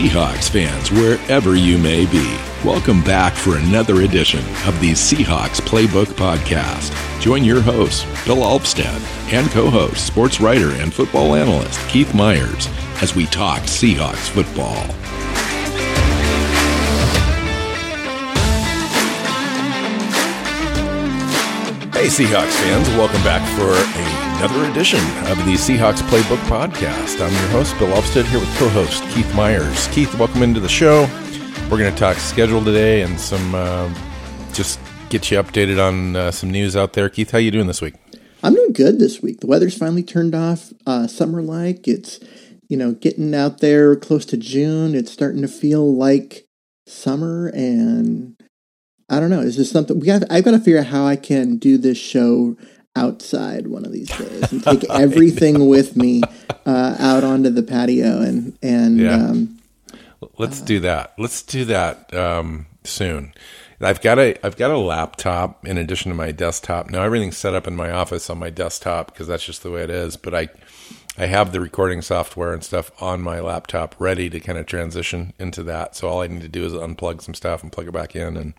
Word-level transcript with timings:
Seahawks 0.00 0.48
fans, 0.48 0.90
wherever 0.90 1.56
you 1.56 1.76
may 1.76 2.06
be, 2.06 2.34
welcome 2.64 3.04
back 3.04 3.34
for 3.34 3.58
another 3.58 4.00
edition 4.00 4.40
of 4.66 4.80
the 4.80 4.92
Seahawks 4.92 5.60
Playbook 5.60 6.06
Podcast. 6.14 6.90
Join 7.20 7.44
your 7.44 7.60
host, 7.60 8.06
Bill 8.24 8.38
Alvstad, 8.38 8.98
and 9.30 9.50
co 9.50 9.68
host, 9.68 10.06
sports 10.06 10.40
writer 10.40 10.70
and 10.70 10.90
football 10.94 11.34
analyst 11.34 11.86
Keith 11.86 12.14
Myers, 12.14 12.70
as 13.02 13.14
we 13.14 13.26
talk 13.26 13.60
Seahawks 13.64 14.30
football. 14.30 14.80
Hey, 21.92 22.06
Seahawks 22.06 22.52
fans, 22.62 22.88
welcome 22.96 23.22
back 23.22 23.46
for 23.58 23.74
another 24.42 24.70
edition 24.70 25.00
of 25.26 25.36
the 25.44 25.52
Seahawks 25.52 26.00
Playbook 26.08 26.38
Podcast. 26.48 27.20
I'm 27.20 27.30
your 27.30 27.50
host, 27.50 27.78
Bill 27.78 27.88
Alvstad, 27.88 28.24
here 28.24 28.40
with 28.40 28.48
co 28.56 28.70
host 28.70 29.02
Keith 29.10 29.34
Myers. 29.34 29.86
Keith, 29.88 30.14
welcome 30.14 30.42
into 30.42 30.60
the 30.60 30.68
show. 30.68 31.02
We're 31.70 31.76
going 31.76 31.92
to 31.92 31.98
talk 31.98 32.16
schedule 32.16 32.64
today 32.64 33.02
and 33.02 33.20
some 33.20 33.54
uh, 33.54 33.92
just 34.54 34.80
get 35.10 35.30
you 35.30 35.36
updated 35.36 35.78
on 35.78 36.16
uh, 36.16 36.30
some 36.30 36.50
news 36.50 36.74
out 36.74 36.94
there. 36.94 37.10
Keith, 37.10 37.32
how 37.32 37.36
you 37.36 37.50
doing 37.50 37.66
this 37.66 37.82
week? 37.82 37.96
I'm 38.42 38.54
doing 38.54 38.72
good 38.72 38.98
this 38.98 39.20
week. 39.20 39.40
The 39.40 39.46
weather's 39.46 39.76
finally 39.76 40.02
turned 40.02 40.34
off, 40.34 40.72
uh, 40.86 41.06
summer 41.06 41.42
like. 41.42 41.86
It's, 41.86 42.18
you 42.66 42.78
know, 42.78 42.92
getting 42.92 43.34
out 43.34 43.58
there 43.58 43.94
close 43.94 44.24
to 44.24 44.38
June. 44.38 44.94
It's 44.94 45.12
starting 45.12 45.42
to 45.42 45.48
feel 45.48 45.94
like 45.94 46.46
summer 46.86 47.48
and 47.48 48.40
I 49.10 49.20
don't 49.20 49.28
know. 49.28 49.40
Is 49.40 49.58
this 49.58 49.70
something 49.70 50.00
we 50.00 50.08
have? 50.08 50.24
I've 50.30 50.44
got 50.44 50.52
to 50.52 50.60
figure 50.60 50.78
out 50.78 50.86
how 50.86 51.04
I 51.04 51.16
can 51.16 51.58
do 51.58 51.76
this 51.76 51.98
show 51.98 52.56
outside 52.96 53.66
one 53.68 53.84
of 53.84 53.92
these 53.92 54.08
days 54.08 54.52
and 54.52 54.62
take 54.64 54.88
everything 54.90 55.68
with 55.68 55.96
me 55.96 56.22
uh, 56.66 56.96
out 56.98 57.24
onto 57.24 57.50
the 57.50 57.62
patio 57.62 58.20
and 58.20 58.58
and 58.62 58.98
yeah. 58.98 59.14
um, 59.14 59.58
let's 60.38 60.62
uh, 60.62 60.64
do 60.64 60.80
that. 60.80 61.14
Let's 61.18 61.42
do 61.42 61.64
that 61.66 62.12
um, 62.14 62.66
soon. 62.84 63.32
I've 63.82 64.02
got 64.02 64.18
a 64.18 64.36
I've 64.44 64.56
got 64.56 64.70
a 64.70 64.78
laptop 64.78 65.66
in 65.66 65.78
addition 65.78 66.10
to 66.10 66.16
my 66.16 66.32
desktop. 66.32 66.90
Now 66.90 67.02
everything's 67.02 67.38
set 67.38 67.54
up 67.54 67.66
in 67.66 67.76
my 67.76 67.90
office 67.90 68.28
on 68.28 68.38
my 68.38 68.50
desktop 68.50 69.06
because 69.06 69.26
that's 69.26 69.44
just 69.44 69.62
the 69.62 69.70
way 69.70 69.82
it 69.82 69.90
is. 69.90 70.16
But 70.16 70.34
I 70.34 70.48
I 71.16 71.26
have 71.26 71.52
the 71.52 71.60
recording 71.60 72.02
software 72.02 72.52
and 72.52 72.62
stuff 72.62 72.90
on 73.00 73.22
my 73.22 73.40
laptop 73.40 73.94
ready 73.98 74.28
to 74.30 74.40
kind 74.40 74.58
of 74.58 74.66
transition 74.66 75.32
into 75.38 75.62
that. 75.64 75.96
So 75.96 76.08
all 76.08 76.20
I 76.20 76.26
need 76.26 76.42
to 76.42 76.48
do 76.48 76.64
is 76.64 76.74
unplug 76.74 77.22
some 77.22 77.34
stuff 77.34 77.62
and 77.62 77.72
plug 77.72 77.88
it 77.88 77.92
back 77.92 78.14
in 78.14 78.36
and 78.36 78.52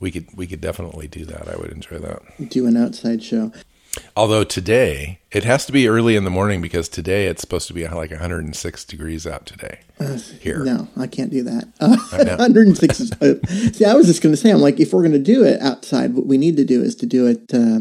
we 0.00 0.10
could 0.10 0.26
we 0.36 0.46
could 0.46 0.60
definitely 0.60 1.08
do 1.08 1.24
that. 1.26 1.48
I 1.48 1.56
would 1.56 1.70
enjoy 1.70 1.98
that. 1.98 2.48
Do 2.48 2.66
an 2.66 2.76
outside 2.76 3.22
show. 3.22 3.52
Although 4.14 4.44
today 4.44 5.20
it 5.32 5.44
has 5.44 5.64
to 5.66 5.72
be 5.72 5.88
early 5.88 6.16
in 6.16 6.24
the 6.24 6.30
morning 6.30 6.60
because 6.60 6.88
today 6.88 7.26
it's 7.26 7.40
supposed 7.40 7.66
to 7.68 7.74
be 7.74 7.86
like 7.88 8.10
106 8.10 8.84
degrees 8.84 9.26
out 9.26 9.46
today. 9.46 9.80
Uh, 9.98 10.18
here, 10.40 10.62
no, 10.64 10.88
I 10.98 11.06
can't 11.06 11.30
do 11.30 11.42
that. 11.44 11.68
Uh, 11.80 11.96
106. 12.10 13.00
Is, 13.00 13.12
uh, 13.12 13.34
see, 13.72 13.84
I 13.84 13.94
was 13.94 14.06
just 14.06 14.22
going 14.22 14.34
to 14.34 14.36
say, 14.36 14.50
I'm 14.50 14.60
like, 14.60 14.80
if 14.80 14.92
we're 14.92 15.00
going 15.00 15.12
to 15.12 15.18
do 15.18 15.44
it 15.44 15.60
outside, 15.62 16.14
what 16.14 16.26
we 16.26 16.36
need 16.36 16.56
to 16.58 16.64
do 16.64 16.82
is 16.82 16.94
to 16.96 17.06
do 17.06 17.26
it 17.26 17.54
uh, 17.54 17.80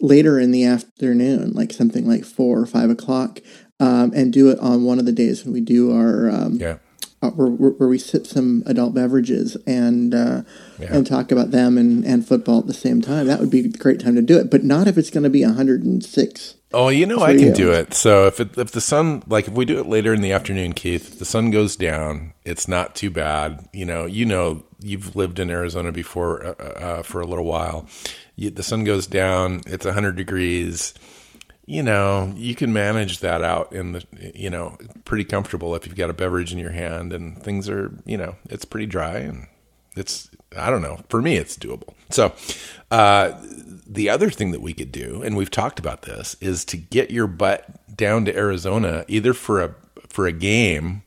later 0.00 0.38
in 0.38 0.52
the 0.52 0.64
afternoon, 0.64 1.52
like 1.54 1.72
something 1.72 2.06
like 2.06 2.24
four 2.24 2.60
or 2.60 2.66
five 2.66 2.90
o'clock, 2.90 3.40
um, 3.80 4.12
and 4.14 4.32
do 4.32 4.50
it 4.50 4.58
on 4.60 4.84
one 4.84 4.98
of 4.98 5.06
the 5.06 5.12
days 5.12 5.44
when 5.44 5.52
we 5.52 5.60
do 5.60 5.92
our 5.92 6.30
um, 6.30 6.54
yeah 6.54 6.78
uh, 7.20 7.30
where, 7.30 7.70
where, 7.70 7.88
we 7.88 7.98
sip 7.98 8.26
some 8.26 8.62
adult 8.66 8.94
beverages 8.94 9.56
and 9.66 10.14
uh, 10.14 10.42
yeah. 10.78 10.94
and 10.94 11.06
talk 11.06 11.32
about 11.32 11.50
them 11.50 11.76
and, 11.76 12.04
and 12.04 12.26
football 12.26 12.60
at 12.60 12.66
the 12.66 12.74
same 12.74 13.02
time. 13.02 13.26
That 13.26 13.40
would 13.40 13.50
be 13.50 13.60
a 13.60 13.68
great 13.68 14.00
time 14.00 14.14
to 14.14 14.22
do 14.22 14.38
it, 14.38 14.50
but 14.50 14.62
not 14.62 14.86
if 14.86 14.96
it's 14.96 15.10
going 15.10 15.24
to 15.24 15.30
be 15.30 15.44
106. 15.44 16.54
Oh, 16.72 16.90
you 16.90 17.06
know 17.06 17.20
I 17.20 17.36
can 17.36 17.54
do 17.54 17.72
it. 17.72 17.94
So 17.94 18.26
if 18.26 18.40
it, 18.40 18.56
if 18.58 18.70
the 18.72 18.80
sun 18.80 19.22
like 19.26 19.48
if 19.48 19.54
we 19.54 19.64
do 19.64 19.80
it 19.80 19.86
later 19.86 20.12
in 20.14 20.20
the 20.20 20.32
afternoon, 20.32 20.74
Keith, 20.74 21.12
if 21.12 21.18
the 21.18 21.24
sun 21.24 21.50
goes 21.50 21.76
down, 21.76 22.34
it's 22.44 22.68
not 22.68 22.94
too 22.94 23.10
bad. 23.10 23.68
You 23.72 23.86
know, 23.86 24.06
you 24.06 24.24
know, 24.24 24.62
you've 24.78 25.16
lived 25.16 25.38
in 25.38 25.50
Arizona 25.50 25.92
before 25.92 26.44
uh, 26.44 26.52
uh 26.52 27.02
for 27.02 27.20
a 27.20 27.26
little 27.26 27.46
while. 27.46 27.88
You, 28.36 28.50
the 28.50 28.62
sun 28.62 28.84
goes 28.84 29.06
down, 29.06 29.62
it's 29.66 29.86
100 29.86 30.14
degrees 30.14 30.94
you 31.68 31.82
know, 31.82 32.32
you 32.34 32.54
can 32.54 32.72
manage 32.72 33.20
that 33.20 33.44
out 33.44 33.74
in 33.74 33.92
the, 33.92 34.02
you 34.34 34.48
know, 34.48 34.78
pretty 35.04 35.22
comfortable 35.22 35.74
if 35.74 35.86
you've 35.86 35.96
got 35.96 36.08
a 36.08 36.14
beverage 36.14 36.50
in 36.50 36.58
your 36.58 36.70
hand 36.70 37.12
and 37.12 37.42
things 37.42 37.68
are, 37.68 37.92
you 38.06 38.16
know, 38.16 38.36
it's 38.48 38.64
pretty 38.64 38.86
dry 38.86 39.18
and 39.18 39.46
it's, 39.94 40.30
I 40.56 40.70
don't 40.70 40.80
know, 40.80 41.00
for 41.10 41.20
me, 41.20 41.36
it's 41.36 41.58
doable. 41.58 41.92
So, 42.08 42.32
uh, 42.90 43.38
the 43.86 44.08
other 44.08 44.30
thing 44.30 44.52
that 44.52 44.62
we 44.62 44.72
could 44.72 44.90
do, 44.90 45.22
and 45.22 45.36
we've 45.36 45.50
talked 45.50 45.78
about 45.78 46.02
this, 46.02 46.36
is 46.40 46.64
to 46.66 46.78
get 46.78 47.10
your 47.10 47.26
butt 47.26 47.66
down 47.94 48.24
to 48.24 48.34
Arizona 48.34 49.04
either 49.06 49.34
for 49.34 49.62
a, 49.62 49.74
for 50.08 50.26
a 50.26 50.32
game 50.32 51.02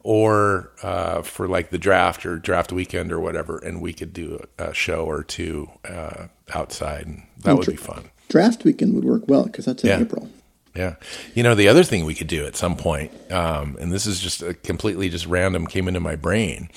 or 0.00 0.72
uh, 0.82 1.22
for 1.22 1.48
like 1.48 1.70
the 1.70 1.78
draft 1.78 2.26
or 2.26 2.36
draft 2.36 2.70
weekend 2.70 3.12
or 3.12 3.20
whatever, 3.20 3.56
and 3.56 3.80
we 3.80 3.94
could 3.94 4.12
do 4.12 4.46
a 4.58 4.74
show 4.74 5.06
or 5.06 5.22
two 5.22 5.70
uh, 5.88 6.26
outside, 6.54 7.06
and 7.06 7.22
that 7.44 7.56
would 7.56 7.66
be 7.66 7.76
fun 7.76 8.10
draft 8.32 8.64
weekend 8.64 8.94
would 8.94 9.04
work 9.04 9.28
well 9.28 9.44
because 9.44 9.66
that's 9.66 9.84
in 9.84 9.90
yeah. 9.90 10.00
April. 10.00 10.28
Yeah. 10.74 10.94
You 11.34 11.42
know, 11.42 11.54
the 11.54 11.68
other 11.68 11.84
thing 11.84 12.06
we 12.06 12.14
could 12.14 12.28
do 12.28 12.46
at 12.46 12.56
some 12.56 12.76
point, 12.76 13.12
um, 13.30 13.76
and 13.78 13.92
this 13.92 14.06
is 14.06 14.18
just 14.20 14.42
a 14.42 14.54
completely 14.54 15.10
just 15.10 15.26
random 15.26 15.66
came 15.66 15.86
into 15.86 16.00
my 16.00 16.16
brain, 16.16 16.70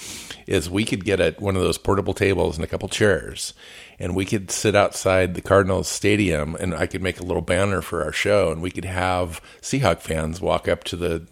is 0.48 0.70
we 0.70 0.84
could 0.84 1.06
get 1.06 1.22
at 1.22 1.40
one 1.40 1.56
of 1.56 1.62
those 1.62 1.78
portable 1.78 2.14
tables 2.14 2.58
and 2.58 2.66
a 2.66 2.68
couple 2.68 2.90
chairs, 2.90 3.54
and 3.98 4.14
we 4.14 4.26
could 4.26 4.52
sit 4.52 4.76
outside 4.76 5.34
the 5.34 5.42
Cardinals 5.42 5.88
stadium, 5.88 6.56
and 6.56 6.76
I 6.76 6.88
could 6.88 7.02
make 7.02 7.22
a 7.22 7.24
little 7.24 7.42
banner 7.42 7.82
for 7.82 8.04
our 8.04 8.12
show, 8.12 8.52
and 8.52 8.62
we 8.62 8.70
could 8.70 8.84
have 8.84 9.42
Seahawk 9.62 10.02
fans 10.02 10.42
walk 10.42 10.68
up 10.68 10.84
to 10.86 10.98
the 10.98 11.26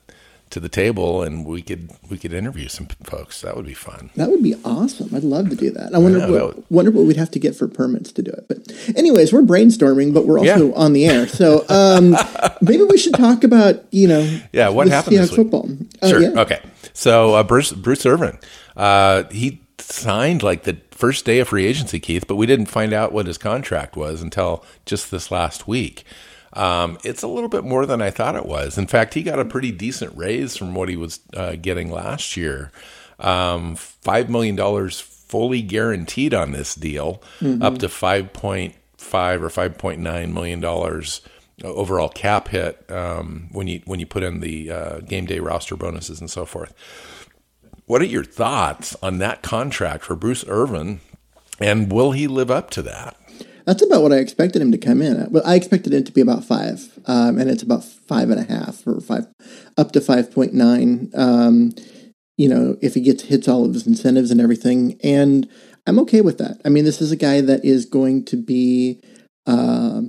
to 0.54 0.60
the 0.60 0.70
table 0.70 1.24
and 1.24 1.46
we 1.46 1.64
could 1.64 1.90
we 2.10 2.18
could 2.18 2.32
interview 2.32 2.68
some 2.68 2.86
folks. 3.04 3.42
That 3.42 3.56
would 3.56 3.66
be 3.66 3.74
fun. 3.74 4.12
That 4.16 4.30
would 4.30 4.44
be 4.44 4.56
awesome. 4.64 5.14
I'd 5.14 5.24
love 5.24 5.50
to 5.50 5.56
do 5.56 5.72
that. 5.72 5.94
I 5.96 5.98
wonder 5.98 6.20
what 6.20 6.56
would... 6.56 6.66
wonder 6.70 6.92
what 6.92 7.06
we'd 7.06 7.18
have 7.18 7.32
to 7.32 7.40
get 7.40 7.56
for 7.56 7.68
permits 7.68 8.12
to 8.14 8.22
do 8.22 8.32
it. 8.32 8.48
But 8.48 8.96
anyways, 8.96 9.34
we're 9.34 9.42
brainstorming, 9.42 10.14
but 10.14 10.28
we're 10.28 10.40
also 10.40 10.68
yeah. 10.70 10.76
on 10.76 10.94
the 10.94 11.06
air. 11.08 11.28
So 11.28 11.66
um, 11.70 12.16
maybe 12.62 12.84
we 12.84 12.98
should 12.98 13.16
talk 13.16 13.44
about 13.44 13.84
you 13.92 14.08
know 14.08 14.40
yeah 14.54 14.70
what 14.70 14.88
happened 14.88 15.18
Seahawks 15.18 15.36
football. 15.36 15.70
Uh, 16.02 16.08
sure. 16.08 16.22
Yeah. 16.22 16.42
Okay. 16.42 16.62
So 16.94 17.34
uh, 17.34 17.44
Bruce 17.44 17.72
Bruce 17.72 18.06
Irvin, 18.06 18.38
uh, 18.78 19.24
he 19.32 19.60
signed 19.80 20.44
like 20.44 20.64
the 20.64 20.78
first 20.92 21.26
day 21.26 21.40
of 21.40 21.48
free 21.48 21.66
agency, 21.66 22.00
Keith, 22.00 22.28
but 22.28 22.36
we 22.36 22.46
didn't 22.46 22.68
find 22.68 22.94
out 22.94 23.12
what 23.12 23.26
his 23.26 23.40
contract 23.40 23.98
was 23.98 24.22
until 24.22 24.64
just 24.86 25.10
this 25.10 25.32
last 25.32 25.68
week. 25.68 26.06
Um, 26.54 26.98
it's 27.04 27.24
a 27.24 27.28
little 27.28 27.50
bit 27.50 27.64
more 27.64 27.86
than 27.86 28.02
I 28.02 28.12
thought 28.12 28.36
it 28.36 28.46
was. 28.46 28.78
In 28.78 28.88
fact, 28.88 29.16
he 29.16 29.24
got 29.24 29.40
a 29.40 29.46
pretty 29.46 29.72
decent 29.72 30.16
raise 30.16 30.56
from 30.56 30.76
what 30.76 30.90
he 30.90 30.96
was 30.96 31.20
uh, 31.36 31.56
getting 31.60 31.92
last 31.92 32.38
year. 32.38 32.72
Um, 33.20 33.76
$5 33.76 34.30
million 34.30 34.90
fully 34.90 35.62
guaranteed 35.62 36.34
on 36.34 36.52
this 36.52 36.76
deal, 36.76 37.24
mm-hmm. 37.40 37.64
up 37.64 37.80
to 37.80 37.88
5.5 37.88 38.74
or 39.42 39.50
$5.9 39.50 40.34
million 40.34 40.64
overall 41.64 42.10
cap 42.10 42.50
hit 42.50 42.84
um, 42.92 43.48
when 43.52 43.68
you 43.68 43.82
when 43.86 44.00
you 44.00 44.06
put 44.06 44.24
in 44.24 44.40
the 44.40 44.72
uh, 44.72 45.00
game 45.00 45.26
day 45.26 45.40
roster 45.40 45.76
bonuses 45.76 46.20
and 46.20 46.30
so 46.30 46.46
forth. 46.46 46.74
What 47.86 48.02
are 48.02 48.06
your 48.06 48.24
thoughts 48.24 48.96
on 49.04 49.18
that 49.20 49.42
contract 49.42 50.04
for 50.04 50.16
Bruce 50.16 50.46
Irvin, 50.48 51.02
and 51.60 51.92
will 51.92 52.12
he 52.12 52.28
live 52.28 52.50
up 52.50 52.70
to 52.72 52.82
that? 52.84 53.18
That's 53.66 53.82
about 53.82 54.02
what 54.02 54.12
I 54.12 54.18
expected 54.18 54.62
him 54.62 54.72
to 54.72 54.78
come 54.78 55.02
in 55.02 55.20
at. 55.20 55.32
Well, 55.32 55.44
I 55.46 55.56
expected 55.56 55.94
it 55.94 56.06
to 56.06 56.12
be 56.12 56.22
about 56.22 56.44
five, 56.44 57.00
um, 57.06 57.38
and 57.38 57.50
it's 57.50 57.64
about 57.64 57.84
five 57.84 58.30
and 58.30 58.40
a 58.40 58.44
half 58.44 58.86
or 58.86 59.00
five, 59.00 59.28
up 59.78 59.92
to 59.94 60.02
five 60.02 60.32
point 60.32 60.54
nine. 60.54 61.12
Um, 61.14 61.74
you 62.38 62.50
know, 62.50 62.78
if 62.82 62.96
he 62.96 63.02
gets 63.02 63.24
hits 63.24 63.48
all 63.48 63.64
of 63.64 63.74
his 63.74 63.88
incentives 63.88 64.32
and 64.32 64.42
everything, 64.42 65.00
and 65.04 65.48
I'm 65.88 66.00
okay 66.00 66.22
with 66.22 66.40
that. 66.40 66.62
I 66.66 66.70
mean, 66.70 66.84
this 66.84 67.02
is 67.02 67.12
a 67.12 67.16
guy 67.16 67.42
that 67.42 67.64
is 67.64 67.86
going 67.86 68.26
to 68.26 68.38
be 68.38 69.02
uh, 69.46 70.02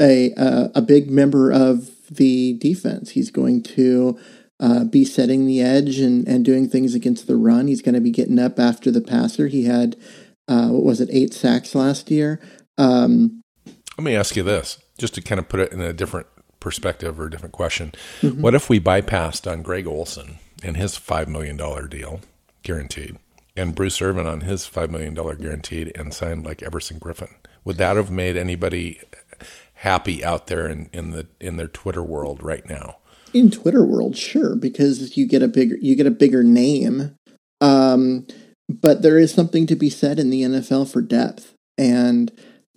a, 0.00 0.32
a 0.36 0.70
a 0.76 0.82
big 0.82 1.10
member 1.10 1.50
of 1.50 1.90
the 2.10 2.54
defense. 2.58 3.10
He's 3.10 3.30
going 3.30 3.62
to 3.62 4.18
uh, 4.60 4.84
be 4.84 5.04
setting 5.04 5.46
the 5.46 5.60
edge 5.60 5.98
and, 5.98 6.26
and 6.28 6.44
doing 6.44 6.68
things 6.68 6.94
against 6.94 7.26
the 7.26 7.36
run. 7.36 7.68
He's 7.68 7.82
going 7.82 7.94
to 7.94 8.00
be 8.00 8.10
getting 8.10 8.38
up 8.38 8.58
after 8.58 8.90
the 8.90 9.00
passer. 9.00 9.48
He 9.48 9.64
had 9.64 9.96
uh, 10.52 10.68
what 10.68 10.84
was 10.84 11.00
it, 11.00 11.08
eight 11.10 11.32
sacks 11.32 11.74
last 11.74 12.10
year. 12.10 12.38
Um, 12.76 13.42
Let 13.96 14.04
me 14.04 14.14
ask 14.14 14.36
you 14.36 14.42
this, 14.42 14.78
just 14.98 15.14
to 15.14 15.22
kind 15.22 15.38
of 15.38 15.48
put 15.48 15.60
it 15.60 15.72
in 15.72 15.80
a 15.80 15.94
different 15.94 16.26
perspective 16.60 17.18
or 17.18 17.26
a 17.26 17.30
different 17.30 17.54
question. 17.54 17.92
Mm-hmm. 18.20 18.42
What 18.42 18.54
if 18.54 18.68
we 18.68 18.78
bypassed 18.78 19.50
on 19.50 19.62
Greg 19.62 19.86
Olsen 19.86 20.38
and 20.62 20.76
his 20.76 20.98
$5 20.98 21.28
million 21.28 21.56
deal, 21.88 22.20
guaranteed, 22.62 23.16
and 23.56 23.74
Bruce 23.74 24.02
Irvin 24.02 24.26
on 24.26 24.42
his 24.42 24.66
$5 24.68 24.90
million 24.90 25.14
guaranteed 25.14 25.90
and 25.96 26.12
signed 26.12 26.44
like 26.44 26.62
Everson 26.62 27.00
Griffen? 27.00 27.30
Would 27.64 27.78
that 27.78 27.96
have 27.96 28.10
made 28.10 28.36
anybody 28.36 29.00
happy 29.74 30.22
out 30.22 30.48
there 30.48 30.68
in, 30.68 30.90
in 30.92 31.10
the 31.10 31.26
in 31.40 31.56
their 31.56 31.68
Twitter 31.68 32.02
world 32.02 32.42
right 32.42 32.68
now? 32.68 32.96
In 33.32 33.50
Twitter 33.50 33.84
world, 33.84 34.16
sure, 34.16 34.54
because 34.56 35.16
you 35.16 35.26
get 35.26 35.42
a 35.42 35.48
bigger 35.48 35.76
you 35.80 35.96
get 35.96 36.06
a 36.06 36.10
bigger 36.10 36.42
name. 36.42 37.16
Um, 37.60 38.26
but 38.68 39.02
there 39.02 39.18
is 39.18 39.32
something 39.32 39.66
to 39.66 39.76
be 39.76 39.90
said 39.90 40.18
in 40.18 40.30
the 40.30 40.42
NFL 40.42 40.90
for 40.90 41.02
depth. 41.02 41.54
And 41.78 42.32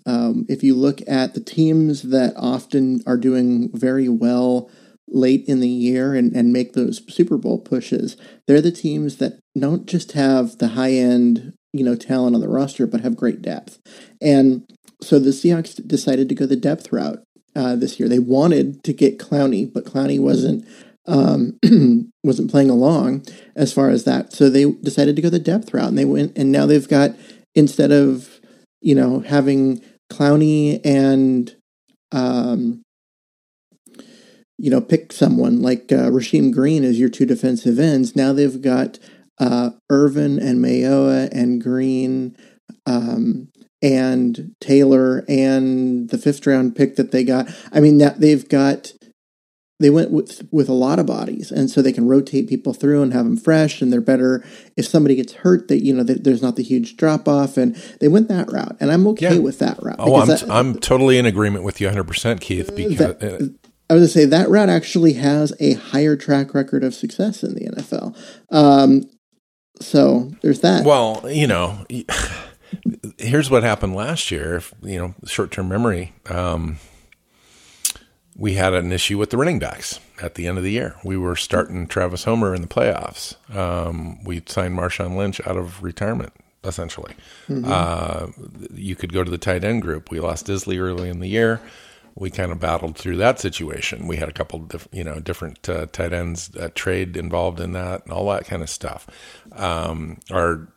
um, 0.06 0.46
if 0.50 0.64
you 0.64 0.76
look 0.76 1.02
at 1.08 1.34
the 1.34 1.40
teams 1.40 2.04
that 2.04 2.34
often 2.38 3.02
are 3.08 3.18
doing 3.18 3.70
very 3.74 4.10
well 4.10 4.70
late 5.08 5.46
in 5.48 5.60
the 5.60 5.70
year 5.70 6.14
and, 6.14 6.36
and 6.36 6.52
make 6.52 6.74
those 6.74 7.02
Super 7.14 7.38
Bowl 7.38 7.60
pushes. 7.60 8.18
They're 8.48 8.62
the 8.62 8.72
teams 8.72 9.18
that 9.18 9.40
don't 9.58 9.86
just 9.86 10.14
have 10.14 10.58
the 10.58 10.70
high 10.70 10.94
end, 10.94 11.54
you 11.74 11.84
know, 11.84 11.96
talent 11.96 12.36
on 12.36 12.42
the 12.42 12.50
roster, 12.50 12.88
but 12.88 13.02
have 13.02 13.16
great 13.16 13.42
depth. 13.42 13.80
And 14.22 14.66
so 15.02 15.20
the 15.20 15.30
Seahawks 15.30 15.86
decided 15.88 16.30
to 16.30 16.36
go 16.36 16.46
the 16.46 16.56
depth 16.56 16.92
route 16.92 17.24
uh, 17.56 17.76
this 17.76 18.00
year. 18.00 18.10
They 18.10 18.20
wanted 18.20 18.84
to 18.84 18.94
get 18.94 19.20
Clowney, 19.20 19.72
but 19.72 19.86
Clowney 19.86 20.20
wasn't 20.20 20.68
um, 21.08 21.60
wasn't 22.24 22.52
playing 22.52 22.70
along 22.70 23.26
as 23.56 23.74
far 23.74 23.90
as 23.90 24.04
that. 24.06 24.34
So 24.34 24.50
they 24.50 24.72
decided 24.72 25.16
to 25.16 25.22
go 25.22 25.30
the 25.30 25.40
depth 25.40 25.74
route, 25.74 25.90
and 25.90 25.98
they 25.98 26.06
went, 26.06 26.38
and 26.38 26.52
now 26.52 26.66
they've 26.66 26.88
got 26.88 27.12
instead 27.54 27.92
of 27.92 28.40
you 28.82 28.96
know 28.96 29.20
having 29.20 29.82
Clowney 30.12 30.82
and 30.84 31.56
um, 32.12 32.82
you 34.58 34.70
know 34.70 34.82
pick 34.82 35.12
someone 35.12 35.62
like 35.62 35.92
uh, 35.92 36.10
Rasheem 36.10 36.52
Green 36.52 36.84
as 36.84 37.00
your 37.00 37.10
two 37.10 37.26
defensive 37.26 37.80
ends. 37.80 38.16
Now 38.16 38.34
they've 38.34 38.62
got 38.62 39.00
uh, 39.40 39.72
Irvin 39.90 40.40
and 40.40 40.64
Mayowa 40.64 41.30
and 41.32 41.62
Green. 41.62 42.36
Um, 42.88 43.50
and 43.82 44.56
Taylor 44.60 45.24
and 45.28 46.10
the 46.10 46.18
fifth 46.18 46.48
round 46.48 46.76
pick 46.76 46.96
that 46.96 47.12
they 47.12 47.24
got. 47.24 47.48
I 47.72 47.80
mean, 47.80 48.00
that 48.00 48.20
they've 48.20 48.48
got 48.50 48.94
they 49.80 49.90
went 49.90 50.12
with 50.12 50.48
with 50.52 50.70
a 50.70 50.74
lot 50.74 51.00
of 51.00 51.06
bodies, 51.06 51.52
and 51.52 51.70
so 51.70 51.82
they 51.82 51.92
can 51.92 52.08
rotate 52.08 52.48
people 52.48 52.74
through 52.74 53.02
and 53.02 53.12
have 53.14 53.26
them 53.26 53.36
fresh, 53.36 53.82
and 53.82 53.92
they're 53.92 54.00
better 54.00 54.46
if 54.78 54.86
somebody 54.86 55.16
gets 55.16 55.34
hurt. 55.34 55.68
That 55.68 55.84
you 55.84 55.94
know, 55.94 56.04
there's 56.04 56.42
not 56.42 56.56
the 56.56 56.64
huge 56.64 56.96
drop 56.96 57.28
off, 57.28 57.58
and 57.58 57.76
they 58.00 58.08
went 58.08 58.30
that 58.30 58.52
route, 58.52 58.78
and 58.80 58.92
I'm 58.92 59.06
okay 59.08 59.36
yeah. 59.36 59.40
with 59.40 59.60
that 59.60 59.82
route. 59.84 59.98
Oh, 60.00 60.16
I'm 60.16 60.28
that, 60.28 60.50
I'm 60.50 60.80
totally 60.80 61.18
in 61.18 61.26
agreement 61.26 61.66
with 61.66 61.82
you 61.82 61.88
100, 61.88 62.06
percent 62.06 62.42
Keith. 62.42 62.74
Because 62.74 62.98
that, 62.98 63.24
uh, 63.24 63.48
I 63.90 63.94
was 63.94 64.00
going 64.00 64.02
to 64.02 64.08
say 64.08 64.26
that 64.26 64.50
route 64.50 64.70
actually 64.70 65.14
has 65.14 65.54
a 65.60 65.74
higher 65.74 66.16
track 66.16 66.54
record 66.54 66.84
of 66.84 66.94
success 66.94 67.44
in 67.44 67.54
the 67.54 67.70
NFL. 67.70 68.18
Um, 68.52 69.04
so 69.82 70.32
there's 70.42 70.62
that. 70.62 70.86
Well, 70.86 71.22
you 71.30 71.48
know 71.48 71.86
here's 73.18 73.50
what 73.50 73.64
happened 73.64 73.94
last 73.94 74.32
year. 74.32 74.62
You 74.82 75.00
know, 75.00 75.16
short 75.26 75.52
term 75.52 75.68
memory. 75.68 76.14
Um, 76.30 76.78
we 78.36 78.54
had 78.56 78.74
an 78.74 78.92
issue 78.92 79.18
with 79.18 79.30
the 79.30 79.38
running 79.38 79.60
backs 79.60 80.00
at 80.22 80.36
the 80.36 80.48
end 80.48 80.58
of 80.58 80.64
the 80.64 80.72
year. 80.72 80.96
We 81.04 81.18
were 81.18 81.36
starting 81.36 81.88
Travis 81.88 82.26
Homer 82.26 82.54
in 82.54 82.62
the 82.62 82.68
playoffs. 82.68 83.36
Um, 83.56 84.24
we 84.24 84.42
signed 84.46 84.78
Marshawn 84.78 85.16
Lynch 85.16 85.40
out 85.48 85.56
of 85.56 85.82
retirement, 85.82 86.34
essentially. 86.64 87.14
Mm-hmm. 87.48 87.66
Uh, 87.66 88.28
you 88.74 88.96
could 88.96 89.14
go 89.14 89.24
to 89.24 89.32
the 89.32 89.38
tight 89.38 89.64
end 89.64 89.82
group. 89.82 90.12
We 90.12 90.20
lost 90.20 90.48
Dissly 90.48 90.80
early 90.80 91.10
in 91.10 91.20
the 91.20 91.30
year. 91.30 91.62
We 92.16 92.30
kind 92.30 92.52
of 92.52 92.60
battled 92.60 92.98
through 92.98 93.18
that 93.18 93.40
situation. 93.40 94.08
We 94.08 94.18
had 94.18 94.30
a 94.30 94.34
couple, 94.34 94.60
diff- 94.60 94.88
you 94.92 95.04
know, 95.04 95.20
different 95.20 95.68
uh, 95.68 95.88
tight 95.88 96.14
ends 96.14 96.50
uh, 96.56 96.70
trade 96.74 97.18
involved 97.18 97.60
in 97.60 97.74
that, 97.74 98.06
and 98.06 98.14
all 98.14 98.30
that 98.30 98.46
kind 98.46 98.62
of 98.62 98.70
stuff. 98.70 99.06
Um, 99.52 100.20
our 100.32 100.68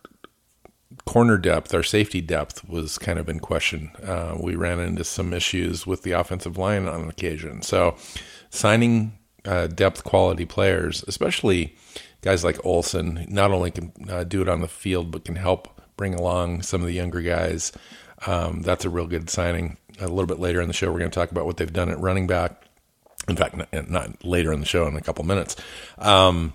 corner 1.08 1.38
depth, 1.38 1.72
our 1.72 1.82
safety 1.82 2.20
depth 2.20 2.69
was 2.69 2.99
kind 2.99 3.19
of 3.19 3.31
in 3.31 3.40
question. 3.40 3.90
Uh, 4.05 4.37
we 4.38 4.55
ran 4.55 4.78
into 4.78 5.02
some 5.02 5.32
issues 5.32 5.87
with 5.87 6.02
the 6.02 6.12
offensive 6.12 6.58
line 6.58 6.87
on 6.87 7.08
occasion. 7.08 7.62
So, 7.62 7.96
signing 8.50 9.16
uh, 9.46 9.69
depth 9.69 10.05
quality 10.05 10.44
players, 10.44 11.02
especially 11.08 11.75
guys 12.20 12.44
like 12.44 12.62
Olsen, 12.62 13.25
not 13.26 13.52
only 13.52 13.70
can 13.70 13.90
uh, 14.10 14.25
do 14.25 14.43
it 14.43 14.50
on 14.50 14.60
the 14.60 14.69
field, 14.69 15.10
but 15.10 15.25
can 15.25 15.37
help 15.37 15.81
bring 15.96 16.12
along 16.12 16.60
some 16.60 16.82
of 16.82 16.87
the 16.87 16.93
younger 16.93 17.22
guys. 17.22 17.72
Um, 18.26 18.61
that's 18.61 18.84
a 18.84 18.90
real 18.90 19.06
good 19.06 19.31
signing. 19.31 19.78
A 20.00 20.08
little 20.08 20.26
bit 20.26 20.38
later 20.38 20.61
in 20.61 20.69
the 20.69 20.75
show, 20.75 20.93
we're 20.93 20.99
going 20.99 21.11
to 21.11 21.19
talk 21.19 21.31
about 21.31 21.46
what 21.46 21.56
they've 21.56 21.72
done 21.72 21.88
at 21.88 21.99
running 21.99 22.26
back. 22.26 22.64
In 23.28 23.37
fact, 23.37 23.56
not, 23.72 24.22
later 24.22 24.52
in 24.52 24.61
the 24.61 24.66
show 24.66 24.87
in 24.87 24.96
a 24.96 25.00
couple 25.00 25.25
minutes. 25.25 25.56
Um, 25.96 26.52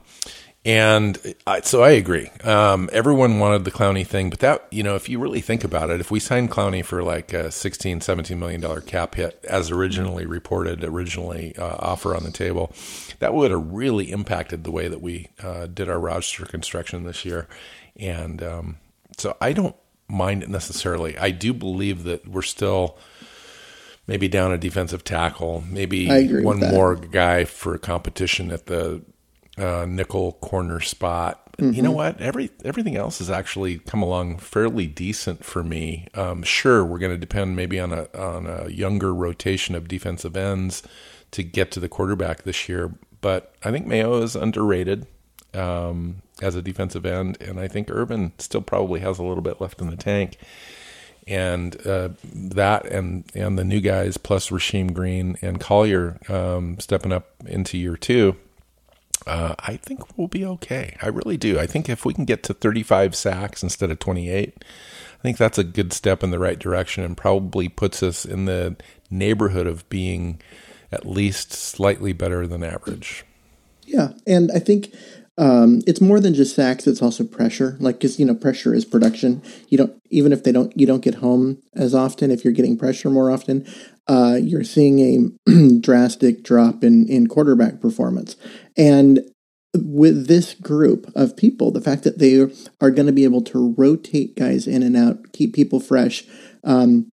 and 0.65 1.35
I, 1.45 1.61
so 1.61 1.83
I 1.83 1.91
agree. 1.91 2.29
Um, 2.43 2.89
everyone 2.93 3.39
wanted 3.39 3.65
the 3.65 3.71
Clowney 3.71 4.07
thing, 4.07 4.29
but 4.29 4.39
that, 4.39 4.65
you 4.71 4.81
know, 4.81 4.95
if 4.95 5.09
you 5.09 5.19
really 5.19 5.41
think 5.41 5.65
about 5.65 5.89
it, 5.89 5.99
if 5.99 6.09
we 6.09 6.21
signed 6.21 6.51
Clowney 6.51 6.85
for 6.85 7.03
like 7.03 7.33
a 7.33 7.51
16, 7.51 7.99
17 7.99 8.39
million 8.39 8.61
dollar 8.61 8.79
cap 8.79 9.15
hit 9.15 9.43
as 9.43 9.71
originally 9.71 10.25
reported, 10.25 10.83
originally 10.83 11.53
uh, 11.57 11.75
offer 11.79 12.15
on 12.15 12.23
the 12.23 12.31
table, 12.31 12.71
that 13.19 13.33
would 13.33 13.51
have 13.51 13.71
really 13.73 14.09
impacted 14.09 14.63
the 14.63 14.71
way 14.71 14.87
that 14.87 15.01
we 15.01 15.27
uh, 15.41 15.67
did 15.67 15.89
our 15.89 15.99
roster 15.99 16.45
construction 16.45 17.03
this 17.03 17.25
year. 17.25 17.47
And 17.97 18.41
um, 18.41 18.77
so 19.17 19.35
I 19.41 19.51
don't 19.51 19.75
mind 20.07 20.43
it 20.43 20.49
necessarily. 20.49 21.17
I 21.17 21.31
do 21.31 21.53
believe 21.53 22.03
that 22.03 22.25
we're 22.25 22.41
still 22.41 22.97
maybe 24.07 24.29
down 24.29 24.53
a 24.53 24.57
defensive 24.57 25.03
tackle, 25.03 25.63
maybe 25.69 26.07
one 26.43 26.59
more 26.59 26.95
guy 26.95 27.43
for 27.45 27.77
competition 27.77 28.51
at 28.51 28.67
the 28.67 29.01
uh, 29.57 29.85
nickel 29.87 30.33
corner 30.33 30.79
spot. 30.79 31.39
Mm-hmm. 31.57 31.73
You 31.73 31.81
know 31.83 31.91
what? 31.91 32.19
Every 32.19 32.49
everything 32.65 32.95
else 32.95 33.19
has 33.19 33.29
actually 33.29 33.79
come 33.79 34.01
along 34.01 34.39
fairly 34.39 34.87
decent 34.87 35.45
for 35.45 35.63
me. 35.63 36.07
Um, 36.15 36.41
sure, 36.41 36.83
we're 36.83 36.97
going 36.97 37.11
to 37.11 37.17
depend 37.17 37.55
maybe 37.55 37.79
on 37.79 37.93
a 37.93 38.07
on 38.17 38.47
a 38.47 38.69
younger 38.69 39.13
rotation 39.13 39.75
of 39.75 39.87
defensive 39.87 40.35
ends 40.35 40.81
to 41.31 41.43
get 41.43 41.71
to 41.71 41.79
the 41.79 41.89
quarterback 41.89 42.43
this 42.43 42.67
year, 42.67 42.95
but 43.21 43.55
I 43.63 43.71
think 43.71 43.87
Mayo 43.87 44.21
is 44.21 44.35
underrated 44.35 45.07
um, 45.53 46.21
as 46.41 46.55
a 46.55 46.61
defensive 46.61 47.05
end, 47.05 47.39
and 47.41 47.59
I 47.59 47.67
think 47.67 47.89
Irvin 47.89 48.33
still 48.37 48.61
probably 48.61 48.99
has 49.01 49.19
a 49.19 49.23
little 49.23 49.43
bit 49.43 49.61
left 49.61 49.81
in 49.81 49.89
the 49.89 49.95
tank. 49.95 50.37
And 51.25 51.75
uh, 51.87 52.09
that 52.33 52.85
and 52.87 53.23
and 53.33 53.57
the 53.57 53.63
new 53.63 53.79
guys 53.79 54.17
plus 54.17 54.49
Rasheem 54.49 54.93
Green 54.93 55.37
and 55.41 55.59
Collier 55.59 56.19
um, 56.29 56.79
stepping 56.79 57.13
up 57.13 57.31
into 57.45 57.77
year 57.77 57.95
two 57.95 58.35
uh, 59.27 59.55
I 59.59 59.77
think 59.77 60.17
we'll 60.17 60.27
be 60.27 60.45
okay. 60.45 60.97
I 61.01 61.07
really 61.07 61.37
do. 61.37 61.59
I 61.59 61.67
think 61.67 61.89
if 61.89 62.05
we 62.05 62.13
can 62.13 62.25
get 62.25 62.43
to 62.43 62.53
35 62.53 63.15
sacks 63.15 63.63
instead 63.63 63.91
of 63.91 63.99
28, 63.99 64.63
I 64.63 65.21
think 65.21 65.37
that's 65.37 65.57
a 65.57 65.63
good 65.63 65.93
step 65.93 66.23
in 66.23 66.31
the 66.31 66.39
right 66.39 66.59
direction 66.59 67.03
and 67.03 67.15
probably 67.15 67.69
puts 67.69 68.03
us 68.03 68.25
in 68.25 68.45
the 68.45 68.75
neighborhood 69.09 69.67
of 69.67 69.87
being 69.89 70.41
at 70.91 71.05
least 71.05 71.53
slightly 71.53 72.13
better 72.13 72.45
than 72.45 72.63
average. 72.63 73.25
Yeah, 73.85 74.13
and 74.27 74.51
I 74.51 74.59
think 74.59 74.93
um, 75.37 75.81
it's 75.87 76.01
more 76.01 76.19
than 76.19 76.33
just 76.33 76.55
sacks; 76.55 76.87
it's 76.87 77.01
also 77.01 77.23
pressure. 77.23 77.75
Like, 77.79 77.95
because 77.95 78.19
you 78.19 78.25
know, 78.25 78.35
pressure 78.35 78.73
is 78.73 78.85
production. 78.85 79.41
You 79.69 79.77
don't 79.77 80.01
even 80.09 80.31
if 80.31 80.43
they 80.43 80.51
don't 80.51 80.77
you 80.79 80.85
don't 80.85 81.03
get 81.03 81.15
home 81.15 81.57
as 81.73 81.95
often. 81.95 82.31
If 82.31 82.43
you're 82.43 82.53
getting 82.53 82.77
pressure 82.77 83.09
more 83.09 83.31
often, 83.31 83.65
uh, 84.07 84.37
you're 84.41 84.63
seeing 84.63 84.99
a 85.47 85.79
drastic 85.79 86.43
drop 86.43 86.83
in 86.83 87.07
in 87.07 87.27
quarterback 87.27 87.79
performance. 87.79 88.35
And 88.77 89.21
with 89.75 90.27
this 90.27 90.53
group 90.53 91.11
of 91.15 91.35
people, 91.35 91.71
the 91.71 91.81
fact 91.81 92.03
that 92.03 92.19
they 92.19 92.39
are 92.81 92.91
going 92.91 93.07
to 93.07 93.11
be 93.11 93.23
able 93.23 93.41
to 93.41 93.73
rotate 93.77 94.35
guys 94.35 94.67
in 94.67 94.83
and 94.83 94.95
out, 94.95 95.33
keep 95.33 95.53
people 95.53 95.79
fresh, 95.79 96.23
um, 96.63 97.09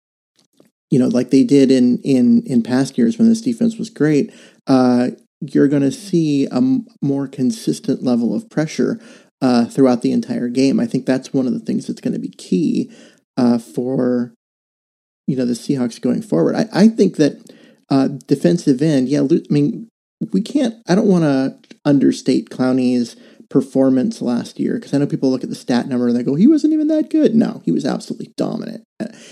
you 0.90 0.98
know, 0.98 1.08
like 1.08 1.30
they 1.30 1.44
did 1.44 1.70
in 1.72 2.00
in 2.04 2.44
in 2.46 2.64
past 2.64 2.98
years 2.98 3.18
when 3.18 3.30
this 3.30 3.42
defense 3.42 3.78
was 3.78 3.90
great, 3.90 4.34
uh, 4.66 5.10
you're 5.42 5.68
going 5.68 5.84
to 5.84 5.92
see 5.92 6.46
a 6.48 6.56
m- 6.56 6.88
more 7.02 7.28
consistent 7.28 8.04
level 8.04 8.34
of 8.34 8.50
pressure 8.50 9.00
uh, 9.42 9.66
throughout 9.66 10.02
the 10.02 10.12
entire 10.12 10.48
game. 10.48 10.80
I 10.80 10.88
think 10.88 11.06
that's 11.06 11.34
one 11.34 11.46
of 11.46 11.54
the 11.54 11.60
things 11.60 11.86
that's 11.86 12.02
going 12.02 12.14
to 12.14 12.20
be 12.20 12.30
key 12.30 12.92
uh, 13.36 13.60
for 13.60 14.34
you 15.28 15.36
know 15.36 15.46
the 15.46 15.54
Seahawks 15.54 16.02
going 16.02 16.22
forward. 16.22 16.56
I, 16.56 16.66
I 16.74 16.88
think 16.88 17.18
that 17.18 17.54
uh, 17.90 18.08
defensive 18.26 18.82
end, 18.82 19.10
yeah, 19.10 19.22
I 19.22 19.40
mean 19.50 19.88
we 20.32 20.42
can't. 20.42 20.76
I 20.88 20.96
don't 20.96 21.08
want 21.08 21.24
to 21.24 21.58
understate 21.86 22.50
Clowney's 22.50 23.16
performance 23.50 24.22
last 24.22 24.60
year 24.60 24.76
because 24.76 24.94
I 24.94 24.98
know 24.98 25.08
people 25.08 25.32
look 25.32 25.44
at 25.44 25.50
the 25.50 25.56
stat 25.56 25.88
number 25.88 26.08
and 26.08 26.18
they 26.18 26.24
go, 26.24 26.36
he 26.36 26.48
wasn't 26.48 26.74
even 26.74 26.88
that 26.90 27.10
good. 27.10 27.34
No, 27.34 27.62
he 27.64 27.72
was 27.72 27.86
absolutely 27.86 28.34
dominant. 28.36 28.84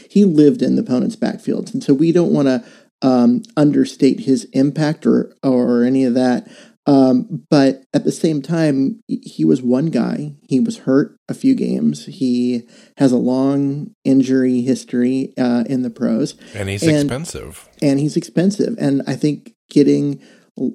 He 0.09 0.23
lived 0.23 0.61
in 0.61 0.75
the 0.75 0.83
opponent's 0.83 1.15
backfields, 1.15 1.73
and 1.73 1.83
so 1.83 1.93
we 1.93 2.11
don't 2.11 2.31
want 2.31 2.47
to 2.47 2.63
um, 3.01 3.41
understate 3.57 4.21
his 4.21 4.45
impact 4.53 5.05
or 5.05 5.35
or 5.43 5.83
any 5.83 6.05
of 6.05 6.13
that. 6.13 6.47
Um, 6.87 7.45
but 7.49 7.83
at 7.93 8.03
the 8.03 8.11
same 8.11 8.41
time, 8.41 9.01
he 9.07 9.43
was 9.43 9.61
one 9.61 9.87
guy. 9.87 10.35
He 10.47 10.59
was 10.59 10.79
hurt 10.79 11.17
a 11.27 11.33
few 11.33 11.55
games. 11.55 12.05
He 12.05 12.67
has 12.97 13.11
a 13.11 13.17
long 13.17 13.95
injury 14.03 14.61
history 14.61 15.33
uh, 15.37 15.63
in 15.67 15.81
the 15.81 15.89
pros, 15.89 16.35
and 16.53 16.69
he's 16.69 16.83
and, 16.83 16.97
expensive. 16.97 17.67
And 17.81 17.99
he's 17.99 18.15
expensive. 18.15 18.75
And 18.77 19.01
I 19.07 19.15
think 19.15 19.53
getting 19.69 20.21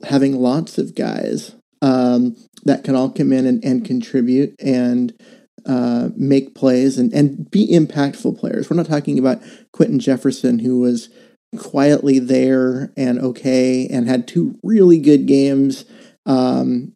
having 0.03 0.35
lots 0.35 0.79
of 0.79 0.95
guys 0.95 1.55
um, 1.81 2.37
that 2.65 2.85
can 2.85 2.97
all 2.97 3.11
come 3.11 3.33
in 3.33 3.47
and, 3.47 3.65
and 3.65 3.85
contribute 3.85 4.55
and 4.61 5.15
uh, 5.67 6.09
make 6.17 6.55
plays 6.55 6.99
and, 6.99 7.13
and 7.13 7.51
be 7.51 7.69
impactful 7.69 8.39
players. 8.39 8.69
We're 8.69 8.77
not 8.77 8.87
talking 8.87 9.19
about 9.19 9.41
Quinton 9.73 10.01
Jefferson, 10.01 10.59
who 10.59 10.81
was 10.81 11.09
quietly 11.59 12.19
there 12.19 12.93
and 12.97 13.19
okay 13.19 13.87
and 13.89 14.09
had 14.09 14.29
two 14.29 14.59
really 14.63 14.99
good 14.99 15.27
games. 15.27 15.85
Um, 16.31 16.93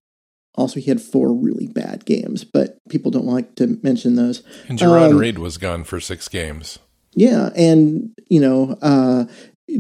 also, 0.55 0.79
he 0.79 0.89
had 0.89 1.03
four 1.03 1.35
really 1.35 1.67
bad 1.67 2.05
games, 2.05 2.45
but 2.45 2.79
people 2.89 3.11
don't 3.11 3.27
like 3.27 3.57
to 3.57 3.79
mention 3.83 4.15
those. 4.15 4.45
And 4.69 4.79
Jarran 4.79 5.11
um, 5.11 5.19
Reed 5.19 5.39
was 5.39 5.59
gone 5.59 5.83
for 5.83 5.99
six 5.99 6.29
games. 6.29 6.79
Yeah, 7.15 7.51
and 7.57 8.15
you 8.29 8.41
know, 8.41 8.79
uh, 8.81 9.25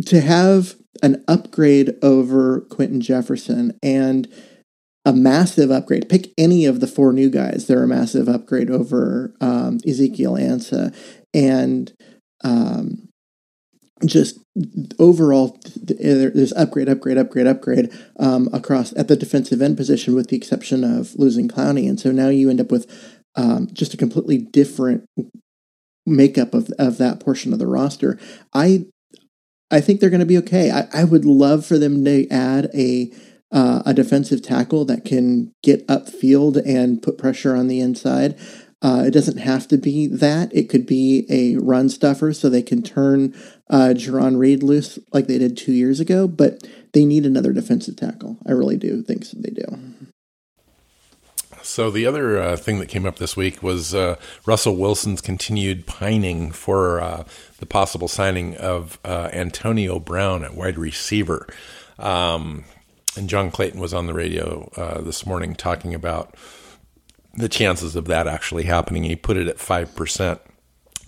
to 0.07 0.21
have 0.21 0.75
an 1.03 1.25
upgrade 1.29 1.95
over 2.03 2.63
Quinton 2.63 3.01
Jefferson 3.01 3.79
and 3.83 4.27
a 5.05 5.13
massive 5.13 5.71
upgrade. 5.71 6.09
Pick 6.09 6.33
any 6.37 6.65
of 6.65 6.81
the 6.81 6.89
four 6.89 7.13
new 7.13 7.31
guys; 7.31 7.67
they're 7.69 7.85
a 7.85 7.89
massive 7.89 8.29
upgrade 8.29 8.71
over 8.71 9.33
um, 9.41 9.79
Ezekiel 9.87 10.33
Ansah, 10.33 10.93
and 11.33 11.93
um, 12.43 13.09
just 14.05 14.44
overall, 14.99 15.59
there's 15.77 16.53
upgrade, 16.53 16.89
upgrade, 16.89 17.19
upgrade, 17.19 17.47
upgrade 17.47 17.91
um, 18.19 18.49
across 18.53 18.93
at 18.97 19.09
the 19.09 19.17
defensive 19.17 19.61
end 19.61 19.77
position, 19.77 20.15
with 20.15 20.29
the 20.29 20.37
exception 20.37 20.85
of 20.85 21.15
losing 21.17 21.49
Clowney, 21.49 21.89
and 21.89 21.99
so 21.99 22.13
now 22.13 22.29
you 22.29 22.51
end 22.51 22.61
up 22.61 22.71
with 22.71 22.91
um, 23.37 23.69
just 23.73 23.95
a 23.95 23.97
completely 23.97 24.39
different 24.39 25.09
makeup 26.07 26.55
of 26.55 26.71
of 26.79 26.99
that 26.99 27.21
portion 27.21 27.53
of 27.53 27.59
the 27.59 27.67
roster. 27.67 28.19
I 28.53 28.87
I 29.71 29.81
think 29.81 30.01
they're 30.01 30.11
going 30.11 30.21
to 30.21 30.27
be 30.27 30.39
okay. 30.39 30.71
I, 30.71 30.87
I 30.93 31.05
would 31.05 31.25
love 31.25 31.67
for 31.67 31.79
them 31.79 32.05
to 32.05 32.29
add 32.29 32.71
a 32.75 33.13
uh, 33.51 33.83
a 33.87 33.95
defensive 33.95 34.43
tackle 34.43 34.85
that 34.85 35.05
can 35.05 35.53
get 35.63 35.87
upfield 35.89 36.61
and 36.67 37.03
put 37.03 37.19
pressure 37.19 37.57
on 37.57 37.69
the 37.69 37.81
inside. 37.81 38.39
Uh, 38.83 39.05
it 39.07 39.13
doesn't 39.13 39.39
have 39.39 39.67
to 39.69 39.79
be 39.79 40.07
that. 40.07 40.55
It 40.55 40.69
could 40.69 40.85
be 40.85 41.25
a 41.31 41.57
run 41.57 41.89
stuffer 41.89 42.35
so 42.35 42.51
they 42.51 42.63
can 42.63 42.83
turn 42.83 43.35
uh, 43.71 43.95
Jarran 43.95 44.39
Reed 44.39 44.63
loose 44.63 44.99
like 45.13 45.27
they 45.27 45.39
did 45.39 45.57
two 45.57 45.73
years 45.73 46.01
ago, 46.01 46.29
but 46.29 46.67
they 46.93 47.05
need 47.05 47.27
another 47.27 47.53
defensive 47.53 47.97
tackle. 47.97 48.39
I 48.47 48.53
really 48.53 48.77
do 48.77 49.03
think 49.03 49.25
so 49.25 49.37
they 49.41 49.51
do. 49.51 49.65
So 51.63 51.91
the 51.91 52.05
other 52.05 52.39
uh, 52.39 52.57
thing 52.57 52.79
that 52.81 52.91
came 52.91 53.07
up 53.07 53.17
this 53.17 53.39
week 53.39 53.63
was 53.63 53.95
uh, 53.95 54.17
Russell 54.45 54.77
Wilson's 54.77 55.23
continued 55.23 55.87
pining 55.87 56.53
for 56.53 57.01
uh, 57.01 57.25
the 57.59 57.67
possible 57.67 58.07
signing 58.07 58.55
of 58.57 58.99
uh, 59.03 59.31
Antonio 59.33 59.99
Brown 59.99 60.45
at 60.45 60.55
wide 60.55 60.77
receiver. 60.77 61.49
Um, 61.99 62.65
and 63.17 63.31
John 63.31 63.51
Clayton 63.51 63.81
was 63.81 63.95
on 63.95 64.07
the 64.07 64.13
radio 64.13 64.71
uh, 64.77 65.01
this 65.01 65.25
morning 65.25 65.55
talking 65.55 65.95
about 65.95 66.37
the 67.35 67.49
chances 67.49 67.97
of 67.97 68.05
that 68.07 68.27
actually 68.27 68.65
happening. 68.65 69.05
He 69.05 69.17
put 69.17 69.39
it 69.39 69.49
at 69.49 69.57
5%. 69.57 70.41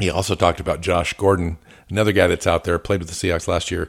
He 0.00 0.10
also 0.10 0.34
talked 0.34 0.60
about 0.60 0.80
Josh 0.80 1.12
Gordon, 1.14 1.58
another 1.90 2.12
guy 2.12 2.26
that's 2.26 2.46
out 2.46 2.64
there, 2.64 2.78
played 2.78 3.00
with 3.00 3.08
the 3.08 3.14
Seahawks 3.14 3.48
last 3.48 3.70
year, 3.70 3.88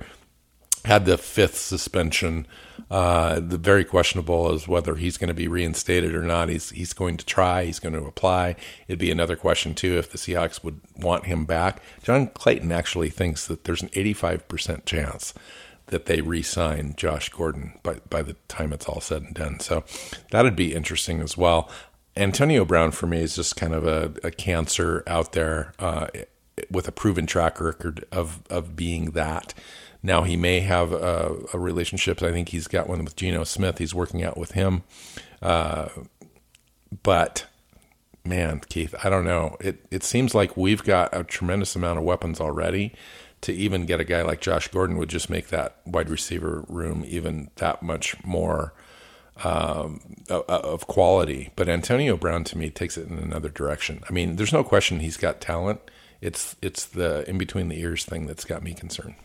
had 0.85 1.05
the 1.05 1.17
fifth 1.17 1.57
suspension. 1.57 2.47
Uh, 2.89 3.39
the 3.39 3.57
very 3.57 3.83
questionable 3.83 4.53
is 4.53 4.67
whether 4.67 4.95
he's 4.95 5.17
going 5.17 5.27
to 5.27 5.33
be 5.33 5.47
reinstated 5.47 6.15
or 6.15 6.21
not. 6.21 6.49
He's 6.49 6.69
he's 6.69 6.93
going 6.93 7.17
to 7.17 7.25
try. 7.25 7.65
He's 7.65 7.79
going 7.79 7.93
to 7.93 8.05
apply. 8.05 8.55
It'd 8.87 8.99
be 8.99 9.11
another 9.11 9.35
question 9.35 9.75
too 9.75 9.97
if 9.97 10.11
the 10.11 10.17
Seahawks 10.17 10.63
would 10.63 10.79
want 10.95 11.25
him 11.25 11.45
back. 11.45 11.81
John 12.03 12.27
Clayton 12.27 12.71
actually 12.71 13.09
thinks 13.09 13.47
that 13.47 13.65
there's 13.65 13.81
an 13.81 13.89
85% 13.89 14.85
chance 14.85 15.33
that 15.87 16.05
they 16.05 16.21
re-sign 16.21 16.93
Josh 16.97 17.29
Gordon 17.29 17.79
by 17.83 17.99
by 18.09 18.21
the 18.21 18.35
time 18.47 18.71
it's 18.71 18.87
all 18.87 19.01
said 19.01 19.23
and 19.23 19.35
done. 19.35 19.59
So 19.59 19.83
that'd 20.31 20.55
be 20.55 20.73
interesting 20.73 21.19
as 21.19 21.37
well. 21.37 21.69
Antonio 22.15 22.65
Brown 22.65 22.91
for 22.91 23.07
me 23.07 23.21
is 23.21 23.35
just 23.35 23.55
kind 23.55 23.73
of 23.73 23.85
a, 23.85 24.13
a 24.23 24.31
cancer 24.31 25.03
out 25.05 25.33
there 25.33 25.73
uh, 25.77 26.07
with 26.71 26.87
a 26.87 26.91
proven 26.91 27.25
track 27.25 27.59
record 27.59 28.05
of 28.11 28.41
of 28.49 28.75
being 28.75 29.11
that. 29.11 29.53
Now 30.03 30.23
he 30.23 30.37
may 30.37 30.59
have 30.61 30.91
a, 30.93 31.35
a, 31.53 31.59
relationship. 31.59 32.21
I 32.21 32.31
think 32.31 32.49
he's 32.49 32.67
got 32.67 32.87
one 32.87 33.03
with 33.03 33.15
Geno 33.15 33.43
Smith. 33.43 33.79
He's 33.79 33.95
working 33.95 34.23
out 34.23 34.37
with 34.37 34.51
him, 34.51 34.83
uh, 35.41 35.89
but 37.03 37.47
man, 38.23 38.61
Keith, 38.69 38.93
I 39.03 39.09
don't 39.09 39.25
know. 39.25 39.57
It 39.59 39.85
it 39.91 40.03
seems 40.03 40.35
like 40.35 40.55
we've 40.55 40.83
got 40.83 41.15
a 41.15 41.23
tremendous 41.23 41.75
amount 41.75 41.99
of 41.99 42.05
weapons 42.05 42.39
already. 42.39 42.93
To 43.41 43.53
even 43.53 43.85
get 43.85 43.99
a 43.99 44.03
guy 44.03 44.23
like 44.23 44.41
Josh 44.41 44.67
Gordon 44.69 44.97
would 44.97 45.09
just 45.09 45.29
make 45.29 45.49
that 45.49 45.77
wide 45.85 46.09
receiver 46.09 46.65
room 46.67 47.03
even 47.05 47.51
that 47.57 47.83
much 47.83 48.15
more 48.25 48.73
um, 49.43 50.23
of 50.29 50.87
quality. 50.87 51.51
But 51.55 51.69
Antonio 51.69 52.17
Brown 52.17 52.43
to 52.45 52.57
me 52.57 52.71
takes 52.71 52.97
it 52.97 53.07
in 53.07 53.19
another 53.19 53.49
direction. 53.49 54.03
I 54.09 54.13
mean, 54.13 54.37
there's 54.37 54.53
no 54.53 54.63
question 54.63 54.99
he's 54.99 55.17
got 55.17 55.39
talent. 55.39 55.79
It's 56.21 56.55
it's 56.61 56.85
the 56.85 57.27
in 57.29 57.37
between 57.37 57.69
the 57.69 57.79
ears 57.79 58.05
thing 58.05 58.25
that's 58.25 58.45
got 58.45 58.63
me 58.63 58.73
concerned. 58.73 59.15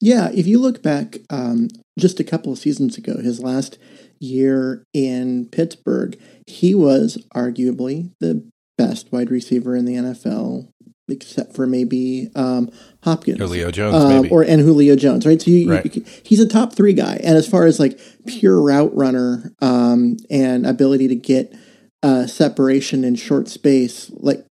Yeah, 0.00 0.30
if 0.34 0.46
you 0.46 0.58
look 0.58 0.82
back 0.82 1.18
um, 1.30 1.68
just 1.98 2.18
a 2.18 2.24
couple 2.24 2.52
of 2.52 2.58
seasons 2.58 2.98
ago, 2.98 3.18
his 3.18 3.40
last 3.40 3.78
year 4.18 4.84
in 4.92 5.46
Pittsburgh, 5.46 6.18
he 6.46 6.74
was 6.74 7.24
arguably 7.34 8.10
the 8.18 8.44
best 8.76 9.12
wide 9.12 9.30
receiver 9.30 9.76
in 9.76 9.84
the 9.84 9.94
NFL 9.94 10.68
except 11.08 11.54
for 11.54 11.66
maybe 11.66 12.30
um, 12.34 12.70
Hopkins, 13.04 13.38
Julio 13.38 13.70
Jones, 13.70 13.94
uh, 13.94 14.28
or 14.30 14.42
and 14.42 14.60
Julio 14.60 14.96
Jones, 14.96 15.26
right? 15.26 15.40
So 15.40 15.50
you, 15.50 15.70
right. 15.70 15.94
You, 15.94 16.04
he's 16.24 16.40
a 16.40 16.48
top 16.48 16.72
three 16.72 16.94
guy, 16.94 17.20
and 17.22 17.36
as 17.36 17.48
far 17.48 17.66
as 17.66 17.78
like 17.78 18.00
pure 18.26 18.60
route 18.60 18.94
runner 18.94 19.52
um, 19.60 20.16
and 20.30 20.66
ability 20.66 21.08
to 21.08 21.14
get 21.14 21.54
uh, 22.02 22.26
separation 22.26 23.04
in 23.04 23.14
short 23.14 23.48
space, 23.48 24.10
like 24.14 24.44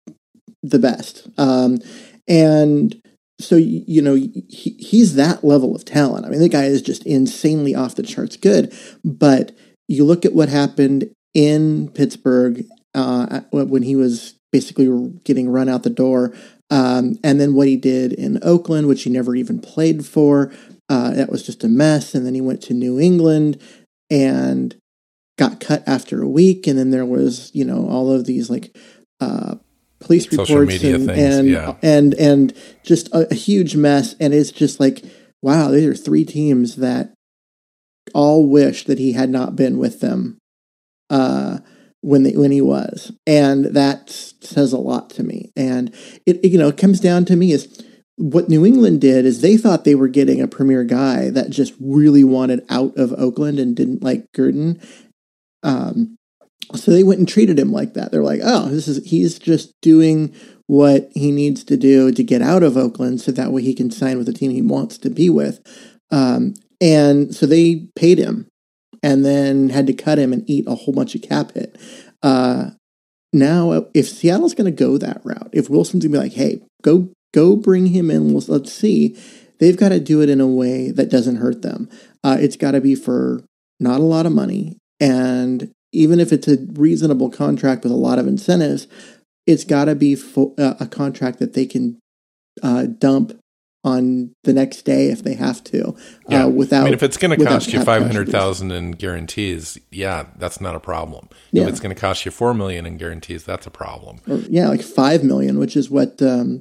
the 0.64 0.80
best. 0.80 1.28
Um, 1.38 1.80
and 2.28 3.02
so 3.40 3.56
you 3.56 4.02
know 4.02 4.14
he, 4.14 4.46
he's 4.50 5.16
that 5.16 5.44
level 5.44 5.76
of 5.76 5.86
talent. 5.86 6.26
I 6.26 6.30
mean, 6.30 6.40
the 6.40 6.50
guy 6.50 6.66
is 6.66 6.82
just 6.82 7.06
insanely 7.06 7.74
off 7.74 7.96
the 7.96 8.04
charts 8.04 8.38
good. 8.38 8.74
But 9.04 9.52
you 9.88 10.06
look 10.06 10.26
at 10.26 10.34
what 10.34 10.50
happened 10.50 11.12
in 11.34 11.90
Pittsburgh 11.90 12.66
uh, 12.94 13.42
when 13.52 13.84
he 13.84 13.96
was 13.96 14.36
basically 14.52 14.88
getting 15.24 15.50
run 15.50 15.70
out 15.70 15.84
the 15.84 15.90
door. 15.90 16.34
Um, 16.70 17.18
and 17.24 17.40
then 17.40 17.54
what 17.54 17.68
he 17.68 17.78
did 17.78 18.14
in 18.14 18.40
Oakland, 18.44 18.88
which 18.88 19.04
he 19.04 19.10
never 19.10 19.36
even 19.36 19.60
played 19.60 20.06
for, 20.06 20.54
uh, 20.90 21.12
that 21.12 21.30
was 21.30 21.44
just 21.44 21.64
a 21.64 21.68
mess. 21.68 22.14
And 22.16 22.26
then 22.26 22.34
he 22.34 22.42
went 22.42 22.62
to 22.64 22.74
New 22.74 23.00
England 23.00 23.62
and 24.10 24.76
got 25.38 25.60
cut 25.60 25.84
after 25.88 26.22
a 26.22 26.28
week. 26.28 26.68
And 26.68 26.78
then 26.78 26.92
there 26.92 27.06
was, 27.06 27.52
you 27.54 27.66
know, 27.66 27.88
all 27.90 28.12
of 28.12 28.26
these 28.26 28.50
like 28.50 28.76
uh, 29.20 29.56
police 30.02 30.30
Social 30.30 30.58
reports 30.58 30.84
and 30.84 31.10
and, 31.10 31.50
yeah. 31.50 31.76
and 31.82 32.14
and 32.16 32.54
just 32.84 33.08
a, 33.10 33.32
a 33.32 33.36
huge 33.36 33.76
mess. 33.76 34.16
And 34.20 34.34
it's 34.34 34.52
just 34.52 34.80
like, 34.80 35.04
wow, 35.42 35.70
these 35.70 35.86
are 35.86 35.96
three 35.96 36.26
teams 36.26 36.76
that 36.78 37.14
all 38.14 38.48
wish 38.50 38.86
that 38.86 39.00
he 39.00 39.14
had 39.14 39.30
not 39.30 39.56
been 39.56 39.78
with 39.78 40.02
them. 40.02 40.38
Uh, 41.10 41.60
when 42.04 42.24
they, 42.24 42.32
when 42.32 42.52
he 42.52 42.62
was, 42.62 43.12
and 43.28 43.66
that 43.66 44.10
says 44.10 44.74
a 44.74 44.78
lot 44.78 45.12
to 45.12 45.24
me. 45.24 45.52
And 45.56 45.94
it, 46.26 46.44
it 46.44 46.52
you 46.52 46.58
know 46.58 46.70
it 46.70 46.78
comes 46.78 47.00
down 47.00 47.26
to 47.26 47.36
me 47.36 47.52
is 47.52 47.84
what 48.16 48.50
New 48.50 48.66
England 48.66 49.02
did 49.02 49.26
is 49.26 49.42
they 49.42 49.58
thought 49.58 49.84
they 49.84 49.96
were 49.96 50.08
getting 50.08 50.42
a 50.42 50.48
premier 50.48 50.84
guy 50.84 51.30
that 51.30 51.50
just 51.50 51.74
really 51.80 52.24
wanted 52.24 52.66
out 52.70 52.96
of 52.98 53.14
Oakland 53.14 53.60
and 53.60 53.76
didn't 53.76 54.04
like 54.04 54.26
Gruden. 54.36 54.84
Um, 55.64 56.18
so 56.76 56.92
they 56.92 57.04
went 57.04 57.20
and 57.20 57.28
treated 57.28 57.60
him 57.60 57.72
like 57.72 57.94
that. 57.94 58.12
They're 58.12 58.24
like, 58.24 58.42
oh, 58.44 58.70
this 58.70 58.88
is 58.88 59.06
he's 59.06 59.40
just 59.40 59.74
doing 59.82 60.34
what 60.68 61.10
he 61.14 61.32
needs 61.32 61.64
to 61.66 61.78
do 61.78 62.12
to 62.12 62.24
get 62.24 62.42
out 62.42 62.64
of 62.64 62.78
Oakland, 62.78 63.22
so 63.22 63.32
that 63.32 63.52
way 63.52 63.62
he 63.62 63.74
can 63.74 63.92
sign 63.92 64.18
with 64.18 64.28
the 64.28 64.34
team 64.34 64.52
he 64.52 64.62
wants 64.62 64.98
to 65.00 65.10
be 65.10 65.30
with. 65.30 65.60
Um, 66.12 66.54
and 66.80 67.34
so 67.36 67.46
they 67.46 67.88
paid 67.96 68.18
him 68.18 68.48
and 69.04 69.26
then 69.26 69.70
had 69.70 69.88
to 69.88 69.94
cut 69.94 70.20
him 70.20 70.34
and 70.34 70.50
eat 70.50 70.66
a 70.68 70.76
whole 70.76 70.94
bunch 70.94 71.16
of 71.16 71.22
cap 71.22 71.54
hit. 71.54 71.78
Uh, 72.24 72.72
now, 73.34 73.86
if 73.94 74.10
Seattle's 74.10 74.54
going 74.54 74.66
to 74.74 74.84
go 74.84 74.98
that 74.98 75.22
route, 75.24 75.50
if 75.54 75.70
Wilson's 75.70 76.04
going 76.04 76.14
to 76.14 76.18
be 76.18 76.24
like, 76.24 76.34
hey, 76.34 76.62
go 76.82 77.10
go 77.34 77.56
bring 77.56 77.88
him 77.88 78.12
in, 78.12 78.34
let's, 78.34 78.50
let's 78.50 78.74
see, 78.74 79.18
they've 79.60 79.78
got 79.78 79.90
to 79.90 80.00
do 80.00 80.22
it 80.22 80.30
in 80.30 80.42
a 80.42 80.48
way 80.48 80.92
that 80.92 81.10
doesn't 81.10 81.38
hurt 81.38 81.62
them. 81.62 81.90
Uh, 82.24 82.38
it's 82.40 82.58
got 82.58 82.72
to 82.72 82.82
be 82.82 82.94
for 82.94 83.42
not 83.80 84.00
a 84.00 84.04
lot 84.04 84.26
of 84.26 84.34
money. 84.34 84.78
And 85.00 85.72
even 85.92 86.20
if 86.20 86.32
it's 86.32 86.48
a 86.48 86.58
reasonable 86.74 87.30
contract 87.30 87.84
with 87.84 87.92
a 87.92 87.96
lot 87.96 88.20
of 88.20 88.28
incentives, 88.28 88.88
it's 89.48 89.64
got 89.64 89.86
to 89.86 89.96
be 89.96 90.16
fo- 90.16 90.56
uh, 90.58 90.76
a 90.80 90.88
contract 90.88 91.40
that 91.40 91.54
they 91.54 91.66
can 91.66 92.00
uh, 92.62 92.86
dump 92.86 93.38
on 93.84 94.32
the 94.44 94.54
next 94.54 94.84
day 94.84 95.08
if 95.08 95.24
they 95.24 95.34
have 95.34 95.64
to. 95.64 95.90
Uh, 95.90 95.94
yeah. 96.30 96.44
Uh, 96.46 96.50
without, 96.50 96.82
I 96.82 96.86
mean, 96.86 96.94
if 96.94 97.04
it's 97.04 97.18
going 97.18 97.38
to 97.38 97.46
cost 97.46 97.74
you 97.74 97.84
five 97.84 98.04
hundred 98.04 98.30
thousand 98.30 98.72
in 98.72 98.92
guarantees, 98.92 99.80
yeah, 99.90 100.28
that's 100.38 100.62
not 100.62 100.76
a 100.76 100.80
problem. 100.80 101.28
Yeah. 101.52 101.64
If 101.64 101.70
it's 101.70 101.80
going 101.80 101.94
to 101.94 102.00
cost 102.00 102.26
you 102.26 102.32
four 102.32 102.54
million 102.54 102.86
in 102.86 102.98
guarantees, 102.98 103.44
that's 103.44 103.66
a 103.66 103.72
problem. 103.72 104.20
Or, 104.30 104.38
yeah, 104.50 104.68
like 104.68 104.84
five 104.84 105.24
million, 105.24 105.58
which 105.58 105.76
is 105.76 105.90
what 105.90 106.22
um, 106.22 106.60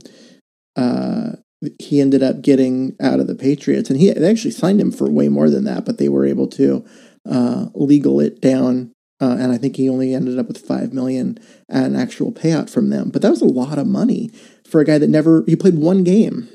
uh, 0.77 1.33
he 1.79 2.01
ended 2.01 2.23
up 2.23 2.41
getting 2.41 2.97
out 3.03 3.21
of 3.21 3.27
the 3.27 3.35
Patriots, 3.35 3.91
and 3.91 4.01
he 4.01 4.11
they 4.11 4.31
actually 4.31 4.53
signed 4.53 4.81
him 4.81 4.91
for 4.91 5.11
way 5.11 5.29
more 5.29 5.51
than 5.51 5.65
that, 5.65 5.85
but 5.85 5.99
they 5.99 6.09
were 6.09 6.25
able 6.25 6.47
to 6.49 6.85
uh, 7.31 7.67
legal 7.75 8.19
it 8.19 8.41
down. 8.41 8.93
Uh, 9.21 9.37
and 9.39 9.53
I 9.53 9.59
think 9.59 9.77
he 9.77 9.89
only 9.89 10.15
ended 10.15 10.39
up 10.39 10.49
with 10.49 10.59
five 10.59 10.93
million 10.93 11.39
an 11.69 11.95
actual 11.95 12.33
payout 12.33 12.71
from 12.71 12.91
them. 12.91 13.11
But 13.11 13.23
that 13.23 13.31
was 13.31 13.43
a 13.43 13.47
lot 13.47 13.79
of 13.79 13.87
money 13.87 14.31
for 14.65 14.81
a 14.81 14.85
guy 14.85 14.99
that 14.99 15.11
never 15.11 15.45
he 15.47 15.57
played 15.57 15.75
one 15.75 16.05
game 16.05 16.49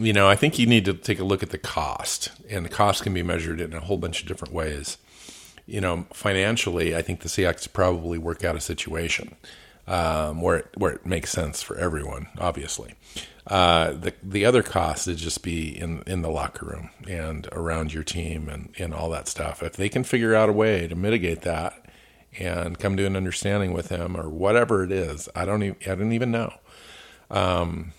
you 0.00 0.14
know, 0.14 0.26
I 0.26 0.34
think 0.34 0.58
you 0.58 0.66
need 0.66 0.86
to 0.86 0.94
take 0.94 1.18
a 1.20 1.24
look 1.24 1.42
at 1.42 1.50
the 1.50 1.58
cost, 1.58 2.30
and 2.48 2.64
the 2.64 2.70
cost 2.70 3.02
can 3.02 3.12
be 3.12 3.22
measured 3.22 3.60
in 3.60 3.74
a 3.74 3.80
whole 3.80 3.98
bunch 3.98 4.22
of 4.22 4.28
different 4.28 4.54
ways. 4.54 4.96
You 5.66 5.82
know, 5.82 6.06
financially, 6.12 6.96
I 6.96 7.02
think 7.02 7.20
the 7.20 7.28
Seahawks 7.28 7.70
probably 7.70 8.16
work 8.16 8.42
out 8.42 8.56
a 8.56 8.60
situation. 8.60 9.36
um, 9.86 10.40
where 10.40 10.58
it, 10.58 10.68
where 10.76 10.92
it 10.92 11.04
makes 11.04 11.30
sense 11.30 11.62
for 11.62 11.76
everyone, 11.76 12.28
obviously. 12.38 12.94
Uh, 13.46 13.92
the 13.92 14.12
the 14.22 14.44
other 14.44 14.62
cost 14.62 15.08
is 15.08 15.20
just 15.20 15.42
be 15.42 15.76
in 15.78 16.02
in 16.06 16.22
the 16.22 16.30
locker 16.30 16.66
room 16.66 16.90
and 17.08 17.48
around 17.52 17.92
your 17.92 18.04
team 18.04 18.48
and, 18.48 18.74
and 18.78 18.94
all 18.94 19.08
that 19.10 19.28
stuff. 19.28 19.62
If 19.62 19.76
they 19.76 19.88
can 19.88 20.04
figure 20.04 20.34
out 20.34 20.48
a 20.48 20.52
way 20.52 20.86
to 20.86 20.94
mitigate 20.94 21.42
that 21.42 21.86
and 22.38 22.78
come 22.78 22.96
to 22.96 23.06
an 23.06 23.16
understanding 23.16 23.72
with 23.72 23.88
him 23.88 24.16
or 24.16 24.28
whatever 24.28 24.84
it 24.84 24.92
is, 24.92 25.28
I 25.34 25.44
don't 25.44 25.62
even 25.62 25.76
I 25.86 25.94
don't 25.94 26.12
even 26.12 26.30
know. 26.30 26.52
Um, 27.30 27.92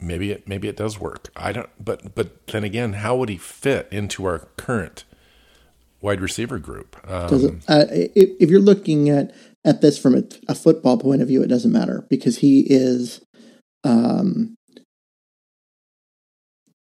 maybe 0.00 0.30
it 0.32 0.48
maybe 0.48 0.68
it 0.68 0.76
does 0.76 0.98
work. 0.98 1.30
I 1.36 1.52
don't. 1.52 1.70
But 1.78 2.14
but 2.14 2.46
then 2.48 2.64
again, 2.64 2.94
how 2.94 3.16
would 3.16 3.28
he 3.28 3.36
fit 3.36 3.88
into 3.90 4.24
our 4.24 4.40
current 4.56 5.04
wide 6.00 6.20
receiver 6.20 6.58
group? 6.58 6.96
Um, 7.08 7.60
uh, 7.68 7.84
if, 7.90 8.50
you're 8.50 8.60
looking 8.60 9.08
at 9.08 9.34
at 9.64 9.80
this 9.80 9.98
from 9.98 10.14
a, 10.14 10.22
a, 10.48 10.54
football 10.54 10.98
point 10.98 11.22
of 11.22 11.28
view, 11.28 11.42
it 11.42 11.48
doesn't 11.48 11.72
matter 11.72 12.06
because 12.08 12.38
he 12.38 12.66
is. 12.68 13.24
Um, 13.84 14.56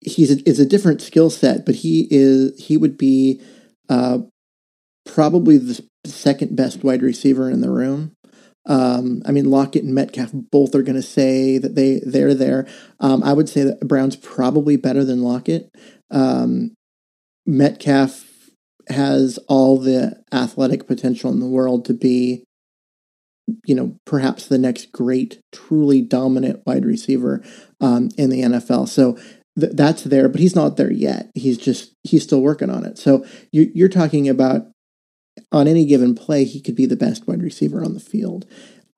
he's 0.01 0.31
a, 0.31 0.49
is 0.49 0.61
a 0.61 0.67
different 0.67 1.03
skill 1.03 1.31
set, 1.31 1.67
but 1.67 1.77
he 1.77 2.07
is 2.11 2.59
he 2.63 2.77
would 2.77 2.97
be 2.97 3.41
uh, 3.89 4.19
probably 5.05 5.59
the 5.59 5.85
second 6.05 6.57
best 6.57 6.85
wide 6.85 7.03
receiver 7.03 7.51
in 7.51 7.61
the 7.61 7.71
room. 7.71 8.13
Um, 8.67 9.23
I 9.25 9.33
mean, 9.33 9.51
Lockett 9.51 9.85
and 9.85 9.95
Metcalf 9.95 10.31
both 10.33 10.75
are 10.75 10.83
going 10.83 10.97
to 10.97 11.03
say 11.03 11.59
that 11.59 11.75
they 11.75 12.01
they're 12.05 12.35
there. 12.35 12.67
Um, 13.01 13.23
I 13.23 13.33
would 13.33 13.49
say 13.49 13.63
that 13.63 13.81
Brown's 13.81 14.17
probably 14.17 14.77
better 14.77 15.05
than 15.05 15.23
Lockett. 15.23 15.71
Um, 16.11 16.75
Metcalf 17.47 18.25
has 18.89 19.39
all 19.49 19.79
the 19.79 20.21
athletic 20.33 20.87
potential 20.87 21.31
in 21.33 21.41
the 21.41 21.47
world 21.47 21.85
to 21.87 21.95
be, 21.95 22.45
you 23.65 23.75
know, 23.75 23.97
perhaps 24.05 24.47
the 24.47 24.59
next 24.59 24.93
great, 24.93 25.41
truly 25.53 26.01
dominant 26.03 26.63
wide 26.67 26.85
receiver 26.85 27.43
um, 27.81 28.11
in 28.17 28.31
the 28.31 28.43
NFL. 28.43 28.89
So 28.89 29.19
th- 29.59 29.73
that's 29.75 30.05
there, 30.05 30.29
but 30.29 30.41
he's 30.41 30.57
not 30.57 30.77
there 30.77 30.93
yet. 30.93 31.31
He's 31.35 31.59
just 31.59 31.95
he's 32.03 32.23
still 32.23 32.41
working 32.41 32.71
on 32.71 32.85
it. 32.85 32.99
So 32.99 33.25
you, 33.53 33.71
you're 33.75 33.89
talking 33.89 34.29
about 34.29 34.69
on 35.53 35.69
any 35.69 35.85
given 35.85 36.15
play, 36.15 36.45
he 36.45 36.61
could 36.61 36.77
be 36.77 36.87
the 36.87 36.97
best 36.97 37.27
wide 37.27 37.43
receiver 37.43 37.85
on 37.85 37.95
the 37.95 38.01
field. 38.01 38.47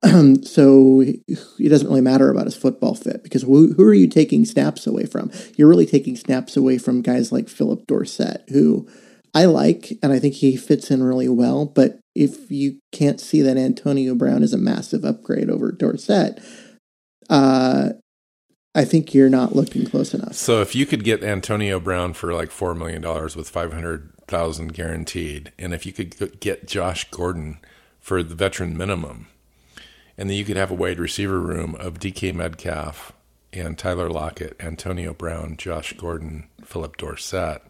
So 0.43 1.01
it 1.01 1.69
doesn't 1.69 1.87
really 1.87 2.01
matter 2.01 2.29
about 2.29 2.45
his 2.45 2.55
football 2.55 2.95
fit 2.95 3.21
because 3.21 3.41
who, 3.41 3.73
who, 3.73 3.83
are 3.83 3.93
you 3.93 4.07
taking 4.07 4.45
snaps 4.45 4.87
away 4.87 5.05
from? 5.05 5.29
You're 5.57 5.67
really 5.67 5.85
taking 5.85 6.15
snaps 6.15 6.55
away 6.55 6.77
from 6.77 7.01
guys 7.01 7.31
like 7.33 7.49
Phillip 7.49 7.85
Dorsett, 7.85 8.43
who 8.49 8.87
I 9.33 9.45
like 9.45 9.97
and 10.01 10.13
I 10.13 10.19
think 10.19 10.35
he 10.35 10.55
fits 10.55 10.89
in 10.89 11.03
really 11.03 11.27
well. 11.27 11.65
But 11.65 11.99
if 12.19 12.51
you 12.51 12.79
can't 12.91 13.21
see 13.21 13.41
that 13.41 13.55
Antonio 13.55 14.13
Brown 14.13 14.43
is 14.43 14.51
a 14.51 14.57
massive 14.57 15.05
upgrade 15.05 15.49
over 15.49 15.71
Dorsett, 15.71 16.43
uh, 17.29 17.91
I 18.75 18.83
think 18.83 19.13
you're 19.13 19.29
not 19.29 19.55
looking 19.55 19.85
close 19.85 20.13
enough. 20.13 20.33
So 20.33 20.61
if 20.61 20.75
you 20.75 20.85
could 20.85 21.05
get 21.05 21.23
Antonio 21.23 21.79
Brown 21.79 22.13
for 22.13 22.33
like 22.33 22.51
four 22.51 22.75
million 22.75 23.01
dollars 23.01 23.37
with 23.37 23.49
five 23.49 23.71
hundred 23.71 24.11
thousand 24.27 24.73
guaranteed, 24.73 25.53
and 25.57 25.73
if 25.73 25.85
you 25.85 25.93
could 25.93 26.41
get 26.41 26.67
Josh 26.67 27.09
Gordon 27.09 27.59
for 28.01 28.21
the 28.21 28.35
veteran 28.35 28.77
minimum, 28.77 29.27
and 30.17 30.29
then 30.29 30.35
you 30.35 30.43
could 30.43 30.57
have 30.57 30.71
a 30.71 30.75
wide 30.75 30.99
receiver 30.99 31.39
room 31.39 31.73
of 31.75 31.99
DK 31.99 32.35
Metcalf 32.35 33.13
and 33.53 33.77
Tyler 33.77 34.09
Lockett, 34.09 34.57
Antonio 34.59 35.13
Brown, 35.13 35.55
Josh 35.55 35.93
Gordon, 35.93 36.49
Phillip 36.65 36.97
Dorsett, 36.97 37.61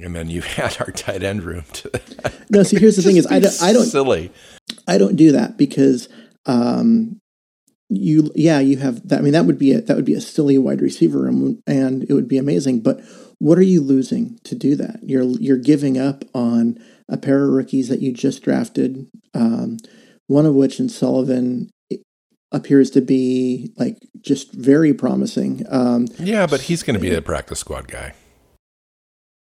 and 0.00 0.14
then 0.14 0.28
you 0.28 0.42
add 0.56 0.76
our 0.80 0.90
tight 0.90 1.22
end 1.22 1.42
room 1.42 1.64
to 1.74 1.90
that. 1.90 2.34
No, 2.50 2.62
see, 2.62 2.78
here's 2.78 2.96
the 2.96 3.02
thing: 3.02 3.16
is 3.16 3.26
I 3.26 3.40
don't, 3.40 3.62
I 3.62 3.72
don't 3.72 3.84
silly. 3.84 4.32
I 4.86 4.96
don't 4.96 5.16
do 5.16 5.32
that 5.32 5.58
because 5.58 6.08
um, 6.46 7.20
you, 7.90 8.30
yeah, 8.34 8.58
you 8.58 8.78
have 8.78 9.06
that. 9.08 9.18
I 9.18 9.22
mean, 9.22 9.34
that 9.34 9.44
would 9.44 9.58
be 9.58 9.72
a 9.72 9.82
that 9.82 9.96
would 9.96 10.06
be 10.06 10.14
a 10.14 10.20
silly 10.20 10.56
wide 10.56 10.80
receiver 10.80 11.20
room, 11.20 11.62
and 11.66 12.04
it 12.04 12.14
would 12.14 12.28
be 12.28 12.38
amazing, 12.38 12.80
but 12.80 13.00
what 13.38 13.58
are 13.58 13.62
you 13.62 13.80
losing 13.82 14.38
to 14.44 14.54
do 14.54 14.76
that? 14.76 15.00
You're 15.02 15.24
you're 15.24 15.58
giving 15.58 15.98
up 15.98 16.24
on 16.34 16.78
a 17.08 17.16
pair 17.16 17.44
of 17.44 17.50
rookies 17.50 17.88
that 17.88 18.00
you 18.00 18.12
just 18.12 18.42
drafted, 18.42 19.08
um, 19.34 19.76
one 20.26 20.46
of 20.46 20.54
which 20.54 20.80
in 20.80 20.88
Sullivan 20.88 21.70
appears 22.50 22.90
to 22.90 23.00
be 23.00 23.72
like 23.76 23.98
just 24.20 24.52
very 24.52 24.94
promising. 24.94 25.64
Um, 25.68 26.08
yeah, 26.18 26.46
but 26.46 26.62
he's 26.62 26.82
going 26.82 26.94
to 26.94 27.00
be 27.00 27.14
a 27.14 27.22
practice 27.22 27.60
squad 27.60 27.88
guy. 27.88 28.14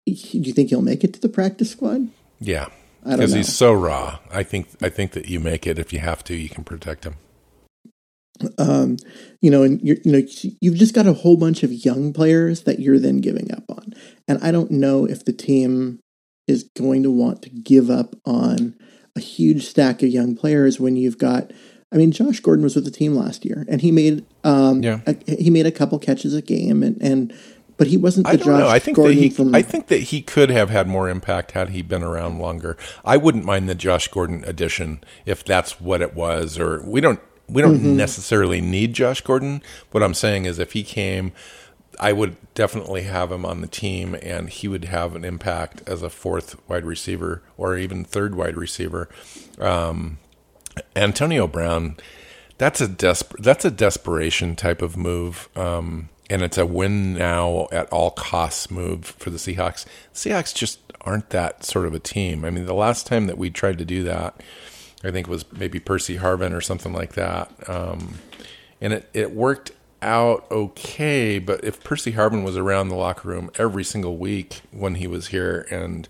Do 0.06 0.14
you 0.14 0.54
think 0.54 0.70
he'll 0.70 0.82
make 0.82 1.04
it 1.04 1.14
to 1.16 1.20
the 1.20 1.30
practice 1.30 1.72
squad? 1.72 2.10
Yeah, 2.40 2.68
because 3.04 3.34
he's 3.34 3.54
so 3.54 3.74
raw. 3.74 4.20
I 4.32 4.44
think 4.44 4.68
I 4.82 4.90
think 4.90 5.12
that 5.14 5.28
you 5.28 5.40
make 5.40 5.66
it 5.66 5.80
if 5.80 5.92
you 5.92 6.00
have 6.00 6.24
to. 6.26 6.36
You 6.36 6.50
can 6.50 6.64
protect 6.64 7.06
him 7.06 7.16
um, 8.58 8.98
you 9.42 9.50
know, 9.50 9.64
and 9.64 9.82
you're, 9.82 9.98
you 10.04 10.12
know, 10.12 10.22
you've 10.62 10.76
just 10.76 10.94
got 10.94 11.08
a 11.08 11.14
whole 11.14 11.38
bunch 11.38 11.64
of 11.64 11.72
young 11.72 12.14
players 12.14 12.64
that 12.64 12.80
you're 12.80 13.00
then 13.00 13.18
giving 13.18 13.52
up 13.52 13.64
on. 13.70 13.94
And 14.28 14.44
I 14.44 14.52
don't 14.52 14.72
know 14.72 15.06
if 15.06 15.24
the 15.26 15.34
team 15.34 16.00
is 16.48 16.64
going 16.76 17.04
to 17.04 17.12
want 17.12 17.42
to 17.44 17.50
give 17.50 17.90
up 17.90 18.16
on 18.26 18.76
a 19.16 19.20
huge 19.20 19.66
stack 19.66 20.04
of 20.04 20.10
young 20.10 20.36
players 20.36 20.80
when 20.80 20.96
you've 20.96 21.18
got. 21.18 21.52
I 21.94 21.98
mean, 21.98 22.12
Josh 22.12 22.40
Gordon 22.40 22.64
was 22.64 22.76
with 22.76 22.84
the 22.84 22.92
team 22.92 23.16
last 23.16 23.46
year, 23.46 23.66
and 23.70 23.82
he 23.82 23.92
made 23.92 24.26
um, 24.44 24.84
yeah. 24.84 25.00
a, 25.08 25.16
he 25.36 25.50
made 25.50 25.66
a 25.66 25.72
couple 25.72 25.98
catches 25.98 26.34
a 26.34 26.42
game, 26.42 26.84
and 26.84 27.02
and 27.02 27.34
but 27.78 27.88
he 27.88 27.98
wasn't 27.98 28.26
the 28.26 28.34
I 28.34 28.36
don't 28.36 28.46
Josh 28.48 28.60
know. 28.60 28.70
I 28.70 28.80
think 28.80 28.96
Gordon 28.96 29.16
that 29.16 29.22
he, 29.22 29.30
from. 29.30 29.56
I 29.56 29.62
think 29.62 29.88
that 29.88 30.04
he 30.04 30.22
could 30.22 30.50
have 30.50 30.70
had 30.70 30.88
more 30.88 31.10
impact 31.10 31.52
had 31.52 31.70
he 31.70 31.82
been 31.82 32.04
around 32.04 32.40
longer. 32.40 32.78
I 33.04 33.18
wouldn't 33.18 33.46
mind 33.46 33.68
the 33.70 33.76
Josh 33.76 34.08
Gordon 34.08 34.44
addition 34.46 35.04
if 35.26 35.44
that's 35.44 35.80
what 35.82 36.02
it 36.02 36.16
was, 36.16 36.58
or 36.58 36.82
we 36.84 37.02
don't 37.02 37.20
we 37.48 37.62
don't 37.62 37.78
mm-hmm. 37.78 37.96
necessarily 37.96 38.62
need 38.62 38.94
Josh 38.94 39.22
Gordon. 39.22 39.62
What 39.92 40.04
I'm 40.04 40.14
saying 40.14 40.46
is, 40.46 40.60
if 40.60 40.74
he 40.74 40.84
came, 40.84 41.32
I 42.00 42.14
would 42.14 42.36
definitely 42.54 43.04
have 43.04 43.32
him 43.32 43.46
on 43.46 43.62
the 43.62 43.68
team, 43.68 44.16
and 44.22 44.50
he 44.50 44.68
would 44.68 44.86
have 44.86 45.16
an 45.16 45.24
impact 45.24 45.82
as 45.88 46.02
a 46.02 46.10
fourth 46.10 46.58
wide 46.70 46.86
receiver 46.86 47.42
or 47.58 47.78
even 47.78 48.04
third 48.04 48.36
wide 48.36 48.58
receiver. 48.58 49.10
Um, 49.60 50.18
Antonio 50.96 51.48
Brown, 51.48 51.98
that's 52.58 52.82
a 52.82 52.88
desper- 52.88 53.42
that's 53.42 53.66
a 53.66 53.72
desperation 53.72 54.56
type 54.56 54.82
of 54.82 54.98
move, 54.98 55.50
um, 55.56 56.10
and 56.30 56.42
it's 56.42 56.58
a 56.58 56.66
win 56.66 57.14
now 57.14 57.68
at 57.72 57.92
all 57.92 58.12
costs 58.12 58.72
move 58.72 59.06
for 59.06 59.30
the 59.30 59.38
Seahawks. 59.38 59.86
Seahawks 60.14 60.54
just 60.54 60.80
aren't 61.02 61.30
that 61.30 61.64
sort 61.64 61.86
of 61.86 61.94
a 61.94 62.00
team. 62.00 62.44
I 62.44 62.50
mean, 62.50 62.66
the 62.66 62.74
last 62.74 63.06
time 63.06 63.28
that 63.28 63.38
we 63.38 63.50
tried 63.50 63.78
to 63.78 63.86
do 63.86 64.04
that 64.04 64.42
I 65.06 65.12
think 65.12 65.28
was 65.28 65.46
maybe 65.52 65.80
Percy 65.80 66.18
Harvin 66.18 66.52
or 66.52 66.62
something 66.62 66.92
like 66.92 67.14
that. 67.14 67.52
Um, 67.70 68.16
and 68.82 68.92
it, 68.92 69.10
it 69.14 69.32
worked 69.32 69.72
out 70.02 70.46
okay, 70.50 71.40
but 71.40 71.64
if 71.64 71.84
Percy 71.84 72.14
Harvin 72.14 72.44
was 72.44 72.58
around 72.58 72.90
the 72.90 72.96
locker 72.96 73.30
room 73.30 73.52
every 73.58 73.84
single 73.84 74.18
week 74.18 74.62
when 74.72 74.96
he 74.96 75.08
was 75.08 75.28
here, 75.28 75.68
and 75.70 76.10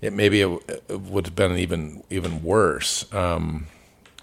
it 0.00 0.12
maybe 0.12 0.42
it, 0.42 0.82
it 0.88 1.00
would 1.00 1.26
have 1.26 1.34
been 1.34 1.56
even 1.56 2.02
even 2.10 2.42
worse. 2.42 3.12
Um, 3.12 3.66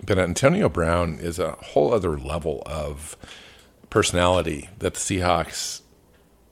but 0.06 0.19
Antonio 0.19 0.69
Brown 0.69 1.17
is 1.19 1.39
a 1.39 1.52
whole 1.52 1.93
other 1.93 2.17
level 2.17 2.62
of 2.65 3.17
personality 3.89 4.69
that 4.80 4.93
the 4.93 4.99
Seahawks 4.99 5.82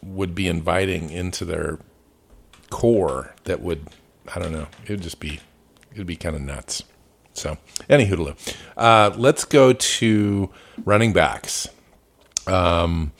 would 0.03 0.35
be 0.35 0.47
inviting 0.47 1.09
into 1.09 1.45
their 1.45 1.79
core. 2.69 3.33
That 3.45 3.61
would 3.61 3.87
I 4.33 4.39
don't 4.39 4.51
know. 4.51 4.67
It 4.85 4.91
would 4.91 5.01
just 5.01 5.19
be 5.19 5.39
it 5.91 5.97
would 5.97 6.07
be 6.07 6.15
kind 6.15 6.35
of 6.35 6.41
nuts. 6.41 6.83
So, 7.33 7.57
any 7.87 8.07
hoodaloo. 8.07 8.35
Uh, 8.75 9.11
let's 9.15 9.45
go 9.45 9.71
to 9.71 10.49
running 10.85 11.13
backs. 11.13 11.67
Um, 12.47 13.11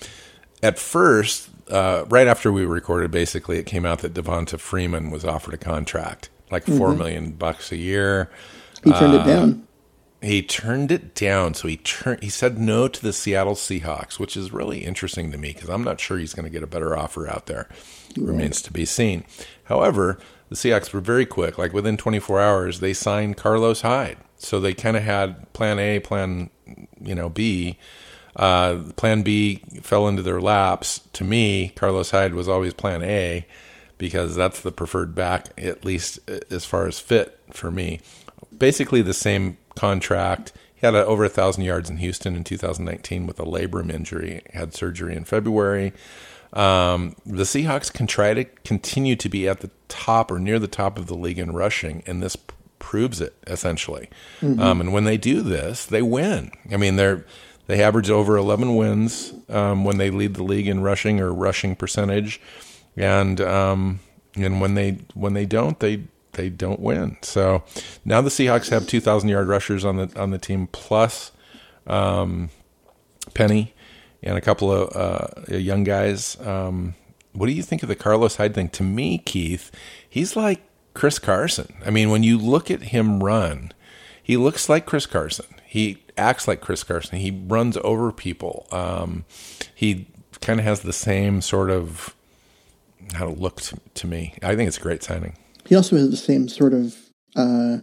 at 0.63 0.80
first, 0.80 1.49
uh, 1.69 2.06
right 2.10 2.27
after 2.27 2.51
we 2.51 2.65
recorded, 2.65 3.12
basically, 3.12 3.60
it 3.60 3.65
came 3.67 3.86
out 3.86 3.99
that 3.99 4.15
Devonta 4.15 4.60
Freeman 4.60 5.12
was 5.12 5.23
offered 5.23 5.53
a 5.53 5.58
contract, 5.58 6.30
like 6.49 6.65
four 6.65 6.89
mm-hmm. 6.89 6.97
million 6.97 7.32
bucks 7.32 7.71
a 7.71 7.77
year. 7.77 8.32
He 8.84 8.91
turned 8.91 9.13
uh, 9.13 9.21
it 9.21 9.25
down. 9.25 9.66
He 10.21 10.41
turned 10.41 10.91
it 10.91 11.13
down. 11.13 11.53
So 11.53 11.67
he 11.67 11.77
turned. 11.77 12.23
He 12.23 12.30
said 12.30 12.58
no 12.58 12.88
to 12.88 13.01
the 13.01 13.13
Seattle 13.13 13.56
Seahawks, 13.56 14.19
which 14.19 14.36
is 14.36 14.51
really 14.51 14.84
interesting 14.84 15.32
to 15.32 15.38
me 15.38 15.53
because 15.53 15.69
I'm 15.69 15.84
not 15.84 15.99
sure 15.99 16.17
he's 16.17 16.34
going 16.34 16.45
to 16.45 16.51
get 16.51 16.63
a 16.63 16.67
better 16.67 16.97
offer 16.97 17.27
out 17.27 17.45
there. 17.45 17.67
Right. 18.17 18.30
Remains 18.30 18.62
to 18.63 18.73
be 18.73 18.86
seen. 18.86 19.25
However, 19.65 20.17
the 20.49 20.56
Seahawks 20.56 20.91
were 20.91 21.01
very 21.01 21.25
quick. 21.25 21.58
Like 21.58 21.73
within 21.73 21.97
24 21.97 22.39
hours, 22.39 22.80
they 22.80 22.93
signed 22.93 23.38
Carlos 23.38 23.82
Hyde. 23.82 24.17
So 24.38 24.60
they 24.60 24.73
kind 24.73 24.97
of 24.97 25.03
had 25.03 25.51
Plan 25.53 25.80
A, 25.80 25.99
Plan 25.99 26.49
you 27.01 27.15
know 27.15 27.30
B. 27.30 27.77
Uh, 28.36 28.84
plan 28.95 29.23
B 29.23 29.63
fell 29.82 30.08
into 30.08 30.21
their 30.21 30.39
laps. 30.39 31.01
To 31.13 31.23
me, 31.23 31.69
Carlos 31.69 32.12
Hyde 32.12 32.36
was 32.36 32.47
always 32.47 32.73
Plan 32.73 33.01
A 33.03 33.45
because 33.97 34.36
that's 34.36 34.62
the 34.62 34.71
preferred 34.71 35.15
back, 35.15 35.49
at 35.58 35.84
least 35.84 36.19
as 36.51 36.65
far 36.65 36.88
as 36.88 36.99
fit 36.99 37.39
for 37.51 37.71
me. 37.71 37.99
Basically, 38.56 39.01
the 39.01 39.13
same 39.13 39.58
contract. 39.77 40.53
He 40.73 40.85
had 40.85 40.95
a, 40.95 41.05
over 41.05 41.25
a 41.25 41.29
thousand 41.29 41.63
yards 41.63 41.89
in 41.89 41.97
Houston 41.97 42.35
in 42.35 42.43
2019 42.43 43.25
with 43.27 43.39
a 43.39 43.45
labrum 43.45 43.91
injury. 43.91 44.43
Had 44.53 44.73
surgery 44.73 45.15
in 45.15 45.23
February. 45.23 45.93
Um, 46.53 47.15
the 47.25 47.43
Seahawks 47.43 47.91
can 47.91 48.07
try 48.07 48.33
to 48.33 48.43
continue 48.43 49.15
to 49.17 49.29
be 49.29 49.47
at 49.47 49.59
the 49.59 49.69
top 49.89 50.31
or 50.31 50.39
near 50.39 50.59
the 50.59 50.67
top 50.67 50.97
of 50.97 51.07
the 51.07 51.15
league 51.15 51.39
in 51.39 51.51
rushing, 51.51 52.03
and 52.05 52.21
this 52.23 52.37
proves 52.79 53.21
it 53.21 53.35
essentially. 53.47 54.09
Mm-hmm. 54.41 54.59
Um, 54.59 54.81
and 54.81 54.93
when 54.93 55.03
they 55.03 55.17
do 55.17 55.41
this, 55.41 55.85
they 55.85 56.01
win. 56.01 56.51
I 56.71 56.77
mean, 56.77 56.95
they're 56.95 57.25
they 57.67 57.83
average 57.83 58.09
over 58.09 58.37
11 58.37 58.75
wins 58.77 59.33
um, 59.49 59.83
when 59.83 59.97
they 59.97 60.09
lead 60.09 60.35
the 60.35 60.43
league 60.43 60.67
in 60.67 60.81
rushing 60.81 61.19
or 61.19 61.33
rushing 61.33 61.75
percentage, 61.75 62.39
and 62.95 63.41
um, 63.41 63.99
and 64.35 64.61
when 64.61 64.75
they 64.75 64.99
when 65.13 65.33
they 65.33 65.45
don't, 65.45 65.79
they 65.79 66.03
they 66.38 66.50
don't 66.50 66.80
win. 66.80 67.17
So 67.21 67.63
now 68.06 68.21
the 68.21 68.30
Seahawks 68.30 68.69
have 68.69 68.88
2,000 68.88 69.28
yard 69.28 69.47
rushers 69.47 69.84
on 69.84 69.97
the 69.97 70.12
on 70.19 70.32
the 70.32 70.38
team 70.38 70.67
plus 70.71 71.32
um, 71.86 72.50
Penny 73.34 73.73
and 74.23 74.38
a 74.38 74.41
couple 74.41 74.71
of 74.71 74.95
uh, 74.95 75.56
young 75.56 75.84
guys. 75.84 76.39
Um, 76.41 76.95
what 77.34 77.47
do 77.47 77.52
you 77.52 77.63
think 77.63 77.84
of 77.84 77.89
the 77.89 77.95
Carlos 77.95 78.38
Hyde 78.38 78.56
thing? 78.56 78.69
To 78.69 78.84
me, 78.84 79.19
Keith, 79.19 79.71
he's 80.08 80.36
like 80.36 80.62
Chris 80.93 81.19
Carson. 81.19 81.76
I 81.86 81.91
mean, 81.91 82.10
when 82.10 82.23
you 82.23 82.38
look 82.38 82.71
at 82.71 82.82
him 82.84 83.23
run, 83.23 83.71
he 84.21 84.38
looks 84.38 84.69
like 84.69 84.86
Chris 84.86 85.06
Carson. 85.06 85.45
He 85.65 86.04
acts 86.17 86.47
like 86.47 86.62
Chris 86.62 86.84
Carson. 86.84 87.19
He 87.19 87.32
runs 87.32 87.78
over 87.78 88.12
people. 88.12 88.67
Um, 88.71 89.26
he 89.73 90.08
kind 90.41 90.60
of 90.60 90.65
has 90.65 90.82
the 90.82 90.93
same 90.93 91.41
sort 91.41 91.69
of 91.69 92.15
how 93.13 93.26
to 93.26 93.32
look 93.32 93.62
to, 93.62 93.80
to, 93.95 94.08
me. 94.08 94.34
I 94.41 94.56
think 94.56 94.67
it's 94.67 94.78
a 94.78 94.82
great 94.82 95.04
signing. 95.04 95.38
He 95.67 95.75
also 95.75 95.97
has 95.97 96.10
the 96.10 96.17
same 96.17 96.47
sort 96.47 96.73
of 96.73 96.95
uh, 97.36 97.80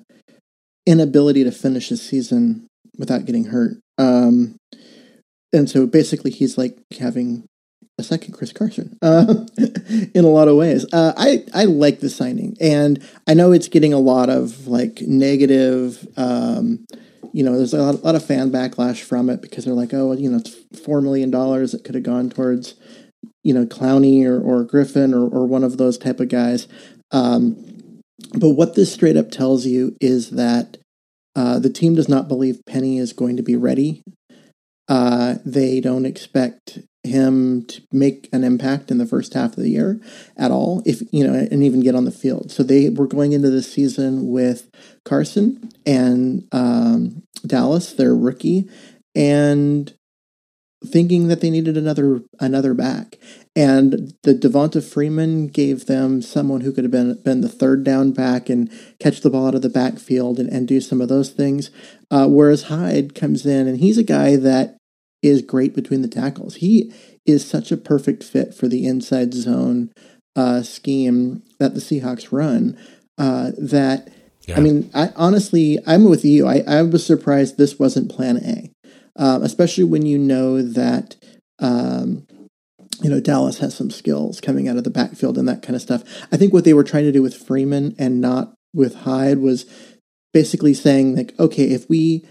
inability 0.87 1.45
to 1.45 1.53
finish 1.53 1.89
his 1.89 2.03
season 2.03 2.67
without 2.99 3.25
getting 3.25 3.45
hurt. 3.45 3.77
Um, 3.99 4.57
and 5.53 5.71
so 5.71 5.87
basically, 5.87 6.31
he's 6.31 6.59
like 6.59 6.77
having 6.99 7.45
a 7.99 8.03
second 8.03 8.35
Chris 8.35 8.53
Carson 8.53 8.99
uh, 9.03 9.47
in 10.15 10.25
a 10.25 10.29
lot 10.29 10.49
of 10.49 10.57
ways. 10.57 10.85
Uh, 10.93 11.13
I 11.17 11.45
I 11.55 11.65
like 11.67 12.01
the 12.01 12.11
signing, 12.11 12.57
and 12.61 13.03
I 13.27 13.35
know 13.35 13.53
it's 13.53 13.69
getting 13.69 13.93
a 13.93 13.99
lot 13.99 14.31
of 14.31 14.67
like 14.67 15.01
negative. 15.03 16.07
Um, 16.17 16.85
you 17.33 17.43
know, 17.43 17.57
there's 17.57 17.75
a 17.75 17.83
lot, 17.83 17.95
a 17.97 17.99
lot, 17.99 18.15
of 18.15 18.25
fan 18.25 18.51
backlash 18.51 19.03
from 19.03 19.29
it 19.29 19.43
because 19.43 19.65
they're 19.65 19.75
like, 19.75 19.93
oh, 19.93 20.13
you 20.13 20.31
know, 20.31 20.39
it's 20.39 20.55
four 20.85 21.01
million 21.01 21.31
dollars 21.33 21.73
that 21.73 21.83
could 21.83 21.97
have 21.97 22.05
gone 22.05 22.31
towards, 22.31 22.75
you 23.43 23.53
know, 23.53 23.67
Clowney 23.67 24.25
or, 24.25 24.41
or 24.41 24.65
Griffen 24.65 25.13
or, 25.13 25.29
or 25.29 25.45
one 25.45 25.65
of 25.65 25.77
those 25.77 25.99
type 25.99 26.21
of 26.21 26.29
guys. 26.29 26.69
Um, 27.11 27.74
but 28.33 28.51
what 28.51 28.75
this 28.75 28.93
straight 28.93 29.17
up 29.17 29.31
tells 29.31 29.67
you 29.67 29.97
is 30.01 30.31
that 30.31 30.79
uh, 31.37 31.59
the 31.59 31.71
team 31.71 31.95
does 31.95 32.09
not 32.09 32.29
believe 32.29 32.61
Penny 32.67 32.99
is 32.99 33.13
going 33.13 33.37
to 33.37 33.43
be 33.43 33.57
ready. 33.57 34.03
Uh, 34.89 35.37
they 35.45 35.81
don't 35.81 36.07
expect 36.07 36.79
him 37.03 37.65
to 37.67 37.83
make 37.93 38.29
an 38.33 38.45
impact 38.45 38.91
in 38.91 38.99
the 38.99 39.07
first 39.07 39.35
half 39.35 39.51
of 39.51 39.63
the 39.63 39.69
year 39.69 40.01
at 40.37 40.51
all, 40.51 40.83
if 40.87 41.03
you 41.13 41.27
know, 41.27 41.35
and 41.35 41.63
even 41.63 41.81
get 41.81 41.95
on 41.95 42.05
the 42.05 42.11
field. 42.11 42.51
So 42.51 42.63
they 42.63 42.89
were 42.89 43.07
going 43.07 43.33
into 43.33 43.51
the 43.51 43.63
season 43.63 44.31
with 44.31 44.71
Carson 45.05 45.71
and 45.85 46.47
um, 46.53 47.23
Dallas, 47.47 47.93
their 47.93 48.15
rookie, 48.15 48.69
and 49.15 49.93
thinking 50.85 51.29
that 51.29 51.41
they 51.41 51.51
needed 51.51 51.77
another 51.77 52.23
another 52.41 52.75
back. 52.75 53.19
And 53.57 54.15
the 54.25 54.35
Devonta 54.35 54.83
Freeman 54.83 55.47
gave 55.47 55.87
them 55.87 56.23
someone 56.23 56.63
who 56.63 56.73
could 56.73 56.83
have 56.83 56.91
been 56.91 57.21
been 57.23 57.41
the 57.41 57.49
third 57.49 57.85
down 57.85 58.11
back 58.11 58.49
and 58.49 58.69
catch 58.99 59.21
the 59.21 59.31
ball 59.31 59.47
out 59.47 59.55
of 59.55 59.63
the 59.63 59.69
backfield 59.69 60.41
and, 60.41 60.51
and 60.51 60.67
do 60.67 60.81
some 60.81 61.01
of 61.01 61.09
those 61.09 61.31
things. 61.31 61.71
Uh, 62.11 62.27
whereas 62.27 62.65
Hyde 62.65 63.15
comes 63.15 63.47
in 63.47 63.69
and 63.69 63.79
he's 63.79 63.99
a 63.99 64.03
guy 64.03 64.35
that 64.35 64.77
is 65.23 65.41
great 65.41 65.75
between 65.75 66.03
the 66.03 66.09
tackles. 66.09 66.57
He 66.57 66.93
is 67.25 67.49
such 67.49 67.71
a 67.71 67.77
perfect 67.77 68.25
fit 68.25 68.55
for 68.55 68.67
the 68.67 68.87
inside 68.87 69.33
zone 69.33 69.93
uh, 70.35 70.63
scheme 70.63 71.43
that 71.61 71.75
the 71.75 71.81
Seahawks 71.81 72.33
run. 72.33 72.77
Uh, 73.17 73.53
that 73.57 74.13
yeah. 74.49 74.57
I 74.57 74.61
mean, 74.61 74.91
I 74.95 75.11
honestly, 75.17 75.79
I'm 75.87 76.05
with 76.05 76.25
you. 76.25 76.47
I, 76.47 76.65
I 76.67 76.83
was 76.83 77.07
surprised 77.07 77.57
this 77.57 77.79
wasn't 77.79 78.11
Plan 78.11 78.37
A, 78.39 78.91
uh, 79.17 79.39
especially 79.43 79.85
when 79.85 80.05
you 80.05 80.19
know 80.19 80.61
that. 80.61 81.17
Um, 81.61 82.27
you 83.03 83.11
know, 83.11 83.21
Dallas 83.21 83.59
has 83.59 83.75
some 83.75 83.91
skills 83.91 84.41
coming 84.41 84.69
out 84.69 84.77
of 84.77 84.85
the 84.85 84.91
backfield 84.91 85.39
and 85.39 85.49
that 85.49 85.63
kind 85.63 85.77
of 85.77 85.83
stuff. 85.83 86.03
I 86.33 86.37
think 86.37 86.53
what 86.53 86.65
they 86.65 86.75
were 86.75 86.85
trying 86.85 87.05
to 87.05 87.13
do 87.13 87.23
with 87.23 87.35
Freeman 87.35 87.95
and 87.99 88.21
not 88.21 88.55
with 88.73 88.95
Hyde 88.95 89.39
was 89.39 89.67
basically 90.33 90.75
saying 90.75 91.17
like, 91.17 91.35
okay, 91.39 91.71
if 91.71 91.89
we 91.89 92.25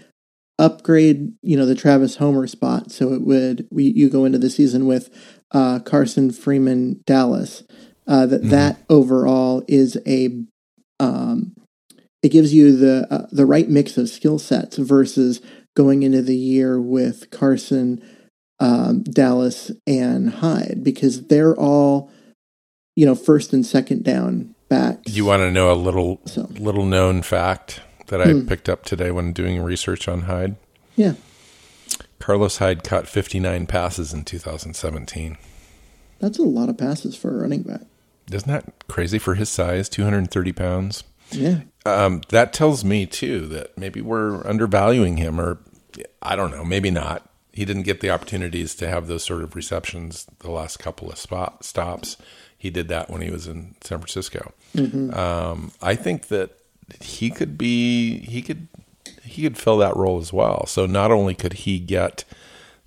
upgrade, 0.58 1.32
you 1.42 1.56
know, 1.56 1.66
the 1.66 1.74
Travis 1.74 2.16
Homer 2.16 2.46
spot. 2.46 2.92
So 2.92 3.12
it 3.12 3.22
would 3.22 3.66
we 3.70 3.84
you 3.84 4.08
go 4.08 4.24
into 4.24 4.38
the 4.38 4.50
season 4.50 4.86
with 4.86 5.10
uh, 5.50 5.80
Carson 5.80 6.30
Freeman 6.30 7.02
Dallas. 7.06 7.64
Uh, 8.06 8.26
that 8.26 8.42
mm-hmm. 8.42 8.50
that 8.50 8.78
overall 8.90 9.64
is 9.66 9.98
a 10.06 10.44
um, 11.00 11.54
it 12.22 12.28
gives 12.28 12.52
you 12.52 12.76
the 12.76 13.06
uh, 13.10 13.26
the 13.32 13.46
right 13.46 13.68
mix 13.68 13.96
of 13.96 14.10
skill 14.10 14.38
sets 14.38 14.76
versus 14.76 15.40
going 15.74 16.02
into 16.02 16.22
the 16.22 16.36
year 16.36 16.80
with 16.80 17.30
Carson, 17.30 18.02
um, 18.60 19.02
Dallas, 19.02 19.70
and 19.86 20.30
Hyde 20.30 20.82
because 20.82 21.26
they're 21.26 21.56
all 21.56 22.10
you 22.96 23.06
know 23.06 23.14
first 23.14 23.52
and 23.52 23.64
second 23.64 24.04
down 24.04 24.54
backs. 24.68 25.14
You 25.14 25.24
want 25.24 25.40
to 25.40 25.50
know 25.50 25.72
a 25.72 25.74
little 25.74 26.20
so. 26.26 26.48
little 26.58 26.84
known 26.86 27.22
fact? 27.22 27.80
that 28.08 28.20
I 28.20 28.32
hmm. 28.32 28.46
picked 28.46 28.68
up 28.68 28.84
today 28.84 29.10
when 29.10 29.32
doing 29.32 29.62
research 29.62 30.08
on 30.08 30.22
Hyde. 30.22 30.56
Yeah. 30.96 31.14
Carlos 32.18 32.58
Hyde 32.58 32.84
caught 32.84 33.08
59 33.08 33.66
passes 33.66 34.12
in 34.12 34.24
2017. 34.24 35.36
That's 36.20 36.38
a 36.38 36.42
lot 36.42 36.68
of 36.68 36.78
passes 36.78 37.16
for 37.16 37.36
a 37.36 37.42
running 37.42 37.62
back. 37.62 37.82
Isn't 38.32 38.48
that 38.48 38.72
crazy 38.88 39.18
for 39.18 39.34
his 39.34 39.50
size, 39.50 39.88
230 39.88 40.52
pounds? 40.52 41.04
Yeah. 41.30 41.60
Um, 41.84 42.22
that 42.30 42.52
tells 42.52 42.84
me, 42.84 43.04
too, 43.04 43.46
that 43.48 43.76
maybe 43.76 44.00
we're 44.00 44.46
undervaluing 44.46 45.18
him, 45.18 45.38
or 45.38 45.58
I 46.22 46.34
don't 46.36 46.50
know, 46.50 46.64
maybe 46.64 46.90
not. 46.90 47.28
He 47.54 47.64
didn't 47.64 47.84
get 47.84 48.00
the 48.00 48.10
opportunities 48.10 48.74
to 48.76 48.88
have 48.88 49.06
those 49.06 49.24
sort 49.24 49.42
of 49.42 49.54
receptions 49.54 50.26
the 50.40 50.50
last 50.50 50.78
couple 50.78 51.08
of 51.10 51.18
spot 51.18 51.64
stops. 51.64 52.16
He 52.58 52.68
did 52.68 52.88
that 52.88 53.08
when 53.08 53.22
he 53.22 53.30
was 53.30 53.46
in 53.46 53.76
San 53.80 53.98
Francisco. 53.98 54.52
Mm-hmm. 54.74 55.14
Um, 55.14 55.72
I 55.80 55.94
think 55.94 56.28
that 56.28 56.58
he 57.00 57.30
could 57.30 57.56
be 57.56 58.18
he 58.20 58.42
could 58.42 58.68
he 59.22 59.42
could 59.42 59.56
fill 59.56 59.78
that 59.78 59.96
role 59.96 60.18
as 60.18 60.32
well. 60.32 60.66
So 60.66 60.86
not 60.86 61.10
only 61.10 61.34
could 61.34 61.52
he 61.52 61.78
get 61.78 62.24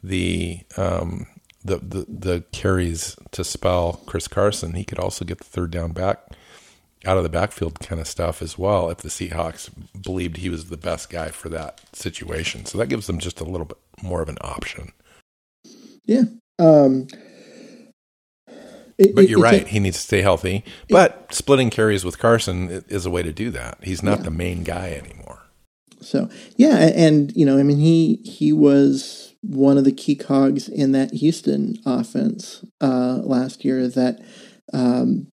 the 0.04 0.62
um, 0.76 1.28
the, 1.64 1.78
the 1.78 2.06
the 2.08 2.44
carries 2.52 3.16
to 3.32 3.44
spell 3.44 4.02
Chris 4.06 4.28
Carson, 4.28 4.74
he 4.74 4.84
could 4.84 5.00
also 5.00 5.24
get 5.24 5.38
the 5.38 5.46
third 5.46 5.72
down 5.72 5.94
back 5.94 6.20
out 7.08 7.18
of 7.18 7.24
the 7.24 7.30
backfield 7.30 7.80
kind 7.80 8.02
of 8.02 8.08
stuff 8.08 8.42
as 8.42 8.58
well 8.58 8.90
if 8.90 8.98
the 8.98 9.10
Seahawks 9.10 9.70
believed 10.04 10.38
he 10.38 10.50
was 10.50 10.66
the 10.66 10.78
best 10.78 11.10
guy 11.10 11.30
for 11.30 11.50
that 11.50 11.82
situation. 11.94 12.66
So 12.66 12.78
that 12.78 12.88
gives 12.88 13.08
them 13.08 13.18
just 13.18 13.40
a 13.40 13.46
little 13.46 13.66
bit 13.66 13.78
more 14.04 14.22
of 14.22 14.30
an 14.30 14.38
option. 14.42 14.92
Yeah. 16.06 16.24
Um, 16.60 17.08
it, 18.98 19.16
but 19.16 19.30
you're 19.30 19.40
right. 19.40 19.64
A, 19.64 19.68
he 19.68 19.80
needs 19.80 19.98
to 19.98 20.04
stay 20.04 20.22
healthy. 20.22 20.66
But 20.90 21.34
splitting 21.34 21.70
carries 21.70 22.04
with 22.04 22.20
Carson 22.20 22.84
is 22.90 23.06
a 23.06 23.12
way 23.12 23.24
to 23.24 23.32
do 23.32 23.52
that. 23.52 23.78
He's 23.82 24.04
not 24.04 24.20
yeah. 24.20 24.24
the 24.26 24.32
main 24.32 24.64
guy 24.64 24.92
anymore. 24.92 25.44
So 26.02 26.30
yeah, 26.56 26.92
and 26.96 27.36
you 27.36 27.46
know, 27.46 27.58
I 27.58 27.64
mean, 27.64 27.80
he 27.80 28.16
he 28.24 28.54
was 28.54 29.36
one 29.42 29.78
of 29.78 29.84
the 29.84 29.92
key 29.92 30.16
cogs 30.16 30.68
in 30.68 30.92
that 30.92 31.14
Houston 31.14 31.78
offense 31.86 32.66
uh, 32.82 33.20
last 33.24 33.64
year 33.64 33.88
that 33.88 34.20
um, 34.74 35.28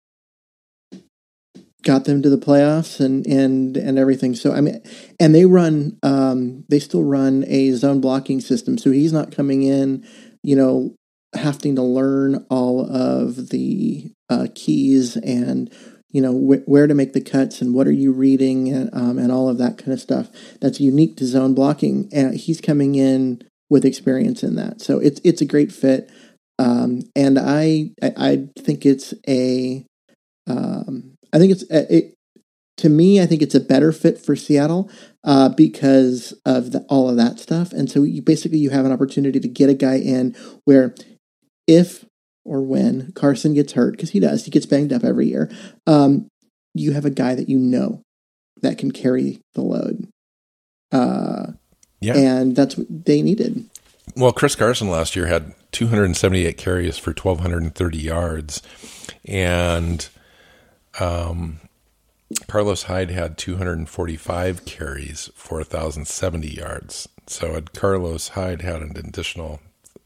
got 1.84 2.06
them 2.06 2.22
to 2.22 2.30
the 2.30 2.38
playoffs 2.38 3.00
and 3.00 3.26
and 3.28 3.78
and 3.78 4.00
everything. 4.00 4.36
So 4.36 4.54
I 4.54 4.62
mean, 4.62 4.82
and 5.19 5.36
they 5.36 5.46
run 5.46 5.98
um, 6.04 6.65
they 6.69 6.80
still 6.80 7.04
run 7.04 7.46
a 7.48 7.72
zone 7.72 8.02
blocking 8.02 8.41
system. 8.41 8.78
So 8.78 8.91
he's 8.91 9.13
not 9.13 9.36
coming 9.36 9.63
in, 9.63 10.06
you 10.41 10.56
know, 10.56 10.96
having 11.36 11.76
to 11.76 11.82
learn 11.82 12.46
all 12.50 12.86
of 12.86 13.50
the 13.50 14.12
uh, 14.30 14.48
keys 14.56 15.17
and 15.17 15.72
you 16.10 16.22
know 16.22 16.34
wh- 16.34 16.67
where 16.67 16.88
to 16.88 16.93
make 16.93 17.13
the 17.13 17.22
cuts 17.22 17.62
and 17.62 17.74
what 17.74 17.88
are 17.88 17.91
you 17.91 18.12
reading 18.12 18.69
and, 18.69 18.89
um, 18.93 19.17
and 19.17 19.32
all 19.32 19.50
of 19.50 19.58
that 19.58 19.78
kind 19.78 19.93
of 19.93 20.00
stuff 20.00 20.30
that's 20.62 20.80
unique 20.80 21.17
to 21.17 21.26
zone 21.26 21.54
blocking 21.54 22.10
and 22.13 22.36
he's 22.36 22.62
coming 22.62 22.96
in 22.96 23.41
with 23.69 23.86
experience 23.86 24.43
in 24.43 24.56
that 24.56 24.80
so 24.80 25.00
it's 25.00 25.19
it's 25.24 25.41
a 25.41 25.46
great 25.46 25.72
fit 25.72 26.10
um, 26.60 27.02
and 27.15 27.39
I, 27.39 27.91
I, 28.02 28.48
think 28.60 28.86
it's 28.86 29.13
a 29.28 29.86
um, 30.48 31.12
I 31.34 31.39
think 31.39 31.52
it's 31.52 31.63
it, 31.63 32.13
to 32.78 32.89
me 32.89 33.22
I 33.22 33.26
think 33.26 33.41
it's 33.41 33.56
a 33.56 33.60
better 33.60 33.91
fit 33.91 34.17
for 34.17 34.36
Seattle 34.36 34.89
uh, 35.24 35.50
because 35.50 36.34
of 36.46 36.72
the, 36.72 36.86
all 36.89 37.10
of 37.10 37.17
that 37.17 37.39
stuff 37.39 37.72
and 37.74 37.89
so 37.89 38.04
you 38.04 38.22
basically 38.22 38.60
you 38.60 38.69
have 38.69 38.86
an 38.86 38.91
opportunity 38.91 39.39
to 39.39 39.48
get 39.48 39.69
a 39.69 39.74
guy 39.74 39.96
in 39.96 40.36
where 40.65 40.96
if 41.67 42.06
or 42.46 42.62
when 42.62 43.12
Carson 43.13 43.54
gets 43.54 43.74
hurt, 43.74 43.91
because 43.91 44.12
he 44.12 44.19
does, 44.19 44.46
he 44.46 44.52
gets 44.52 44.65
banged 44.65 44.91
up 44.91 45.04
every 45.04 45.28
year, 45.28 45.50
um, 45.88 46.28
you 46.74 46.91
have 46.91 47.06
a 47.06 47.10
guy 47.10 47.36
that 47.36 47.50
you 47.50 47.58
know 47.58 48.02
that 48.62 48.78
can 48.78 48.91
carry 48.91 49.39
the 49.54 49.62
load. 49.62 50.08
Uh, 50.91 51.54
yeah. 52.00 52.17
And 52.17 52.56
that's 52.56 52.78
what 52.78 53.06
they 53.06 53.22
needed. 53.22 53.69
Well, 54.15 54.32
Chris 54.32 54.56
Carson 54.56 54.89
last 54.89 55.15
year 55.15 55.28
had 55.28 55.54
278 55.72 56.58
carries 56.58 56.98
for 56.98 57.12
1,230 57.12 57.98
yards. 57.98 58.62
And 59.26 60.08
um, 60.99 61.60
Carlos 62.47 62.84
Hyde 62.84 63.12
had 63.12 63.38
245 63.38 64.65
carries 64.65 65.29
for 65.36 65.58
1,070 65.58 66.47
yards. 66.47 67.08
So 67.27 67.53
had 67.53 67.73
Carlos 67.73 68.29
Hyde 68.29 68.62
had 68.62 68.82
an 68.82 68.97
additional, 68.97 69.60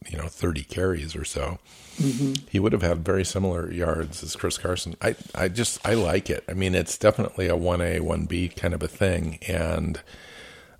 you 0.10 0.17
know, 0.17 0.28
30 0.28 0.63
carries 0.63 1.15
or 1.15 1.26
so, 1.26 1.60
mm-hmm. 1.97 2.34
he 2.50 2.60
would 2.60 2.73
have 2.73 2.82
had 2.82 3.06
very 3.06 3.26
similar 3.26 3.71
yards 3.71 4.23
as 4.23 4.36
Chris 4.36 4.58
Carson. 4.58 4.95
I, 5.02 5.15
I 5.34 5.47
just, 5.47 5.86
I 5.86 5.93
like 5.93 6.30
it. 6.30 6.43
I 6.47 6.54
mean, 6.54 6.76
it's 6.76 6.97
definitely 6.97 7.47
a 7.47 7.58
1A, 7.58 8.00
1B 8.00 8.56
kind 8.56 8.73
of 8.73 8.84
a 8.84 8.88
thing. 8.88 9.39
And 9.47 10.00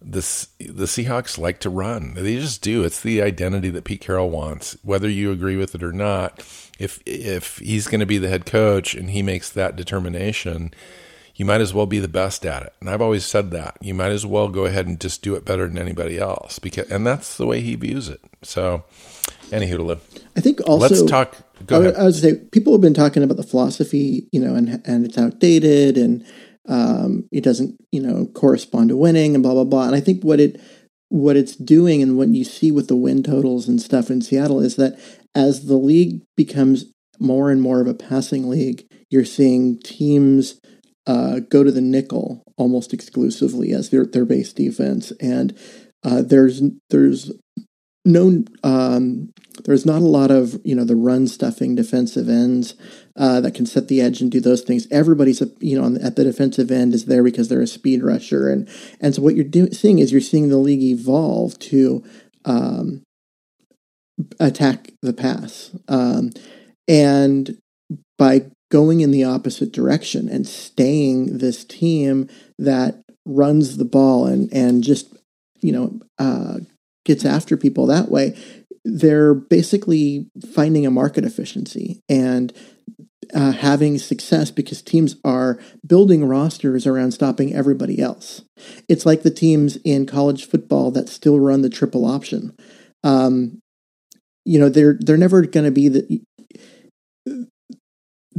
this, 0.02 0.50
the 0.60 0.86
Seahawks 0.86 1.38
like 1.38 1.60
to 1.62 1.70
run. 1.70 2.14
They 2.14 2.36
just 2.38 2.62
do. 2.62 2.84
It's 2.84 3.02
the 3.02 3.22
identity 3.22 3.70
that 3.72 3.84
Pete 3.84 4.02
Carroll 4.02 4.30
wants, 4.30 4.78
whether 4.84 5.10
you 5.10 5.32
agree 5.32 5.56
with 5.56 5.74
it 5.76 5.84
or 5.84 5.94
not. 5.94 6.44
If, 6.80 7.02
if 7.06 7.58
he's 7.58 7.88
going 7.88 8.00
to 8.00 8.06
be 8.06 8.18
the 8.18 8.30
head 8.30 8.46
coach 8.46 8.94
and 8.94 9.10
he 9.10 9.22
makes 9.22 9.50
that 9.50 9.76
determination, 9.76 10.74
you 11.38 11.46
might 11.46 11.62
as 11.62 11.74
well 11.74 11.86
be 11.86 12.00
the 12.00 12.08
best 12.08 12.46
at 12.46 12.64
it. 12.64 12.74
And 12.82 12.90
I've 12.90 13.02
always 13.02 13.26
said 13.26 13.52
that. 13.52 13.78
You 13.80 13.94
might 13.94 14.12
as 14.12 14.26
well 14.26 14.48
go 14.50 14.66
ahead 14.66 14.88
and 14.88 15.00
just 15.00 15.22
do 15.22 15.36
it 15.36 15.46
better 15.46 15.68
than 15.68 15.78
anybody 15.78 16.18
else 16.18 16.60
because 16.60 16.90
and 16.90 17.06
that's 17.06 17.38
the 17.38 17.46
way 17.46 17.62
he 17.62 17.76
views 17.76 18.10
it. 18.10 18.20
So 18.42 18.84
anywho 19.50 19.78
to 19.78 19.84
live. 19.84 20.02
I 20.36 20.42
think 20.42 20.60
also 20.68 20.88
let's 20.88 21.04
talk 21.04 21.38
go 21.66 21.78
I, 21.78 21.80
ahead. 21.82 21.96
I 21.96 22.04
was 22.04 22.22
say 22.22 22.36
people 22.36 22.74
have 22.74 22.82
been 22.82 22.96
talking 22.96 23.22
about 23.22 23.38
the 23.38 23.44
philosophy, 23.44 24.28
you 24.32 24.40
know, 24.40 24.56
and 24.56 24.82
and 24.86 25.06
it's 25.06 25.18
outdated 25.18 25.98
and 25.98 26.26
um, 26.68 27.30
it 27.32 27.44
doesn't, 27.44 27.76
you 27.92 28.02
know, 28.02 28.26
correspond 28.34 28.90
to 28.90 28.98
winning 28.98 29.36
and 29.36 29.44
blah 29.44 29.54
blah 29.54 29.64
blah. 29.64 29.86
And 29.86 29.96
I 29.96 30.00
think 30.00 30.24
what 30.24 30.40
it 30.40 30.60
what 31.10 31.38
it's 31.38 31.56
doing 31.56 32.02
and 32.02 32.18
what 32.18 32.30
you 32.30 32.44
see 32.44 32.72
with 32.72 32.88
the 32.88 32.96
win 32.96 33.24
totals 33.24 33.68
and 33.68 33.82
stuff 33.82 34.10
in 34.10 34.22
Seattle 34.22 34.60
is 34.60 34.76
that 34.76 35.00
as 35.36 35.66
the 35.66 35.78
league 35.78 36.22
becomes 36.36 36.86
more 37.20 37.50
and 37.50 37.62
more 37.62 37.82
of 37.82 37.88
a 37.88 37.94
passing 37.94 38.50
league, 38.50 38.86
you're 39.10 39.26
seeing 39.26 39.80
teams 39.80 40.60
uh, 41.06 41.40
go 41.40 41.64
to 41.64 41.72
the 41.72 41.82
nickel 41.82 42.44
almost 42.58 42.94
exclusively 42.94 43.72
as 43.72 43.90
their 43.90 44.06
their 44.06 44.26
base 44.26 44.52
defense, 44.54 45.12
and 45.22 45.58
uh, 46.04 46.22
there's 46.22 46.62
there's 46.90 47.32
no 48.04 48.44
um, 48.64 49.32
there's 49.66 49.86
not 49.86 50.02
a 50.02 50.06
lot 50.06 50.32
of 50.32 50.60
you 50.64 50.76
know 50.76 50.84
the 50.84 50.96
run 50.96 51.28
stuffing 51.28 51.76
defensive 51.76 52.30
ends 52.30 52.76
uh, 53.16 53.40
that 53.42 53.54
can 53.54 53.66
set 53.66 53.88
the 53.88 54.02
edge 54.02 54.22
and 54.22 54.32
do 54.32 54.40
those 54.40 54.62
things. 54.62 54.88
Everybody's 54.92 55.42
you 55.60 55.80
know 55.80 55.98
at 56.02 56.16
the 56.16 56.24
defensive 56.24 56.72
end 56.72 56.94
is 56.94 57.06
there 57.06 57.24
because 57.24 57.48
they're 57.48 57.62
a 57.62 57.68
speed 57.68 58.04
rusher, 58.04 58.50
and 58.50 58.68
and 59.00 59.16
so 59.16 59.22
what 59.22 59.36
you're 59.36 59.46
do- 59.46 59.72
seeing 59.72 60.00
is 60.00 60.12
you're 60.12 60.22
seeing 60.22 60.50
the 60.50 60.58
league 60.58 60.84
evolve 60.84 61.58
to 61.60 62.04
um, 62.46 63.04
attack 64.40 64.92
the 65.02 65.14
pass, 65.14 65.72
um, 65.88 66.32
and 66.88 67.58
by 68.18 68.46
going 68.70 69.02
in 69.02 69.12
the 69.12 69.24
opposite 69.24 69.72
direction 69.72 70.28
and 70.28 70.48
staying 70.48 71.38
this 71.38 71.64
team 71.64 72.28
that 72.60 73.02
runs 73.26 73.78
the 73.78 73.86
ball 73.86 74.26
and 74.26 74.52
and 74.54 74.84
just 74.84 75.16
you 75.62 75.72
know 75.72 76.00
uh, 76.20 76.58
gets 77.06 77.26
after 77.26 77.56
people 77.58 77.86
that 77.86 78.10
way 78.10 78.36
they're 78.88 79.34
basically 79.34 80.30
finding 80.54 80.86
a 80.86 80.92
market 80.92 81.26
efficiency 81.26 82.02
and 82.08 82.54
uh, 83.34 83.52
having 83.52 83.98
success 83.98 84.52
because 84.52 84.82
teams 84.82 85.18
are 85.26 85.60
building 85.86 86.26
rosters 86.26 86.88
around 86.88 87.12
stopping 87.12 87.54
everybody 87.54 88.00
else. 88.00 88.44
It's 88.88 89.06
like 89.06 89.24
the 89.24 89.32
teams 89.32 89.76
in 89.84 90.06
college 90.06 90.48
football 90.48 90.92
that 90.92 91.10
still 91.10 91.38
run 91.38 91.62
the 91.62 91.70
triple 91.70 92.06
option. 92.06 92.56
Um, 93.04 93.60
you 94.48 94.60
know, 94.60 94.70
they're 94.70 94.98
they're 95.00 95.18
never 95.18 95.42
going 95.44 95.66
to 95.66 95.72
be 95.72 95.90
the 95.90 96.22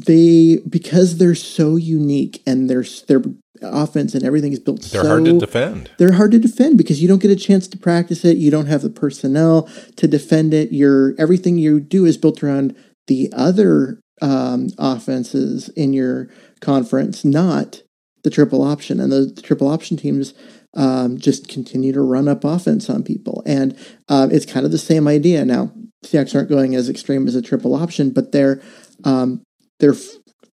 they 0.06 0.58
because 0.68 1.18
they're 1.18 1.34
so 1.34 1.76
unique 1.76 2.42
and 2.46 2.70
their 2.70 2.84
their 3.08 3.22
offense 3.60 4.14
and 4.14 4.24
everything 4.24 4.52
is 4.52 4.60
built 4.60 4.80
they're 4.82 5.02
so, 5.02 5.08
hard 5.08 5.24
to 5.24 5.36
defend. 5.36 5.90
they're 5.98 6.12
hard 6.12 6.30
to 6.30 6.38
defend 6.38 6.78
because 6.78 7.02
you 7.02 7.08
don't 7.08 7.20
get 7.20 7.30
a 7.30 7.36
chance 7.36 7.66
to 7.66 7.76
practice 7.76 8.24
it. 8.24 8.36
You 8.36 8.50
don't 8.50 8.66
have 8.66 8.82
the 8.82 8.90
personnel 8.90 9.68
to 9.96 10.06
defend 10.06 10.54
it. 10.54 10.72
Your 10.72 11.14
everything 11.18 11.58
you 11.58 11.80
do 11.80 12.04
is 12.04 12.16
built 12.16 12.42
around 12.42 12.76
the 13.08 13.32
other 13.34 14.00
um, 14.22 14.68
offenses 14.78 15.68
in 15.70 15.92
your 15.92 16.28
conference 16.60 17.24
not 17.24 17.82
the 18.22 18.30
triple 18.30 18.62
option. 18.62 19.00
And 19.00 19.12
the, 19.12 19.32
the 19.34 19.42
triple 19.42 19.68
option 19.68 19.96
teams 19.96 20.34
um, 20.74 21.18
just 21.18 21.48
continue 21.48 21.92
to 21.92 22.00
run 22.00 22.28
up 22.28 22.44
offense 22.44 22.90
on 22.90 23.02
people. 23.02 23.42
And 23.46 23.76
uh, 24.08 24.28
it's 24.30 24.46
kind 24.46 24.66
of 24.66 24.72
the 24.72 24.78
same 24.78 25.08
idea. 25.08 25.44
Now 25.44 25.72
Seahawks 26.04 26.34
aren't 26.34 26.48
going 26.48 26.74
as 26.74 26.88
extreme 26.88 27.26
as 27.26 27.34
a 27.34 27.42
triple 27.42 27.74
option 27.74 28.10
but 28.10 28.32
they're 28.32 28.62
um, 29.04 29.42
they're 29.78 29.94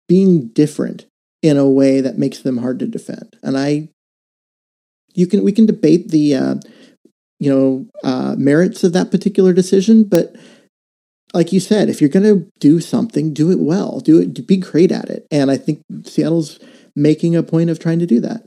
being 0.09 0.48
different 0.48 1.07
in 1.42 1.57
a 1.57 1.68
way 1.68 2.00
that 2.00 2.18
makes 2.18 2.40
them 2.40 2.59
hard 2.59 2.79
to 2.81 2.87
defend. 2.87 3.37
And 3.42 3.57
I, 3.57 3.88
you 5.14 5.26
can 5.26 5.44
we 5.44 5.53
can 5.53 5.66
debate 5.66 6.09
the, 6.09 6.35
uh, 6.35 6.55
you 7.38 7.50
know, 7.50 7.87
uh, 8.05 8.35
merits 8.37 8.85
of 8.85 8.92
that 8.92 9.11
particular 9.11 9.53
decision, 9.53 10.05
but 10.05 10.37
like 11.33 11.53
you 11.53 11.61
said, 11.61 11.88
if 11.88 12.00
you're 12.00 12.11
going 12.11 12.24
to 12.24 12.50
do 12.59 12.81
something, 12.81 13.33
do 13.33 13.53
it 13.53 13.61
well. 13.61 14.00
Do 14.00 14.20
it. 14.20 14.46
Be 14.46 14.57
great 14.57 14.90
at 14.90 15.09
it. 15.09 15.26
And 15.31 15.48
I 15.48 15.57
think 15.57 15.81
Seattle's 16.03 16.59
making 16.96 17.37
a 17.37 17.44
point 17.44 17.70
of 17.70 17.79
trying 17.79 18.00
to 18.00 18.07
do 18.07 18.20
that. 18.20 18.42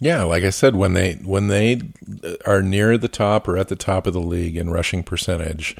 Yeah, 0.00 0.22
like 0.22 0.44
I 0.44 0.50
said, 0.50 0.74
when 0.74 0.94
they 0.94 1.14
when 1.16 1.48
they 1.48 1.82
are 2.46 2.62
near 2.62 2.96
the 2.96 3.08
top 3.08 3.46
or 3.46 3.58
at 3.58 3.68
the 3.68 3.76
top 3.76 4.06
of 4.06 4.14
the 4.14 4.20
league 4.20 4.56
in 4.56 4.70
rushing 4.70 5.02
percentage, 5.02 5.76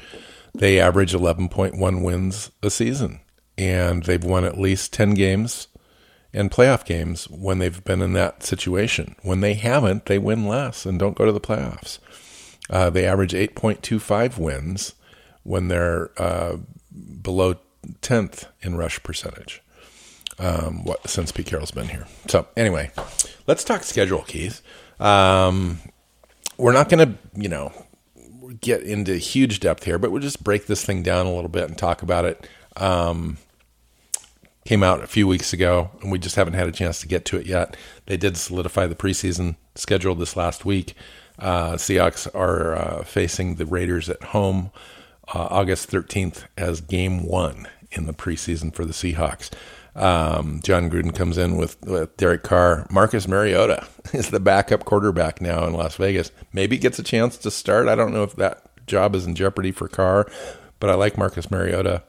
they 0.53 0.79
average 0.79 1.13
11.1 1.13 2.03
wins 2.03 2.51
a 2.61 2.69
season 2.69 3.19
and 3.57 4.03
they've 4.03 4.23
won 4.23 4.45
at 4.45 4.59
least 4.59 4.93
10 4.93 5.15
games 5.15 5.67
and 6.33 6.51
playoff 6.51 6.85
games 6.85 7.25
when 7.29 7.57
they've 7.57 7.83
been 7.83 8.01
in 8.01 8.13
that 8.13 8.43
situation. 8.43 9.15
When 9.23 9.41
they 9.41 9.55
haven't, 9.55 10.05
they 10.05 10.19
win 10.19 10.47
less 10.47 10.85
and 10.85 10.99
don't 10.99 11.17
go 11.17 11.25
to 11.25 11.31
the 11.31 11.41
playoffs. 11.41 11.97
Uh, 12.69 12.89
they 12.89 13.05
average 13.05 13.33
8.25 13.33 14.37
wins 14.37 14.93
when 15.43 15.67
they're 15.67 16.11
uh, 16.21 16.57
below 17.21 17.55
10th 18.01 18.45
in 18.61 18.75
rush 18.75 19.01
percentage 19.01 19.61
um, 20.41 20.83
what, 20.83 21.07
since 21.07 21.31
Pete 21.31 21.45
Carroll's 21.45 21.71
been 21.71 21.87
here. 21.87 22.07
So, 22.27 22.47
anyway, 22.57 22.91
let's 23.47 23.63
talk 23.63 23.83
schedule, 23.83 24.23
Keith. 24.23 24.61
Um, 24.99 25.79
we're 26.57 26.73
not 26.73 26.89
going 26.89 27.13
to, 27.13 27.17
you 27.35 27.47
know, 27.47 27.71
get 28.59 28.81
into 28.81 29.15
huge 29.17 29.59
depth 29.59 29.83
here, 29.83 29.97
but 29.97 30.11
we'll 30.11 30.21
just 30.21 30.43
break 30.43 30.65
this 30.65 30.83
thing 30.83 31.03
down 31.03 31.25
a 31.25 31.33
little 31.33 31.49
bit 31.49 31.65
and 31.65 31.77
talk 31.77 32.01
about 32.01 32.25
it. 32.25 32.47
Um, 32.75 33.37
came 34.65 34.83
out 34.83 35.03
a 35.03 35.07
few 35.07 35.27
weeks 35.27 35.53
ago, 35.53 35.91
and 36.01 36.11
we 36.11 36.19
just 36.19 36.35
haven't 36.35 36.53
had 36.53 36.67
a 36.67 36.71
chance 36.71 36.99
to 37.01 37.07
get 37.07 37.25
to 37.25 37.37
it 37.37 37.45
yet. 37.45 37.77
They 38.07 38.17
did 38.17 38.35
solidify 38.37 38.87
the 38.87 38.95
preseason 38.95 39.55
schedule 39.75 40.15
this 40.15 40.35
last 40.35 40.65
week. 40.65 40.95
Uh, 41.39 41.73
Seahawks 41.73 42.27
are 42.35 42.75
uh, 42.75 43.03
facing 43.03 43.55
the 43.55 43.65
Raiders 43.65 44.09
at 44.09 44.23
home 44.25 44.71
uh, 45.33 45.47
August 45.49 45.89
13th 45.89 46.45
as 46.57 46.81
game 46.81 47.25
one 47.25 47.67
in 47.91 48.05
the 48.05 48.13
preseason 48.13 48.73
for 48.73 48.85
the 48.85 48.93
Seahawks. 48.93 49.49
Um, 49.95 50.61
Jon 50.63 50.89
Gruden 50.89 51.13
comes 51.13 51.37
in 51.37 51.57
with, 51.57 51.79
with 51.81 52.15
Derek 52.17 52.43
Carr. 52.43 52.87
Marcus 52.89 53.27
Mariota 53.27 53.85
is 54.13 54.29
the 54.29 54.39
backup 54.39 54.85
quarterback 54.85 55.41
now 55.41 55.65
in 55.65 55.73
Las 55.73 55.95
Vegas. 55.97 56.31
Maybe 56.53 56.77
gets 56.77 56.99
a 56.99 57.03
chance 57.03 57.37
to 57.37 57.51
start. 57.51 57.87
I 57.87 57.95
don't 57.95 58.13
know 58.13 58.23
if 58.23 58.35
that 58.37 58.85
job 58.87 59.15
is 59.15 59.25
in 59.25 59.35
jeopardy 59.35 59.71
for 59.71 59.87
Carr, 59.87 60.29
but 60.79 60.89
I 60.89 60.95
like 60.95 61.17
Marcus 61.17 61.51
Mariota. 61.51 62.03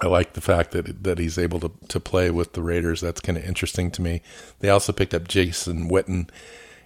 I 0.00 0.08
like 0.08 0.32
the 0.32 0.40
fact 0.40 0.72
that 0.72 1.04
that 1.04 1.18
he's 1.18 1.38
able 1.38 1.60
to 1.60 1.70
to 1.88 2.00
play 2.00 2.30
with 2.30 2.54
the 2.54 2.62
Raiders. 2.62 3.00
That's 3.00 3.20
kind 3.20 3.38
of 3.38 3.44
interesting 3.44 3.92
to 3.92 4.02
me. 4.02 4.22
They 4.58 4.68
also 4.68 4.92
picked 4.92 5.14
up 5.14 5.28
Jason 5.28 5.88
Witten, 5.88 6.28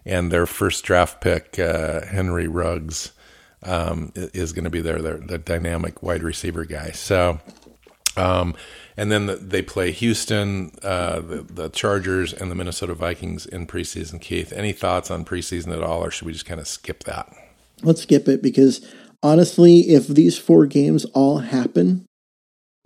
and 0.05 0.31
their 0.31 0.47
first 0.47 0.85
draft 0.85 1.23
pick, 1.23 1.59
uh, 1.59 2.05
Henry 2.05 2.49
Ruggs, 2.49 3.13
um, 3.63 4.13
is 4.15 4.53
going 4.53 4.65
to 4.65 4.71
be 4.71 4.81
their, 4.81 5.01
their 5.01 5.17
the 5.17 5.39
dynamic 5.39 6.03
wide 6.03 6.23
receiver 6.23 6.65
guy. 6.65 6.91
So, 6.91 7.41
um, 8.17 8.55
and 8.97 9.13
then 9.13 9.27
the, 9.27 9.37
they 9.37 9.63
play 9.63 9.93
Houston, 9.93 10.73
uh, 10.83 11.21
the, 11.21 11.43
the 11.43 11.69
Chargers, 11.69 12.33
and 12.33 12.51
the 12.51 12.55
Minnesota 12.55 12.95
Vikings 12.95 13.47
in 13.47 13.67
preseason. 13.67 14.21
Keith, 14.21 14.53
any 14.53 14.73
thoughts 14.73 15.11
on 15.11 15.25
preseason 15.25 15.73
at 15.73 15.83
all, 15.83 16.05
or 16.05 16.11
should 16.11 16.27
we 16.27 16.33
just 16.33 16.47
kind 16.47 16.61
of 16.61 16.67
skip 16.67 17.05
that? 17.05 17.33
Let's 17.83 18.03
skip 18.03 18.27
it 18.29 18.43
because 18.43 18.85
honestly, 19.23 19.81
if 19.81 20.09
these 20.09 20.39
four 20.39 20.67
games 20.67 21.05
all 21.07 21.39
happen 21.39 22.07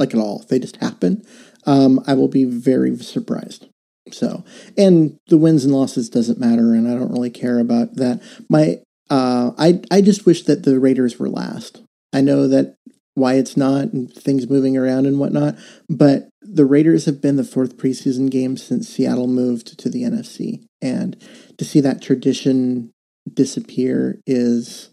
like 0.02 0.14
at 0.14 0.20
all. 0.20 0.44
They 0.48 0.58
just 0.58 0.76
happen. 0.76 1.24
Um, 1.64 2.00
I 2.06 2.14
will 2.14 2.28
be 2.28 2.44
very 2.44 2.96
surprised. 2.96 3.68
So, 4.10 4.44
and 4.76 5.16
the 5.28 5.38
wins 5.38 5.64
and 5.64 5.72
losses 5.72 6.10
doesn't 6.10 6.40
matter, 6.40 6.74
and 6.74 6.88
I 6.88 6.94
don't 6.94 7.12
really 7.12 7.30
care 7.30 7.60
about 7.60 7.94
that. 7.96 8.20
My, 8.50 8.80
uh, 9.08 9.52
I, 9.56 9.80
I 9.90 10.00
just 10.00 10.26
wish 10.26 10.42
that 10.44 10.64
the 10.64 10.80
Raiders 10.80 11.18
were 11.18 11.28
last. 11.28 11.82
I 12.12 12.20
know 12.20 12.48
that 12.48 12.74
why 13.14 13.34
it's 13.34 13.56
not, 13.56 13.92
and 13.92 14.12
things 14.12 14.48
moving 14.48 14.76
around 14.76 15.06
and 15.06 15.18
whatnot, 15.18 15.56
but 15.88 16.28
the 16.40 16.64
Raiders 16.64 17.04
have 17.04 17.20
been 17.20 17.36
the 17.36 17.44
fourth 17.44 17.76
preseason 17.76 18.30
game 18.30 18.56
since 18.56 18.88
Seattle 18.88 19.26
moved 19.26 19.78
to 19.78 19.88
the 19.88 20.02
NFC, 20.02 20.64
and 20.80 21.16
to 21.58 21.64
see 21.64 21.80
that 21.80 22.02
tradition 22.02 22.90
disappear 23.32 24.18
is 24.26 24.90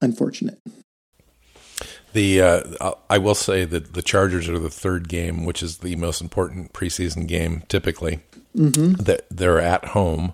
unfortunate. 0.00 0.60
The 2.12 2.40
uh, 2.40 2.92
I 3.10 3.18
will 3.18 3.34
say 3.34 3.64
that 3.64 3.94
the 3.94 4.02
Chargers 4.02 4.48
are 4.48 4.58
the 4.58 4.70
third 4.70 5.08
game, 5.08 5.44
which 5.44 5.62
is 5.62 5.78
the 5.78 5.96
most 5.96 6.20
important 6.20 6.72
preseason 6.72 7.26
game 7.26 7.64
typically. 7.68 8.20
Mm-hmm. 8.56 9.02
That 9.02 9.26
they're 9.30 9.58
at 9.58 9.86
home, 9.86 10.32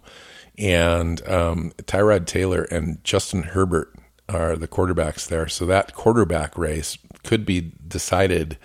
and 0.59 1.27
um, 1.27 1.73
Tyrod 1.85 2.27
Taylor 2.27 2.65
and 2.65 3.03
Justin 3.03 3.45
Herbert 3.45 3.95
are 4.29 4.57
the 4.57 4.69
quarterbacks 4.69 5.27
there. 5.27 5.49
So 5.49 5.65
that 5.67 5.95
quarterback 5.95 6.59
race 6.59 6.99
could 7.23 7.45
be 7.45 7.73
decided 7.87 8.59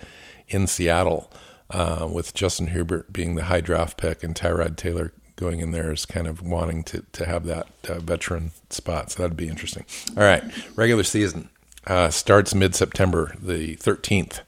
in 0.48 0.66
Seattle, 0.66 1.30
uh, 1.70 2.08
with 2.10 2.34
Justin 2.34 2.68
Herbert 2.68 3.12
being 3.12 3.34
the 3.34 3.44
high 3.44 3.60
draft 3.60 3.96
pick 3.96 4.22
and 4.22 4.34
Tyrod 4.34 4.76
Taylor 4.76 5.12
going 5.36 5.60
in 5.60 5.70
there 5.70 5.92
as 5.92 6.06
kind 6.06 6.26
of 6.26 6.42
wanting 6.42 6.82
to, 6.84 7.04
to 7.12 7.26
have 7.26 7.44
that 7.46 7.68
uh, 7.88 7.98
veteran 7.98 8.52
spot. 8.70 9.10
So 9.10 9.22
that'd 9.22 9.36
be 9.36 9.48
interesting. 9.48 9.84
All 10.16 10.22
right. 10.22 10.42
Regular 10.76 11.02
season 11.02 11.50
uh, 11.86 12.10
starts 12.10 12.54
mid 12.54 12.74
September, 12.74 13.34
the 13.40 13.76
13th 13.76 14.40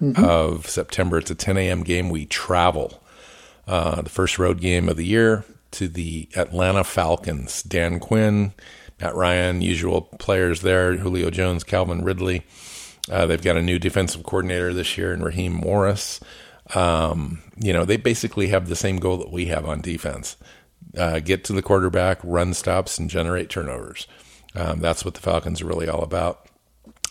mm-hmm. 0.00 0.24
of 0.24 0.68
September. 0.68 1.18
It's 1.18 1.30
a 1.30 1.34
10 1.34 1.56
a.m. 1.56 1.82
game. 1.82 2.10
We 2.10 2.26
travel. 2.26 3.02
Uh, 3.66 4.02
the 4.02 4.10
first 4.10 4.38
road 4.38 4.60
game 4.60 4.88
of 4.88 4.96
the 4.96 5.04
year 5.04 5.44
to 5.72 5.88
the 5.88 6.28
Atlanta 6.36 6.84
Falcons. 6.84 7.64
Dan 7.64 7.98
Quinn, 7.98 8.52
Matt 9.00 9.16
Ryan, 9.16 9.60
usual 9.60 10.02
players 10.02 10.60
there, 10.60 10.96
Julio 10.96 11.30
Jones, 11.30 11.64
Calvin 11.64 12.04
Ridley. 12.04 12.44
Uh, 13.10 13.26
they've 13.26 13.42
got 13.42 13.56
a 13.56 13.62
new 13.62 13.78
defensive 13.78 14.22
coordinator 14.24 14.72
this 14.72 14.98
year 14.98 15.12
in 15.12 15.22
Raheem 15.22 15.52
Morris. 15.52 16.20
Um, 16.74 17.42
you 17.56 17.72
know, 17.72 17.84
they 17.84 17.96
basically 17.96 18.48
have 18.48 18.68
the 18.68 18.76
same 18.76 18.98
goal 18.98 19.18
that 19.18 19.30
we 19.30 19.46
have 19.46 19.66
on 19.66 19.80
defense 19.80 20.36
uh, 20.96 21.20
get 21.20 21.44
to 21.44 21.52
the 21.52 21.62
quarterback, 21.62 22.18
run 22.22 22.54
stops, 22.54 22.98
and 22.98 23.10
generate 23.10 23.50
turnovers. 23.50 24.06
Um, 24.54 24.80
that's 24.80 25.04
what 25.04 25.14
the 25.14 25.20
Falcons 25.20 25.60
are 25.60 25.66
really 25.66 25.88
all 25.88 26.02
about. 26.02 26.46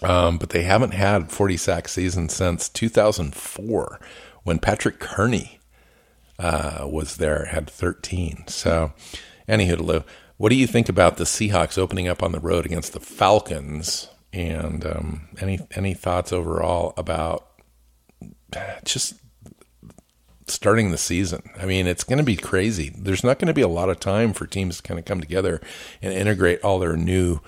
Um, 0.01 0.38
but 0.38 0.49
they 0.49 0.63
haven't 0.63 0.93
had 0.93 1.31
40 1.31 1.58
sack 1.58 1.88
season 1.88 2.27
since 2.29 2.67
2004 2.69 3.99
when 4.43 4.60
Patrick 4.60 4.99
Kerney 4.99 5.60
uh, 6.38 6.86
was 6.89 7.17
there, 7.17 7.45
had 7.45 7.69
13. 7.69 8.45
So, 8.47 8.93
anywho, 9.47 10.03
what 10.38 10.49
do 10.49 10.55
you 10.55 10.67
think 10.67 10.89
about 10.89 11.17
the 11.17 11.23
Seahawks 11.23 11.77
opening 11.77 12.08
up 12.08 12.21
on 12.21 12.34
the 12.34 12.39
road 12.39 12.65
against 12.65 12.93
the 12.93 12.99
Falcons? 12.99 14.10
And 14.36 14.86
um, 14.86 15.30
any 15.39 15.60
any 15.76 15.93
thoughts 15.93 16.34
overall 16.34 16.93
about 16.98 17.48
just 18.84 19.15
starting 20.48 20.91
the 20.91 20.98
season. 20.98 21.41
I 21.60 21.65
mean, 21.65 21.88
it's 21.88 22.04
going 22.04 22.19
to 22.19 22.24
be 22.24 22.36
crazy. 22.36 22.93
There's 22.95 23.24
not 23.24 23.39
going 23.39 23.48
to 23.48 23.54
be 23.54 23.62
a 23.62 23.67
lot 23.67 23.89
of 23.89 24.00
time 24.00 24.34
for 24.34 24.45
teams 24.45 24.78
to 24.78 24.84
kind 24.84 25.00
of 25.00 25.06
come 25.06 25.19
together 25.19 25.62
and 26.02 26.13
integrate 26.13 26.62
all 26.63 26.80
their 26.80 26.98
new 26.98 27.39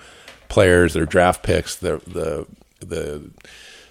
players, 0.48 0.94
their 0.94 1.06
draft 1.06 1.42
picks, 1.42 1.76
the 1.76 2.00
the 2.06 2.46
the 2.84 3.30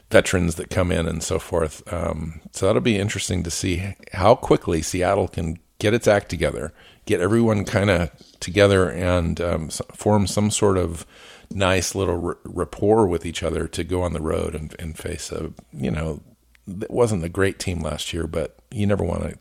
veterans 0.10 0.56
that 0.56 0.70
come 0.70 0.92
in 0.92 1.08
and 1.08 1.22
so 1.22 1.38
forth. 1.38 1.82
Um, 1.92 2.42
so 2.52 2.66
that'll 2.66 2.82
be 2.82 2.98
interesting 2.98 3.44
to 3.44 3.52
see 3.52 3.94
how 4.14 4.36
quickly 4.36 4.82
Seattle 4.82 5.28
can 5.28 5.60
get 5.80 5.94
its 5.94 6.08
act 6.08 6.30
together, 6.30 6.74
get 7.06 7.22
everyone 7.22 7.66
kind 7.66 7.90
of 7.90 8.12
together, 8.40 8.90
and 8.90 9.40
um, 9.40 9.70
form 9.70 10.26
some 10.26 10.50
sort 10.50 10.78
of 10.78 11.06
nice 11.52 11.96
little 11.96 12.26
r- 12.26 12.38
rapport 12.44 13.08
with 13.08 13.26
each 13.26 13.44
other 13.44 13.68
to 13.68 13.84
go 13.84 14.02
on 14.02 14.14
the 14.14 14.22
road 14.22 14.56
and, 14.56 14.76
and 14.80 14.98
face 14.98 15.32
a 15.32 15.52
you 15.74 15.92
know 15.92 16.22
it 16.68 16.92
wasn't 16.92 17.24
a 17.24 17.30
great 17.30 17.60
team 17.60 17.80
last 17.80 18.14
year, 18.14 18.28
but 18.28 18.58
you 18.72 18.86
never 18.86 19.04
want 19.04 19.24
to 19.24 19.38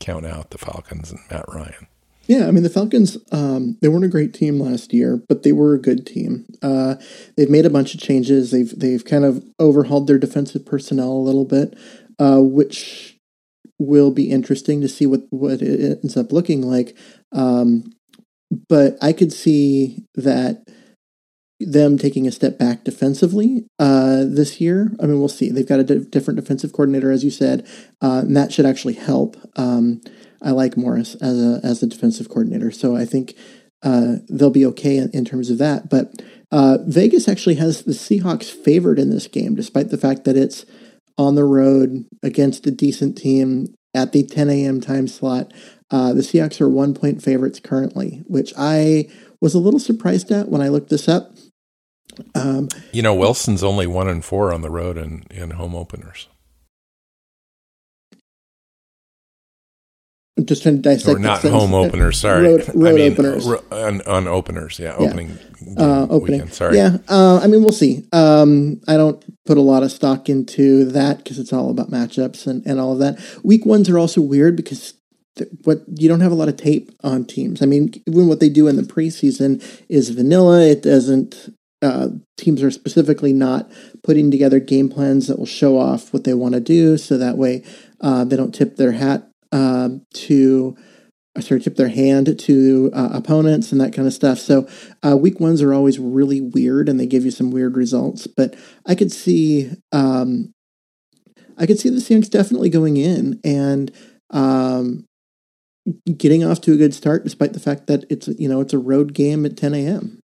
count 0.00 0.26
out 0.26 0.50
the 0.50 0.58
Falcons 0.58 1.10
and 1.10 1.20
Matt 1.30 1.44
Ryan. 1.48 1.86
Yeah, 2.26 2.46
I 2.46 2.50
mean 2.50 2.62
the 2.62 2.70
Falcons. 2.70 3.18
Um, 3.32 3.76
they 3.80 3.88
weren't 3.88 4.04
a 4.04 4.08
great 4.08 4.34
team 4.34 4.60
last 4.60 4.92
year, 4.92 5.20
but 5.28 5.42
they 5.42 5.52
were 5.52 5.74
a 5.74 5.80
good 5.80 6.06
team. 6.06 6.46
Uh, 6.62 6.96
they've 7.36 7.50
made 7.50 7.66
a 7.66 7.70
bunch 7.70 7.94
of 7.94 8.00
changes. 8.00 8.50
They've 8.50 8.72
they've 8.78 9.04
kind 9.04 9.24
of 9.24 9.44
overhauled 9.58 10.06
their 10.06 10.18
defensive 10.18 10.64
personnel 10.64 11.10
a 11.10 11.26
little 11.26 11.44
bit, 11.44 11.76
uh, 12.18 12.40
which 12.40 13.18
will 13.78 14.10
be 14.10 14.30
interesting 14.30 14.80
to 14.80 14.88
see 14.88 15.06
what 15.06 15.22
what 15.30 15.60
it 15.60 15.98
ends 16.02 16.16
up 16.16 16.30
looking 16.30 16.62
like. 16.62 16.96
Um, 17.32 17.92
but 18.68 18.96
I 19.02 19.12
could 19.12 19.32
see 19.32 20.04
that 20.14 20.62
them 21.60 21.98
taking 21.98 22.26
a 22.26 22.32
step 22.32 22.58
back 22.58 22.84
defensively 22.84 23.66
uh, 23.78 24.24
this 24.26 24.60
year. 24.60 24.92
I 25.00 25.06
mean, 25.06 25.18
we'll 25.18 25.28
see. 25.28 25.50
They've 25.50 25.68
got 25.68 25.80
a 25.80 25.84
d- 25.84 26.04
different 26.08 26.40
defensive 26.40 26.72
coordinator, 26.72 27.10
as 27.10 27.22
you 27.22 27.30
said, 27.30 27.66
uh, 28.00 28.22
and 28.24 28.36
that 28.36 28.52
should 28.52 28.66
actually 28.66 28.94
help. 28.94 29.36
Um, 29.56 30.00
I 30.42 30.50
like 30.50 30.76
Morris 30.76 31.14
as 31.16 31.40
a 31.40 31.60
as 31.62 31.82
a 31.82 31.86
defensive 31.86 32.28
coordinator, 32.28 32.70
so 32.70 32.96
I 32.96 33.04
think 33.04 33.34
uh, 33.82 34.16
they'll 34.28 34.50
be 34.50 34.66
okay 34.66 34.96
in, 34.96 35.10
in, 35.10 35.24
terms 35.24 35.50
of 35.50 35.58
that. 35.58 35.88
But 35.88 36.22
uh, 36.50 36.78
Vegas 36.86 37.28
actually 37.28 37.56
has 37.56 37.82
the 37.82 37.92
Seahawks 37.92 38.50
favored 38.50 38.98
in 38.98 39.10
this 39.10 39.26
game, 39.26 39.54
despite 39.54 39.90
the 39.90 39.98
fact 39.98 40.24
that 40.24 40.36
it's 40.36 40.64
on 41.16 41.34
the 41.34 41.44
road 41.44 42.06
against 42.22 42.66
a 42.66 42.70
decent 42.70 43.16
team 43.16 43.74
at 43.94 44.12
the 44.12 44.22
10 44.22 44.48
a.m. 44.50 44.80
time 44.80 45.08
slot. 45.08 45.52
Uh, 45.90 46.12
the 46.12 46.22
Seahawks 46.22 46.60
are 46.60 46.68
one 46.68 46.94
point 46.94 47.22
favorites 47.22 47.60
currently, 47.60 48.22
which 48.26 48.52
I 48.56 49.08
was 49.40 49.54
a 49.54 49.58
little 49.58 49.80
surprised 49.80 50.30
at 50.30 50.48
when 50.48 50.62
I 50.62 50.68
looked 50.68 50.90
this 50.90 51.08
up. 51.08 51.32
Um, 52.34 52.68
you 52.92 53.02
know, 53.02 53.14
Wilson's 53.14 53.62
only 53.62 53.86
one 53.86 54.08
and 54.08 54.24
four 54.24 54.52
on 54.52 54.62
the 54.62 54.70
road 54.70 54.96
in, 54.96 55.24
in 55.30 55.50
home 55.50 55.74
openers. 55.74 56.28
I'm 60.40 60.46
just 60.46 60.62
trying 60.62 60.76
to 60.76 60.82
dissect. 60.82 61.16
Or 61.16 61.18
not 61.18 61.42
home 61.42 61.74
openers. 61.74 62.18
Sorry, 62.18 62.46
road, 62.46 62.70
road 62.74 62.88
I 62.88 62.92
mean, 62.92 63.12
openers. 63.12 63.46
on, 63.46 64.00
on, 64.02 64.26
openers. 64.26 64.78
Yeah, 64.78 64.96
yeah. 64.98 65.06
opening. 65.06 65.38
Uh, 65.76 66.06
opening. 66.08 66.40
Weekend, 66.40 66.54
sorry. 66.54 66.76
Yeah. 66.76 66.96
Uh, 67.08 67.40
I 67.42 67.46
mean, 67.46 67.62
we'll 67.62 67.72
see. 67.72 68.06
Um, 68.12 68.80
I 68.88 68.96
don't 68.96 69.22
put 69.44 69.58
a 69.58 69.62
lot 69.62 69.82
of 69.82 69.92
stock 69.92 70.30
into 70.30 70.86
that 70.86 71.18
because 71.18 71.38
it's 71.38 71.52
all 71.52 71.70
about 71.70 71.90
matchups 71.90 72.46
and, 72.46 72.64
and 72.64 72.80
all 72.80 72.92
of 72.92 73.00
that. 73.00 73.18
Week 73.44 73.66
ones 73.66 73.90
are 73.90 73.98
also 73.98 74.22
weird 74.22 74.56
because 74.56 74.94
what 75.64 75.82
you 75.94 76.08
don't 76.08 76.20
have 76.20 76.32
a 76.32 76.36
lot 76.36 76.48
of 76.48 76.56
tape 76.56 76.90
on 77.02 77.26
teams. 77.26 77.60
I 77.60 77.66
mean, 77.66 77.92
even 78.06 78.28
what 78.28 78.40
they 78.40 78.48
do 78.48 78.66
in 78.66 78.76
the 78.76 78.82
preseason 78.82 79.62
is 79.88 80.08
vanilla. 80.08 80.62
It 80.62 80.82
doesn't 80.82 81.54
uh, 81.82 82.08
teams 82.36 82.62
are 82.62 82.70
specifically 82.70 83.32
not 83.32 83.70
putting 84.02 84.30
together 84.30 84.60
game 84.60 84.88
plans 84.88 85.26
that 85.26 85.38
will 85.38 85.46
show 85.46 85.78
off 85.78 86.12
what 86.12 86.24
they 86.24 86.34
want 86.34 86.54
to 86.54 86.60
do, 86.60 86.98
so 86.98 87.16
that 87.16 87.38
way 87.38 87.64
uh, 88.00 88.24
they 88.24 88.36
don't 88.36 88.54
tip 88.54 88.76
their 88.76 88.92
hat 88.92 89.28
uh, 89.52 89.88
to, 90.12 90.76
sorry, 91.40 91.60
tip 91.60 91.76
their 91.76 91.88
hand 91.88 92.38
to 92.38 92.90
uh, 92.92 93.10
opponents 93.12 93.72
and 93.72 93.80
that 93.80 93.94
kind 93.94 94.06
of 94.06 94.14
stuff. 94.14 94.38
So 94.38 94.68
uh, 95.02 95.16
week 95.16 95.40
ones 95.40 95.62
are 95.62 95.72
always 95.72 95.98
really 95.98 96.40
weird, 96.40 96.88
and 96.88 97.00
they 97.00 97.06
give 97.06 97.24
you 97.24 97.30
some 97.30 97.50
weird 97.50 97.76
results. 97.76 98.26
But 98.26 98.54
I 98.86 98.94
could 98.94 99.10
see, 99.10 99.70
um, 99.90 100.52
I 101.56 101.66
could 101.66 101.78
see 101.78 101.88
the 101.88 101.96
Seahawks 101.96 102.30
definitely 102.30 102.70
going 102.70 102.96
in 102.96 103.40
and. 103.44 103.90
Um, 104.32 105.06
getting 106.18 106.44
off 106.44 106.60
to 106.60 106.72
a 106.72 106.76
good 106.76 106.94
start 106.94 107.24
despite 107.24 107.52
the 107.52 107.58
fact 107.58 107.88
that 107.88 108.04
it's 108.08 108.28
you 108.38 108.48
know 108.48 108.60
it's 108.60 108.74
a 108.74 108.78
road 108.78 109.12
game 109.12 109.44
at 109.44 109.56
10 109.56 109.74
a.m 109.74 110.20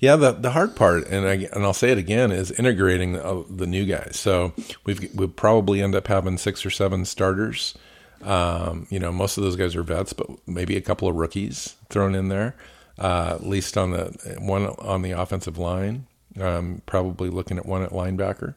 yeah, 0.00 0.16
the 0.16 0.32
the 0.32 0.50
hard 0.50 0.76
part, 0.76 1.08
and 1.08 1.26
I 1.26 1.48
and 1.52 1.64
I'll 1.64 1.72
say 1.72 1.90
it 1.90 1.98
again, 1.98 2.30
is 2.30 2.50
integrating 2.52 3.14
the, 3.14 3.44
the 3.50 3.66
new 3.66 3.84
guys. 3.84 4.18
So 4.18 4.52
we've 4.84 5.12
we 5.14 5.26
probably 5.26 5.82
end 5.82 5.94
up 5.94 6.06
having 6.06 6.38
six 6.38 6.64
or 6.64 6.70
seven 6.70 7.04
starters. 7.04 7.76
Um, 8.22 8.86
you 8.90 8.98
know, 8.98 9.12
most 9.12 9.38
of 9.38 9.44
those 9.44 9.56
guys 9.56 9.76
are 9.76 9.82
vets, 9.82 10.12
but 10.12 10.28
maybe 10.46 10.76
a 10.76 10.80
couple 10.80 11.08
of 11.08 11.16
rookies 11.16 11.76
thrown 11.88 12.14
in 12.14 12.28
there. 12.28 12.56
Uh, 12.98 13.34
at 13.34 13.46
least 13.46 13.78
on 13.78 13.92
the 13.92 14.36
one 14.40 14.66
on 14.66 15.02
the 15.02 15.12
offensive 15.12 15.58
line. 15.58 16.06
Um, 16.38 16.82
probably 16.86 17.30
looking 17.30 17.58
at 17.58 17.66
one 17.66 17.82
at 17.82 17.90
linebacker, 17.90 18.54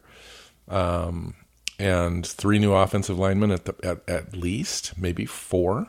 um, 0.67 1.33
and 1.79 2.25
three 2.25 2.59
new 2.59 2.73
offensive 2.73 3.17
linemen 3.17 3.49
at 3.49 3.65
the, 3.65 3.75
at, 3.83 4.07
at 4.07 4.35
least, 4.35 4.97
maybe 4.97 5.25
four. 5.25 5.87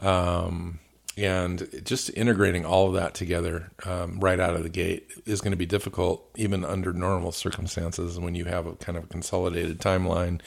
Um, 0.00 0.80
and 1.16 1.68
just 1.84 2.10
integrating 2.16 2.64
all 2.64 2.88
of 2.88 2.94
that 2.94 3.14
together 3.14 3.70
um, 3.84 4.18
right 4.20 4.40
out 4.40 4.56
of 4.56 4.62
the 4.62 4.68
gate 4.68 5.08
is 5.26 5.40
going 5.40 5.52
to 5.52 5.56
be 5.56 5.66
difficult 5.66 6.28
even 6.36 6.64
under 6.64 6.92
normal 6.92 7.30
circumstances 7.30 8.18
when 8.18 8.34
you 8.34 8.44
have 8.46 8.66
a 8.66 8.74
kind 8.76 8.98
of 8.98 9.08
consolidated 9.08 9.78
timeline 9.78 10.40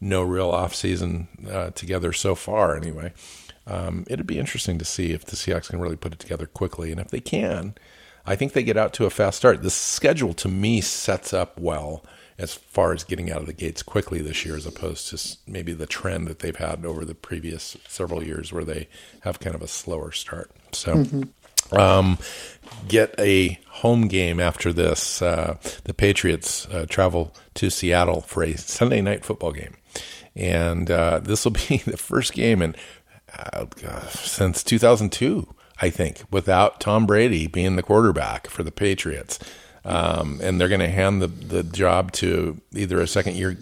no 0.00 0.22
real 0.22 0.50
off 0.50 0.74
season 0.74 1.28
uh, 1.50 1.70
together 1.70 2.12
so 2.12 2.34
far 2.34 2.76
anyway. 2.76 3.12
Um, 3.66 4.04
it'd 4.08 4.26
be 4.26 4.40
interesting 4.40 4.78
to 4.78 4.84
see 4.84 5.12
if 5.12 5.24
the 5.24 5.36
Seahawks 5.36 5.70
can 5.70 5.80
really 5.80 5.96
put 5.96 6.12
it 6.12 6.18
together 6.18 6.46
quickly. 6.46 6.90
And 6.90 7.00
if 7.00 7.08
they 7.08 7.20
can 7.20 7.74
I 8.26 8.36
think 8.36 8.52
they 8.52 8.62
get 8.62 8.76
out 8.76 8.92
to 8.94 9.06
a 9.06 9.10
fast 9.10 9.38
start. 9.38 9.62
The 9.62 9.70
schedule 9.70 10.34
to 10.34 10.48
me 10.48 10.80
sets 10.80 11.32
up 11.32 11.58
well 11.58 12.04
as 12.42 12.54
far 12.54 12.92
as 12.92 13.04
getting 13.04 13.30
out 13.30 13.40
of 13.40 13.46
the 13.46 13.52
gates 13.52 13.84
quickly 13.84 14.20
this 14.20 14.44
year, 14.44 14.56
as 14.56 14.66
opposed 14.66 15.08
to 15.08 15.38
maybe 15.46 15.72
the 15.72 15.86
trend 15.86 16.26
that 16.26 16.40
they've 16.40 16.56
had 16.56 16.84
over 16.84 17.04
the 17.04 17.14
previous 17.14 17.76
several 17.86 18.22
years 18.22 18.52
where 18.52 18.64
they 18.64 18.88
have 19.20 19.38
kind 19.38 19.54
of 19.54 19.62
a 19.62 19.68
slower 19.68 20.10
start. 20.10 20.50
So, 20.72 20.96
mm-hmm. 20.96 21.76
um, 21.76 22.18
get 22.88 23.14
a 23.16 23.60
home 23.68 24.08
game 24.08 24.40
after 24.40 24.72
this. 24.72 25.22
Uh, 25.22 25.56
the 25.84 25.94
Patriots 25.94 26.66
uh, 26.66 26.84
travel 26.88 27.32
to 27.54 27.70
Seattle 27.70 28.22
for 28.22 28.42
a 28.42 28.56
Sunday 28.56 29.00
night 29.00 29.24
football 29.24 29.52
game. 29.52 29.76
And 30.34 30.90
uh, 30.90 31.20
this 31.20 31.44
will 31.44 31.52
be 31.68 31.76
the 31.78 31.96
first 31.96 32.32
game 32.32 32.60
in 32.60 32.74
uh, 33.38 33.66
since 34.08 34.64
2002, 34.64 35.54
I 35.80 35.90
think, 35.90 36.24
without 36.32 36.80
Tom 36.80 37.06
Brady 37.06 37.46
being 37.46 37.76
the 37.76 37.84
quarterback 37.84 38.48
for 38.48 38.64
the 38.64 38.72
Patriots. 38.72 39.38
Um, 39.84 40.40
and 40.42 40.60
they're 40.60 40.68
going 40.68 40.80
to 40.80 40.88
hand 40.88 41.20
the, 41.20 41.26
the 41.26 41.62
job 41.62 42.12
to 42.12 42.60
either 42.72 43.00
a 43.00 43.06
second 43.06 43.36
year 43.36 43.56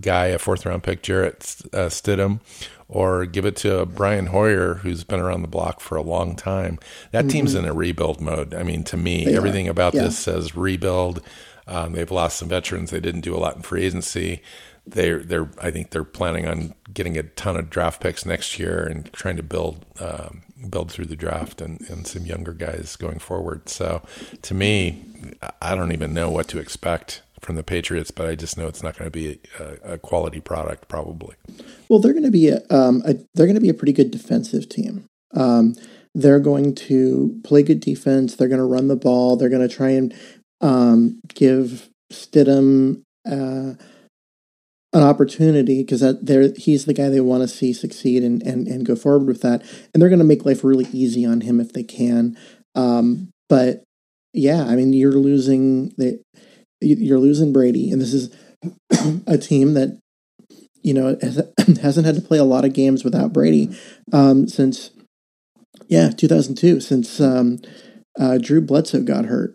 guy, 0.00 0.26
a 0.26 0.38
fourth 0.38 0.66
round 0.66 0.82
pick, 0.82 1.02
Jarrett 1.02 1.56
uh, 1.72 1.88
Stidham, 1.88 2.40
or 2.88 3.24
give 3.24 3.44
it 3.44 3.56
to 3.56 3.86
Brian 3.86 4.26
Hoyer, 4.26 4.74
who's 4.74 5.04
been 5.04 5.20
around 5.20 5.42
the 5.42 5.48
block 5.48 5.80
for 5.80 5.96
a 5.96 6.02
long 6.02 6.34
time. 6.34 6.78
That 7.12 7.20
mm-hmm. 7.20 7.28
team's 7.28 7.54
in 7.54 7.64
a 7.64 7.72
rebuild 7.72 8.20
mode. 8.20 8.54
I 8.54 8.62
mean, 8.62 8.82
to 8.84 8.96
me, 8.96 9.26
they 9.26 9.36
everything 9.36 9.68
are. 9.68 9.72
about 9.72 9.94
yeah. 9.94 10.02
this 10.02 10.18
says 10.18 10.56
rebuild. 10.56 11.22
Um, 11.66 11.92
they've 11.92 12.10
lost 12.10 12.38
some 12.38 12.48
veterans. 12.48 12.90
They 12.90 13.00
didn't 13.00 13.20
do 13.20 13.36
a 13.36 13.38
lot 13.38 13.54
in 13.54 13.62
free 13.62 13.84
agency. 13.84 14.42
They're 14.86 15.20
they're 15.20 15.50
I 15.60 15.70
think 15.70 15.90
they're 15.90 16.04
planning 16.04 16.46
on 16.46 16.74
getting 16.92 17.16
a 17.16 17.22
ton 17.22 17.56
of 17.56 17.70
draft 17.70 18.00
picks 18.00 18.26
next 18.26 18.58
year 18.58 18.82
and 18.82 19.12
trying 19.12 19.36
to 19.36 19.42
build 19.42 19.84
um, 20.00 20.42
build 20.68 20.90
through 20.90 21.06
the 21.06 21.16
draft 21.16 21.60
and, 21.60 21.80
and 21.88 22.06
some 22.06 22.26
younger 22.26 22.52
guys 22.52 22.96
going 22.96 23.18
forward. 23.18 23.68
So 23.68 24.02
to 24.42 24.54
me, 24.54 25.04
I 25.62 25.74
don't 25.74 25.92
even 25.92 26.12
know 26.12 26.30
what 26.30 26.48
to 26.48 26.58
expect 26.58 27.22
from 27.40 27.56
the 27.56 27.62
Patriots, 27.62 28.10
but 28.10 28.26
I 28.26 28.34
just 28.34 28.58
know 28.58 28.66
it's 28.66 28.82
not 28.82 28.98
going 28.98 29.06
to 29.06 29.10
be 29.10 29.40
a, 29.58 29.94
a 29.94 29.98
quality 29.98 30.40
product 30.40 30.88
probably. 30.88 31.36
Well, 31.88 31.98
they're 31.98 32.12
going 32.12 32.24
to 32.24 32.30
be 32.30 32.48
a, 32.48 32.60
um, 32.70 33.02
a 33.06 33.14
they're 33.34 33.46
going 33.46 33.54
to 33.54 33.60
be 33.60 33.70
a 33.70 33.74
pretty 33.74 33.92
good 33.92 34.10
defensive 34.10 34.68
team. 34.68 35.06
Um, 35.34 35.74
they're 36.14 36.40
going 36.40 36.74
to 36.74 37.40
play 37.44 37.62
good 37.62 37.80
defense. 37.80 38.34
They're 38.34 38.48
going 38.48 38.58
to 38.58 38.64
run 38.64 38.88
the 38.88 38.96
ball. 38.96 39.36
They're 39.36 39.48
going 39.48 39.66
to 39.66 39.74
try 39.74 39.90
and 39.90 40.14
um, 40.60 41.20
give 41.28 41.88
Stidham 42.12 43.02
uh, 43.30 43.74
an 44.92 45.02
opportunity 45.02 45.82
because 45.82 46.00
that 46.00 46.54
he's 46.58 46.84
the 46.84 46.94
guy 46.94 47.08
they 47.08 47.20
want 47.20 47.42
to 47.42 47.48
see 47.48 47.72
succeed 47.72 48.24
and, 48.24 48.42
and, 48.42 48.66
and 48.66 48.84
go 48.84 48.96
forward 48.96 49.26
with 49.26 49.40
that. 49.42 49.62
And 49.92 50.00
they're 50.02 50.08
going 50.08 50.18
to 50.18 50.24
make 50.24 50.44
life 50.44 50.64
really 50.64 50.88
easy 50.92 51.24
on 51.24 51.42
him 51.42 51.60
if 51.60 51.72
they 51.72 51.84
can. 51.84 52.36
Um, 52.74 53.30
but 53.48 53.84
yeah, 54.32 54.64
I 54.64 54.76
mean, 54.76 54.92
you're 54.92 55.12
losing 55.12 55.90
the 55.96 56.20
you're 56.80 57.18
losing 57.18 57.52
Brady, 57.52 57.90
and 57.90 58.00
this 58.00 58.14
is 58.14 58.34
a 59.26 59.36
team 59.36 59.74
that 59.74 59.98
you 60.82 60.94
know 60.94 61.16
has, 61.20 61.42
hasn't 61.82 62.06
had 62.06 62.14
to 62.14 62.22
play 62.22 62.38
a 62.38 62.44
lot 62.44 62.64
of 62.64 62.72
games 62.72 63.04
without 63.04 63.32
Brady 63.32 63.76
um, 64.12 64.48
since 64.48 64.90
yeah 65.88 66.10
2002 66.10 66.80
since 66.80 67.20
um, 67.20 67.58
uh, 68.18 68.38
Drew 68.38 68.60
Bledsoe 68.60 69.02
got 69.02 69.26
hurt. 69.26 69.54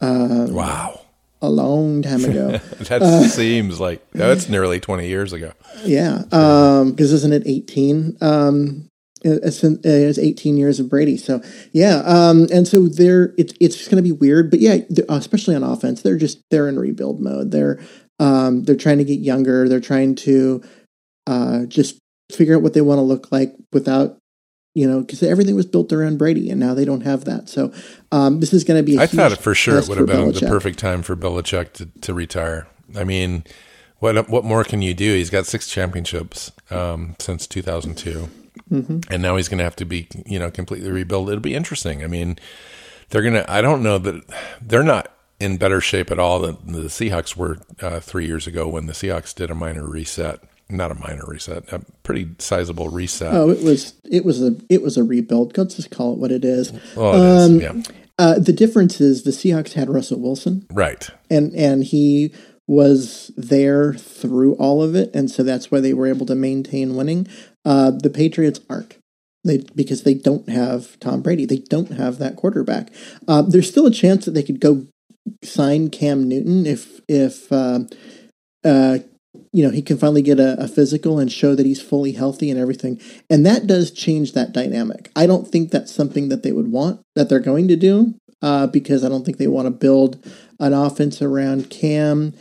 Uh, 0.00 0.46
wow. 0.48 1.00
A 1.40 1.48
long 1.48 2.02
time 2.02 2.24
ago. 2.24 2.50
that 2.80 3.02
uh, 3.02 3.22
seems 3.28 3.78
like 3.78 4.04
that's 4.10 4.48
nearly 4.48 4.80
20 4.80 5.06
years 5.06 5.32
ago. 5.32 5.52
Yeah. 5.84 6.22
Because 6.24 6.82
um, 6.82 6.96
isn't 6.98 7.32
it 7.32 7.42
18? 7.46 8.18
Um, 8.20 8.88
it's, 9.22 9.62
it's 9.64 10.18
18 10.18 10.56
years 10.56 10.80
of 10.80 10.88
Brady. 10.88 11.16
So 11.16 11.42
yeah, 11.72 12.02
um, 12.04 12.46
and 12.52 12.66
so 12.66 12.86
they're 12.86 13.34
it's 13.36 13.52
it's 13.60 13.88
going 13.88 13.96
to 13.96 14.02
be 14.02 14.12
weird, 14.12 14.50
but 14.50 14.60
yeah, 14.60 14.78
especially 15.08 15.56
on 15.56 15.62
offense, 15.62 16.02
they're 16.02 16.16
just 16.16 16.40
they're 16.50 16.68
in 16.68 16.78
rebuild 16.78 17.20
mode. 17.20 17.50
They're 17.50 17.80
um, 18.20 18.64
they're 18.64 18.76
trying 18.76 18.98
to 18.98 19.04
get 19.04 19.20
younger. 19.20 19.68
They're 19.68 19.80
trying 19.80 20.14
to 20.16 20.62
uh, 21.26 21.66
just 21.66 21.98
figure 22.30 22.56
out 22.56 22.62
what 22.62 22.74
they 22.74 22.80
want 22.80 22.98
to 22.98 23.02
look 23.02 23.32
like 23.32 23.54
without 23.72 24.18
you 24.74 24.88
know 24.88 25.00
because 25.00 25.22
everything 25.22 25.54
was 25.54 25.66
built 25.66 25.92
around 25.92 26.18
Brady, 26.18 26.50
and 26.50 26.60
now 26.60 26.74
they 26.74 26.84
don't 26.84 27.02
have 27.02 27.24
that. 27.24 27.48
So 27.48 27.72
um, 28.12 28.40
this 28.40 28.52
is 28.52 28.64
going 28.64 28.78
to 28.78 28.84
be. 28.84 28.98
I 28.98 29.06
thought 29.06 29.36
for 29.38 29.54
sure 29.54 29.78
it 29.78 29.88
would 29.88 29.98
have 29.98 30.06
been 30.06 30.32
Belichick. 30.32 30.40
the 30.40 30.46
perfect 30.46 30.78
time 30.78 31.02
for 31.02 31.16
Belichick 31.16 31.72
to, 31.74 31.86
to 31.86 32.14
retire. 32.14 32.66
I 32.96 33.04
mean. 33.04 33.44
What 34.00 34.28
what 34.28 34.44
more 34.44 34.62
can 34.62 34.80
you 34.80 34.94
do? 34.94 35.12
He's 35.12 35.28
got 35.28 35.44
six 35.44 35.66
championships 35.66 36.52
um, 36.70 37.16
since 37.18 37.48
2002. 37.48 38.28
Mm-hmm. 38.70 39.12
And 39.12 39.22
now 39.22 39.36
he's 39.36 39.48
going 39.48 39.58
to 39.58 39.64
have 39.64 39.76
to 39.76 39.84
be, 39.84 40.08
you 40.26 40.38
know, 40.38 40.50
completely 40.50 40.90
rebuilt. 40.90 41.28
It'll 41.28 41.40
be 41.40 41.54
interesting. 41.54 42.04
I 42.04 42.06
mean, 42.06 42.38
they're 43.10 43.22
going 43.22 43.34
to, 43.34 43.50
I 43.50 43.60
don't 43.60 43.82
know 43.82 43.98
that 43.98 44.22
they're 44.60 44.82
not 44.82 45.12
in 45.40 45.56
better 45.56 45.80
shape 45.80 46.10
at 46.10 46.18
all 46.18 46.40
than 46.40 46.72
the 46.72 46.88
Seahawks 46.88 47.36
were 47.36 47.58
uh, 47.80 48.00
three 48.00 48.26
years 48.26 48.46
ago 48.46 48.68
when 48.68 48.86
the 48.86 48.92
Seahawks 48.92 49.34
did 49.34 49.50
a 49.50 49.54
minor 49.54 49.86
reset. 49.86 50.40
Not 50.70 50.90
a 50.90 50.94
minor 50.94 51.24
reset, 51.26 51.72
a 51.72 51.80
pretty 52.02 52.28
sizable 52.38 52.90
reset. 52.90 53.32
Oh, 53.32 53.48
it 53.48 53.62
was 53.62 53.94
it 54.10 54.24
was 54.24 54.42
a 54.42 54.56
it 54.68 54.82
was 54.82 54.98
a 54.98 55.04
rebuild. 55.04 55.56
Let's 55.56 55.76
just 55.76 55.90
call 55.90 56.12
it 56.12 56.18
what 56.18 56.30
it 56.30 56.44
is. 56.44 56.70
It 56.70 56.98
um, 56.98 57.56
is, 57.56 57.62
yeah. 57.62 57.82
Uh, 58.18 58.38
the 58.38 58.52
difference 58.52 59.00
is 59.00 59.22
the 59.22 59.30
Seahawks 59.30 59.72
had 59.72 59.88
Russell 59.88 60.20
Wilson, 60.20 60.66
right, 60.70 61.08
and 61.30 61.54
and 61.54 61.84
he 61.84 62.34
was 62.66 63.30
there 63.34 63.94
through 63.94 64.54
all 64.56 64.82
of 64.82 64.94
it, 64.94 65.10
and 65.14 65.30
so 65.30 65.42
that's 65.42 65.70
why 65.70 65.80
they 65.80 65.94
were 65.94 66.06
able 66.06 66.26
to 66.26 66.34
maintain 66.34 66.96
winning. 66.96 67.26
Uh, 67.64 67.90
the 67.90 68.10
Patriots 68.10 68.60
aren't. 68.68 68.98
They 69.44 69.64
because 69.74 70.02
they 70.02 70.14
don't 70.14 70.48
have 70.50 71.00
Tom 71.00 71.22
Brady. 71.22 71.46
They 71.46 71.58
don't 71.58 71.92
have 71.92 72.18
that 72.18 72.36
quarterback. 72.36 72.90
Uh, 73.26 73.40
there's 73.40 73.70
still 73.70 73.86
a 73.86 73.90
chance 73.90 74.26
that 74.26 74.32
they 74.32 74.42
could 74.42 74.60
go 74.60 74.86
sign 75.42 75.88
Cam 75.88 76.28
Newton 76.28 76.66
if 76.66 77.00
if 77.08 77.50
uh, 77.50 77.80
uh, 78.64 78.98
you 79.52 79.64
know 79.64 79.70
he 79.70 79.82
can 79.82 79.98
finally 79.98 80.22
get 80.22 80.38
a, 80.38 80.60
a, 80.60 80.68
physical 80.68 81.18
and 81.18 81.30
show 81.30 81.54
that 81.54 81.66
he's 81.66 81.82
fully 81.82 82.12
healthy 82.12 82.50
and 82.50 82.58
everything. 82.58 83.00
And 83.30 83.44
that 83.46 83.66
does 83.66 83.90
change 83.90 84.32
that 84.32 84.52
dynamic. 84.52 85.10
I 85.16 85.26
don't 85.26 85.46
think 85.46 85.70
that's 85.70 85.92
something 85.92 86.28
that 86.28 86.42
they 86.42 86.52
would 86.52 86.70
want 86.70 87.00
that 87.14 87.28
they're 87.28 87.40
going 87.40 87.68
to 87.68 87.76
do 87.76 88.14
uh, 88.42 88.66
because 88.66 89.04
I 89.04 89.08
don't 89.08 89.24
think 89.24 89.38
they 89.38 89.46
want 89.46 89.66
to 89.66 89.70
build 89.70 90.24
an 90.60 90.72
offense 90.72 91.22
around 91.22 91.70
Cam 91.70 92.34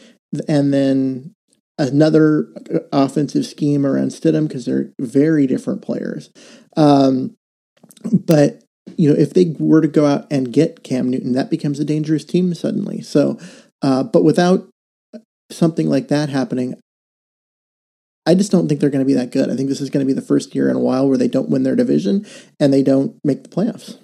and 0.48 0.74
then 0.74 1.34
another 1.78 2.48
offensive 2.92 3.46
scheme 3.46 3.86
around 3.86 4.10
Stidham 4.10 4.48
because 4.48 4.66
they're 4.66 4.92
very 5.00 5.48
different 5.48 5.82
players. 5.82 6.30
Um, 6.76 7.36
but 8.12 8.64
you 8.98 9.10
know, 9.10 9.20
if 9.20 9.34
they 9.34 9.56
were 9.60 9.82
to 9.82 9.88
go 9.88 10.06
out 10.06 10.28
and 10.32 10.54
get 10.54 10.84
Cam 10.84 11.10
Newton, 11.10 11.34
that 11.34 11.50
becomes 11.50 11.80
a 11.80 11.86
dangerous 11.86 12.24
team 12.24 12.54
suddenly. 12.54 13.02
So, 13.02 13.38
uh, 13.82 14.04
but 14.04 14.24
without 14.24 14.68
something 15.52 15.90
like 15.90 16.08
that 16.08 16.30
happening, 16.30 16.80
I 18.28 18.36
just 18.36 18.52
don't 18.52 18.68
think 18.68 18.82
they're 18.82 18.90
going 18.90 19.04
to 19.04 19.06
be 19.06 19.14
that 19.14 19.32
good. 19.32 19.50
I 19.50 19.56
think 19.56 19.70
this 19.70 19.80
is 19.80 19.90
going 19.90 20.06
to 20.06 20.08
be 20.08 20.14
the 20.14 20.22
first 20.22 20.54
year 20.54 20.70
in 20.70 20.76
a 20.76 20.82
while 20.82 21.08
where 21.08 21.18
they 21.18 21.30
don't 21.30 21.50
win 21.50 21.64
their 21.64 21.78
division 21.78 22.26
and 22.60 22.74
they 22.74 22.84
don't 22.84 23.16
make 23.24 23.44
the 23.44 23.50
playoffs. 23.50 23.98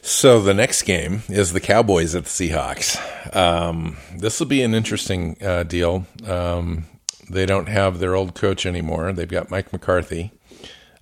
So 0.00 0.40
the 0.40 0.54
next 0.54 0.84
game 0.84 1.22
is 1.28 1.52
the 1.52 1.60
Cowboys 1.60 2.14
at 2.14 2.24
the 2.24 2.30
Seahawks. 2.30 3.36
Um, 3.36 3.98
this 4.16 4.40
will 4.40 4.46
be 4.46 4.62
an 4.62 4.74
interesting 4.74 5.36
uh, 5.42 5.62
deal. 5.64 6.06
Um, 6.26 6.86
they 7.28 7.44
don't 7.44 7.68
have 7.68 7.98
their 7.98 8.16
old 8.16 8.34
coach 8.34 8.64
anymore. 8.64 9.12
They've 9.12 9.28
got 9.28 9.50
Mike 9.50 9.74
McCarthy. 9.74 10.32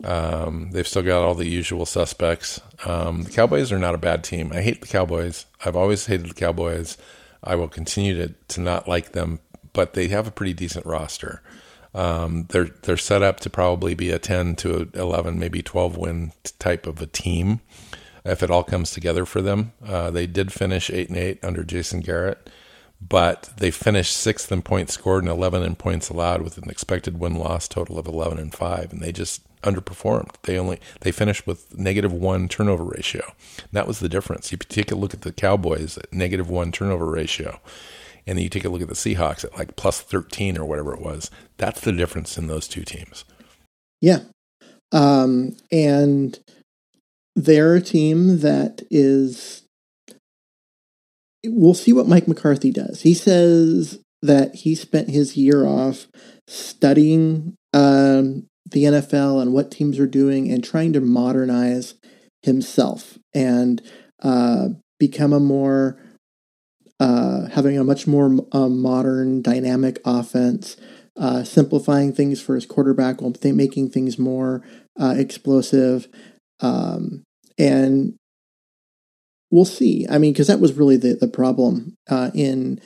Um, 0.03 0.73
they've 0.73 0.87
still 0.87 1.03
got 1.03 1.23
all 1.23 1.37
the 1.37 1.49
usual 1.49 1.87
suspects. 1.87 2.61
Um, 2.85 3.23
the 3.23 3.31
Cowboys 3.31 3.71
are 3.71 3.79
not 3.79 3.95
a 3.95 3.99
bad 3.99 4.25
team. 4.25 4.51
I 4.53 4.63
hate 4.63 4.81
the 4.81 4.89
Cowboys. 4.89 5.47
I've 5.65 5.77
always 5.77 6.07
hated 6.07 6.29
the 6.29 6.35
Cowboys. 6.35 6.99
I 7.43 7.55
will 7.55 7.69
continue 7.69 8.15
to, 8.17 8.35
to 8.49 8.61
not 8.61 8.89
like 8.89 9.13
them, 9.13 9.39
but 9.79 9.93
they 9.93 10.09
have 10.09 10.27
a 10.27 10.33
pretty 10.33 10.53
decent 10.55 10.85
roster. 10.85 11.41
Um, 11.95 12.47
they're 12.49 12.71
they're 12.83 12.97
set 12.97 13.23
up 13.23 13.39
to 13.41 13.49
probably 13.49 13.95
be 13.95 14.11
a 14.11 14.19
ten 14.19 14.57
to 14.57 14.91
eleven, 14.93 15.39
maybe 15.39 15.63
twelve 15.63 15.97
win 15.97 16.33
type 16.59 16.85
of 16.89 17.01
a 17.01 17.07
team 17.07 17.61
if 18.25 18.43
it 18.43 18.51
all 18.51 18.65
comes 18.65 18.91
together 18.91 19.25
for 19.25 19.41
them. 19.41 19.71
Uh, 19.87 20.11
they 20.11 20.27
did 20.27 20.53
finish 20.53 20.91
eight 20.91 21.11
and 21.11 21.17
eight 21.17 21.39
under 21.45 21.63
Jason 21.63 22.01
Garrett, 22.01 22.51
but 23.01 23.51
they 23.59 23.71
finished 23.71 24.17
sixth 24.17 24.51
in 24.51 24.63
points 24.63 24.95
scored 24.95 25.23
and 25.23 25.31
eleven 25.31 25.63
in 25.63 25.77
points 25.77 26.09
allowed 26.11 26.43
with 26.43 26.59
an 26.59 26.69
expected 26.69 27.21
win 27.21 27.37
loss 27.37 27.69
total 27.69 28.01
of 28.01 28.09
eleven 28.09 28.39
and 28.39 28.53
five, 28.53 28.93
and 28.93 29.01
they 29.01 29.13
just 29.13 29.43
underperformed. 29.63 30.35
They 30.43 30.59
only 30.59 30.81
they 31.03 31.13
finished 31.13 31.47
with 31.47 31.79
negative 31.79 32.13
one 32.13 32.49
turnover 32.49 32.83
ratio. 32.83 33.23
And 33.59 33.73
that 33.75 33.87
was 33.87 34.01
the 34.01 34.09
difference. 34.09 34.47
If 34.47 34.53
you 34.53 34.59
take 34.59 34.91
a 34.91 34.97
look 34.97 35.15
at 35.15 35.21
the 35.21 35.33
Cowboys 35.33 35.97
at 35.99 36.13
negative 36.13 36.51
one 36.51 36.73
turnover 36.73 37.07
ratio, 37.07 37.61
and 38.29 38.37
then 38.37 38.43
you 38.45 38.51
take 38.51 38.67
a 38.67 38.69
look 38.69 38.83
at 38.83 38.89
the 38.89 38.95
Seahawks 38.95 39.43
at 39.43 39.57
like 39.57 39.75
plus 39.75 40.01
thirteen 40.01 40.59
or 40.59 40.67
whatever 40.67 40.95
it 40.95 41.01
was. 41.01 41.31
That's 41.57 41.81
the 41.81 41.93
difference 41.93 42.37
in 42.37 42.47
those 42.47 42.69
two 42.69 42.85
teams. 42.85 43.25
Yeah, 44.03 44.21
um, 44.93 45.57
and 45.73 46.39
they're 47.35 47.77
a 47.77 47.81
team 47.81 48.41
that 48.41 48.83
is. 48.91 49.63
We'll 51.47 51.75
see 51.75 51.93
what 51.93 52.09
Mike 52.09 52.29
McCarthy 52.29 52.71
does. 52.71 53.03
He 53.03 53.15
says 53.15 54.01
that 54.23 54.57
he 54.57 54.75
spent 54.75 55.09
his 55.09 55.37
year 55.37 55.65
off 55.65 56.09
studying 56.49 57.55
um, 57.73 58.47
the 58.71 58.85
NFL 58.85 59.41
and 59.41 59.55
what 59.55 59.71
teams 59.71 59.99
are 59.99 60.07
doing 60.07 60.51
and 60.51 60.63
trying 60.63 60.93
to 60.93 61.01
modernize 61.01 61.95
himself 62.43 63.19
and 63.33 63.81
uh, 64.23 64.69
become 64.99 65.33
a 65.33 65.41
more 65.41 65.97
uh, 67.01 67.47
having 67.49 67.79
a 67.79 67.85
much 67.85 68.07
more 68.07 68.37
uh, 68.53 68.69
modern, 68.69 69.43
dynamic 69.43 70.01
offense, 70.05 70.77
uh, 71.17 71.45
simplifying 71.45 72.13
things 72.13 72.41
for 72.41 72.55
his 72.55 72.67
quarterback 72.67 73.21
while 73.21 73.35
making 73.43 73.91
things 73.91 74.19
more 74.19 74.63
uh, 75.01 75.15
explosive. 75.17 76.09
Um, 76.61 77.23
and 77.59 78.15
we'll 79.51 79.65
see. 79.65 80.07
I 80.09 80.19
mean, 80.19 80.33
because 80.33 80.47
that 80.49 80.61
was 80.61 80.75
really 80.75 80.97
the 80.97 81.15
the 81.15 81.29
problem 81.29 81.95
uh, 82.09 82.31
in 82.35 82.81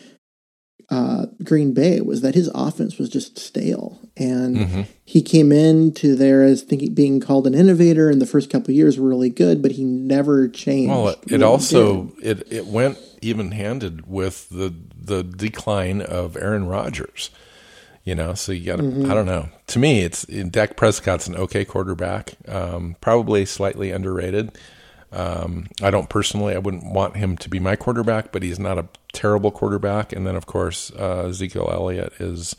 uh, 0.90 1.26
Green 1.42 1.72
Bay 1.72 2.00
was 2.00 2.20
that 2.20 2.34
his 2.34 2.50
offense 2.54 2.98
was 2.98 3.08
just 3.08 3.38
stale, 3.38 3.98
and 4.16 4.56
mm-hmm. 4.56 4.82
he 5.04 5.22
came 5.22 5.52
into 5.52 6.14
there 6.16 6.42
as 6.42 6.62
thinking 6.62 6.94
being 6.94 7.20
called 7.20 7.46
an 7.46 7.54
innovator. 7.54 8.10
And 8.10 8.20
the 8.20 8.26
first 8.26 8.50
couple 8.50 8.70
of 8.70 8.76
years 8.76 8.98
were 8.98 9.08
really 9.08 9.30
good, 9.30 9.62
but 9.62 9.72
he 9.72 9.84
never 9.84 10.48
changed. 10.48 10.90
Well, 10.90 11.08
it, 11.08 11.18
it 11.28 11.42
also 11.42 12.12
it 12.22 12.50
it 12.52 12.66
went 12.66 12.98
even 13.22 13.52
handed 13.52 14.06
with 14.06 14.48
the 14.48 14.74
the 14.96 15.22
decline 15.22 16.00
of 16.02 16.36
Aaron 16.36 16.66
Rodgers. 16.66 17.30
You 18.04 18.16
know, 18.16 18.34
so 18.34 18.50
you 18.50 18.66
got 18.66 18.76
to. 18.76 18.82
Mm-hmm. 18.82 19.10
I 19.10 19.14
don't 19.14 19.26
know. 19.26 19.48
To 19.68 19.78
me, 19.78 20.02
it's 20.02 20.24
Dak 20.24 20.76
Prescott's 20.76 21.28
an 21.28 21.36
okay 21.36 21.64
quarterback, 21.64 22.34
um, 22.48 22.96
probably 23.00 23.46
slightly 23.46 23.92
underrated. 23.92 24.58
Um, 25.12 25.66
I 25.82 25.90
don't 25.90 26.08
personally, 26.08 26.54
I 26.54 26.58
wouldn't 26.58 26.90
want 26.90 27.16
him 27.16 27.36
to 27.36 27.50
be 27.50 27.60
my 27.60 27.76
quarterback, 27.76 28.32
but 28.32 28.42
he's 28.42 28.58
not 28.58 28.78
a 28.78 28.88
terrible 29.12 29.50
quarterback. 29.50 30.12
And 30.12 30.26
then, 30.26 30.36
of 30.36 30.46
course, 30.46 30.90
uh, 30.98 31.26
Ezekiel 31.28 31.68
Elliott 31.70 32.14
is 32.18 32.56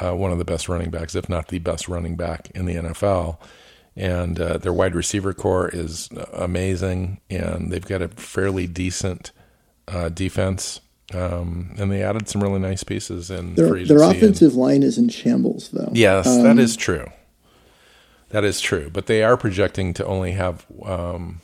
uh, 0.00 0.14
one 0.14 0.32
of 0.32 0.38
the 0.38 0.44
best 0.44 0.68
running 0.68 0.90
backs, 0.90 1.14
if 1.14 1.28
not 1.28 1.48
the 1.48 1.58
best 1.58 1.88
running 1.88 2.16
back 2.16 2.50
in 2.54 2.64
the 2.64 2.74
NFL. 2.74 3.38
And 3.94 4.40
uh, 4.40 4.58
their 4.58 4.72
wide 4.72 4.94
receiver 4.94 5.34
core 5.34 5.68
is 5.68 6.08
amazing, 6.32 7.20
and 7.28 7.70
they've 7.70 7.84
got 7.84 8.00
a 8.00 8.08
fairly 8.08 8.66
decent 8.66 9.32
uh, 9.88 10.08
defense. 10.08 10.80
Um, 11.14 11.74
and 11.78 11.90
they 11.90 12.02
added 12.02 12.28
some 12.28 12.42
really 12.42 12.58
nice 12.58 12.84
pieces 12.84 13.30
And 13.30 13.56
their, 13.56 13.82
their 13.84 14.02
offensive 14.02 14.52
and, 14.52 14.60
line 14.60 14.82
is 14.82 14.98
in 14.98 15.08
shambles, 15.08 15.70
though. 15.70 15.90
Yes, 15.94 16.26
um, 16.26 16.42
that 16.42 16.58
is 16.58 16.76
true. 16.76 17.10
That 18.28 18.44
is 18.44 18.60
true. 18.60 18.90
But 18.92 19.06
they 19.06 19.22
are 19.22 19.38
projecting 19.38 19.94
to 19.94 20.04
only 20.04 20.32
have 20.32 20.66
um, 20.84 21.40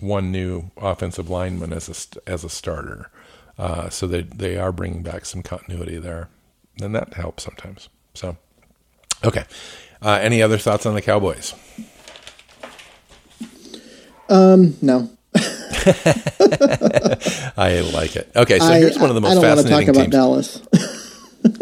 one 0.00 0.32
new 0.32 0.72
offensive 0.76 1.30
lineman 1.30 1.72
as 1.72 1.88
a 1.88 2.30
as 2.30 2.42
a 2.42 2.48
starter. 2.48 3.10
Uh, 3.56 3.90
so 3.90 4.06
they 4.08 4.22
they 4.22 4.56
are 4.56 4.72
bringing 4.72 5.04
back 5.04 5.24
some 5.24 5.42
continuity 5.42 5.98
there, 5.98 6.28
and 6.82 6.92
that 6.94 7.14
helps 7.14 7.44
sometimes. 7.44 7.88
So, 8.14 8.36
okay. 9.22 9.44
Uh, 10.02 10.18
any 10.20 10.42
other 10.42 10.58
thoughts 10.58 10.86
on 10.86 10.94
the 10.94 11.02
Cowboys? 11.02 11.54
Um, 14.28 14.76
no. 14.80 15.10
I 17.56 17.88
like 17.94 18.16
it. 18.16 18.30
Okay, 18.34 18.58
so 18.58 18.66
I, 18.66 18.78
here's 18.78 18.98
one 18.98 19.10
of 19.10 19.14
the 19.14 19.20
most 19.20 19.30
I 19.30 19.34
don't 19.34 19.44
fascinating 19.44 19.72
want 19.72 19.86
to 19.86 19.92
talk 19.92 19.96
about 19.96 20.10
Dallas. 20.10 20.56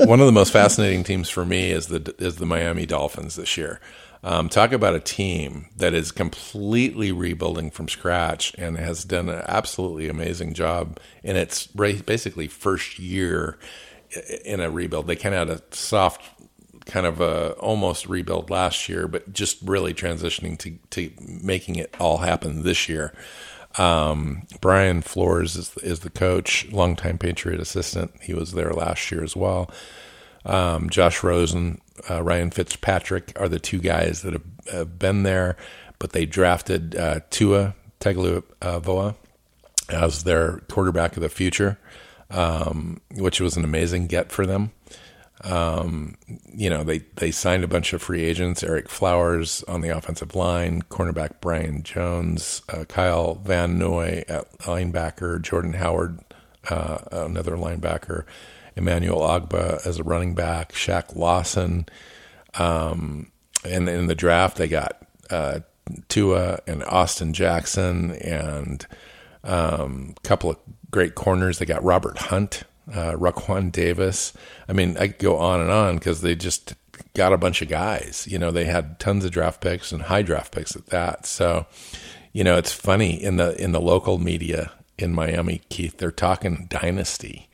one 0.06 0.20
of 0.20 0.26
the 0.26 0.32
most 0.32 0.52
fascinating 0.52 1.04
teams 1.04 1.28
for 1.28 1.44
me 1.44 1.70
is 1.70 1.88
the 1.88 2.14
is 2.18 2.36
the 2.36 2.46
Miami 2.46 2.86
Dolphins 2.86 3.36
this 3.36 3.56
year. 3.56 3.80
Um, 4.24 4.48
talk 4.48 4.72
about 4.72 4.96
a 4.96 5.00
team 5.00 5.66
that 5.76 5.94
is 5.94 6.10
completely 6.10 7.12
rebuilding 7.12 7.70
from 7.70 7.88
scratch 7.88 8.52
and 8.58 8.76
has 8.76 9.04
done 9.04 9.28
an 9.28 9.44
absolutely 9.46 10.08
amazing 10.08 10.54
job 10.54 10.98
in 11.22 11.36
its 11.36 11.68
basically 11.68 12.48
first 12.48 12.98
year 12.98 13.58
in 14.44 14.60
a 14.60 14.70
rebuild. 14.70 15.06
They 15.06 15.14
kind 15.14 15.36
of 15.36 15.48
had 15.48 15.58
a 15.58 15.62
soft 15.74 16.20
kind 16.88 17.06
of 17.06 17.20
a 17.20 17.52
almost 17.52 18.08
rebuild 18.08 18.50
last 18.50 18.88
year, 18.88 19.06
but 19.06 19.32
just 19.32 19.58
really 19.62 19.94
transitioning 19.94 20.58
to, 20.58 20.76
to 20.90 21.12
making 21.20 21.76
it 21.76 21.94
all 22.00 22.18
happen 22.18 22.64
this 22.64 22.88
year. 22.88 23.14
Um, 23.76 24.46
Brian 24.60 25.02
Flores 25.02 25.56
is, 25.56 25.76
is 25.78 26.00
the 26.00 26.10
coach, 26.10 26.66
longtime 26.72 27.18
Patriot 27.18 27.60
assistant. 27.60 28.12
He 28.20 28.34
was 28.34 28.52
there 28.52 28.72
last 28.72 29.10
year 29.10 29.22
as 29.22 29.36
well. 29.36 29.70
Um, 30.44 30.88
Josh 30.88 31.22
Rosen 31.22 31.80
uh, 32.08 32.22
Ryan 32.22 32.50
Fitzpatrick 32.50 33.32
are 33.36 33.48
the 33.48 33.58
two 33.58 33.78
guys 33.78 34.22
that 34.22 34.32
have, 34.32 34.44
have 34.72 34.98
been 34.98 35.22
there, 35.22 35.56
but 35.98 36.12
they 36.12 36.26
drafted 36.26 36.96
uh, 36.96 37.20
Tua 37.30 37.74
Tagovailoa 38.00 39.16
as 39.88 40.24
their 40.24 40.58
quarterback 40.68 41.16
of 41.16 41.22
the 41.22 41.28
future, 41.28 41.78
um, 42.30 43.00
which 43.14 43.40
was 43.40 43.56
an 43.56 43.64
amazing 43.64 44.06
get 44.06 44.30
for 44.30 44.46
them. 44.46 44.72
Um, 45.44 46.16
you 46.52 46.68
know, 46.68 46.82
they, 46.82 46.98
they 47.16 47.30
signed 47.30 47.62
a 47.62 47.68
bunch 47.68 47.92
of 47.92 48.02
free 48.02 48.24
agents, 48.24 48.62
Ereck 48.62 48.88
Flowers 48.88 49.62
on 49.64 49.82
the 49.82 49.96
offensive 49.96 50.34
line, 50.34 50.82
cornerback 50.82 51.40
Byron 51.40 51.82
Jones, 51.84 52.62
uh, 52.68 52.84
Kyle 52.84 53.36
Van 53.36 53.78
Noy 53.78 54.24
at 54.28 54.50
linebacker, 54.58 55.40
Jordan 55.40 55.74
Howard, 55.74 56.18
uh, 56.68 56.98
another 57.12 57.56
linebacker, 57.56 58.24
Emmanuel 58.76 59.20
Ogbah 59.20 59.86
as 59.86 59.98
a 59.98 60.04
running 60.04 60.34
back, 60.34 60.72
Shaq 60.72 61.14
Lawson. 61.14 61.86
Um, 62.54 63.30
and 63.64 63.88
in 63.88 64.06
the 64.06 64.14
draft, 64.14 64.56
they 64.56 64.68
got 64.68 65.02
uh, 65.30 65.60
Tua 66.08 66.58
and 66.66 66.82
Austin 66.84 67.32
Jackson 67.32 68.12
and 68.12 68.86
a 69.44 69.82
um, 69.82 70.14
couple 70.22 70.50
of 70.50 70.56
great 70.90 71.14
corners. 71.14 71.58
They 71.58 71.66
got 71.66 71.82
Robert 71.82 72.18
Hunt, 72.18 72.64
uh, 72.92 73.12
Raekwon 73.12 73.72
Davis. 73.72 74.32
I 74.68 74.72
mean, 74.72 74.96
I 74.98 75.08
could 75.08 75.18
go 75.18 75.36
on 75.36 75.60
and 75.60 75.70
on 75.70 75.96
because 75.96 76.20
they 76.20 76.34
just 76.34 76.74
got 77.14 77.32
a 77.32 77.38
bunch 77.38 77.62
of 77.62 77.68
guys. 77.68 78.26
You 78.28 78.38
know, 78.38 78.50
they 78.50 78.64
had 78.64 78.98
tons 78.98 79.24
of 79.24 79.30
draft 79.30 79.60
picks 79.60 79.92
and 79.92 80.02
high 80.02 80.22
draft 80.22 80.52
picks 80.52 80.76
at 80.76 80.86
that. 80.86 81.26
So, 81.26 81.66
you 82.32 82.44
know, 82.44 82.56
it's 82.56 82.72
funny 82.72 83.22
in 83.22 83.36
the 83.36 83.60
in 83.62 83.72
the 83.72 83.80
local 83.80 84.18
media 84.18 84.72
in 84.98 85.14
Miami, 85.14 85.62
Keith. 85.68 85.98
They're 85.98 86.10
talking 86.10 86.66
dynasty 86.68 87.48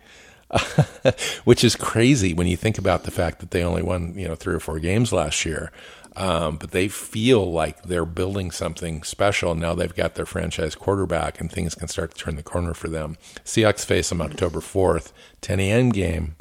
which 1.44 1.64
is 1.64 1.76
crazy 1.76 2.34
when 2.34 2.46
you 2.46 2.56
think 2.56 2.78
about 2.78 3.04
the 3.04 3.10
fact 3.10 3.40
that 3.40 3.50
they 3.50 3.62
only 3.62 3.82
won 3.82 4.16
you 4.16 4.28
know 4.28 4.34
three 4.34 4.54
or 4.54 4.60
four 4.60 4.78
games 4.78 5.12
last 5.12 5.44
year. 5.44 5.72
Um, 6.16 6.56
but 6.56 6.70
they 6.70 6.86
feel 6.88 7.50
like 7.50 7.82
they're 7.82 8.04
building 8.04 8.50
something 8.52 9.02
special 9.02 9.54
now. 9.54 9.74
They've 9.74 9.94
got 9.94 10.14
their 10.14 10.26
franchise 10.26 10.74
quarterback, 10.74 11.40
and 11.40 11.50
things 11.50 11.74
can 11.74 11.88
start 11.88 12.12
to 12.14 12.16
turn 12.16 12.36
the 12.36 12.42
corner 12.42 12.72
for 12.72 12.88
them. 12.88 13.16
Seahawks 13.44 13.84
face 13.84 14.10
them 14.10 14.22
October 14.22 14.60
fourth, 14.60 15.12
10 15.40 15.58
a.m. 15.58 15.90
game 15.90 16.36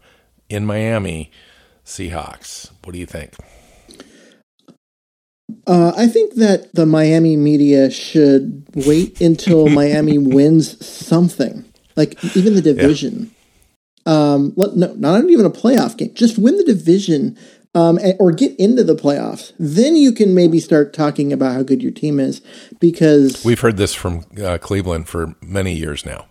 in 0.48 0.66
Miami. 0.66 1.32
Seahawks. 1.86 2.72
What 2.84 2.94
do 2.94 3.00
you 3.00 3.06
think? 3.06 3.34
Uh, 5.66 5.94
I 5.96 6.08
think 6.08 6.36
that 6.36 6.74
the 6.74 6.86
Miami 6.86 7.36
media 7.36 7.90
should 7.90 8.66
wait 8.74 9.20
until 9.22 9.68
Miami 9.70 10.18
wins 10.18 10.86
something, 10.86 11.66
like 11.96 12.24
even 12.36 12.56
the 12.56 12.62
division. 12.62 13.32
Um, 14.06 14.54
let, 14.58 14.76
no, 14.76 14.94
not 14.96 15.24
even 15.30 15.46
a 15.46 15.50
playoff 15.50 15.98
game. 15.98 16.14
Just 16.14 16.38
win 16.38 16.58
the 16.58 16.64
division 16.66 17.38
um, 17.76 18.00
or 18.20 18.32
get 18.32 18.58
into 18.60 18.84
the 18.84 18.96
playoffs. 18.96 19.54
Then 19.58 19.96
you 19.96 20.12
can 20.12 20.34
maybe 20.36 20.60
start 20.60 20.94
talking 20.94 21.34
about 21.34 21.54
how 21.54 21.64
good 21.64 21.82
your 21.82 21.92
team 21.92 22.20
is 22.20 22.42
because 22.80 23.44
we've 23.44 23.60
heard 23.60 23.78
this 23.78 23.94
from 23.94 24.26
uh, 24.42 24.58
Cleveland 24.60 25.08
for 25.08 25.36
many 25.42 25.74
years 25.74 26.06
now. 26.06 26.28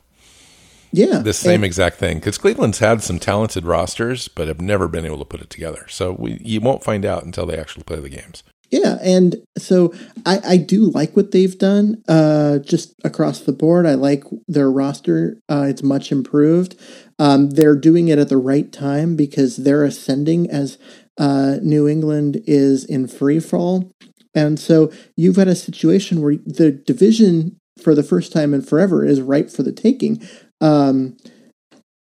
Yeah, 0.95 1.19
the 1.21 1.33
same 1.33 1.57
and, 1.57 1.65
exact 1.65 1.97
thing 1.97 2.19
because 2.19 2.37
Cleveland's 2.37 2.79
had 2.79 3.03
some 3.03 3.19
talented 3.19 3.65
rosters, 3.65 4.29
but 4.29 4.49
have 4.49 4.61
never 4.61 4.89
been 4.89 5.07
able 5.07 5.19
to 5.21 5.25
put 5.25 5.41
it 5.41 5.49
together. 5.49 5.87
So 5.89 6.13
we, 6.13 6.39
you 6.45 6.61
won't 6.61 6.85
find 6.85 7.07
out 7.07 7.25
until 7.25 7.47
they 7.47 7.57
actually 7.57 7.85
play 7.85 7.99
the 7.99 8.11
games. 8.11 8.43
Yeah, 8.73 8.99
and 9.03 9.37
so 9.59 9.93
I, 10.25 10.41
I 10.47 10.57
do 10.57 10.91
like 10.91 11.15
what 11.15 11.31
they've 11.31 11.59
done 11.59 12.03
uh, 12.09 12.59
just 12.59 12.95
across 13.05 13.41
the 13.41 13.53
board. 13.53 13.87
I 13.87 13.95
like 13.95 14.25
their 14.49 14.71
roster; 14.71 15.39
uh, 15.51 15.67
it's 15.69 15.83
much 15.83 16.11
improved. 16.11 16.75
Um, 17.19 17.51
they're 17.51 17.77
doing 17.77 18.09
it 18.09 18.19
at 18.19 18.31
the 18.31 18.39
right 18.39 18.73
time 18.73 19.15
because 19.15 19.59
they're 19.59 19.85
ascending 19.85 20.51
as 20.51 20.79
uh, 21.23 21.59
New 21.63 21.87
England 21.87 22.43
is 22.47 22.85
in 22.85 23.07
free 23.07 23.39
fall, 23.39 23.93
and 24.35 24.59
so 24.59 24.91
you've 25.17 25.37
got 25.37 25.47
a 25.47 25.55
situation 25.55 26.21
where 26.21 26.37
the 26.45 26.73
division 26.73 27.57
for 27.81 27.95
the 27.95 28.03
first 28.03 28.33
time 28.33 28.53
in 28.53 28.63
forever 28.63 29.05
is 29.05 29.21
ripe 29.21 29.49
for 29.51 29.63
the 29.63 29.73
taking. 29.73 30.21
Um, 30.61 31.17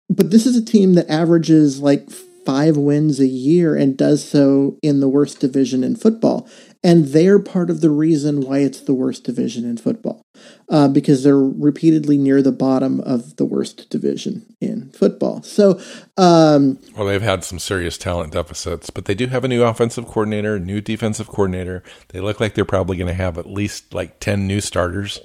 but 0.08 0.30
this 0.30 0.46
is 0.46 0.56
a 0.56 0.64
team 0.64 0.94
that 0.94 1.10
averages 1.10 1.80
like 1.80 2.10
five 2.46 2.76
wins 2.76 3.20
a 3.20 3.26
year 3.26 3.76
and 3.76 3.96
does 3.96 4.26
so 4.26 4.78
in 4.82 5.00
the 5.00 5.08
worst 5.08 5.38
division 5.38 5.84
in 5.84 5.96
football. 5.96 6.48
And 6.82 7.08
they're 7.08 7.38
part 7.38 7.68
of 7.68 7.82
the 7.82 7.90
reason 7.90 8.40
why 8.40 8.58
it's 8.60 8.80
the 8.80 8.94
worst 8.94 9.24
division 9.24 9.66
in 9.66 9.76
football, 9.76 10.22
uh, 10.70 10.88
because 10.88 11.22
they're 11.22 11.36
repeatedly 11.36 12.16
near 12.16 12.40
the 12.40 12.52
bottom 12.52 13.00
of 13.00 13.36
the 13.36 13.44
worst 13.44 13.90
division 13.90 14.46
in 14.62 14.90
football. 14.92 15.42
So, 15.42 15.78
um, 16.16 16.78
well, 16.96 17.06
they've 17.06 17.20
had 17.20 17.44
some 17.44 17.58
serious 17.58 17.98
talent 17.98 18.32
deficits, 18.32 18.88
but 18.88 19.04
they 19.04 19.14
do 19.14 19.26
have 19.26 19.44
a 19.44 19.48
new 19.48 19.62
offensive 19.62 20.06
coordinator, 20.06 20.58
new 20.58 20.80
defensive 20.80 21.28
coordinator. 21.28 21.82
They 22.08 22.20
look 22.20 22.40
like 22.40 22.54
they're 22.54 22.64
probably 22.64 22.96
going 22.96 23.08
to 23.08 23.14
have 23.14 23.36
at 23.36 23.46
least 23.46 23.92
like 23.92 24.18
10 24.18 24.46
new 24.46 24.62
starters. 24.62 25.20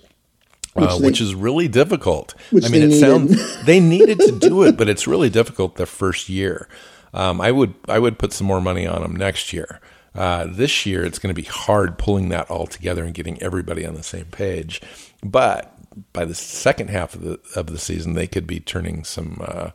Which, 0.74 0.90
uh, 0.90 0.98
they, 0.98 1.06
which, 1.06 1.22
is 1.22 1.34
really 1.34 1.70
difficult. 1.70 2.36
I 2.52 2.68
mean, 2.68 2.84
it 2.84 2.88
needed. 2.88 3.00
sounds 3.00 3.64
they 3.66 3.80
needed 3.80 4.20
to 4.20 4.38
do 4.38 4.64
it, 4.64 4.76
but 4.76 4.90
it's 4.90 5.08
really 5.08 5.30
difficult 5.30 5.78
the 5.78 5.86
first 5.86 6.28
year. 6.28 6.68
Um, 7.14 7.40
I 7.40 7.52
would 7.52 7.76
I 7.88 7.98
would 7.98 8.20
put 8.20 8.34
some 8.34 8.46
more 8.46 8.60
money 8.60 8.86
on 8.86 9.02
them 9.02 9.16
next 9.16 9.54
year. 9.54 9.80
Uh, 10.16 10.48
this 10.50 10.86
year, 10.86 11.04
it's 11.04 11.20
going 11.20 11.34
to 11.34 11.42
be 11.42 11.48
hard 11.48 11.98
pulling 11.98 12.30
that 12.30 12.50
all 12.50 12.68
together 12.68 13.04
and 13.04 13.14
getting 13.14 13.42
everybody 13.42 13.86
on 13.86 13.96
the 13.96 14.04
same 14.04 14.26
page. 14.26 14.82
But 15.24 15.72
by 16.14 16.26
the 16.26 16.36
second 16.36 16.90
half 16.90 17.16
of 17.16 17.22
the 17.22 17.40
of 17.56 17.68
the 17.68 17.78
season, 17.78 18.14
they 18.14 18.28
could 18.28 18.48
be 18.48 18.60
turning 18.60 19.04
some 19.04 19.42
uh, 19.42 19.72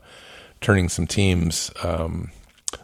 turning 0.59 0.89
some 0.89 1.07
teams 1.07 1.71
um, 1.83 2.31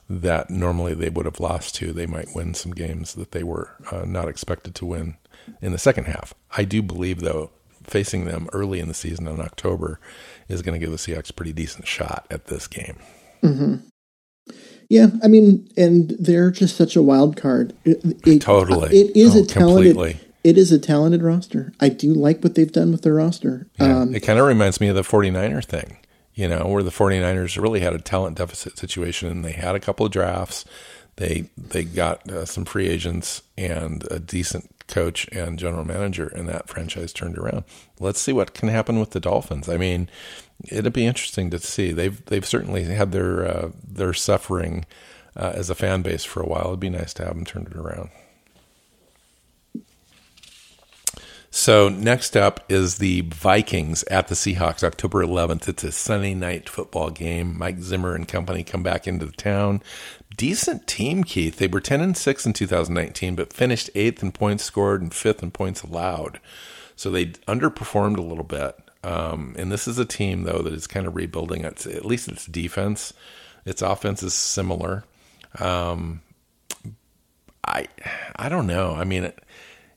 that 0.09 0.49
normally 0.49 0.93
they 0.93 1.09
would 1.09 1.25
have 1.25 1.39
lost 1.39 1.75
to. 1.75 1.93
They 1.93 2.05
might 2.05 2.35
win 2.35 2.53
some 2.53 2.73
games 2.73 3.13
that 3.15 3.31
they 3.31 3.43
were 3.43 3.71
uh, 3.91 4.05
not 4.05 4.27
expected 4.27 4.75
to 4.75 4.85
win 4.85 5.17
in 5.61 5.71
the 5.71 5.77
second 5.77 6.05
half. 6.05 6.33
I 6.55 6.63
do 6.63 6.81
believe, 6.81 7.21
though, 7.21 7.51
facing 7.83 8.25
them 8.25 8.49
early 8.53 8.79
in 8.79 8.87
the 8.87 8.93
season 8.93 9.27
in 9.27 9.39
October 9.39 9.99
is 10.47 10.61
going 10.61 10.79
to 10.79 10.85
give 10.85 10.91
the 10.91 10.97
Seahawks 10.97 11.29
a 11.29 11.33
pretty 11.33 11.53
decent 11.53 11.87
shot 11.87 12.27
at 12.29 12.45
this 12.45 12.67
game. 12.67 12.97
Mm-hmm. 13.43 13.75
Yeah, 14.89 15.07
I 15.23 15.27
mean, 15.27 15.67
and 15.75 16.11
they're 16.11 16.51
just 16.51 16.77
such 16.77 16.95
a 16.95 17.01
wild 17.01 17.35
card. 17.35 17.73
It, 17.83 18.01
it, 18.25 18.41
totally, 18.41 18.97
it 18.97 19.15
is 19.15 19.35
oh, 19.35 19.43
a 19.43 19.45
talented. 19.45 19.95
Completely. 19.95 20.19
It 20.43 20.57
is 20.57 20.71
a 20.71 20.79
talented 20.79 21.23
roster. 21.23 21.73
I 21.81 21.89
do 21.89 22.13
like 22.13 22.41
what 22.41 22.55
they've 22.55 22.71
done 22.71 22.91
with 22.91 23.01
their 23.01 23.15
roster. 23.15 23.67
Yeah, 23.79 23.99
um, 23.99 24.15
it 24.15 24.21
kind 24.21 24.39
of 24.39 24.45
reminds 24.45 24.79
me 24.79 24.87
of 24.87 24.95
the 24.95 25.01
49er 25.01 25.65
thing, 25.65 25.97
you 26.35 26.47
know, 26.47 26.67
where 26.67 26.83
the 26.83 26.91
49ers 26.91 27.61
really 27.61 27.81
had 27.81 27.93
a 27.93 27.99
talent 27.99 28.37
deficit 28.37 28.77
situation 28.77 29.29
and 29.29 29.43
they 29.43 29.51
had 29.51 29.75
a 29.75 29.79
couple 29.81 30.05
of 30.05 30.11
drafts. 30.13 30.63
They 31.17 31.49
they 31.57 31.83
got 31.83 32.29
uh, 32.29 32.45
some 32.45 32.63
free 32.63 32.87
agents 32.87 33.41
and 33.57 34.07
a 34.09 34.19
decent 34.19 34.69
coach 34.87 35.27
and 35.31 35.59
general 35.59 35.83
manager, 35.83 36.27
and 36.27 36.47
that 36.47 36.69
franchise 36.69 37.11
turned 37.11 37.37
around. 37.37 37.65
Let's 37.99 38.21
see 38.21 38.33
what 38.33 38.53
can 38.53 38.69
happen 38.69 38.99
with 38.99 39.11
the 39.11 39.19
Dolphins. 39.19 39.67
I 39.67 39.77
mean, 39.77 40.09
it'd 40.71 40.93
be 40.93 41.05
interesting 41.05 41.49
to 41.51 41.59
see. 41.59 41.91
They've 41.91 42.23
they've 42.25 42.45
certainly 42.45 42.83
had 42.83 43.11
their 43.11 43.45
uh, 43.45 43.71
their 43.87 44.13
suffering 44.13 44.85
uh, 45.35 45.53
as 45.55 45.69
a 45.69 45.75
fan 45.75 46.01
base 46.01 46.23
for 46.23 46.41
a 46.41 46.47
while. 46.47 46.67
It'd 46.67 46.79
be 46.79 46.89
nice 46.89 47.13
to 47.15 47.25
have 47.25 47.35
them 47.35 47.45
turn 47.45 47.67
it 47.69 47.75
around. 47.75 48.09
So 51.49 51.89
next 51.89 52.37
up 52.37 52.63
is 52.69 52.97
the 52.97 53.21
Vikings 53.21 54.03
at 54.03 54.27
the 54.27 54.35
Seahawks, 54.35 54.83
October 54.83 55.25
11th. 55.25 55.67
It's 55.67 55.83
a 55.83 55.91
Sunday 55.91 56.35
night 56.35 56.69
football 56.69 57.09
game. 57.09 57.57
Mike 57.57 57.79
Zimmer 57.79 58.13
and 58.13 58.27
company 58.27 58.63
come 58.63 58.83
back 58.83 59.07
into 59.07 59.25
the 59.25 59.31
town. 59.31 59.81
Decent 60.35 60.85
team, 60.85 61.23
Keith. 61.23 61.57
They 61.57 61.67
were 61.67 61.79
10 61.79 61.99
and 62.01 62.15
6 62.15 62.45
in 62.45 62.53
2019, 62.53 63.35
but 63.35 63.53
finished 63.53 63.89
eighth 63.95 64.21
in 64.21 64.33
points 64.33 64.65
scored 64.65 65.01
and 65.01 65.11
fifth 65.11 65.41
in 65.41 65.49
points 65.49 65.81
allowed. 65.81 66.39
So 66.95 67.09
they 67.09 67.27
underperformed 67.47 68.17
a 68.17 68.21
little 68.21 68.43
bit. 68.43 68.75
Um, 69.07 69.55
and 69.57 69.71
this 69.71 69.87
is 69.87 69.97
a 69.97 70.05
team 70.05 70.43
though 70.43 70.61
that 70.61 70.73
is 70.73 70.85
kind 70.85 71.07
of 71.07 71.15
rebuilding. 71.15 71.63
Its 71.63 71.87
at 71.87 72.05
least 72.05 72.27
its 72.27 72.45
defense, 72.45 73.13
its 73.65 73.81
offense 73.81 74.21
is 74.21 74.33
similar. 74.33 75.05
Um, 75.59 76.21
I 77.65 77.87
I 78.35 78.49
don't 78.49 78.67
know. 78.67 78.95
I 78.95 79.05
mean, 79.05 79.23
it, 79.23 79.39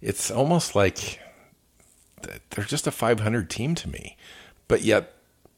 it's 0.00 0.30
almost 0.30 0.76
like 0.76 1.18
they're 2.50 2.64
just 2.64 2.86
a 2.86 2.92
500 2.92 3.50
team 3.50 3.74
to 3.74 3.88
me, 3.88 4.16
but 4.68 4.82
yet 4.82 5.12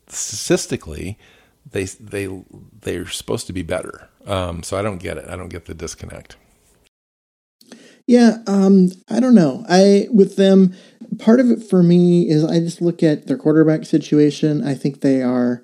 statistically, 0.08 1.18
they 1.70 1.84
they 1.84 2.28
they're 2.80 3.06
supposed 3.08 3.46
to 3.48 3.52
be 3.52 3.62
better. 3.62 4.08
Um, 4.26 4.62
so 4.62 4.78
I 4.78 4.82
don't 4.82 4.98
get 4.98 5.18
it. 5.18 5.28
I 5.28 5.36
don't 5.36 5.50
get 5.50 5.66
the 5.66 5.74
disconnect. 5.74 6.36
Yeah, 8.06 8.38
um, 8.46 8.90
I 9.08 9.20
don't 9.20 9.34
know. 9.34 9.64
I 9.68 10.08
with 10.10 10.36
them, 10.36 10.74
part 11.18 11.40
of 11.40 11.50
it 11.50 11.62
for 11.62 11.82
me 11.82 12.28
is 12.28 12.44
I 12.44 12.60
just 12.60 12.80
look 12.80 13.02
at 13.02 13.26
their 13.26 13.36
quarterback 13.36 13.84
situation. 13.84 14.66
I 14.66 14.74
think 14.74 15.00
they 15.00 15.22
are 15.22 15.62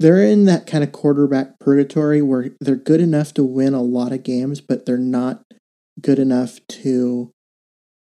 they're 0.00 0.22
in 0.22 0.44
that 0.44 0.66
kind 0.66 0.84
of 0.84 0.92
quarterback 0.92 1.58
purgatory 1.58 2.22
where 2.22 2.50
they're 2.60 2.76
good 2.76 3.00
enough 3.00 3.34
to 3.34 3.44
win 3.44 3.74
a 3.74 3.82
lot 3.82 4.12
of 4.12 4.22
games, 4.22 4.60
but 4.60 4.86
they're 4.86 4.96
not 4.96 5.42
good 6.00 6.20
enough 6.20 6.60
to 6.68 7.32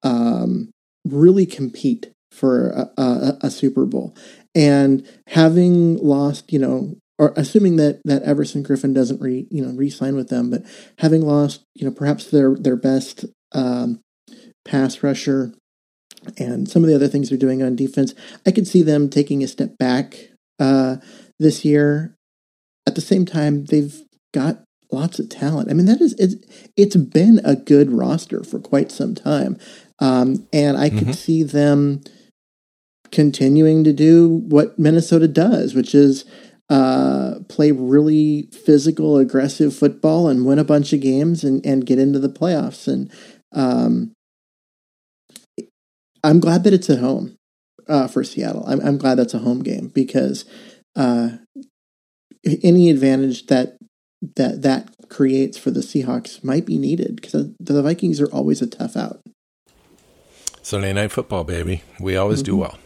um, 0.01 0.71
really 1.05 1.45
compete 1.45 2.11
for 2.31 2.69
a, 2.69 3.01
a, 3.01 3.37
a, 3.41 3.51
Super 3.51 3.85
Bowl. 3.85 4.15
And 4.55 5.07
having 5.27 5.97
lost, 5.97 6.53
you 6.53 6.59
know, 6.59 6.95
or 7.19 7.33
assuming 7.35 7.75
that 7.75 8.01
that 8.05 8.23
Everson 8.23 8.63
Griffen 8.63 8.93
doesn't 8.93 9.21
re 9.21 9.45
you 9.51 9.63
know 9.63 9.73
re-sign 9.73 10.15
with 10.15 10.29
them, 10.29 10.49
but 10.49 10.63
having 10.99 11.21
lost, 11.21 11.63
you 11.75 11.85
know, 11.85 11.91
perhaps 11.91 12.31
their 12.31 12.55
their 12.55 12.75
best 12.75 13.25
um, 13.51 13.99
pass 14.65 15.03
rusher 15.03 15.53
and 16.37 16.69
some 16.69 16.83
of 16.83 16.89
the 16.89 16.95
other 16.95 17.07
things 17.07 17.29
they're 17.29 17.37
doing 17.37 17.61
on 17.61 17.75
defense, 17.75 18.13
I 18.45 18.51
could 18.51 18.67
see 18.67 18.81
them 18.81 19.09
taking 19.09 19.43
a 19.43 19.47
step 19.47 19.77
back 19.77 20.29
uh, 20.59 20.97
this 21.39 21.65
year. 21.65 22.15
At 22.85 22.95
the 22.95 23.01
same 23.01 23.25
time, 23.25 23.65
they've 23.65 23.95
got 24.33 24.63
lots 24.91 25.19
of 25.19 25.29
talent. 25.29 25.69
I 25.69 25.73
mean, 25.73 25.85
that 25.85 26.01
is 26.01 26.13
it's 26.19 26.35
it's 26.77 26.95
been 26.95 27.41
a 27.43 27.55
good 27.55 27.91
roster 27.91 28.43
for 28.43 28.59
quite 28.59 28.91
some 28.91 29.15
time. 29.15 29.57
Um, 29.99 30.47
and 30.51 30.77
I 30.77 30.89
could 30.89 30.99
mm-hmm. 30.99 31.11
see 31.11 31.43
them 31.43 32.03
continuing 33.11 33.83
to 33.83 33.93
do 33.93 34.27
what 34.47 34.77
Minnesota 34.77 35.27
does, 35.27 35.75
which 35.75 35.93
is 35.95 36.25
uh, 36.69 37.35
play 37.47 37.71
really 37.71 38.49
physical, 38.51 39.17
aggressive 39.17 39.75
football 39.75 40.27
and 40.27 40.45
win 40.45 40.59
a 40.59 40.63
bunch 40.63 40.93
of 40.93 41.01
games 41.01 41.43
and, 41.43 41.63
and 41.65 41.85
get 41.85 41.99
into 41.99 42.19
the 42.19 42.29
playoffs. 42.29 42.87
And 42.87 43.11
um, 43.51 44.12
I'm 46.23 46.39
glad 46.39 46.63
that 46.63 46.73
it's 46.73 46.89
at 46.89 46.99
home 46.99 47.37
uh, 47.87 48.07
for 48.07 48.23
Seattle. 48.23 48.63
I'm, 48.67 48.79
I'm 48.81 48.97
glad 48.97 49.15
that's 49.15 49.33
a 49.33 49.39
home 49.39 49.61
game 49.61 49.87
because 49.87 50.45
uh, 50.95 51.29
any 52.63 52.89
advantage 52.89 53.47
that 53.47 53.77
that 54.35 54.61
that 54.61 54.89
creates 55.09 55.57
for 55.57 55.69
the 55.69 55.81
Seahawks 55.81 56.43
might 56.43 56.65
be 56.65 56.77
needed 56.77 57.17
because 57.17 57.49
the 57.59 57.81
Vikings 57.81 58.21
are 58.21 58.31
always 58.31 58.61
a 58.61 58.67
tough 58.67 58.95
out. 58.95 59.21
Sunday 60.61 60.93
night 60.93 61.11
football, 61.11 61.43
baby. 61.43 61.83
We 61.99 62.15
always 62.15 62.39
mm-hmm. 62.39 62.51
do 62.51 62.57
well. 62.57 62.79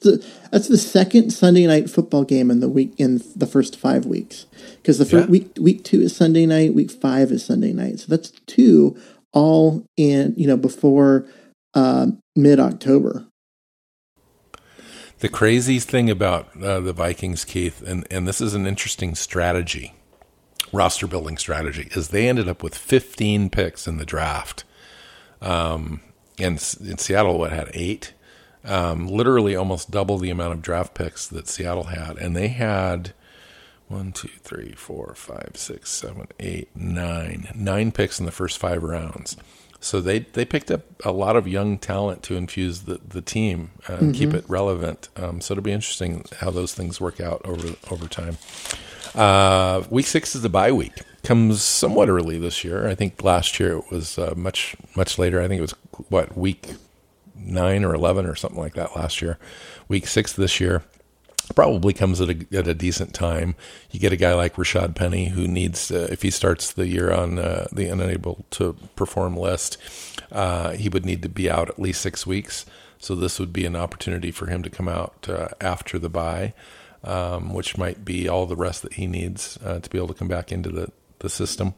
The, 0.00 0.26
that's 0.50 0.66
the 0.66 0.76
second 0.76 1.30
Sunday 1.30 1.64
night 1.66 1.88
football 1.88 2.24
game 2.24 2.50
in 2.50 2.58
the 2.58 2.68
week 2.68 2.92
in 2.98 3.22
the 3.36 3.46
first 3.46 3.76
five 3.76 4.04
weeks 4.04 4.46
because 4.76 4.98
the 4.98 5.04
first 5.04 5.26
yeah. 5.26 5.30
week 5.30 5.52
week 5.60 5.84
two 5.84 6.00
is 6.00 6.16
Sunday 6.16 6.44
night, 6.44 6.74
week 6.74 6.90
five 6.90 7.30
is 7.30 7.44
Sunday 7.44 7.72
night. 7.72 8.00
So 8.00 8.06
that's 8.08 8.30
two 8.46 9.00
all 9.32 9.84
in 9.96 10.34
you 10.36 10.48
know 10.48 10.56
before 10.56 11.24
uh, 11.74 12.06
mid 12.36 12.60
October. 12.60 13.26
The 15.20 15.28
crazy 15.28 15.78
thing 15.78 16.08
about 16.08 16.56
uh, 16.62 16.80
the 16.80 16.94
Vikings, 16.94 17.44
Keith, 17.44 17.82
and 17.86 18.06
and 18.10 18.26
this 18.26 18.40
is 18.40 18.54
an 18.54 18.66
interesting 18.66 19.14
strategy, 19.14 19.94
roster 20.72 21.06
building 21.06 21.36
strategy, 21.36 21.88
is 21.92 22.08
they 22.08 22.28
ended 22.28 22.48
up 22.48 22.62
with 22.62 22.74
15 22.74 23.50
picks 23.50 23.86
in 23.86 23.98
the 23.98 24.06
draft. 24.06 24.64
Um, 25.42 26.00
and 26.38 26.54
in 26.80 26.98
Seattle, 26.98 27.38
what 27.38 27.52
had 27.52 27.70
eight, 27.74 28.14
um, 28.64 29.06
literally 29.06 29.54
almost 29.54 29.90
double 29.90 30.16
the 30.16 30.30
amount 30.30 30.54
of 30.54 30.62
draft 30.62 30.94
picks 30.94 31.26
that 31.26 31.48
Seattle 31.48 31.84
had, 31.84 32.16
and 32.16 32.34
they 32.34 32.48
had 32.48 33.12
one, 33.88 34.12
two, 34.12 34.28
three, 34.28 34.72
four, 34.72 35.14
five, 35.14 35.52
six, 35.54 35.90
seven, 35.90 36.28
eight, 36.38 36.68
nine, 36.74 37.48
nine 37.54 37.90
picks 37.92 38.20
in 38.20 38.24
the 38.24 38.32
first 38.32 38.56
five 38.56 38.82
rounds. 38.82 39.36
So 39.80 40.00
they 40.02 40.20
they 40.20 40.44
picked 40.44 40.70
up 40.70 40.82
a 41.04 41.10
lot 41.10 41.36
of 41.36 41.48
young 41.48 41.78
talent 41.78 42.22
to 42.24 42.36
infuse 42.36 42.82
the 42.82 43.00
the 43.06 43.22
team 43.22 43.70
and 43.86 43.98
mm-hmm. 43.98 44.12
keep 44.12 44.34
it 44.34 44.44
relevant. 44.48 45.08
Um, 45.16 45.40
so 45.40 45.52
it'll 45.52 45.64
be 45.64 45.72
interesting 45.72 46.24
how 46.40 46.50
those 46.50 46.74
things 46.74 47.00
work 47.00 47.20
out 47.20 47.40
over 47.44 47.74
over 47.90 48.06
time. 48.06 48.36
Uh, 49.14 49.82
week 49.90 50.06
six 50.06 50.36
is 50.36 50.42
the 50.42 50.48
bye 50.50 50.70
week. 50.70 51.02
Comes 51.22 51.62
somewhat 51.62 52.08
early 52.08 52.38
this 52.38 52.62
year. 52.62 52.88
I 52.88 52.94
think 52.94 53.22
last 53.22 53.58
year 53.58 53.78
it 53.78 53.90
was 53.90 54.18
uh, 54.18 54.34
much 54.36 54.76
much 54.94 55.18
later. 55.18 55.40
I 55.40 55.48
think 55.48 55.58
it 55.58 55.62
was 55.62 55.74
what 56.08 56.36
week 56.36 56.74
nine 57.34 57.82
or 57.82 57.94
eleven 57.94 58.26
or 58.26 58.34
something 58.34 58.60
like 58.60 58.74
that 58.74 58.94
last 58.94 59.22
year. 59.22 59.38
Week 59.88 60.06
six 60.06 60.34
this 60.34 60.60
year 60.60 60.82
probably 61.54 61.92
comes 61.92 62.20
at 62.20 62.30
a, 62.30 62.46
at 62.52 62.68
a 62.68 62.74
decent 62.74 63.14
time. 63.14 63.56
You 63.90 64.00
get 64.00 64.12
a 64.12 64.16
guy 64.16 64.34
like 64.34 64.56
Rashaad 64.56 64.94
Penny 64.94 65.28
who 65.28 65.48
needs, 65.48 65.90
uh, 65.90 66.08
if 66.10 66.22
he 66.22 66.30
starts 66.30 66.72
the 66.72 66.86
year 66.86 67.12
on 67.12 67.38
uh, 67.38 67.66
the 67.72 67.86
unable 67.86 68.44
to 68.50 68.76
perform 68.96 69.36
list, 69.36 69.76
uh, 70.30 70.72
he 70.72 70.88
would 70.88 71.04
need 71.04 71.22
to 71.22 71.28
be 71.28 71.50
out 71.50 71.68
at 71.68 71.78
least 71.78 72.02
six 72.02 72.26
weeks. 72.26 72.66
So 72.98 73.14
this 73.14 73.38
would 73.40 73.52
be 73.52 73.64
an 73.64 73.76
opportunity 73.76 74.30
for 74.30 74.46
him 74.46 74.62
to 74.62 74.70
come 74.70 74.88
out 74.88 75.26
uh, 75.28 75.48
after 75.60 75.98
the 75.98 76.10
bye 76.10 76.52
um, 77.04 77.52
which 77.54 77.78
might 77.78 78.04
be 78.04 78.28
all 78.28 78.46
the 78.46 78.56
rest 78.56 78.82
that 78.82 78.94
he 78.94 79.06
needs 79.06 79.58
uh, 79.64 79.80
to 79.80 79.90
be 79.90 79.98
able 79.98 80.08
to 80.08 80.14
come 80.14 80.28
back 80.28 80.52
into 80.52 80.70
the, 80.70 80.90
the 81.20 81.28
system. 81.28 81.74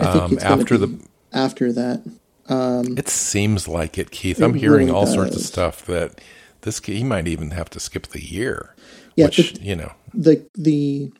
Um, 0.00 0.38
after 0.40 0.78
the 0.78 0.98
after 1.32 1.72
that, 1.72 2.02
um, 2.48 2.96
it 2.96 3.08
seems 3.08 3.68
like 3.68 3.98
it, 3.98 4.10
Keith. 4.10 4.40
It 4.40 4.44
I'm 4.44 4.54
hearing 4.54 4.86
really 4.86 4.98
all 4.98 5.04
does. 5.04 5.14
sorts 5.14 5.36
of 5.36 5.42
stuff 5.42 5.84
that 5.86 6.20
this 6.62 6.78
he 6.80 7.04
might 7.04 7.28
even 7.28 7.50
have 7.50 7.68
to 7.70 7.80
skip 7.80 8.08
the 8.08 8.24
year. 8.24 8.74
Yeah, 9.16 9.26
which, 9.26 9.54
the, 9.54 9.62
you 9.62 9.76
know. 9.76 9.92
the 10.14 10.46
the 10.54 11.12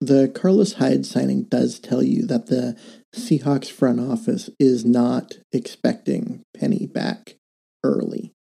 the 0.00 0.28
Carlos 0.28 0.74
Hyde 0.74 1.04
signing 1.04 1.44
does 1.44 1.78
tell 1.78 2.02
you 2.02 2.26
that 2.26 2.46
the 2.46 2.76
Seahawks 3.14 3.70
front 3.70 4.00
office 4.00 4.48
is 4.58 4.84
not 4.84 5.34
expecting 5.52 6.42
Penny 6.56 6.86
back 6.86 7.36
early. 7.84 8.32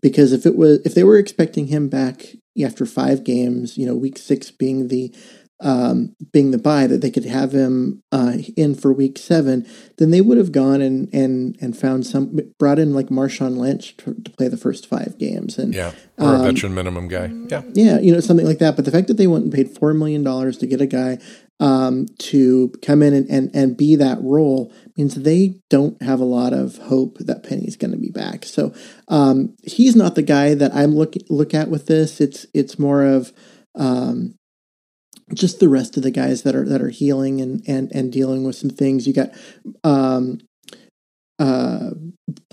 Because 0.00 0.32
if 0.32 0.46
it 0.46 0.56
was 0.56 0.80
if 0.84 0.94
they 0.94 1.04
were 1.04 1.18
expecting 1.18 1.68
him 1.68 1.88
back 1.88 2.36
after 2.62 2.86
five 2.86 3.24
games, 3.24 3.76
you 3.76 3.86
know, 3.86 3.94
week 3.94 4.18
six 4.18 4.50
being 4.50 4.88
the 4.88 5.14
um, 5.60 6.14
being 6.32 6.52
the 6.52 6.58
bye 6.58 6.86
that 6.86 7.00
they 7.00 7.10
could 7.10 7.24
have 7.24 7.52
him 7.52 8.02
uh, 8.12 8.34
in 8.56 8.74
for 8.74 8.92
week 8.92 9.18
seven, 9.18 9.66
then 9.96 10.10
they 10.10 10.20
would 10.20 10.38
have 10.38 10.52
gone 10.52 10.80
and 10.80 11.12
and 11.12 11.56
and 11.60 11.76
found 11.76 12.06
some 12.06 12.38
brought 12.58 12.78
in 12.78 12.94
like 12.94 13.08
Marshawn 13.08 13.56
Lynch 13.56 13.96
to, 13.98 14.14
to 14.14 14.30
play 14.30 14.48
the 14.48 14.56
first 14.56 14.86
five 14.86 15.18
games 15.18 15.58
and 15.58 15.74
yeah, 15.74 15.92
or 16.16 16.34
um, 16.34 16.40
a 16.40 16.44
veteran 16.44 16.74
minimum 16.74 17.08
guy, 17.08 17.32
yeah, 17.48 17.62
yeah, 17.72 17.98
you 17.98 18.12
know 18.12 18.20
something 18.20 18.46
like 18.46 18.58
that. 18.58 18.76
But 18.76 18.84
the 18.84 18.92
fact 18.92 19.08
that 19.08 19.16
they 19.16 19.26
went 19.26 19.44
and 19.44 19.52
paid 19.52 19.76
four 19.76 19.92
million 19.94 20.22
dollars 20.22 20.58
to 20.58 20.66
get 20.66 20.80
a 20.80 20.86
guy 20.86 21.18
um, 21.58 22.06
to 22.18 22.72
come 22.82 23.02
in 23.02 23.12
and, 23.12 23.28
and 23.28 23.50
and 23.52 23.76
be 23.76 23.96
that 23.96 24.18
role 24.20 24.72
means 24.96 25.16
they 25.16 25.60
don't 25.68 26.00
have 26.02 26.20
a 26.20 26.24
lot 26.24 26.52
of 26.52 26.78
hope 26.78 27.18
that 27.18 27.42
Penny's 27.42 27.76
going 27.76 27.90
to 27.90 27.96
be 27.96 28.10
back. 28.10 28.44
So 28.44 28.72
um, 29.08 29.56
he's 29.64 29.96
not 29.96 30.14
the 30.14 30.22
guy 30.22 30.54
that 30.54 30.72
I'm 30.72 30.94
look 30.94 31.14
look 31.28 31.52
at 31.52 31.68
with 31.68 31.86
this. 31.86 32.20
It's 32.20 32.46
it's 32.54 32.78
more 32.78 33.04
of 33.04 33.32
um, 33.74 34.37
just 35.34 35.60
the 35.60 35.68
rest 35.68 35.96
of 35.96 36.02
the 36.02 36.10
guys 36.10 36.42
that 36.42 36.54
are 36.54 36.68
that 36.68 36.82
are 36.82 36.88
healing 36.90 37.40
and 37.40 37.62
and 37.66 37.90
and 37.92 38.12
dealing 38.12 38.44
with 38.44 38.56
some 38.56 38.70
things. 38.70 39.06
You 39.06 39.12
got 39.12 39.30
um, 39.84 40.40
uh, 41.38 41.90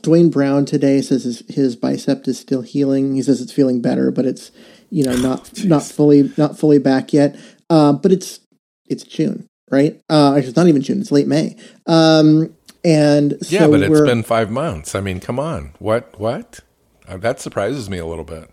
Duane 0.01 0.29
Brown 0.29 0.65
today 0.65 1.01
says 1.01 1.23
his, 1.23 1.43
his 1.47 1.75
bicep 1.75 2.27
is 2.27 2.39
still 2.39 2.61
healing. 2.61 3.15
He 3.15 3.23
says 3.23 3.41
it's 3.41 3.51
feeling 3.51 3.81
better, 3.81 4.11
but 4.11 4.25
it's 4.25 4.51
you 4.89 5.03
know 5.03 5.15
not 5.15 5.49
oh, 5.59 5.67
not 5.67 5.83
fully 5.83 6.31
not 6.37 6.57
fully 6.57 6.79
back 6.79 7.13
yet. 7.13 7.37
Uh, 7.69 7.93
but 7.93 8.11
it's 8.11 8.39
it's 8.87 9.03
June, 9.03 9.47
right? 9.71 9.99
Uh, 10.09 10.35
it's 10.37 10.55
not 10.55 10.67
even 10.67 10.81
June; 10.81 11.01
it's 11.01 11.11
late 11.11 11.27
May. 11.27 11.55
Um, 11.87 12.55
and 12.83 13.37
so 13.43 13.55
yeah, 13.55 13.67
but 13.67 13.81
it's 13.81 14.01
been 14.01 14.23
five 14.23 14.51
months. 14.51 14.93
I 14.93 15.01
mean, 15.01 15.19
come 15.19 15.39
on, 15.39 15.73
what 15.79 16.19
what? 16.19 16.59
Uh, 17.07 17.17
that 17.17 17.39
surprises 17.39 17.89
me 17.89 17.97
a 17.97 18.05
little 18.05 18.23
bit. 18.23 18.49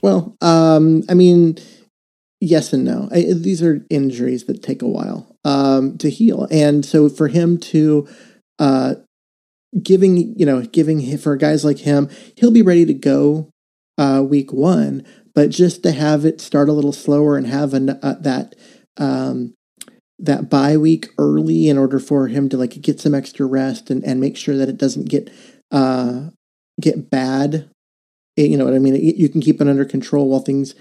Well, 0.00 0.36
um, 0.40 1.02
I 1.08 1.14
mean, 1.14 1.56
yes 2.44 2.72
and 2.72 2.84
no. 2.84 3.08
I, 3.10 3.22
these 3.32 3.62
are 3.62 3.84
injuries 3.90 4.44
that 4.44 4.62
take 4.62 4.82
a 4.82 4.88
while 4.88 5.34
um, 5.44 5.98
to 5.98 6.10
heal, 6.10 6.46
and 6.50 6.84
so 6.84 7.08
for 7.08 7.28
him 7.28 7.58
to 7.58 8.06
uh, 8.58 8.94
giving 9.82 10.38
you 10.38 10.46
know 10.46 10.62
giving 10.62 11.16
for 11.18 11.36
guys 11.36 11.64
like 11.64 11.78
him, 11.78 12.08
he'll 12.36 12.50
be 12.50 12.62
ready 12.62 12.84
to 12.86 12.94
go 12.94 13.50
uh, 13.98 14.22
week 14.26 14.52
one, 14.52 15.04
but 15.34 15.50
just 15.50 15.82
to 15.82 15.92
have 15.92 16.24
it 16.24 16.40
start 16.40 16.68
a 16.68 16.72
little 16.72 16.92
slower 16.92 17.36
and 17.36 17.46
have 17.46 17.74
an, 17.74 17.90
uh, 17.90 18.16
that 18.20 18.54
um, 18.96 19.54
that 20.18 20.48
bye 20.48 20.76
week 20.76 21.08
early 21.18 21.68
in 21.68 21.78
order 21.78 21.98
for 21.98 22.28
him 22.28 22.48
to 22.48 22.56
like 22.56 22.80
get 22.80 23.00
some 23.00 23.14
extra 23.14 23.46
rest 23.46 23.90
and, 23.90 24.04
and 24.04 24.20
make 24.20 24.36
sure 24.36 24.56
that 24.56 24.68
it 24.68 24.78
doesn't 24.78 25.08
get 25.08 25.30
uh, 25.70 26.28
get 26.80 27.10
bad. 27.10 27.70
You 28.36 28.56
know 28.56 28.64
what 28.64 28.74
I 28.74 28.78
mean? 28.78 28.96
It, 28.96 29.16
you 29.16 29.28
can 29.28 29.40
keep 29.40 29.60
it 29.60 29.68
under 29.68 29.84
control 29.84 30.28
while 30.28 30.40
things 30.40 30.74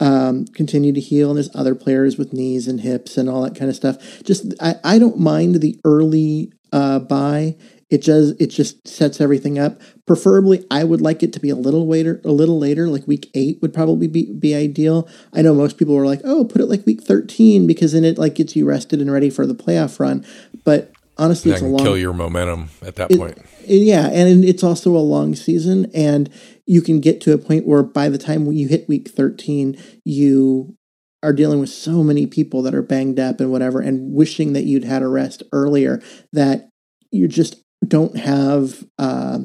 um, 0.00 0.46
continue 0.46 0.92
to 0.92 1.00
heal. 1.00 1.30
And 1.30 1.36
there's 1.36 1.54
other 1.54 1.74
players 1.74 2.18
with 2.18 2.32
knees 2.32 2.66
and 2.66 2.80
hips 2.80 3.16
and 3.16 3.28
all 3.28 3.42
that 3.42 3.54
kind 3.54 3.68
of 3.68 3.76
stuff. 3.76 4.22
Just 4.24 4.54
I, 4.60 4.76
I 4.82 4.98
don't 4.98 5.18
mind 5.18 5.56
the 5.56 5.78
early 5.84 6.52
uh, 6.72 6.98
bye 6.98 7.56
it 7.90 8.04
does 8.04 8.30
it 8.38 8.46
just 8.46 8.86
sets 8.86 9.20
everything 9.20 9.58
up. 9.58 9.80
Preferably, 10.06 10.64
I 10.70 10.84
would 10.84 11.00
like 11.00 11.22
it 11.22 11.32
to 11.34 11.40
be 11.40 11.50
a 11.50 11.56
little 11.56 11.86
later, 11.88 12.20
a 12.24 12.30
little 12.30 12.58
later, 12.58 12.88
like 12.88 13.06
week 13.06 13.28
eight 13.34 13.60
would 13.60 13.74
probably 13.74 14.06
be 14.06 14.32
be 14.32 14.54
ideal. 14.54 15.08
I 15.32 15.42
know 15.42 15.54
most 15.54 15.76
people 15.76 15.96
were 15.96 16.06
like, 16.06 16.20
"Oh, 16.24 16.44
put 16.44 16.62
it 16.62 16.66
like 16.66 16.86
week 16.86 17.02
thirteen 17.02 17.66
because 17.66 17.92
then 17.92 18.04
it 18.04 18.16
like 18.16 18.36
gets 18.36 18.54
you 18.54 18.64
rested 18.64 19.00
and 19.00 19.10
ready 19.10 19.28
for 19.28 19.44
the 19.44 19.54
playoff 19.54 19.98
run." 19.98 20.24
But 20.64 20.92
honestly, 21.20 21.50
that 21.50 21.58
it's 21.58 21.62
a 21.62 21.66
long 21.66 21.84
kill 21.84 21.98
your 21.98 22.12
momentum 22.12 22.70
at 22.82 22.96
that 22.96 23.10
it, 23.10 23.18
point. 23.18 23.38
Yeah, 23.66 24.08
and 24.08 24.44
it's 24.44 24.64
also 24.64 24.96
a 24.96 24.98
long 24.98 25.34
season, 25.36 25.90
and 25.94 26.30
you 26.66 26.80
can 26.80 27.00
get 27.00 27.20
to 27.22 27.32
a 27.32 27.38
point 27.38 27.66
where 27.66 27.82
by 27.82 28.08
the 28.08 28.18
time 28.18 28.50
you 28.50 28.66
hit 28.66 28.88
week 28.88 29.08
thirteen, 29.08 29.80
you 30.04 30.76
are 31.22 31.32
dealing 31.32 31.60
with 31.60 31.68
so 31.68 32.02
many 32.02 32.26
people 32.26 32.62
that 32.62 32.74
are 32.74 32.82
banged 32.82 33.20
up 33.20 33.40
and 33.40 33.52
whatever, 33.52 33.80
and 33.80 34.14
wishing 34.14 34.54
that 34.54 34.64
you'd 34.64 34.84
had 34.84 35.02
a 35.02 35.08
rest 35.08 35.42
earlier 35.52 36.02
that 36.32 36.70
you're 37.12 37.28
just 37.28 37.62
don't 37.86 38.16
have 38.16 38.84
uh, 38.98 39.40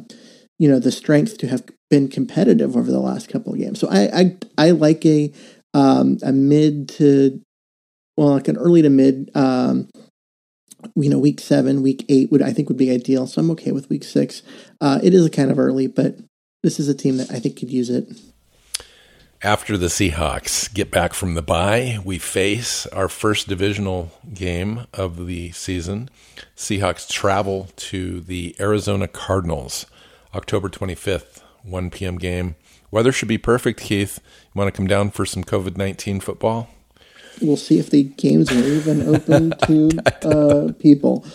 you 0.58 0.70
know 0.70 0.80
the 0.80 0.92
strength 0.92 1.38
to 1.40 1.48
have 1.48 1.64
been 1.90 2.08
competitive 2.08 2.76
over 2.76 2.92
the 2.92 3.00
last 3.00 3.30
couple 3.30 3.54
of 3.54 3.60
games. 3.60 3.80
So 3.80 3.88
I 3.90 4.20
I, 4.20 4.38
I 4.58 4.72
like 4.72 5.06
a 5.06 5.32
um, 5.74 6.18
a 6.24 6.32
mid 6.32 6.90
to 6.90 7.42
well 8.16 8.30
like 8.30 8.48
an 8.48 8.58
early 8.58 8.82
to 8.82 8.90
mid 8.90 9.30
um, 9.36 9.90
you 10.96 11.10
know 11.10 11.20
week 11.20 11.40
seven 11.40 11.82
week 11.82 12.06
eight 12.10 12.32
would 12.32 12.42
I 12.42 12.54
think 12.54 12.70
would 12.70 12.78
be 12.78 12.92
ideal. 12.92 13.28
So 13.28 13.42
I'm 13.42 13.52
okay 13.52 13.72
with 13.72 13.90
week 13.90 14.04
six. 14.04 14.42
Uh, 14.82 15.00
it 15.04 15.14
is 15.14 15.30
kind 15.30 15.52
of 15.52 15.60
early, 15.60 15.88
but 15.88 16.18
this 16.64 16.80
is 16.80 16.88
a 16.88 16.96
team 16.96 17.18
that 17.18 17.32
I 17.32 17.40
think 17.40 17.58
could 17.58 17.72
use 17.72 17.90
it. 17.90 18.08
After 19.44 19.78
the 19.78 19.88
Seahawks 19.88 20.74
get 20.74 20.90
back 20.90 21.14
from 21.14 21.36
the 21.36 21.42
bye, 21.42 22.00
we 22.04 22.18
face 22.18 22.88
our 22.88 23.08
first 23.08 23.48
divisional 23.48 24.12
game 24.34 24.88
of 24.94 25.28
the 25.28 25.52
season. 25.52 26.10
Seahawks 26.56 27.08
travel 27.08 27.70
to 27.76 28.22
the 28.22 28.56
Arizona 28.60 29.08
Cardinals, 29.08 29.86
October 30.34 30.70
25th, 30.70 31.42
1 31.64 31.92
p.m. 31.92 32.18
game. 32.18 32.56
Weather 32.90 33.12
should 33.12 33.28
be 33.28 33.38
perfect, 33.38 33.82
Keith. 33.82 34.20
You 34.46 34.60
want 34.60 34.74
to 34.74 34.76
come 34.76 34.88
down 34.88 35.12
for 35.12 35.26
some 35.26 35.44
COVID 35.44 35.78
19 35.78 36.22
football? 36.22 36.70
We'll 37.42 37.58
see 37.58 37.80
if 37.80 37.90
the 37.90 38.04
games 38.04 38.52
are 38.52 38.64
even 38.64 39.02
open 39.08 39.54
to 39.68 39.90
uh, 40.24 40.74
people 40.74 41.26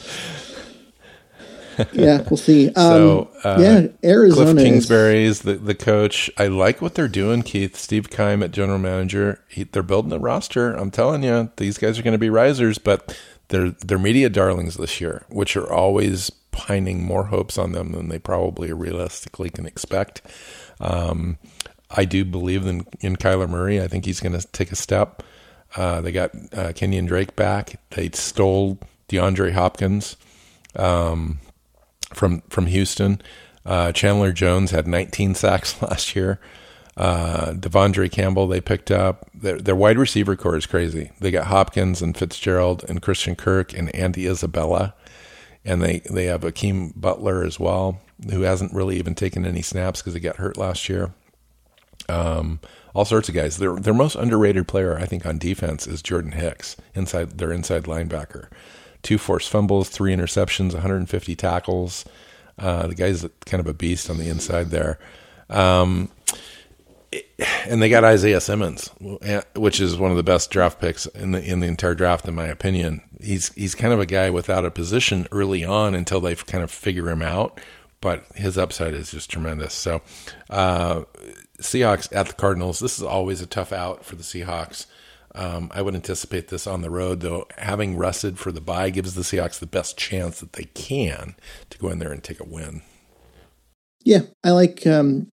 yeah, 1.93 2.23
we'll 2.29 2.37
see. 2.37 2.69
Um, 2.69 2.75
so 2.75 3.31
uh, 3.45 3.59
yeah, 3.61 3.87
Arizona. 4.05 4.61
Kliff 4.61 4.65
Kingsbury 4.65 5.25
is 5.25 5.43
the, 5.43 5.55
the 5.55 5.75
coach. 5.75 6.31
I 6.37 6.47
like 6.49 6.83
what 6.83 6.95
they're 6.95 7.09
doing, 7.09 7.43
Keith. 7.43 7.77
Steve 7.77 8.11
Keim 8.11 8.43
at 8.43 8.51
general 8.51 8.79
manager. 8.79 9.43
He, 9.49 9.65
they're 9.65 9.83
building 9.83 10.13
a 10.13 10.19
roster. 10.19 10.75
I'm 10.75 10.91
telling 10.91 11.23
you, 11.23 11.51
these 11.57 11.79
guys 11.79 11.99
are 11.99 12.03
going 12.03 12.13
to 12.13 12.19
be 12.19 12.31
risers, 12.31 12.79
but 12.79 13.19
they're 13.49 13.71
they're 13.71 13.99
media 13.99 14.29
darlings 14.29 14.77
this 14.77 15.01
year, 15.01 15.25
which 15.29 15.57
are 15.57 15.71
always 15.71 16.31
pining 16.51 17.05
more 17.05 17.25
hopes 17.25 17.57
on 17.57 17.73
them 17.73 17.93
than 17.93 18.09
they 18.09 18.19
probably 18.19 18.73
realistically 18.73 19.51
can 19.51 19.67
expect. 19.67 20.23
Um, 20.81 21.39
I 21.91 22.05
do 22.05 22.25
believe 22.25 22.67
in, 22.67 22.87
in 23.01 23.17
Kyler 23.17 23.49
Murray. 23.49 23.81
I 23.81 23.89
think 23.89 24.05
he's 24.05 24.21
going 24.21 24.39
to 24.39 24.47
take 24.49 24.71
a 24.71 24.77
step. 24.77 25.23
Uh, 25.77 26.01
they 26.01 26.13
got 26.13 26.35
uh, 26.35 26.73
Kenyan 26.73 27.07
Drake 27.07 27.37
back. 27.37 27.81
They 27.91 28.11
stole 28.11 28.79
DeAndre 29.09 29.53
Hopkins. 29.53 30.17
Um, 30.77 31.39
from 32.13 32.43
from 32.49 32.67
Houston. 32.67 33.21
Uh, 33.65 33.93
Chandler 33.93 34.33
Jones 34.33 34.71
had 34.71 34.87
19 34.87 35.35
sacks 35.35 35.81
last 35.83 36.15
year. 36.17 36.41
Uh, 36.97 37.53
De'Vondre 37.53 38.11
Campbell 38.11 38.47
they 38.47 38.61
picked 38.61 38.91
up. 38.91 39.31
Their, 39.33 39.59
their 39.59 39.77
wide 39.77 39.99
receiver 39.99 40.37
core 40.37 40.57
is 40.57 40.67
crazy. 40.67 41.13
They 41.21 41.31
got 41.31 41.47
Hopkins 41.47 42.03
and 42.03 42.17
Fitzgerald 42.17 42.85
and 42.89 43.01
Christian 43.01 43.37
Kirk 43.37 43.73
and 43.73 43.95
Andy 43.95 44.27
Isabella, 44.27 44.95
and 45.65 45.81
they 45.83 46.01
they 46.11 46.27
have 46.27 46.43
Hakeem 46.43 46.93
Butler 46.97 47.45
as 47.45 47.59
well, 47.59 48.01
who 48.31 48.43
hasn't 48.43 48.75
really 48.75 48.99
even 48.99 49.15
taken 49.15 49.47
any 49.47 49.63
snaps 49.63 50.01
because 50.01 50.15
he 50.15 50.21
got 50.21 50.37
hurt 50.37 50.57
last 50.57 50.89
year. 50.89 51.13
Um, 52.09 52.61
all 52.95 53.05
sorts 53.05 53.29
of 53.29 53.35
guys. 53.35 53.59
Their 53.59 53.77
their 53.77 53.95
most 53.95 54.17
underrated 54.17 54.69
player, 54.69 54.97
I 54.99 55.07
think, 55.07 55.27
on 55.27 55.39
defense 55.39 55.87
is 55.87 56.03
Jordan 56.03 56.33
Hicks, 56.33 56.77
inside 56.95 57.39
their 57.39 57.53
inside 57.53 57.85
linebacker 57.85 58.49
two 59.03 59.19
forced 59.19 59.51
fumbles, 59.51 59.89
three 59.89 60.15
interceptions, 60.15 60.73
150 60.73 61.37
tackles. 61.37 62.05
Uh, 62.59 62.87
the 62.87 62.95
guy's 62.95 63.27
kind 63.47 63.61
of 63.61 63.67
a 63.67 63.75
beast 63.75 64.11
on 64.11 64.19
the 64.19 64.29
inside 64.29 64.71
there. 64.71 64.99
Um, 65.49 66.11
and 67.67 67.83
they 67.83 67.89
got 67.89 68.05
Isaiah 68.05 68.41
Simmons, 68.41 68.89
which 69.57 69.81
is 69.81 69.97
one 69.97 70.11
of 70.11 70.17
the 70.17 70.23
best 70.23 70.51
draft 70.51 70.81
picks 70.81 71.07
in 71.07 71.33
the 71.33 71.43
in 71.43 71.59
the 71.59 71.67
entire 71.67 71.95
draft, 71.95 72.29
in 72.29 72.35
my 72.35 72.47
opinion. 72.47 73.03
He's 73.21 73.53
he's 73.55 73.75
kind 73.75 73.93
of 73.93 73.99
a 73.99 74.07
guy 74.07 74.31
without 74.31 74.65
a 74.65 74.71
position 74.71 75.27
early 75.33 75.65
on 75.65 75.95
until 75.95 76.21
they 76.21 76.37
kind 76.37 76.63
of 76.63 76.71
figure 76.71 77.09
him 77.09 77.23
out, 77.23 77.61
but 78.01 78.25
his 78.37 78.57
upside 78.57 78.95
is 78.95 79.11
just 79.11 79.29
tremendous. 79.29 79.75
So, 79.75 80.03
uh, 80.51 81.03
Seahawks 81.61 82.09
at 82.15 82.27
the 82.27 82.33
Cardinals. 82.35 82.81
This 82.81 82.99
is 82.99 83.05
always 83.05 83.41
a 83.41 83.47
tough 83.47 83.73
out 83.73 84.05
for 84.05 84.17
the 84.17 84.23
Seahawks. 84.23 84.87
Um, 85.35 85.71
I 85.73 85.83
would 85.83 85.95
anticipate 85.95 86.49
this 86.49 86.67
on 86.67 86.83
the 86.83 86.91
road, 86.91 87.21
though. 87.21 87.47
Having 87.59 87.97
rested 87.97 88.39
for 88.39 88.51
the 88.51 88.61
bye 88.61 88.91
gives 88.91 89.15
the 89.15 89.23
Seahawks 89.23 89.59
the 89.59 89.67
best 89.67 89.97
chance 89.97 90.41
that 90.41 90.55
they 90.55 90.65
can 90.65 91.37
to 91.71 91.79
go 91.79 91.89
in 91.89 91.99
there 92.01 92.13
and 92.13 92.23
take 92.23 92.41
a 92.41 92.45
win. 92.45 92.83
Yeah, 94.03 94.23
I 94.43 94.51
like. 94.51 94.87
Um, 94.87 95.29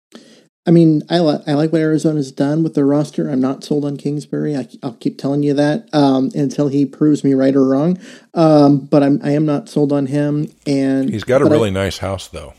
I 0.67 0.71
mean, 0.71 1.03
I 1.09 1.19
like 1.19 1.41
I 1.47 1.53
like 1.53 1.71
what 1.71 1.81
Arizona's 1.81 2.31
done 2.31 2.63
with 2.63 2.73
their 2.73 2.87
roster. 2.87 3.29
I'm 3.29 3.39
not 3.39 3.63
sold 3.63 3.85
on 3.85 3.97
Kingsbury. 3.97 4.55
I, 4.55 4.67
will 4.81 4.93
keep 4.93 5.17
telling 5.19 5.43
you 5.43 5.53
that 5.53 5.87
um, 5.93 6.31
until 6.33 6.69
he 6.69 6.85
proves 6.85 7.23
me 7.23 7.33
right 7.33 7.55
or 7.55 7.63
wrong. 7.63 7.99
Um, 8.33 8.79
but 8.79 9.03
I'm 9.03 9.21
I 9.23 9.31
am 9.31 9.45
not 9.45 9.69
sold 9.69 9.93
on 9.93 10.07
him. 10.07 10.51
And 10.65 11.09
he's 11.09 11.23
got 11.23 11.41
a 11.41 11.45
really 11.45 11.69
I, 11.69 11.73
nice 11.73 11.99
house, 11.99 12.27
though. 12.27 12.53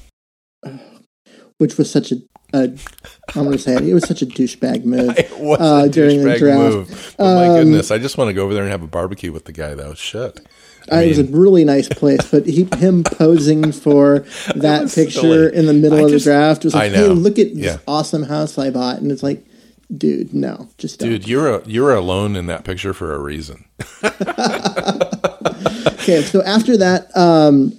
Which 1.59 1.77
was 1.77 1.91
such 1.91 2.13
a 2.13 2.17
a, 2.53 2.63
I'm 3.35 3.45
going 3.45 3.53
to 3.53 3.59
say 3.59 3.75
it, 3.75 3.83
it 3.83 3.95
was 3.95 4.07
such 4.07 4.23
a 4.23 4.27
douchebag 4.27 4.85
move 4.85 5.17
uh, 5.61 5.89
during 5.89 6.23
the 6.23 6.39
draft. 6.39 6.61
Move. 6.61 7.15
But 7.19 7.35
my 7.35 7.49
um, 7.49 7.55
goodness, 7.57 7.91
I 7.91 7.99
just 7.99 8.17
want 8.19 8.29
to 8.29 8.35
go 8.35 8.45
over 8.45 8.55
there 8.55 8.63
and 8.63 8.71
have 8.71 8.83
a 8.83 8.89
barbecue 8.89 9.33
with 9.33 9.45
the 9.45 9.53
guy, 9.53 9.75
though. 9.75 9.95
Shit. 9.95 10.47
I 10.91 11.01
mean, 11.01 11.05
it 11.05 11.09
was 11.09 11.19
a 11.19 11.25
really 11.25 11.65
nice 11.65 11.89
place, 11.89 12.31
but 12.31 12.47
he, 12.47 12.69
him 12.77 13.03
posing 13.03 13.73
for 13.73 14.21
that 14.55 14.93
picture 14.95 15.21
silly. 15.21 15.57
in 15.57 15.67
the 15.67 15.75
middle 15.75 15.99
I 15.99 16.03
of 16.03 16.11
just, 16.11 16.25
the 16.25 16.31
draft 16.31 16.65
was 16.65 16.75
like, 16.75 16.93
"Hey, 16.93 17.09
look 17.09 17.41
at 17.41 17.55
yeah. 17.55 17.73
this 17.73 17.83
awesome 17.89 18.23
house 18.23 18.57
I 18.57 18.71
bought," 18.71 19.01
and 19.01 19.11
it's 19.11 19.23
like, 19.23 19.45
dude, 19.95 20.33
no, 20.33 20.69
just 20.79 21.01
dude, 21.01 21.23
don't. 21.23 21.29
you're 21.29 21.57
a, 21.57 21.67
you're 21.67 21.95
alone 21.95 22.37
in 22.37 22.47
that 22.47 22.65
picture 22.65 22.95
for 22.95 23.15
a 23.15 23.19
reason. 23.19 23.65
okay, 25.95 26.23
so 26.23 26.41
after 26.43 26.77
that, 26.77 27.09
um, 27.17 27.73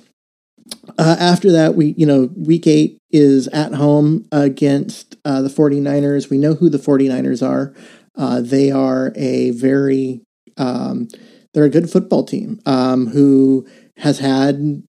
uh, 0.98 1.16
after 1.18 1.54
that, 1.54 1.76
we, 1.76 1.94
you 1.98 2.06
know, 2.06 2.30
week 2.36 2.68
eight 2.68 2.97
is 3.12 3.48
at 3.50 3.74
home 3.74 4.28
against 4.32 5.16
uh, 5.24 5.42
the 5.42 5.50
49ers. 5.50 6.30
We 6.30 6.38
know 6.38 6.56
who 6.56 6.70
the 6.70 6.78
49ers 6.78 7.46
are. 7.48 7.74
Uh, 8.16 8.42
they 8.42 8.72
are 8.72 9.14
a 9.16 9.52
very, 9.52 10.22
um, 10.58 11.08
they're 11.54 11.66
a 11.66 11.70
good 11.70 11.90
football 11.90 12.24
team 12.24 12.60
um, 12.66 13.08
who 13.08 13.68
has 13.98 14.20
had 14.20 14.84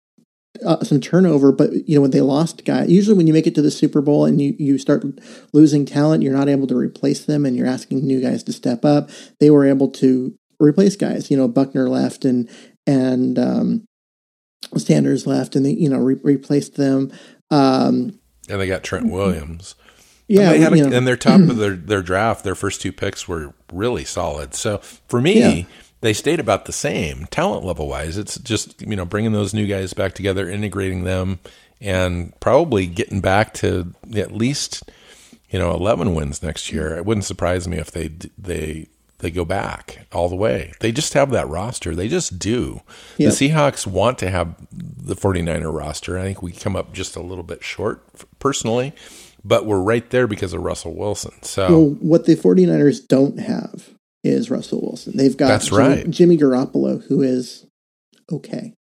uh, 0.63 0.83
some 0.83 1.01
turnover, 1.01 1.51
but 1.51 1.71
you 1.87 1.95
know 1.95 2.01
when 2.01 2.11
they 2.11 2.21
lost 2.21 2.65
guys, 2.65 2.89
usually 2.89 3.17
when 3.17 3.27
you 3.27 3.33
make 3.33 3.47
it 3.47 3.55
to 3.55 3.61
the 3.61 3.71
Super 3.71 4.01
Bowl 4.01 4.25
and 4.25 4.41
you 4.41 4.55
you 4.57 4.77
start 4.77 5.03
losing 5.53 5.85
talent, 5.85 6.23
you're 6.23 6.35
not 6.35 6.49
able 6.49 6.67
to 6.67 6.75
replace 6.75 7.25
them, 7.25 7.45
and 7.45 7.55
you're 7.55 7.67
asking 7.67 8.05
new 8.05 8.21
guys 8.21 8.43
to 8.43 8.53
step 8.53 8.85
up. 8.85 9.09
They 9.39 9.49
were 9.49 9.65
able 9.65 9.89
to 9.91 10.33
replace 10.59 10.95
guys. 10.95 11.29
You 11.29 11.37
know, 11.37 11.47
Buckner 11.47 11.89
left 11.89 12.25
and 12.25 12.49
and 12.87 13.37
um, 13.37 13.85
Sanders 14.77 15.27
left, 15.27 15.55
and 15.55 15.65
they 15.65 15.71
you 15.71 15.89
know 15.89 15.99
re- 15.99 16.19
replaced 16.23 16.75
them. 16.75 17.11
Um, 17.51 18.19
and 18.49 18.61
they 18.61 18.67
got 18.67 18.83
Trent 18.83 19.11
Williams. 19.11 19.75
Yeah, 20.27 20.51
and, 20.51 20.53
they 20.53 20.59
had 20.59 20.73
a, 20.73 20.77
you 20.77 20.89
know. 20.89 20.97
and 20.97 21.07
their 21.07 21.17
top 21.17 21.39
of 21.41 21.57
their 21.57 21.75
their 21.75 22.01
draft, 22.01 22.43
their 22.43 22.55
first 22.55 22.81
two 22.81 22.91
picks 22.91 23.27
were 23.27 23.53
really 23.71 24.03
solid. 24.05 24.53
So 24.55 24.79
for 25.07 25.21
me, 25.21 25.59
Yeah. 25.59 25.65
they 26.01 26.13
stayed 26.13 26.39
about 26.39 26.65
the 26.65 26.71
same 26.73 27.25
talent 27.27 27.63
level 27.63 27.87
wise. 27.87 28.17
It's 28.17 28.37
just 28.39 28.81
you 28.81 28.95
know 28.95 29.05
bringing 29.05 29.33
those 29.33 29.53
new 29.53 29.67
guys 29.67 29.93
back 29.93 30.13
together, 30.13 30.49
integrating 30.49 31.03
them, 31.03 31.39
and 31.79 32.33
probably 32.39 32.87
getting 32.87 33.21
back 33.21 33.53
to 33.55 33.93
at 34.15 34.31
least 34.31 34.89
you 35.49 35.59
know 35.59 35.71
eleven 35.71 36.15
wins 36.15 36.41
next 36.41 36.71
year. 36.71 36.95
It 36.97 37.05
wouldn't 37.05 37.25
surprise 37.25 37.67
me 37.67 37.77
if 37.77 37.91
they 37.91 38.07
they 38.37 38.87
they 39.25 39.31
go 39.31 39.43
back 39.43 40.05
all 40.11 40.29
the 40.29 40.35
way. 40.35 40.71
They 40.81 40.91
just 40.91 41.15
have 41.15 41.31
that 41.31 41.47
roster. 41.47 41.95
They 41.95 42.07
just 42.07 42.37
do. 42.37 42.81
Yeah. 43.17 43.29
The 43.29 43.33
Seahawks 43.33 43.87
want 43.87 44.19
to 44.19 44.29
have 44.29 44.55
the 44.71 45.15
49er 45.15 45.75
roster. 45.75 46.19
I 46.19 46.25
think 46.25 46.43
we 46.43 46.51
come 46.51 46.75
up 46.75 46.93
just 46.93 47.15
a 47.15 47.21
little 47.21 47.43
bit 47.43 47.63
short 47.63 48.03
personally, 48.37 48.93
but 49.43 49.65
we're 49.65 49.81
right 49.81 50.07
there 50.11 50.27
because 50.27 50.53
of 50.53 50.61
Russell 50.61 50.95
Wilson. 50.95 51.31
So 51.41 51.69
Well, 51.69 51.89
what 52.01 52.25
the 52.25 52.35
49ers 52.35 53.07
don't 53.07 53.39
have 53.39 53.89
is 54.23 54.51
Russell 54.51 54.81
Wilson. 54.81 55.17
They've 55.17 55.35
got 55.35 55.47
That's 55.47 55.69
Jimmy, 55.69 55.79
right. 55.79 56.09
Jimmy 56.11 56.37
Garoppolo, 56.37 57.03
who 57.07 57.23
is 57.23 57.65
okay. 58.31 58.73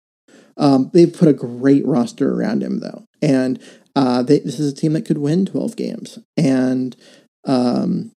Um, 0.57 0.91
they've 0.93 1.11
put 1.11 1.27
a 1.27 1.33
great 1.33 1.85
roster 1.87 2.31
around 2.31 2.61
him, 2.61 2.81
though, 2.81 3.05
and 3.19 3.59
uh, 3.95 4.21
they, 4.21 4.39
this 4.39 4.59
is 4.59 4.71
a 4.71 4.75
team 4.75 4.93
that 4.93 5.05
could 5.05 5.17
win 5.17 5.47
12 5.47 5.75
games. 5.75 6.19
And 6.37 6.95
um, 7.45 8.11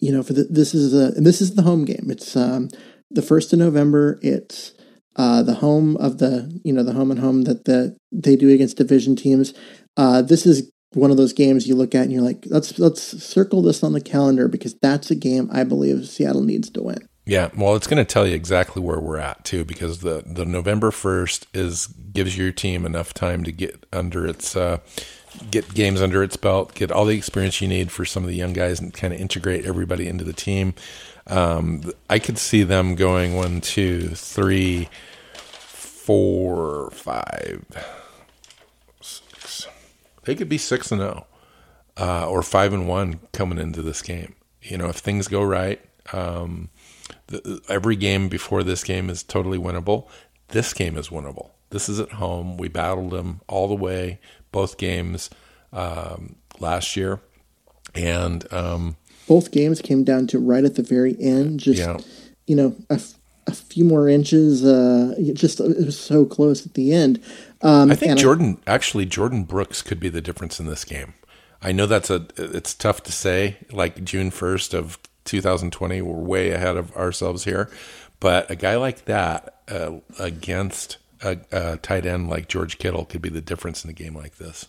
you 0.00 0.10
know, 0.12 0.22
for 0.22 0.32
the, 0.32 0.44
this 0.44 0.74
is 0.74 0.94
a 0.94 1.14
and 1.16 1.26
this 1.26 1.40
is 1.40 1.54
the 1.54 1.62
home 1.62 1.84
game. 1.84 2.06
It's 2.08 2.36
um, 2.36 2.68
the 3.10 3.22
first 3.22 3.52
of 3.52 3.58
November. 3.58 4.18
It's 4.22 4.72
uh, 5.16 5.42
the 5.42 5.54
home 5.54 5.96
of 5.98 6.18
the 6.18 6.60
you 6.64 6.72
know 6.72 6.82
the 6.82 6.94
home 6.94 7.10
and 7.10 7.20
home 7.20 7.42
that 7.42 7.64
the 7.66 7.96
they 8.10 8.36
do 8.36 8.52
against 8.52 8.78
division 8.78 9.16
teams. 9.16 9.54
Uh, 9.96 10.22
this 10.22 10.46
is 10.46 10.70
one 10.94 11.10
of 11.10 11.16
those 11.16 11.32
games 11.32 11.68
you 11.68 11.74
look 11.74 11.94
at 11.94 12.02
and 12.02 12.12
you're 12.12 12.22
like, 12.22 12.44
let's 12.46 12.78
let's 12.78 13.02
circle 13.22 13.62
this 13.62 13.82
on 13.82 13.92
the 13.92 14.00
calendar 14.00 14.48
because 14.48 14.74
that's 14.80 15.10
a 15.10 15.14
game 15.14 15.48
I 15.52 15.64
believe 15.64 16.08
Seattle 16.08 16.42
needs 16.42 16.70
to 16.70 16.82
win. 16.82 17.06
Yeah, 17.26 17.50
well, 17.56 17.76
it's 17.76 17.86
going 17.86 18.04
to 18.04 18.10
tell 18.10 18.26
you 18.26 18.34
exactly 18.34 18.82
where 18.82 18.98
we're 18.98 19.18
at 19.18 19.44
too, 19.44 19.64
because 19.64 20.00
the 20.00 20.22
the 20.26 20.44
November 20.44 20.90
first 20.90 21.46
is 21.54 21.86
gives 21.86 22.36
your 22.36 22.50
team 22.50 22.84
enough 22.84 23.14
time 23.14 23.44
to 23.44 23.52
get 23.52 23.86
under 23.92 24.26
its 24.26 24.56
uh, 24.56 24.78
get 25.50 25.74
games 25.74 26.02
under 26.02 26.22
its 26.22 26.36
belt, 26.36 26.74
get 26.74 26.90
all 26.90 27.04
the 27.04 27.16
experience 27.16 27.60
you 27.60 27.68
need 27.68 27.90
for 27.90 28.04
some 28.04 28.22
of 28.22 28.28
the 28.28 28.36
young 28.36 28.52
guys, 28.52 28.80
and 28.80 28.92
kind 28.92 29.12
of 29.12 29.20
integrate 29.20 29.64
everybody 29.64 30.06
into 30.06 30.24
the 30.24 30.32
team. 30.32 30.74
Um, 31.26 31.92
I 32.08 32.18
could 32.18 32.38
see 32.38 32.62
them 32.62 32.94
going 32.94 33.36
one, 33.36 33.60
two, 33.60 34.08
three, 34.10 34.88
four, 35.32 36.90
five, 36.90 37.64
six. 39.00 39.68
They 40.24 40.34
could 40.34 40.48
be 40.48 40.58
six 40.58 40.90
and 40.90 41.00
zero, 41.00 41.26
uh, 41.96 42.28
or 42.28 42.42
five 42.42 42.72
and 42.72 42.88
one 42.88 43.20
coming 43.32 43.58
into 43.58 43.82
this 43.82 44.02
game. 44.02 44.34
You 44.62 44.78
know, 44.78 44.88
if 44.88 44.96
things 44.96 45.28
go 45.28 45.42
right. 45.42 45.80
Um, 46.12 46.70
the, 47.28 47.60
every 47.68 47.96
game 47.96 48.28
before 48.28 48.62
this 48.62 48.82
game 48.82 49.08
is 49.08 49.22
totally 49.22 49.58
winnable. 49.58 50.08
This 50.48 50.72
game 50.74 50.96
is 50.96 51.08
winnable. 51.08 51.50
This 51.70 51.88
is 51.88 52.00
at 52.00 52.12
home. 52.12 52.56
We 52.56 52.68
battled 52.68 53.12
them 53.12 53.40
all 53.46 53.68
the 53.68 53.74
way, 53.74 54.18
both 54.52 54.78
games 54.78 55.30
um, 55.72 56.36
last 56.58 56.96
year, 56.96 57.20
and 57.94 58.50
um, 58.52 58.96
Both 59.26 59.50
games 59.50 59.80
came 59.80 60.04
down 60.04 60.26
to 60.28 60.38
right 60.38 60.64
at 60.64 60.74
the 60.74 60.82
very 60.82 61.16
end, 61.20 61.60
just 61.60 61.78
yeah, 61.80 61.98
you 62.46 62.56
know 62.56 62.76
a, 62.88 62.94
f- 62.94 63.14
a 63.46 63.52
few 63.54 63.84
more 63.84 64.08
inches. 64.08 64.64
Uh, 64.64 65.14
just 65.32 65.60
it 65.60 65.84
was 65.84 65.98
so 65.98 66.24
close 66.24 66.66
at 66.66 66.74
the 66.74 66.92
end. 66.92 67.22
Um, 67.62 67.90
I 67.90 67.94
think 67.94 68.18
Jordyn 68.18 68.58
actually 68.66 69.06
Jordyn 69.06 69.46
Brooks 69.46 69.82
could 69.82 70.00
be 70.00 70.08
the 70.08 70.20
difference 70.20 70.58
in 70.60 70.66
this 70.66 70.84
game. 70.84 71.14
I 71.62 71.72
know 71.72 71.86
that's 71.86 72.10
a 72.10 72.26
it's 72.36 72.74
tough 72.74 73.02
to 73.04 73.12
say. 73.12 73.58
Like 73.70 74.02
June 74.02 74.30
first 74.30 74.72
of 74.74 74.98
2020, 75.26 76.00
we're 76.02 76.14
way 76.14 76.50
ahead 76.50 76.76
of 76.76 76.96
ourselves 76.96 77.44
here, 77.44 77.70
but 78.18 78.50
a 78.50 78.56
guy 78.56 78.76
like 78.76 79.04
that 79.04 79.60
uh, 79.68 79.98
against 80.18 80.96
a, 81.22 81.38
a 81.52 81.76
tight 81.78 82.06
end 82.06 82.28
like 82.28 82.48
George 82.48 82.78
Kittle 82.78 83.04
could 83.04 83.22
be 83.22 83.28
the 83.28 83.40
difference 83.40 83.84
in 83.84 83.90
a 83.90 83.94
game 83.94 84.14
like 84.14 84.36
this. 84.36 84.68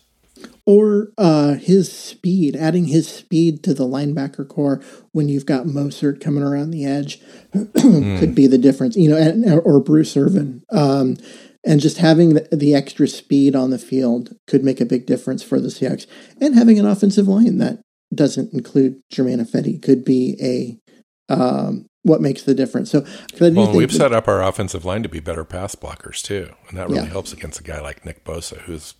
or 0.66 1.12
uh, 1.18 1.54
his 1.54 1.92
speed, 1.92 2.56
adding 2.56 2.86
his 2.86 3.08
speed 3.08 3.62
to 3.64 3.74
the 3.74 3.86
linebacker 3.86 4.48
core 4.48 4.82
when 5.12 5.28
you've 5.28 5.46
got 5.46 5.66
Mosert 5.66 6.20
coming 6.20 6.42
around 6.42 6.70
the 6.70 6.84
edge 6.84 7.20
could 7.52 8.34
be 8.34 8.46
the 8.46 8.58
difference. 8.58 8.96
You 8.96 9.10
know, 9.10 9.16
and, 9.16 9.44
or 9.64 9.80
Bruce 9.80 10.16
Irvin. 10.16 10.62
Um, 10.70 11.16
and 11.64 11.80
just 11.80 11.98
having 11.98 12.34
the, 12.34 12.48
the 12.50 12.74
extra 12.74 13.06
speed 13.06 13.54
on 13.54 13.70
the 13.70 13.78
field 13.78 14.34
could 14.48 14.64
make 14.64 14.80
a 14.80 14.86
big 14.86 15.06
difference 15.06 15.42
for 15.42 15.60
the 15.60 15.68
Seahawks. 15.68 16.06
And 16.40 16.56
having 16.56 16.78
an 16.78 16.86
offensive 16.86 17.28
line 17.28 17.58
that 17.58 17.80
doesn't 18.12 18.52
include 18.52 19.00
Germain 19.10 19.38
Ifedi 19.38 19.80
could 19.80 20.04
be 20.04 20.36
a 20.40 21.32
um, 21.32 21.86
what 22.02 22.20
makes 22.20 22.42
the 22.42 22.54
difference. 22.54 22.90
So 22.90 23.04
Well, 23.40 23.72
we've 23.74 23.90
that- 23.90 23.96
set 23.96 24.12
up 24.12 24.28
our 24.28 24.42
offensive 24.42 24.84
line 24.84 25.02
to 25.02 25.08
be 25.08 25.20
better 25.20 25.44
pass 25.44 25.74
blockers 25.74 26.20
too, 26.22 26.48
and 26.68 26.76
that 26.78 26.88
really 26.88 27.02
Yeah. 27.02 27.06
helps 27.12 27.32
against 27.32 27.60
a 27.60 27.62
guy 27.62 27.80
like 27.80 28.04
Nick 28.04 28.24
Bosa, 28.24 28.58
who's 28.62 28.94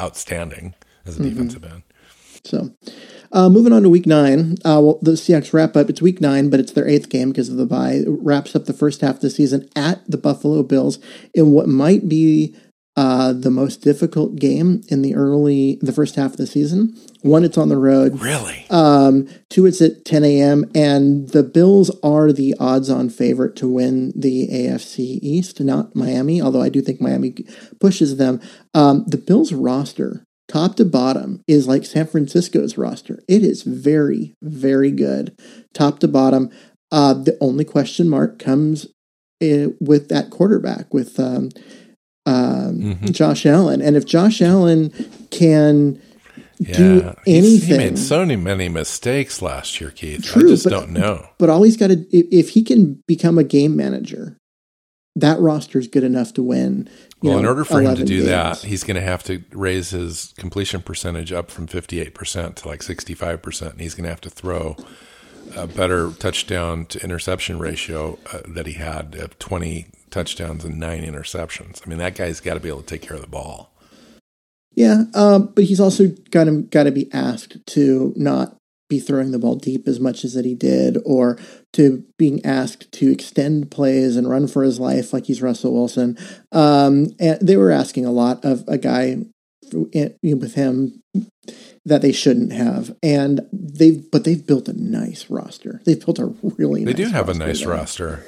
outstanding 0.00 0.74
as 1.06 1.14
Mm-hmm. 1.14 1.24
a 1.26 1.28
defensive 1.30 1.64
end. 1.64 1.82
So, 2.44 2.70
uh, 3.32 3.48
moving 3.50 3.72
on 3.72 3.82
to 3.82 3.90
week 3.90 4.06
nine. 4.06 4.52
Uh, 4.64 4.80
well, 4.82 4.98
the 5.02 5.12
Seahawks 5.12 5.52
wrap 5.52 5.76
up. 5.76 5.90
It's 5.90 6.00
week 6.00 6.20
nine, 6.20 6.48
but 6.48 6.60
it's 6.60 6.72
their 6.72 6.86
eighth 6.88 7.08
game 7.08 7.30
because 7.30 7.48
of 7.48 7.56
the 7.56 7.66
bye. 7.66 7.94
It 7.94 8.06
wraps 8.08 8.54
up 8.54 8.64
the 8.66 8.72
first 8.72 9.00
half 9.00 9.16
of 9.16 9.20
the 9.20 9.28
season 9.30 9.68
at 9.76 10.00
the 10.08 10.16
Buffalo 10.16 10.62
Bills 10.62 10.98
in 11.34 11.50
what 11.50 11.68
might 11.68 12.08
be 12.08 12.54
uh, 12.98 13.32
the 13.32 13.50
most 13.50 13.76
difficult 13.76 14.34
game 14.34 14.82
in 14.88 15.02
the 15.02 15.14
early, 15.14 15.78
the 15.80 15.92
first 15.92 16.16
half 16.16 16.32
of 16.32 16.36
the 16.36 16.48
season. 16.48 16.98
One, 17.22 17.44
it's 17.44 17.56
on 17.56 17.68
the 17.68 17.76
road. 17.76 18.20
Really? 18.20 18.66
Um, 18.70 19.28
two, 19.48 19.66
it's 19.66 19.80
at 19.80 20.04
10 20.04 20.24
a.m. 20.24 20.68
And 20.74 21.28
the 21.28 21.44
Bills 21.44 21.96
are 22.02 22.32
the 22.32 22.56
odds-on 22.58 23.10
favorite 23.10 23.54
to 23.54 23.68
win 23.68 24.12
the 24.16 24.48
AFC 24.48 25.20
East, 25.22 25.60
not 25.60 25.94
Miami. 25.94 26.42
Although 26.42 26.60
I 26.60 26.70
do 26.70 26.80
think 26.80 27.00
Miami 27.00 27.36
pushes 27.80 28.16
them. 28.16 28.40
Um, 28.74 29.04
the 29.06 29.16
Bills 29.16 29.52
roster, 29.52 30.24
top 30.48 30.74
to 30.74 30.84
bottom, 30.84 31.42
is 31.46 31.68
like 31.68 31.84
San 31.84 32.08
Francisco's 32.08 32.76
roster. 32.76 33.20
It 33.28 33.44
is 33.44 33.62
very, 33.62 34.34
very 34.42 34.90
good, 34.90 35.38
top 35.72 36.00
to 36.00 36.08
bottom. 36.08 36.50
Uh, 36.90 37.14
the 37.14 37.38
only 37.40 37.64
question 37.64 38.08
mark 38.08 38.40
comes 38.40 38.88
uh, 39.40 39.68
with 39.80 40.08
that 40.08 40.30
quarterback, 40.30 40.92
with 40.92 41.20
um, 41.20 41.50
um, 42.28 42.80
Mhm. 43.00 43.12
Josh 43.12 43.46
Allen, 43.46 43.80
and 43.80 43.96
if 43.96 44.04
Josh 44.04 44.42
Allen 44.42 44.92
can 45.30 45.98
Yeah, 46.58 46.76
do 46.76 47.14
anything. 47.26 47.68
he 47.80 47.86
made 47.90 47.98
so 47.98 48.26
many 48.26 48.68
mistakes 48.68 49.40
last 49.40 49.80
year, 49.80 49.90
Keith. 49.90 50.24
True, 50.24 50.46
I 50.48 50.52
just 50.52 50.64
but- 50.64 50.70
don't 50.70 50.90
know. 50.90 51.26
But 51.38 51.48
all 51.50 51.62
he's 51.62 51.76
got 51.76 51.88
to, 51.88 52.04
if, 52.16 52.50
he 52.50 52.62
can 52.62 53.02
become 53.06 53.38
a 53.38 53.44
game 53.44 53.76
manager, 53.76 54.36
that 55.16 55.38
roster 55.40 55.78
is 55.78 55.86
good 55.88 56.04
enough 56.04 56.34
to 56.34 56.42
win. 56.42 56.88
you 57.22 57.30
Well, 57.30 57.38
in 57.40 57.46
order 57.46 57.64
for 57.64 57.80
him 57.80 57.96
to 57.96 58.04
do 58.04 58.18
games. 58.18 58.26
that, 58.28 58.58
he's 58.58 58.84
going 58.84 58.94
to 58.96 59.00
have 59.00 59.24
to 59.24 59.42
raise 59.52 59.90
his 59.90 60.32
completion 60.36 60.80
percentage 60.82 61.32
up 61.32 61.50
from 61.50 61.66
58% 61.66 62.54
to 62.56 62.68
like 62.68 62.82
65%. 62.82 63.72
And 63.72 63.80
he's 63.80 63.94
going 63.94 64.04
to 64.04 64.10
have 64.10 64.20
to 64.20 64.30
throw 64.30 64.76
a 65.56 65.66
better 65.66 66.10
touchdown 66.18 66.86
to 66.86 67.02
interception 67.02 67.58
ratio 67.58 68.18
uh, 68.32 68.38
that 68.48 68.66
he 68.66 68.74
had 68.74 69.16
of 69.16 69.36
20 69.40 69.86
touchdowns 70.10 70.64
and 70.64 70.78
nine 70.78 71.02
interceptions. 71.04 71.80
I 71.84 71.88
mean, 71.88 71.98
that 71.98 72.14
guy's 72.14 72.40
got 72.40 72.54
to 72.54 72.60
be 72.60 72.68
able 72.68 72.82
to 72.82 72.86
take 72.86 73.02
care 73.02 73.14
of 73.16 73.20
the 73.22 73.28
ball. 73.28 73.70
Yeah, 74.74 75.04
um, 75.14 75.52
but 75.54 75.64
he's 75.64 75.80
also 75.80 76.08
got 76.30 76.44
to 76.44 76.62
got 76.62 76.84
to 76.84 76.92
be 76.92 77.12
asked 77.12 77.56
to 77.68 78.12
not 78.16 78.54
be 78.88 79.00
throwing 79.00 79.32
the 79.32 79.38
ball 79.38 79.56
deep 79.56 79.86
as 79.86 80.00
much 80.00 80.24
as 80.24 80.34
that 80.34 80.44
he 80.44 80.54
did, 80.54 80.98
or 81.04 81.38
to 81.72 82.04
being 82.18 82.44
asked 82.44 82.90
to 82.92 83.10
extend 83.10 83.70
plays 83.70 84.16
and 84.16 84.30
run 84.30 84.46
for 84.46 84.62
his 84.62 84.78
life 84.78 85.12
like 85.12 85.26
he's 85.26 85.42
Russell 85.42 85.74
Wilson. 85.74 86.16
Um, 86.52 87.08
and 87.18 87.38
they 87.40 87.56
were 87.56 87.70
asking 87.70 88.06
a 88.06 88.12
lot 88.12 88.44
of 88.44 88.64
a 88.68 88.78
guy 88.78 89.16
with 89.72 90.54
him 90.54 91.02
that 91.84 92.00
they 92.00 92.12
shouldn't 92.12 92.52
have, 92.52 92.94
and 93.02 93.40
they've 93.52 94.08
but 94.10 94.24
they've 94.24 94.46
built 94.46 94.68
a 94.68 94.72
nice 94.80 95.28
roster. 95.28 95.80
They've 95.84 96.02
built 96.02 96.18
a 96.18 96.26
really 96.56 96.84
They 96.84 96.92
nice 96.92 96.96
do 97.08 97.08
have 97.10 97.28
a 97.28 97.34
nice 97.34 97.60
there. 97.60 97.68
roster. 97.70 98.24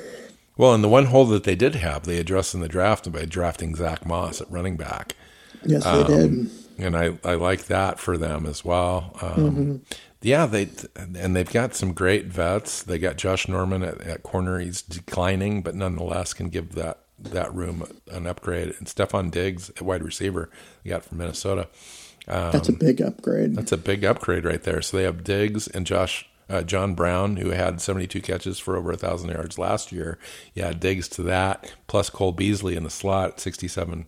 Well, 0.61 0.75
and 0.75 0.85
the 0.85 0.89
one 0.91 1.07
hole 1.07 1.25
that 1.25 1.45
they 1.45 1.55
did 1.57 1.77
have, 1.77 2.03
they 2.05 2.19
addressed 2.19 2.53
in 2.55 2.61
the 2.61 2.69
draft 2.69 3.11
by 3.11 3.25
drafting 3.25 3.75
Zach 3.75 4.05
Moss 4.05 4.43
at 4.43 4.51
running 4.51 4.77
back. 4.77 5.17
Yes, 5.65 5.85
they 5.85 5.91
Um, 5.91 6.07
did. 6.07 6.51
and 6.79 6.95
I, 6.95 7.19
I 7.25 7.35
like 7.37 7.65
that 7.69 7.99
for 7.99 8.19
them 8.19 8.45
as 8.45 8.63
well. 8.63 9.17
Um, 9.23 9.31
Mm-hmm. 9.51 9.77
Yeah, 10.21 10.45
they 10.45 10.69
and 10.95 11.35
they've 11.35 11.51
got 11.51 11.75
some 11.75 11.95
great 11.95 12.27
vets. 12.27 12.83
They 12.83 12.99
got 12.99 13.17
Josh 13.17 13.49
Norman 13.49 13.83
at, 13.83 14.03
at 14.03 14.23
corner. 14.23 14.59
He's 14.59 14.83
declining, 14.83 15.63
but 15.63 15.75
nonetheless 15.75 16.35
can 16.35 16.51
give 16.51 16.75
that 16.75 16.99
that 17.19 17.55
room 17.55 17.87
an 18.13 18.27
upgrade. 18.27 18.75
And 18.79 18.87
Stefon 18.87 19.31
Diggs 19.31 19.71
at 19.71 19.81
wide 19.81 20.03
receiver, 20.03 20.51
they 20.85 20.91
got 20.91 21.05
from 21.07 21.17
Minnesota. 21.17 21.69
That's 22.27 22.69
a 22.69 22.73
big 22.75 23.01
upgrade. 23.01 23.55
That's 23.57 23.73
a 23.73 23.79
big 23.79 24.05
upgrade 24.05 24.45
right 24.45 24.63
there. 24.63 24.83
So 24.83 24.99
they 24.99 25.05
have 25.05 25.25
Diggs 25.25 25.67
and 25.69 25.87
Josh 25.87 26.29
Uh, 26.51 26.63
John 26.63 26.95
Brown, 26.95 27.37
who 27.37 27.51
had 27.51 27.81
72 27.81 28.21
catches 28.23 28.59
for 28.59 28.77
over 28.77 28.91
a 28.91 28.97
thousand 28.97 29.31
yards 29.31 29.57
last 29.57 29.93
year, 29.93 30.19
yeah, 30.53 30.73
digs 30.73 31.09
to 31.11 31.23
that. 31.23 31.73
Plus 31.87 32.11
Cole 32.11 32.33
Beasley 32.33 32.75
in 32.75 32.83
the 32.83 32.91
slot, 32.91 33.39
67 33.39 34.07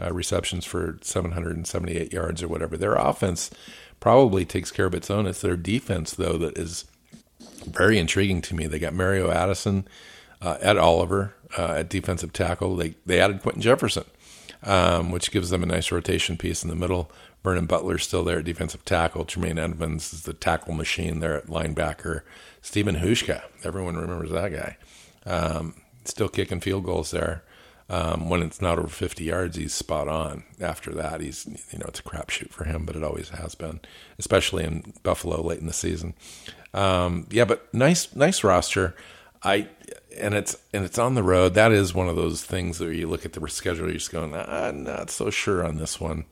uh, 0.00 0.12
receptions 0.12 0.64
for 0.64 0.98
778 1.02 2.12
yards 2.12 2.42
or 2.42 2.48
whatever. 2.48 2.76
Their 2.76 2.94
offense 2.94 3.50
probably 4.00 4.44
takes 4.44 4.70
care 4.70 4.86
of 4.86 4.94
its 4.94 5.10
own. 5.10 5.26
It's 5.26 5.42
their 5.42 5.56
defense 5.56 6.12
though 6.12 6.38
that 6.38 6.56
is 6.58 6.86
very 7.66 7.98
intriguing 7.98 8.42
to 8.42 8.54
me. 8.54 8.66
They 8.66 8.78
got 8.78 8.94
Mario 8.94 9.30
Addison, 9.30 9.86
uh, 10.40 10.58
Ed 10.60 10.76
Oliver 10.76 11.34
uh, 11.56 11.74
at 11.78 11.88
defensive 11.88 12.32
tackle. 12.32 12.76
They 12.76 12.94
they 13.06 13.20
added 13.20 13.42
Quinton 13.42 13.62
Jefferson, 13.62 14.04
um, 14.62 15.10
which 15.10 15.30
gives 15.30 15.50
them 15.50 15.62
a 15.62 15.66
nice 15.66 15.92
rotation 15.92 16.36
piece 16.36 16.62
in 16.62 16.68
the 16.68 16.76
middle. 16.76 17.10
Vernon 17.42 17.66
Butler's 17.66 18.04
still 18.04 18.24
there 18.24 18.38
at 18.38 18.44
defensive 18.44 18.84
tackle. 18.84 19.24
Tremaine 19.24 19.58
Edmunds 19.58 20.12
is 20.12 20.22
the 20.22 20.32
tackle 20.32 20.74
machine 20.74 21.20
there 21.20 21.36
at 21.36 21.46
linebacker. 21.46 22.22
Stephen 22.60 22.96
Hauschka, 22.96 23.42
everyone 23.64 23.96
remembers 23.96 24.30
that 24.30 24.52
guy. 24.52 24.76
Um, 25.26 25.74
still 26.04 26.28
kicking 26.28 26.60
field 26.60 26.84
goals 26.84 27.10
there. 27.10 27.42
Um, 27.88 28.30
when 28.30 28.42
it's 28.42 28.62
not 28.62 28.78
over 28.78 28.88
50 28.88 29.24
yards, 29.24 29.56
he's 29.56 29.74
spot 29.74 30.08
on. 30.08 30.44
After 30.60 30.92
that, 30.92 31.20
he's 31.20 31.46
you 31.70 31.78
know 31.78 31.86
it's 31.88 32.00
a 32.00 32.04
crapshoot 32.04 32.50
for 32.50 32.64
him, 32.64 32.86
but 32.86 32.96
it 32.96 33.02
always 33.02 33.28
has 33.30 33.54
been, 33.54 33.80
especially 34.18 34.64
in 34.64 34.94
Buffalo 35.02 35.42
late 35.42 35.58
in 35.58 35.66
the 35.66 35.72
season. 35.72 36.14
Um, 36.72 37.26
yeah, 37.30 37.44
but 37.44 37.72
nice 37.74 38.14
nice 38.14 38.44
roster. 38.44 38.94
I 39.42 39.68
and 40.16 40.34
it's 40.34 40.56
and 40.72 40.84
it's 40.84 40.98
on 40.98 41.14
the 41.14 41.22
road. 41.22 41.54
That 41.54 41.72
is 41.72 41.92
one 41.92 42.08
of 42.08 42.16
those 42.16 42.44
things 42.44 42.80
where 42.80 42.92
you 42.92 43.08
look 43.08 43.26
at 43.26 43.32
the 43.32 43.46
schedule, 43.48 43.86
you're 43.86 43.94
just 43.94 44.12
going, 44.12 44.34
I'm 44.34 44.84
not 44.84 45.10
so 45.10 45.30
sure 45.30 45.64
on 45.64 45.76
this 45.76 46.00
one. 46.00 46.24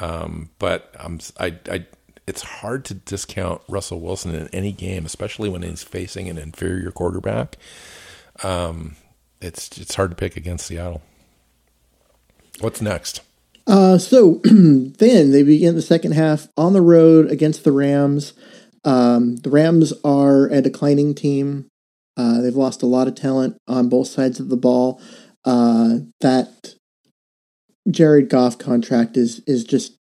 Um, 0.00 0.50
but 0.58 0.94
I'm, 0.98 1.20
I, 1.38 1.58
I, 1.70 1.86
it's 2.26 2.42
hard 2.42 2.84
to 2.86 2.94
discount 2.94 3.62
Russell 3.68 4.00
Wilson 4.00 4.34
in 4.34 4.48
any 4.48 4.72
game, 4.72 5.06
especially 5.06 5.48
when 5.48 5.62
he's 5.62 5.82
facing 5.82 6.28
an 6.28 6.38
inferior 6.38 6.90
quarterback. 6.90 7.56
Um, 8.42 8.96
it's 9.40 9.78
it's 9.78 9.94
hard 9.94 10.10
to 10.10 10.16
pick 10.16 10.36
against 10.36 10.66
Seattle. 10.66 11.02
What's 12.60 12.80
next? 12.80 13.20
Uh, 13.66 13.98
so 13.98 14.40
then 14.44 15.32
they 15.32 15.42
begin 15.42 15.74
the 15.74 15.82
second 15.82 16.12
half 16.12 16.48
on 16.56 16.72
the 16.72 16.82
road 16.82 17.30
against 17.30 17.64
the 17.64 17.72
Rams. 17.72 18.32
Um, 18.84 19.36
the 19.36 19.50
Rams 19.50 19.92
are 20.04 20.46
a 20.46 20.62
declining 20.62 21.14
team. 21.14 21.68
Uh, 22.16 22.40
they've 22.40 22.56
lost 22.56 22.82
a 22.82 22.86
lot 22.86 23.08
of 23.08 23.14
talent 23.14 23.58
on 23.66 23.88
both 23.88 24.06
sides 24.06 24.40
of 24.40 24.48
the 24.48 24.56
ball. 24.56 25.00
Uh, 25.44 25.98
that 26.20 26.75
Jared 27.90 28.28
Goff 28.28 28.58
contract 28.58 29.16
is 29.16 29.40
is 29.46 29.64
just 29.64 29.94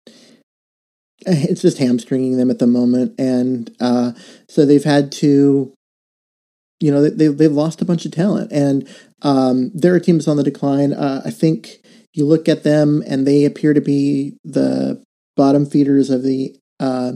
it's 1.26 1.62
just 1.62 1.78
hamstringing 1.78 2.36
them 2.36 2.50
at 2.50 2.58
the 2.58 2.66
moment, 2.66 3.18
and 3.18 3.74
uh, 3.80 4.12
so 4.48 4.66
they've 4.66 4.84
had 4.84 5.10
to, 5.12 5.72
you 6.80 6.92
know, 6.92 7.08
they 7.08 7.28
they've 7.28 7.52
lost 7.52 7.80
a 7.80 7.84
bunch 7.84 8.04
of 8.04 8.12
talent, 8.12 8.52
and 8.52 8.88
um, 9.22 9.70
there 9.74 9.94
are 9.94 10.00
teams 10.00 10.28
on 10.28 10.36
the 10.36 10.42
decline. 10.42 10.92
Uh, 10.92 11.22
I 11.24 11.30
think 11.30 11.80
you 12.12 12.26
look 12.26 12.48
at 12.48 12.62
them, 12.62 13.02
and 13.06 13.26
they 13.26 13.44
appear 13.44 13.74
to 13.74 13.80
be 13.80 14.36
the 14.44 15.02
bottom 15.36 15.66
feeders 15.66 16.10
of 16.10 16.22
the 16.22 16.56
uh, 16.80 17.12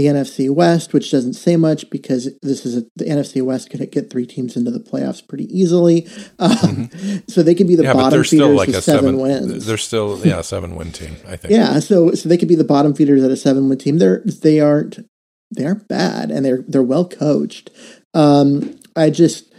the 0.00 0.06
NFC 0.06 0.48
West, 0.48 0.94
which 0.94 1.10
doesn't 1.10 1.34
say 1.34 1.56
much 1.56 1.90
because 1.90 2.30
this 2.40 2.64
is 2.64 2.78
a, 2.78 2.86
the 2.96 3.04
NFC 3.04 3.42
West 3.42 3.68
could 3.68 3.90
get 3.90 4.08
three 4.08 4.26
teams 4.26 4.56
into 4.56 4.70
the 4.70 4.80
playoffs 4.80 5.26
pretty 5.26 5.44
easily. 5.56 6.08
Um, 6.38 6.50
mm-hmm. 6.50 7.18
So 7.28 7.42
they 7.42 7.54
could 7.54 7.68
be 7.68 7.76
the 7.76 7.82
yeah, 7.82 7.92
bottom 7.92 8.24
feeders 8.24 8.56
like 8.56 8.68
with 8.68 8.82
seven, 8.82 9.04
seven, 9.04 9.20
wins. 9.20 9.66
They're 9.66 9.76
still 9.76 10.18
yeah 10.24 10.40
seven 10.40 10.74
win 10.74 10.90
team. 10.90 11.16
I 11.28 11.36
think. 11.36 11.52
Yeah, 11.52 11.78
so 11.80 12.12
so 12.12 12.28
they 12.28 12.38
could 12.38 12.48
be 12.48 12.54
the 12.54 12.64
bottom 12.64 12.94
feeders 12.94 13.22
at 13.22 13.30
a 13.30 13.36
seven 13.36 13.68
win 13.68 13.76
team. 13.76 13.98
They're 13.98 14.22
they 14.24 14.58
aren't 14.58 15.00
they 15.54 15.66
aren't 15.66 15.86
bad 15.86 16.30
and 16.30 16.44
they're 16.44 16.64
they're 16.66 16.82
well 16.82 17.06
coached. 17.06 17.70
Um, 18.14 18.78
I 18.96 19.10
just 19.10 19.49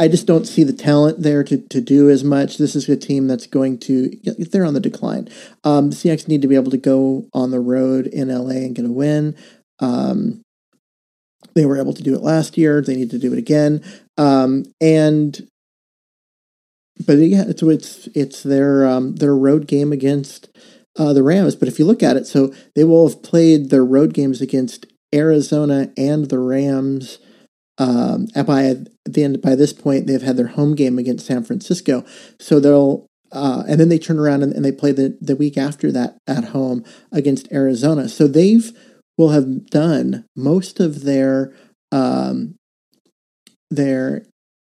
I 0.00 0.08
just 0.08 0.26
don't 0.26 0.46
see 0.46 0.64
the 0.64 0.72
talent 0.72 1.22
there 1.22 1.44
to, 1.44 1.58
to 1.58 1.80
do 1.82 2.08
as 2.08 2.24
much. 2.24 2.56
This 2.56 2.74
is 2.74 2.88
a 2.88 2.96
team 2.96 3.28
that's 3.28 3.46
going 3.46 3.76
to, 3.80 4.08
they're 4.38 4.64
on 4.64 4.72
the 4.72 4.80
decline. 4.80 5.28
Um, 5.62 5.90
the 5.90 5.96
Seahawks 5.96 6.26
need 6.26 6.40
to 6.40 6.48
be 6.48 6.54
able 6.54 6.70
to 6.70 6.78
go 6.78 7.28
on 7.34 7.50
the 7.50 7.60
road 7.60 8.06
in 8.06 8.28
LA 8.28 8.64
and 8.64 8.74
get 8.74 8.86
a 8.86 8.90
win. 8.90 9.36
Um, 9.78 10.40
they 11.54 11.66
were 11.66 11.76
able 11.76 11.92
to 11.92 12.02
do 12.02 12.14
it 12.14 12.22
last 12.22 12.56
year. 12.56 12.80
They 12.80 12.96
need 12.96 13.10
to 13.10 13.18
do 13.18 13.30
it 13.34 13.38
again. 13.38 13.84
Um, 14.16 14.64
and, 14.80 15.46
but 17.06 17.18
yeah, 17.18 17.44
it's, 17.46 17.62
it's, 17.62 18.06
it's 18.14 18.42
their, 18.42 18.86
um, 18.86 19.16
their 19.16 19.36
road 19.36 19.66
game 19.66 19.92
against 19.92 20.48
uh, 20.98 21.12
the 21.12 21.22
Rams. 21.22 21.56
But 21.56 21.68
if 21.68 21.78
you 21.78 21.84
look 21.84 22.02
at 22.02 22.16
it, 22.16 22.26
so 22.26 22.54
they 22.74 22.84
will 22.84 23.06
have 23.06 23.22
played 23.22 23.68
their 23.68 23.84
road 23.84 24.14
games 24.14 24.40
against 24.40 24.86
Arizona 25.14 25.92
and 25.98 26.30
the 26.30 26.38
Rams 26.38 27.18
um, 27.80 28.26
by 28.46 28.74
the 29.06 29.24
end, 29.24 29.40
by 29.40 29.54
this 29.54 29.72
point, 29.72 30.06
they've 30.06 30.20
had 30.20 30.36
their 30.36 30.48
home 30.48 30.74
game 30.74 30.98
against 30.98 31.24
San 31.24 31.42
Francisco, 31.42 32.04
so 32.38 32.60
they'll 32.60 33.06
uh, 33.32 33.62
and 33.66 33.80
then 33.80 33.88
they 33.88 33.98
turn 33.98 34.18
around 34.18 34.42
and, 34.42 34.52
and, 34.52 34.64
they 34.64 34.72
play 34.72 34.92
the 34.92 35.16
the 35.20 35.34
week 35.34 35.56
after 35.56 35.90
that 35.90 36.18
at 36.26 36.46
home 36.46 36.84
against 37.10 37.50
Arizona. 37.50 38.08
So 38.08 38.26
they've 38.28 38.70
will 39.16 39.30
have 39.30 39.66
done 39.66 40.26
most 40.36 40.78
of 40.78 41.04
their 41.04 41.54
um, 41.90 42.56
their 43.70 44.26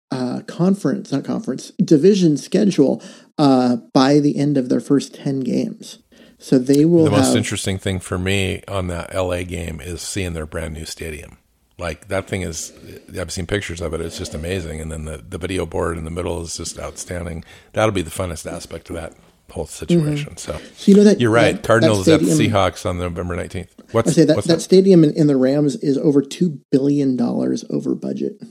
uh, 0.09 0.41
conference, 0.47 1.11
not 1.11 1.25
conference, 1.25 1.71
division 1.83 2.37
schedule 2.37 3.03
uh, 3.37 3.77
by 3.93 4.19
the 4.19 4.37
end 4.37 4.57
of 4.57 4.69
their 4.69 4.79
first 4.79 5.13
ten 5.13 5.41
games. 5.41 5.99
So 6.37 6.57
they 6.57 6.85
will. 6.85 7.03
The 7.03 7.11
most 7.11 7.27
have, 7.27 7.35
interesting 7.35 7.79
thing 7.79 7.99
for 7.99 8.17
me 8.17 8.63
on 8.69 8.87
that 8.87 9.13
LA 9.13 9.43
game 9.43 9.81
is 9.81 10.01
seeing 10.01 10.31
their 10.31 10.45
brand 10.45 10.73
new 10.73 10.85
stadium. 10.85 11.37
Like 11.77 12.07
that 12.09 12.27
thing 12.27 12.43
is, 12.43 12.71
I've 13.19 13.31
seen 13.31 13.47
pictures 13.47 13.81
of 13.81 13.93
it. 13.93 14.01
It's 14.01 14.17
just 14.17 14.35
amazing. 14.35 14.79
And 14.79 14.91
then 14.91 15.05
the, 15.05 15.17
the 15.17 15.37
video 15.37 15.65
board 15.65 15.97
in 15.97 16.03
the 16.03 16.11
middle 16.11 16.41
is 16.41 16.57
just 16.57 16.79
outstanding. 16.79 17.43
That'll 17.73 17.91
be 17.91 18.03
the 18.03 18.11
funnest 18.11 18.49
aspect 18.51 18.89
of 18.89 18.95
that 18.95 19.13
whole 19.51 19.65
situation. 19.65 20.33
Mm-hmm. 20.33 20.37
So, 20.37 20.57
so, 20.57 20.91
you 20.91 20.97
know 20.97 21.03
that 21.03 21.19
you're 21.19 21.31
right. 21.31 21.55
That, 21.55 21.63
Cardinals 21.63 22.05
that 22.05 22.21
stadium, 22.21 22.55
at 22.55 22.73
Seahawks 22.73 22.85
on 22.87 22.97
November 22.97 23.35
19th. 23.35 23.69
What's, 23.91 24.09
I 24.09 24.13
say 24.13 24.25
that, 24.25 24.35
that, 24.35 24.45
that 24.45 24.61
stadium 24.61 25.03
in, 25.03 25.13
in, 25.13 25.27
the 25.27 25.37
Rams 25.37 25.75
is 25.77 25.97
over 25.97 26.21
$2 26.21 26.59
billion 26.71 27.19
over 27.21 27.95
budget. 27.95 28.41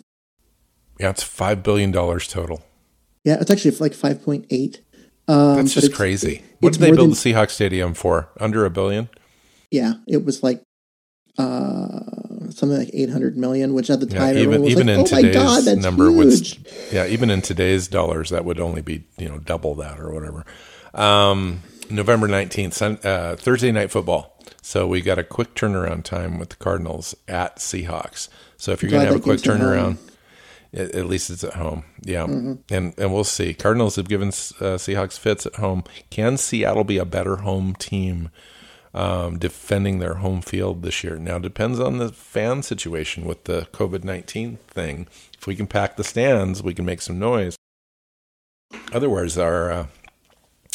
Yeah, 0.98 1.10
it's 1.10 1.24
$5 1.24 1.62
billion 1.62 1.92
total. 1.92 2.62
Yeah, 3.24 3.38
it's 3.40 3.50
actually 3.50 3.76
like 3.76 3.92
5.8. 3.92 4.78
Um, 5.28 5.56
That's 5.56 5.74
just 5.74 5.94
crazy. 5.94 6.42
What 6.60 6.72
did 6.72 6.80
they 6.80 6.90
build 6.90 6.98
than, 6.98 7.10
the 7.10 7.16
Seahawks 7.16 7.50
stadium 7.50 7.94
for? 7.94 8.28
Under 8.40 8.64
a 8.64 8.70
billion? 8.70 9.08
Yeah, 9.70 9.94
it 10.06 10.24
was 10.24 10.42
like 10.42 10.62
uh, 11.38 12.00
something 12.56 12.78
like 12.78 12.90
800 12.92 13.36
million, 13.36 13.74
which 13.74 13.90
at 13.90 14.00
the 14.00 14.06
time 14.06 14.36
yeah, 14.36 14.42
even, 14.42 14.64
even 14.64 14.86
like, 14.86 14.94
in 14.94 15.00
oh 15.00 15.04
today's 15.04 15.34
God, 15.34 15.78
number 15.78 16.10
huge. 16.10 16.58
would, 16.58 16.72
yeah, 16.92 17.06
even 17.06 17.30
in 17.30 17.42
today's 17.42 17.88
dollars, 17.88 18.30
that 18.30 18.44
would 18.44 18.60
only 18.60 18.82
be, 18.82 19.04
you 19.18 19.28
know, 19.28 19.38
double 19.38 19.74
that 19.76 20.00
or 20.00 20.12
whatever. 20.12 20.44
Um, 20.94 21.62
November 21.90 22.28
19th, 22.28 23.04
uh, 23.04 23.36
Thursday 23.36 23.72
night 23.72 23.90
football. 23.90 24.38
So 24.62 24.86
we 24.86 25.00
got 25.00 25.18
a 25.18 25.24
quick 25.24 25.54
turnaround 25.54 26.04
time 26.04 26.38
with 26.38 26.50
the 26.50 26.56
Cardinals 26.56 27.14
at 27.26 27.56
Seahawks. 27.56 28.28
So 28.56 28.72
if 28.72 28.82
you're 28.82 28.90
going 28.90 29.06
to 29.06 29.12
have 29.12 29.20
a 29.20 29.22
quick 29.22 29.40
turnaround, 29.40 29.98
at, 30.72 30.94
at, 30.94 31.06
least 31.06 31.30
it's 31.30 31.44
at 31.44 31.54
home. 31.54 31.84
Yeah. 32.02 32.26
Mm-hmm. 32.26 32.52
And, 32.72 32.94
and 32.96 33.12
we'll 33.12 33.24
see. 33.24 33.54
Cardinals 33.54 33.96
have 33.96 34.08
given 34.08 34.28
uh, 34.28 34.78
Seahawks 34.78 35.18
fits 35.18 35.46
at 35.46 35.56
home. 35.56 35.84
Can 36.10 36.36
Seattle 36.36 36.84
be 36.84 36.98
a 36.98 37.04
better 37.04 37.36
home 37.36 37.74
team 37.74 38.30
um, 38.94 39.38
defending 39.38 39.98
their 39.98 40.14
home 40.14 40.42
field 40.42 40.82
this 40.82 41.02
year. 41.02 41.16
Now, 41.16 41.38
depends 41.38 41.80
on 41.80 41.98
the 41.98 42.10
fan 42.12 42.62
situation 42.62 43.24
with 43.24 43.44
the 43.44 43.68
COVID 43.72 44.04
19 44.04 44.58
thing. 44.68 45.06
If 45.38 45.46
we 45.46 45.56
can 45.56 45.66
pack 45.66 45.96
the 45.96 46.04
stands, 46.04 46.62
we 46.62 46.74
can 46.74 46.84
make 46.84 47.00
some 47.00 47.18
noise. 47.18 47.56
Otherwise, 48.92 49.38
our 49.38 49.72
uh, 49.72 49.86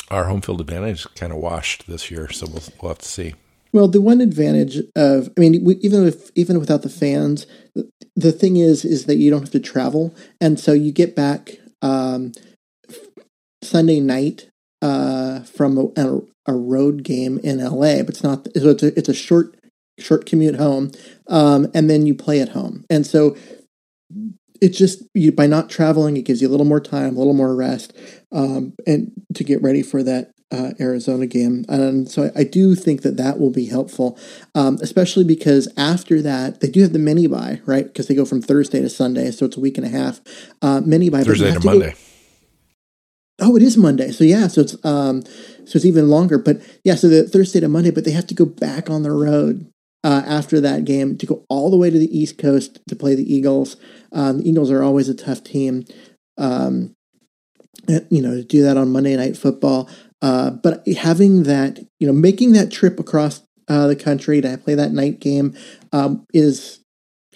our 0.09 0.25
home 0.25 0.41
field 0.41 0.61
advantage 0.61 1.05
kind 1.15 1.31
of 1.31 1.39
washed 1.39 1.87
this 1.87 2.09
year, 2.09 2.29
so 2.31 2.47
we'll, 2.47 2.63
we'll 2.81 2.89
have 2.91 2.99
to 2.99 3.07
see. 3.07 3.35
Well, 3.73 3.87
the 3.87 4.01
one 4.01 4.21
advantage 4.21 4.77
of, 4.95 5.29
I 5.37 5.39
mean, 5.39 5.63
we, 5.63 5.75
even 5.77 6.07
if 6.07 6.31
even 6.35 6.59
without 6.59 6.81
the 6.81 6.89
fans, 6.89 7.45
the, 7.75 7.89
the, 8.15 8.31
thing 8.31 8.55
is, 8.55 8.85
is 8.85 9.05
that 9.05 9.17
you 9.17 9.29
don't 9.29 9.41
have 9.41 9.51
to 9.51 9.59
travel, 9.59 10.15
and 10.39 10.59
so 10.59 10.73
you 10.73 10.91
get 10.91 11.15
back 11.15 11.57
um, 11.81 12.31
Sunday 13.61 13.99
night 13.99 14.49
uh, 14.81 15.41
from 15.41 15.91
a, 15.97 16.21
a 16.47 16.53
road 16.53 17.03
game 17.03 17.39
in 17.43 17.59
LA, 17.59 17.97
but 18.03 18.09
it's 18.09 18.23
not. 18.23 18.47
So 18.55 18.69
it's 18.69 18.83
a, 18.83 18.97
it's 18.97 19.09
a 19.09 19.13
short 19.13 19.55
short 19.99 20.25
commute 20.25 20.55
home, 20.55 20.91
um, 21.27 21.67
and 21.73 21.89
then 21.89 22.05
you 22.05 22.15
play 22.15 22.39
at 22.39 22.49
home, 22.49 22.85
and 22.89 23.05
so 23.05 23.35
it's 24.61 24.77
just 24.77 25.03
you 25.13 25.31
by 25.31 25.47
not 25.47 25.69
traveling, 25.69 26.17
it 26.17 26.23
gives 26.23 26.41
you 26.41 26.47
a 26.47 26.51
little 26.51 26.65
more 26.65 26.79
time, 26.79 27.15
a 27.15 27.19
little 27.19 27.33
more 27.33 27.55
rest, 27.55 27.93
um, 28.31 28.73
and 28.85 29.11
to 29.35 29.43
get 29.43 29.61
ready 29.61 29.81
for 29.81 30.03
that 30.03 30.31
uh, 30.51 30.71
Arizona 30.79 31.27
game. 31.27 31.65
And 31.67 32.09
so 32.09 32.31
I, 32.35 32.41
I, 32.41 32.43
do 32.45 32.73
think 32.73 33.01
that 33.01 33.17
that 33.17 33.37
will 33.37 33.49
be 33.49 33.65
helpful, 33.65 34.17
um, 34.55 34.77
especially 34.81 35.25
because 35.25 35.67
after 35.75 36.21
that, 36.21 36.61
they 36.61 36.69
do 36.69 36.81
have 36.83 36.93
the 36.93 36.99
mini 36.99 37.27
bye, 37.27 37.59
right? 37.65 37.85
Because 37.85 38.07
they 38.07 38.15
go 38.15 38.23
from 38.23 38.41
Thursday 38.41 38.81
to 38.81 38.89
Sunday. 38.89 39.31
So 39.31 39.45
it's 39.45 39.57
a 39.57 39.59
week 39.59 39.77
and 39.77 39.85
a 39.85 39.89
half. 39.89 40.21
Uh, 40.61 40.81
mini 40.85 41.09
bye. 41.09 41.23
Thursday 41.23 41.51
to, 41.51 41.59
to 41.59 41.65
Monday. 41.65 41.91
Go, 41.91 41.97
Oh, 43.39 43.55
it 43.55 43.61
is 43.61 43.77
Monday. 43.77 44.11
So 44.11 44.23
yeah, 44.23 44.47
so 44.47 44.61
it's 44.61 44.83
um, 44.83 45.23
so 45.67 45.77
it's 45.77 45.85
even 45.85 46.09
longer. 46.09 46.37
But 46.37 46.61
yeah, 46.83 46.95
so 46.95 47.07
the 47.09 47.27
Thursday 47.27 47.59
to 47.59 47.67
Monday, 47.67 47.91
but 47.91 48.05
they 48.05 48.11
have 48.11 48.27
to 48.27 48.33
go 48.33 48.45
back 48.45 48.89
on 48.89 49.03
the 49.03 49.11
road 49.11 49.69
uh, 50.03 50.23
after 50.25 50.61
that 50.61 50.85
game 50.85 51.17
to 51.17 51.25
go 51.25 51.45
all 51.49 51.69
the 51.69 51.77
way 51.77 51.89
to 51.89 51.99
the 51.99 52.17
East 52.17 52.37
Coast 52.37 52.79
to 52.87 52.95
play 52.95 53.15
the 53.15 53.33
Eagles. 53.33 53.75
Um, 54.11 54.37
the 54.37 54.49
Eagles 54.49 54.71
are 54.71 54.83
always 54.83 55.09
a 55.09 55.13
tough 55.13 55.43
team. 55.43 55.85
Um, 56.37 56.95
you 58.09 58.21
know, 58.21 58.35
to 58.35 58.43
do 58.43 58.63
that 58.63 58.77
on 58.77 58.91
Monday 58.91 59.15
Night 59.15 59.37
Football. 59.37 59.89
Uh, 60.21 60.51
but 60.51 60.87
having 60.87 61.43
that, 61.43 61.79
you 61.99 62.07
know, 62.07 62.13
making 62.13 62.53
that 62.53 62.71
trip 62.71 62.99
across 62.99 63.43
uh, 63.67 63.87
the 63.87 63.95
country 63.95 64.41
to 64.41 64.57
play 64.57 64.75
that 64.75 64.91
night 64.91 65.19
game 65.19 65.55
um, 65.91 66.25
is 66.33 66.79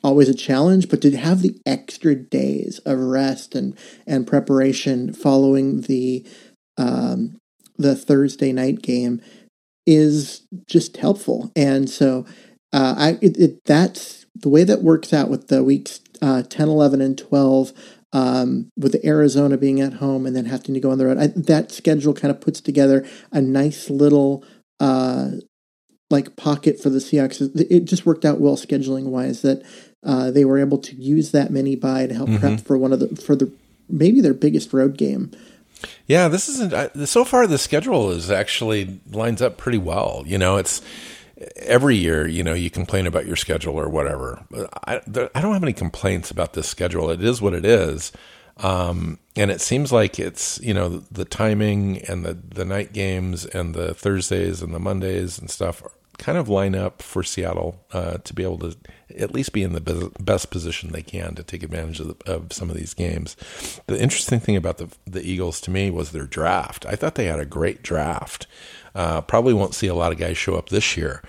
always 0.04 0.30
a 0.30 0.34
challenge. 0.34 0.90
But 0.90 1.02
to 1.02 1.16
have 1.16 1.42
the 1.42 1.60
extra 1.66 2.16
days 2.16 2.80
of 2.86 3.00
rest 3.00 3.56
and 3.56 3.78
and 4.08 4.26
preparation 4.26 5.14
following 5.14 5.82
the 5.82 6.26
um, 6.78 7.38
the 7.82 7.96
Thursday 7.96 8.52
night 8.52 8.82
game 8.82 9.22
is 9.86 10.48
just 10.68 10.98
helpful. 10.98 11.52
And 11.56 11.90
so 11.90 12.26
uh, 12.74 12.96
I 12.98 13.10
it, 13.22 13.38
it, 13.38 13.66
that's 13.66 14.26
the 14.36 14.50
way 14.50 14.64
that 14.64 14.82
works 14.82 15.14
out 15.14 15.30
with 15.30 15.48
the 15.48 15.64
weeks 15.64 16.00
uh, 16.22 16.44
10, 16.44 16.70
11, 16.70 17.02
and 17.02 17.18
12 17.18 17.74
um, 18.14 18.70
with 18.78 19.04
Arizona 19.04 19.58
being 19.58 19.82
at 19.82 19.94
home 19.94 20.26
and 20.26 20.36
then 20.36 20.46
having 20.46 20.74
to 20.74 20.80
go 20.80 20.92
on 20.92 20.98
the 20.98 21.06
road. 21.06 21.18
I, 21.18 21.28
that 21.28 21.72
schedule 21.72 22.14
kind 22.14 22.32
of 22.32 22.42
puts 22.42 22.62
together 22.62 23.06
a 23.32 23.42
nice 23.42 23.90
little 23.90 24.44
uh, 24.80 25.32
like 26.10 26.36
pocket 26.36 26.82
for 26.82 26.90
the 26.90 27.00
Seahawks. 27.00 27.42
It 27.72 27.86
just 27.86 28.06
worked 28.06 28.26
out 28.26 28.40
well 28.40 28.58
scheduling 28.58 29.06
wise 29.06 29.42
that 29.42 29.64
uh, 30.04 30.32
they 30.32 30.46
were 30.46 30.60
able 30.60 30.78
to 30.80 30.96
use 30.96 31.32
that 31.32 31.52
mini 31.52 31.76
bye 31.76 32.08
to 32.08 32.14
help 32.14 32.30
mm-hmm. 32.30 32.40
prep 32.40 32.62
for 32.62 32.78
one 32.78 32.94
of 32.94 33.00
the 33.00 33.16
for 33.16 33.36
the 33.36 33.52
maybe 33.90 34.22
their 34.22 34.34
biggest 34.34 34.74
road 34.74 34.98
game. 34.98 35.32
Yeah, 36.08 36.28
this 36.28 36.50
isn't 36.50 37.08
so 37.08 37.26
far. 37.26 37.48
The 37.48 37.58
schedule 37.58 38.12
is 38.12 38.30
actually 38.30 39.00
lines 39.12 39.42
up 39.42 39.58
pretty 39.58 39.78
well. 39.78 40.24
You 40.26 40.38
know, 40.38 40.58
it's 40.58 40.82
every 41.58 41.96
year, 41.96 42.28
you 42.28 42.44
know, 42.44 42.54
you 42.54 42.70
complain 42.70 43.08
about 43.08 43.26
your 43.26 43.36
schedule 43.36 43.80
or 43.80 43.90
whatever. 43.90 44.44
I, 44.86 45.02
I 45.34 45.42
don't 45.42 45.54
have 45.54 45.64
any 45.64 45.74
complaints 45.74 46.32
about 46.32 46.54
this 46.54 46.68
schedule. 46.68 47.10
It 47.10 47.24
is 47.24 47.42
what 47.42 47.54
it 47.54 47.66
is. 47.66 48.12
Um, 48.58 49.20
and 49.36 49.50
it 49.50 49.62
seems 49.62 49.92
like 49.92 50.20
it's, 50.20 50.60
you 50.62 50.74
know, 50.74 50.90
the, 50.90 51.06
the, 51.12 51.26
timing 51.26 52.00
and 52.04 52.24
the, 52.24 52.34
the 52.34 52.66
night 52.66 52.94
games 52.94 53.46
and 53.46 53.74
the 53.74 53.94
Thursdays 53.94 54.62
and 54.62 54.74
the 54.74 54.80
Mondays 54.80 55.40
and 55.40 55.50
stuff 55.50 55.82
kind 56.22 56.38
of 56.38 56.48
line 56.48 56.76
up 56.76 57.02
for 57.02 57.24
Seattle 57.24 57.84
uh, 57.92 58.20
to 58.20 58.34
be 58.34 58.44
able 58.44 58.60
to 58.60 58.78
at 59.18 59.34
least 59.34 59.54
be 59.54 59.64
in 59.64 59.74
the 59.74 60.12
best 60.20 60.52
position 60.52 60.92
they 60.92 61.02
can 61.02 61.34
to 61.34 61.42
take 61.42 61.64
advantage 61.64 62.00
of, 62.00 62.08
the, 62.10 62.32
of 62.32 62.54
some 62.54 62.70
of 62.70 62.78
these 62.78 62.94
games. 62.94 63.36
The 63.88 64.00
interesting 64.00 64.40
thing 64.40 64.56
about 64.56 64.78
the, 64.78 64.90
the 65.06 65.24
Eagles 65.24 65.60
to 65.62 65.72
me 65.72 65.90
was 65.90 66.12
their 66.12 66.28
draft. 66.28 66.86
I 66.86 66.96
thought 66.96 67.16
they 67.16 67.26
had 67.26 67.40
a 67.40 67.46
great 67.46 67.82
draft. 67.82 68.46
Uh, 68.94 69.22
probably 69.22 69.54
won't 69.54 69.74
see 69.74 69.88
a 69.88 69.96
lot 69.96 70.12
of 70.12 70.20
guys 70.20 70.38
show 70.38 70.56
up 70.56 70.70
this 70.70 70.96
year, 70.96 71.24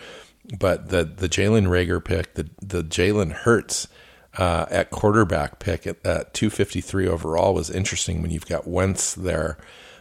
but 0.58 0.90
the 0.90 1.04
the 1.04 1.28
Jalen 1.28 1.68
Reagor 1.68 2.04
pick, 2.04 2.34
the 2.34 2.50
the 2.60 2.82
Jalen 2.82 3.32
Hurts 3.32 3.88
uh, 4.36 4.66
at 4.68 4.90
quarterback 4.90 5.58
pick 5.58 5.86
at, 5.86 6.04
at 6.04 6.34
253 6.34 7.06
overall 7.08 7.54
was 7.54 7.70
interesting 7.70 8.20
when 8.20 8.30
you've 8.30 8.46
got 8.46 8.66
Wentz 8.66 9.14
there. 9.14 9.58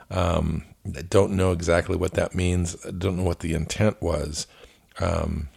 Um, 0.09 0.65
I 0.85 1.03
don't 1.03 1.33
know 1.33 1.51
exactly 1.51 1.95
what 1.95 2.13
that 2.13 2.35
means. 2.35 2.75
I 2.85 2.91
don't 2.91 3.17
know 3.17 3.23
what 3.23 3.39
the 3.39 3.53
intent 3.53 4.01
was. 4.01 4.47
Um, 5.01 5.49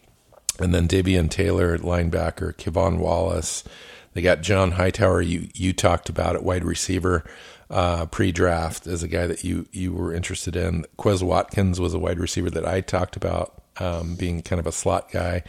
and 0.58 0.74
then 0.74 0.88
Davion 0.88 1.30
Taylor, 1.30 1.76
linebacker, 1.78 2.54
K'Von 2.54 2.98
Wallace. 2.98 3.64
They 4.12 4.22
got 4.22 4.42
John 4.42 4.72
Hightower. 4.72 5.20
You 5.20 5.48
you 5.54 5.72
talked 5.72 6.08
about 6.08 6.36
it, 6.36 6.42
wide 6.42 6.64
receiver 6.64 7.24
uh, 7.70 8.06
pre-draft 8.06 8.86
as 8.86 9.02
a 9.02 9.08
guy 9.08 9.26
that 9.26 9.44
you 9.44 9.66
you 9.72 9.92
were 9.92 10.14
interested 10.14 10.56
in. 10.56 10.84
Quez 10.98 11.22
Watkins 11.22 11.80
was 11.80 11.94
a 11.94 11.98
wide 11.98 12.20
receiver 12.20 12.50
that 12.50 12.66
I 12.66 12.80
talked 12.80 13.16
about 13.16 13.62
um, 13.78 14.14
being 14.14 14.42
kind 14.42 14.60
of 14.60 14.66
a 14.66 14.72
slot 14.72 15.10
guy. 15.10 15.42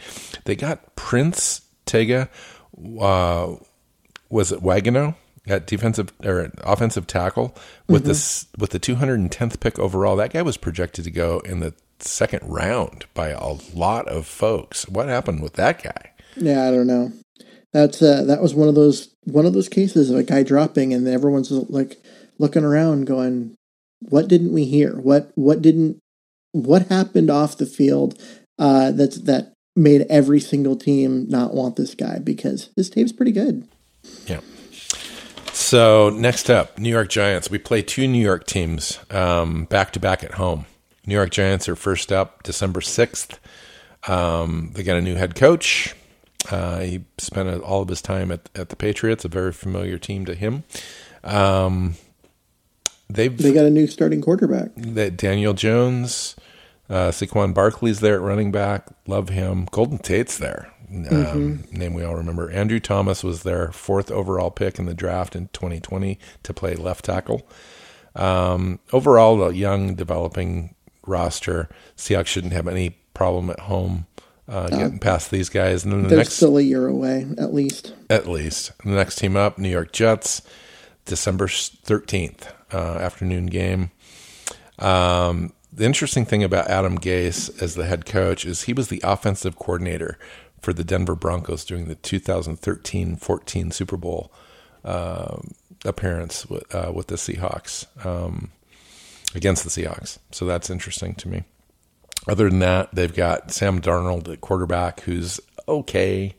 They 0.44 0.56
got 0.56 0.96
Prince 0.96 1.62
Tega. 1.84 2.28
Uh, 3.00 3.56
was 4.28 4.50
it 4.50 4.60
Wanogho 4.60 5.14
at 5.46 5.66
defensive 5.66 6.12
or 6.24 6.50
offensive 6.64 7.06
tackle 7.06 7.56
with 7.86 8.02
mm-hmm. 8.02 8.08
this 8.08 8.46
with 8.58 8.70
the 8.70 8.80
210th 8.80 9.60
pick 9.60 9.78
overall? 9.78 10.16
That 10.16 10.32
guy 10.32 10.42
was 10.42 10.56
projected 10.56 11.04
to 11.04 11.10
go 11.10 11.40
in 11.40 11.60
the 11.60 11.74
second 11.98 12.42
round 12.44 13.06
by 13.14 13.28
a 13.28 13.54
lot 13.74 14.08
of 14.08 14.26
folks. 14.26 14.88
What 14.88 15.08
happened 15.08 15.42
with 15.42 15.54
that 15.54 15.82
guy? 15.82 16.12
Yeah, 16.36 16.66
I 16.66 16.70
don't 16.70 16.86
know. 16.86 17.12
That's 17.72 18.00
uh, 18.00 18.24
that 18.24 18.40
was 18.40 18.54
one 18.54 18.68
of 18.68 18.74
those 18.74 19.14
one 19.24 19.46
of 19.46 19.52
those 19.52 19.68
cases 19.68 20.10
of 20.10 20.16
a 20.16 20.22
guy 20.22 20.42
dropping, 20.42 20.94
and 20.94 21.06
everyone's 21.06 21.50
like 21.50 21.98
looking 22.38 22.64
around, 22.64 23.06
going, 23.06 23.54
"What 24.00 24.28
didn't 24.28 24.52
we 24.52 24.64
hear? 24.64 24.92
What 24.92 25.30
what 25.34 25.62
didn't 25.62 25.98
what 26.52 26.88
happened 26.88 27.30
off 27.30 27.58
the 27.58 27.66
field 27.66 28.18
uh, 28.58 28.92
that's 28.92 29.20
that 29.22 29.52
made 29.74 30.06
every 30.08 30.40
single 30.40 30.76
team 30.76 31.26
not 31.28 31.52
want 31.52 31.76
this 31.76 31.94
guy 31.94 32.18
because 32.18 32.70
his 32.76 32.88
tape's 32.88 33.12
pretty 33.12 33.32
good." 33.32 33.68
Yeah. 34.26 34.40
So 35.52 36.10
next 36.10 36.50
up, 36.50 36.78
New 36.78 36.90
York 36.90 37.08
Giants. 37.08 37.50
We 37.50 37.58
play 37.58 37.82
two 37.82 38.06
New 38.06 38.22
York 38.22 38.46
teams 38.46 38.98
back 39.08 39.92
to 39.92 40.00
back 40.00 40.22
at 40.22 40.34
home. 40.34 40.66
New 41.06 41.14
York 41.14 41.30
Giants 41.30 41.68
are 41.68 41.76
first 41.76 42.12
up 42.12 42.42
December 42.42 42.80
6th. 42.80 43.38
Um, 44.08 44.72
they 44.74 44.82
got 44.82 44.96
a 44.96 45.02
new 45.02 45.14
head 45.14 45.34
coach. 45.34 45.94
Uh, 46.50 46.80
he 46.80 47.04
spent 47.18 47.62
all 47.62 47.82
of 47.82 47.88
his 47.88 48.02
time 48.02 48.30
at, 48.30 48.48
at 48.54 48.68
the 48.68 48.76
Patriots, 48.76 49.24
a 49.24 49.28
very 49.28 49.52
familiar 49.52 49.98
team 49.98 50.24
to 50.26 50.34
him. 50.34 50.64
Um, 51.24 51.94
they've 53.08 53.36
they 53.36 53.52
got 53.52 53.64
a 53.64 53.70
new 53.70 53.86
starting 53.86 54.20
quarterback. 54.20 54.70
That 54.76 55.16
Daniel 55.16 55.54
Jones, 55.54 56.36
uh, 56.88 57.10
Saquon 57.10 57.52
Barkley's 57.52 58.00
there 58.00 58.16
at 58.16 58.20
running 58.20 58.52
back. 58.52 58.86
Love 59.06 59.30
him. 59.30 59.66
Golden 59.70 59.98
Tate's 59.98 60.38
there. 60.38 60.72
Um, 60.88 61.04
mm-hmm. 61.04 61.76
Name 61.76 61.94
we 61.94 62.04
all 62.04 62.14
remember. 62.14 62.48
Andrew 62.50 62.78
Thomas 62.78 63.24
was 63.24 63.42
their 63.42 63.72
fourth 63.72 64.10
overall 64.12 64.52
pick 64.52 64.78
in 64.78 64.86
the 64.86 64.94
draft 64.94 65.34
in 65.34 65.48
2020 65.48 66.16
to 66.44 66.54
play 66.54 66.76
left 66.76 67.04
tackle. 67.04 67.48
Um, 68.14 68.78
overall, 68.92 69.42
a 69.42 69.52
young, 69.52 69.96
developing 69.96 70.75
roster. 71.06 71.68
Seahawks 71.96 72.26
shouldn't 72.26 72.52
have 72.52 72.68
any 72.68 72.98
problem 73.14 73.50
at 73.50 73.60
home 73.60 74.06
uh, 74.48 74.68
getting 74.68 74.98
past 74.98 75.30
these 75.30 75.48
guys. 75.48 75.84
And 75.84 75.92
then 75.92 76.02
the 76.02 76.08
they're 76.08 76.18
next, 76.18 76.34
still 76.34 76.58
a 76.58 76.62
year 76.62 76.86
away, 76.86 77.26
at 77.38 77.52
least. 77.52 77.94
At 78.08 78.28
least. 78.28 78.72
the 78.84 78.90
next 78.90 79.16
team 79.16 79.36
up, 79.36 79.58
New 79.58 79.68
York 79.68 79.92
Jets, 79.92 80.42
December 81.04 81.46
13th, 81.46 82.52
uh, 82.72 82.98
afternoon 82.98 83.46
game. 83.46 83.90
Um, 84.78 85.52
the 85.72 85.84
interesting 85.84 86.24
thing 86.24 86.42
about 86.42 86.68
Adam 86.68 86.98
Gase 86.98 87.60
as 87.60 87.74
the 87.74 87.86
head 87.86 88.06
coach 88.06 88.44
is 88.44 88.62
he 88.62 88.72
was 88.72 88.88
the 88.88 89.00
offensive 89.04 89.56
coordinator 89.56 90.18
for 90.60 90.72
the 90.72 90.84
Denver 90.84 91.14
Broncos 91.14 91.64
during 91.64 91.86
the 91.86 91.96
2013-14 91.96 93.72
Super 93.72 93.96
Bowl 93.96 94.32
uh, 94.84 95.36
appearance 95.84 96.46
with, 96.46 96.74
uh, 96.74 96.92
with 96.94 97.08
the 97.08 97.16
Seahawks. 97.16 97.86
Um, 98.06 98.52
against 99.36 99.62
the 99.62 99.70
Seahawks. 99.70 100.18
So 100.32 100.46
that's 100.46 100.70
interesting 100.70 101.14
to 101.16 101.28
me. 101.28 101.44
Other 102.26 102.48
than 102.48 102.58
that, 102.60 102.92
they've 102.92 103.14
got 103.14 103.52
Sam 103.52 103.80
Darnold 103.80 104.32
at 104.32 104.40
quarterback, 104.40 105.00
who's 105.00 105.38
okay. 105.68 106.34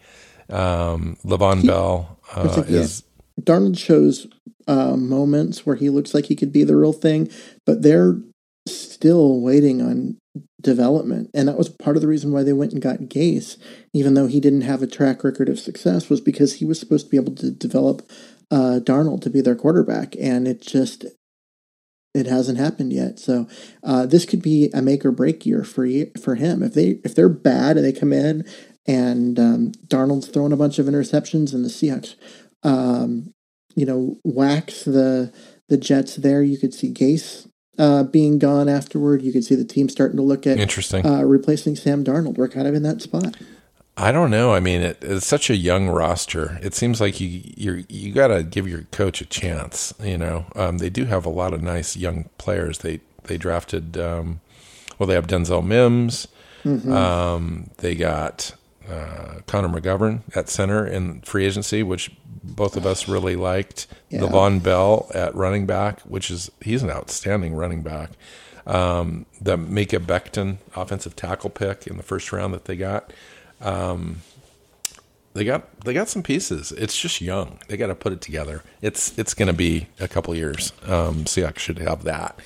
Um, 0.49 1.17
Le'Veon 1.23 1.61
he, 1.61 1.67
Bell 1.67 2.19
uh, 2.35 2.63
is. 2.67 3.03
Yeah. 3.37 3.43
Darnold 3.43 3.77
shows 3.77 4.27
uh, 4.67 4.97
moments 4.97 5.65
where 5.65 5.75
he 5.75 5.89
looks 5.89 6.13
like 6.13 6.25
he 6.25 6.35
could 6.35 6.51
be 6.51 6.63
the 6.63 6.75
real 6.75 6.91
thing, 6.91 7.29
but 7.65 7.83
they're 7.83 8.19
still 8.67 9.39
waiting 9.39 9.81
on 9.81 10.17
development. 10.61 11.29
And 11.33 11.47
that 11.47 11.57
was 11.57 11.69
part 11.69 11.95
of 11.95 12.01
the 12.01 12.07
reason 12.07 12.31
why 12.31 12.43
they 12.43 12.53
went 12.53 12.73
and 12.73 12.81
got 12.81 12.99
Gase, 13.01 13.57
even 13.93 14.15
though 14.15 14.27
he 14.27 14.39
didn't 14.39 14.61
have 14.61 14.81
a 14.81 14.87
track 14.87 15.23
record 15.23 15.49
of 15.49 15.59
success, 15.59 16.09
was 16.09 16.19
because 16.19 16.55
he 16.55 16.65
was 16.65 16.79
supposed 16.79 17.05
to 17.05 17.11
be 17.11 17.17
able 17.17 17.35
to 17.35 17.51
develop 17.51 18.09
uh, 18.51 18.79
Darnold 18.83 19.21
to 19.21 19.29
be 19.29 19.39
their 19.39 19.55
quarterback. 19.55 20.15
And 20.19 20.47
it 20.47 20.61
just 20.61 21.05
it 22.17 22.25
hasn't 22.25 22.57
happened 22.57 22.91
yet. 22.91 23.19
So 23.19 23.47
uh, 23.83 24.05
this 24.05 24.25
could 24.25 24.41
be 24.41 24.69
a 24.73 24.81
make 24.81 25.05
or 25.05 25.11
break 25.11 25.45
year 25.45 25.63
for 25.63 25.87
for 26.21 26.35
him. 26.35 26.63
If 26.63 26.73
they 26.73 26.99
if 27.03 27.15
they're 27.15 27.29
bad 27.29 27.77
and 27.77 27.85
they 27.85 27.93
come 27.93 28.13
in 28.13 28.45
and 28.85 29.39
um, 29.39 29.71
Darnold's 29.87 30.27
throwing 30.27 30.53
a 30.53 30.57
bunch 30.57 30.79
of 30.79 30.85
interceptions 30.85 31.53
and 31.53 31.63
the 31.63 31.69
Seahawks, 31.69 32.15
um, 32.63 33.33
you 33.75 33.85
know, 33.85 34.17
wax 34.23 34.83
the 34.83 35.31
the 35.69 35.77
Jets 35.77 36.15
there, 36.15 36.41
you 36.41 36.57
could 36.57 36.73
see 36.73 36.91
Gase 36.93 37.49
uh, 37.77 38.03
being 38.03 38.39
gone 38.39 38.69
afterward. 38.69 39.21
You 39.21 39.31
could 39.31 39.43
see 39.43 39.55
the 39.55 39.65
team 39.65 39.89
starting 39.89 40.17
to 40.17 40.23
look 40.23 40.47
at 40.47 40.59
interesting 40.59 41.05
uh, 41.05 41.23
replacing 41.23 41.75
Sam 41.75 42.03
Darnold. 42.03 42.37
We're 42.37 42.49
kind 42.49 42.67
of 42.67 42.73
in 42.73 42.83
that 42.83 43.01
spot. 43.01 43.35
I 43.99 44.11
don't 44.11 44.29
know. 44.29 44.53
I 44.53 44.59
mean, 44.59 44.81
it, 44.81 44.99
it's 45.01 45.25
such 45.25 45.49
a 45.49 45.55
young 45.55 45.89
roster. 45.89 46.59
It 46.61 46.75
seems 46.75 47.01
like 47.01 47.19
you 47.19 47.41
you 47.43 47.83
you 47.89 48.13
got 48.13 48.27
to 48.27 48.43
give 48.43 48.67
your 48.67 48.83
coach 48.91 49.21
a 49.21 49.25
chance. 49.25 49.91
You 50.01 50.19
know, 50.19 50.45
um, 50.55 50.77
they 50.77 50.91
do 50.91 51.05
have 51.05 51.25
a 51.25 51.29
lot 51.29 51.53
of 51.53 51.63
nice 51.63 51.97
young 51.97 52.29
players. 52.37 52.79
They 52.79 53.01
they 53.23 53.37
drafted. 53.37 53.97
Um, 53.97 54.39
well, 54.99 55.07
they 55.07 55.15
have 55.15 55.25
Denzel 55.27 55.65
Mims. 55.65 56.27
Mm-hmm. 56.63 56.91
Um, 56.91 57.71
they 57.77 57.95
got 57.95 58.55
uh, 58.87 59.39
Connor 59.47 59.69
McGovern 59.69 60.21
at 60.35 60.47
center 60.47 60.85
in 60.85 61.21
free 61.21 61.45
agency, 61.45 61.81
which 61.81 62.11
both 62.43 62.77
of 62.77 62.85
us 62.85 63.07
really 63.07 63.35
liked. 63.35 63.87
Yeah. 64.09 64.21
Le'Veon 64.21 64.61
Bell 64.61 65.09
at 65.13 65.33
running 65.33 65.65
back, 65.65 66.01
which 66.01 66.29
is 66.29 66.51
he's 66.61 66.83
an 66.83 66.91
outstanding 66.91 67.55
running 67.55 67.81
back. 67.81 68.11
Um, 68.67 69.25
the 69.41 69.57
Mekhi 69.57 69.97
Becton 69.99 70.57
offensive 70.75 71.15
tackle 71.15 71.49
pick 71.49 71.87
in 71.87 71.97
the 71.97 72.03
first 72.03 72.31
round 72.31 72.53
that 72.53 72.65
they 72.65 72.75
got 72.75 73.11
Um, 73.61 74.21
they 75.33 75.43
got 75.43 75.81
they 75.81 75.93
got 75.93 76.09
some 76.09 76.23
pieces. 76.23 76.71
It's 76.71 76.99
just 76.99 77.21
young. 77.21 77.59
They 77.67 77.77
got 77.77 77.87
to 77.87 77.95
put 77.95 78.13
it 78.13 78.21
together. 78.21 78.63
It's 78.81 79.17
it's 79.17 79.33
going 79.33 79.47
to 79.47 79.53
be 79.53 79.87
a 79.99 80.07
couple 80.07 80.33
years. 80.35 80.73
Um, 80.83 81.25
Seahawks 81.25 81.59
should 81.59 81.79
have 81.79 82.03
that. 82.03 82.39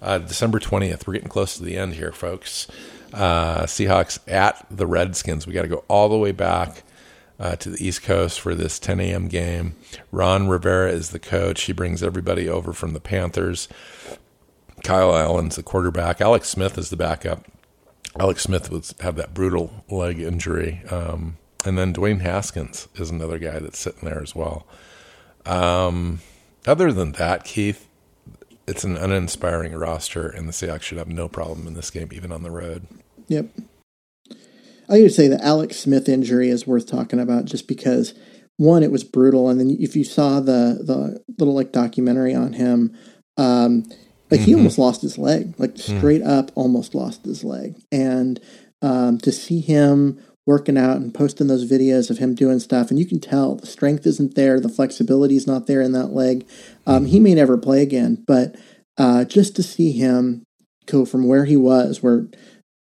Uh, 0.00 0.18
December 0.18 0.58
twentieth. 0.58 1.06
We're 1.06 1.14
getting 1.14 1.28
close 1.28 1.56
to 1.56 1.62
the 1.64 1.76
end 1.76 1.94
here, 1.94 2.12
folks. 2.12 2.66
Uh, 3.12 3.62
Seahawks 3.64 4.18
at 4.26 4.66
the 4.70 4.86
Redskins. 4.86 5.46
We 5.46 5.52
got 5.52 5.62
to 5.62 5.68
go 5.68 5.84
all 5.88 6.08
the 6.08 6.18
way 6.18 6.32
back 6.32 6.82
uh, 7.38 7.56
to 7.56 7.70
the 7.70 7.86
East 7.86 8.02
Coast 8.02 8.40
for 8.40 8.54
this 8.54 8.78
10 8.78 9.00
a.m. 9.00 9.28
game. 9.28 9.74
Ron 10.10 10.48
Rivera 10.48 10.90
is 10.90 11.10
the 11.10 11.18
coach. 11.18 11.62
He 11.62 11.72
brings 11.72 12.02
everybody 12.02 12.48
over 12.48 12.72
from 12.72 12.92
the 12.92 13.00
Panthers. 13.00 13.68
Kyle 14.82 15.14
Allen's 15.16 15.56
the 15.56 15.62
quarterback. 15.62 16.20
Alex 16.20 16.48
Smith 16.48 16.78
is 16.78 16.90
the 16.90 16.96
backup. 16.96 17.44
Alex 18.18 18.42
Smith 18.42 18.70
was 18.70 18.94
have 19.00 19.16
that 19.16 19.34
brutal 19.34 19.84
leg 19.88 20.20
injury, 20.20 20.82
um, 20.90 21.36
and 21.64 21.78
then 21.78 21.94
Dwayne 21.94 22.20
Haskins 22.20 22.88
is 22.94 23.10
another 23.10 23.38
guy 23.38 23.58
that's 23.58 23.78
sitting 23.78 24.08
there 24.08 24.22
as 24.22 24.34
well. 24.34 24.66
Um, 25.46 26.20
other 26.66 26.92
than 26.92 27.12
that, 27.12 27.44
Keith, 27.44 27.88
it's 28.66 28.84
an 28.84 28.96
uninspiring 28.96 29.72
roster, 29.72 30.28
and 30.28 30.48
the 30.48 30.52
Seahawks 30.52 30.82
should 30.82 30.98
have 30.98 31.08
no 31.08 31.28
problem 31.28 31.66
in 31.66 31.74
this 31.74 31.90
game, 31.90 32.10
even 32.12 32.32
on 32.32 32.42
the 32.42 32.50
road. 32.50 32.86
Yep. 33.28 33.46
I 34.88 35.00
would 35.00 35.12
say 35.12 35.28
the 35.28 35.42
Alex 35.42 35.78
Smith 35.78 36.08
injury 36.08 36.50
is 36.50 36.66
worth 36.66 36.86
talking 36.86 37.18
about 37.18 37.46
just 37.46 37.66
because 37.66 38.14
one, 38.58 38.82
it 38.82 38.92
was 38.92 39.04
brutal, 39.04 39.48
and 39.48 39.58
then 39.58 39.76
if 39.80 39.96
you 39.96 40.04
saw 40.04 40.38
the 40.38 40.80
the 40.84 41.22
little 41.38 41.54
like 41.54 41.72
documentary 41.72 42.34
on 42.34 42.52
him, 42.52 42.94
um, 43.36 43.84
like 44.32 44.40
he 44.40 44.52
mm-hmm. 44.52 44.60
almost 44.60 44.78
lost 44.78 45.02
his 45.02 45.18
leg, 45.18 45.54
like 45.58 45.74
mm. 45.74 45.98
straight 45.98 46.22
up, 46.22 46.50
almost 46.54 46.94
lost 46.94 47.24
his 47.24 47.44
leg, 47.44 47.76
and 47.92 48.40
um, 48.80 49.18
to 49.18 49.30
see 49.30 49.60
him 49.60 50.18
working 50.46 50.76
out 50.76 50.96
and 50.96 51.14
posting 51.14 51.46
those 51.46 51.70
videos 51.70 52.10
of 52.10 52.18
him 52.18 52.34
doing 52.34 52.58
stuff, 52.58 52.90
and 52.90 52.98
you 52.98 53.06
can 53.06 53.20
tell 53.20 53.54
the 53.54 53.66
strength 53.66 54.06
isn't 54.06 54.34
there, 54.34 54.58
the 54.58 54.68
flexibility 54.68 55.36
is 55.36 55.46
not 55.46 55.66
there 55.66 55.80
in 55.80 55.92
that 55.92 56.08
leg. 56.08 56.46
Um, 56.86 57.06
he 57.06 57.20
may 57.20 57.34
never 57.34 57.56
play 57.56 57.82
again, 57.82 58.24
but 58.26 58.56
uh, 58.98 59.24
just 59.24 59.54
to 59.56 59.62
see 59.62 59.92
him 59.92 60.42
go 60.86 61.04
from 61.04 61.28
where 61.28 61.44
he 61.44 61.56
was, 61.56 62.02
where 62.02 62.26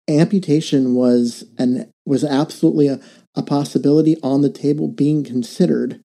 amputation 0.09 0.95
was 0.95 1.45
an 1.59 1.91
was 2.07 2.25
absolutely 2.25 2.89
a, 2.89 3.01
a 3.35 3.43
possibility 3.43 4.17
on 4.23 4.43
the 4.43 4.51
table 4.51 4.89
being 4.89 5.25
considered 5.25 6.01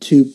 to 0.00 0.30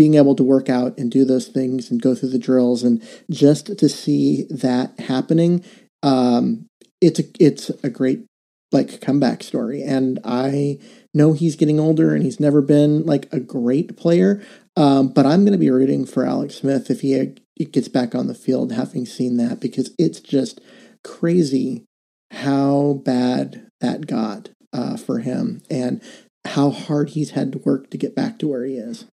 being 0.00 0.14
able 0.14 0.34
to 0.34 0.42
work 0.42 0.70
out 0.70 0.96
and 0.96 1.10
do 1.10 1.26
those 1.26 1.48
things 1.48 1.90
and 1.90 2.00
go 2.00 2.14
through 2.14 2.30
the 2.30 2.38
drills 2.38 2.82
and 2.82 3.06
just 3.30 3.76
to 3.76 3.86
see 3.86 4.46
that 4.48 4.98
happening 4.98 5.62
um, 6.02 6.64
it's 7.02 7.20
a 7.20 7.24
it's 7.38 7.68
a 7.84 7.90
great 7.90 8.24
like 8.72 9.02
comeback 9.02 9.42
story 9.42 9.82
and 9.82 10.18
i 10.24 10.78
know 11.12 11.34
he's 11.34 11.54
getting 11.54 11.78
older 11.78 12.14
and 12.14 12.24
he's 12.24 12.40
never 12.40 12.62
been 12.62 13.04
like 13.04 13.30
a 13.30 13.38
great 13.38 13.94
player 13.98 14.42
um, 14.74 15.08
but 15.08 15.26
i'm 15.26 15.44
going 15.44 15.52
to 15.52 15.58
be 15.58 15.70
rooting 15.70 16.06
for 16.06 16.24
alex 16.24 16.54
smith 16.54 16.90
if 16.90 17.02
he, 17.02 17.34
he 17.56 17.66
gets 17.66 17.88
back 17.88 18.14
on 18.14 18.26
the 18.26 18.34
field 18.34 18.72
having 18.72 19.04
seen 19.04 19.36
that 19.36 19.60
because 19.60 19.92
it's 19.98 20.20
just 20.20 20.62
crazy 21.04 21.84
how 22.30 23.02
bad 23.04 23.68
that 23.82 24.06
got 24.06 24.48
uh, 24.72 24.96
for 24.96 25.18
him 25.18 25.60
and 25.68 26.00
how 26.46 26.70
hard 26.70 27.10
he's 27.10 27.32
had 27.32 27.52
to 27.52 27.58
work 27.58 27.90
to 27.90 27.98
get 27.98 28.14
back 28.14 28.38
to 28.38 28.48
where 28.48 28.64
he 28.64 28.76
is. 28.76 29.04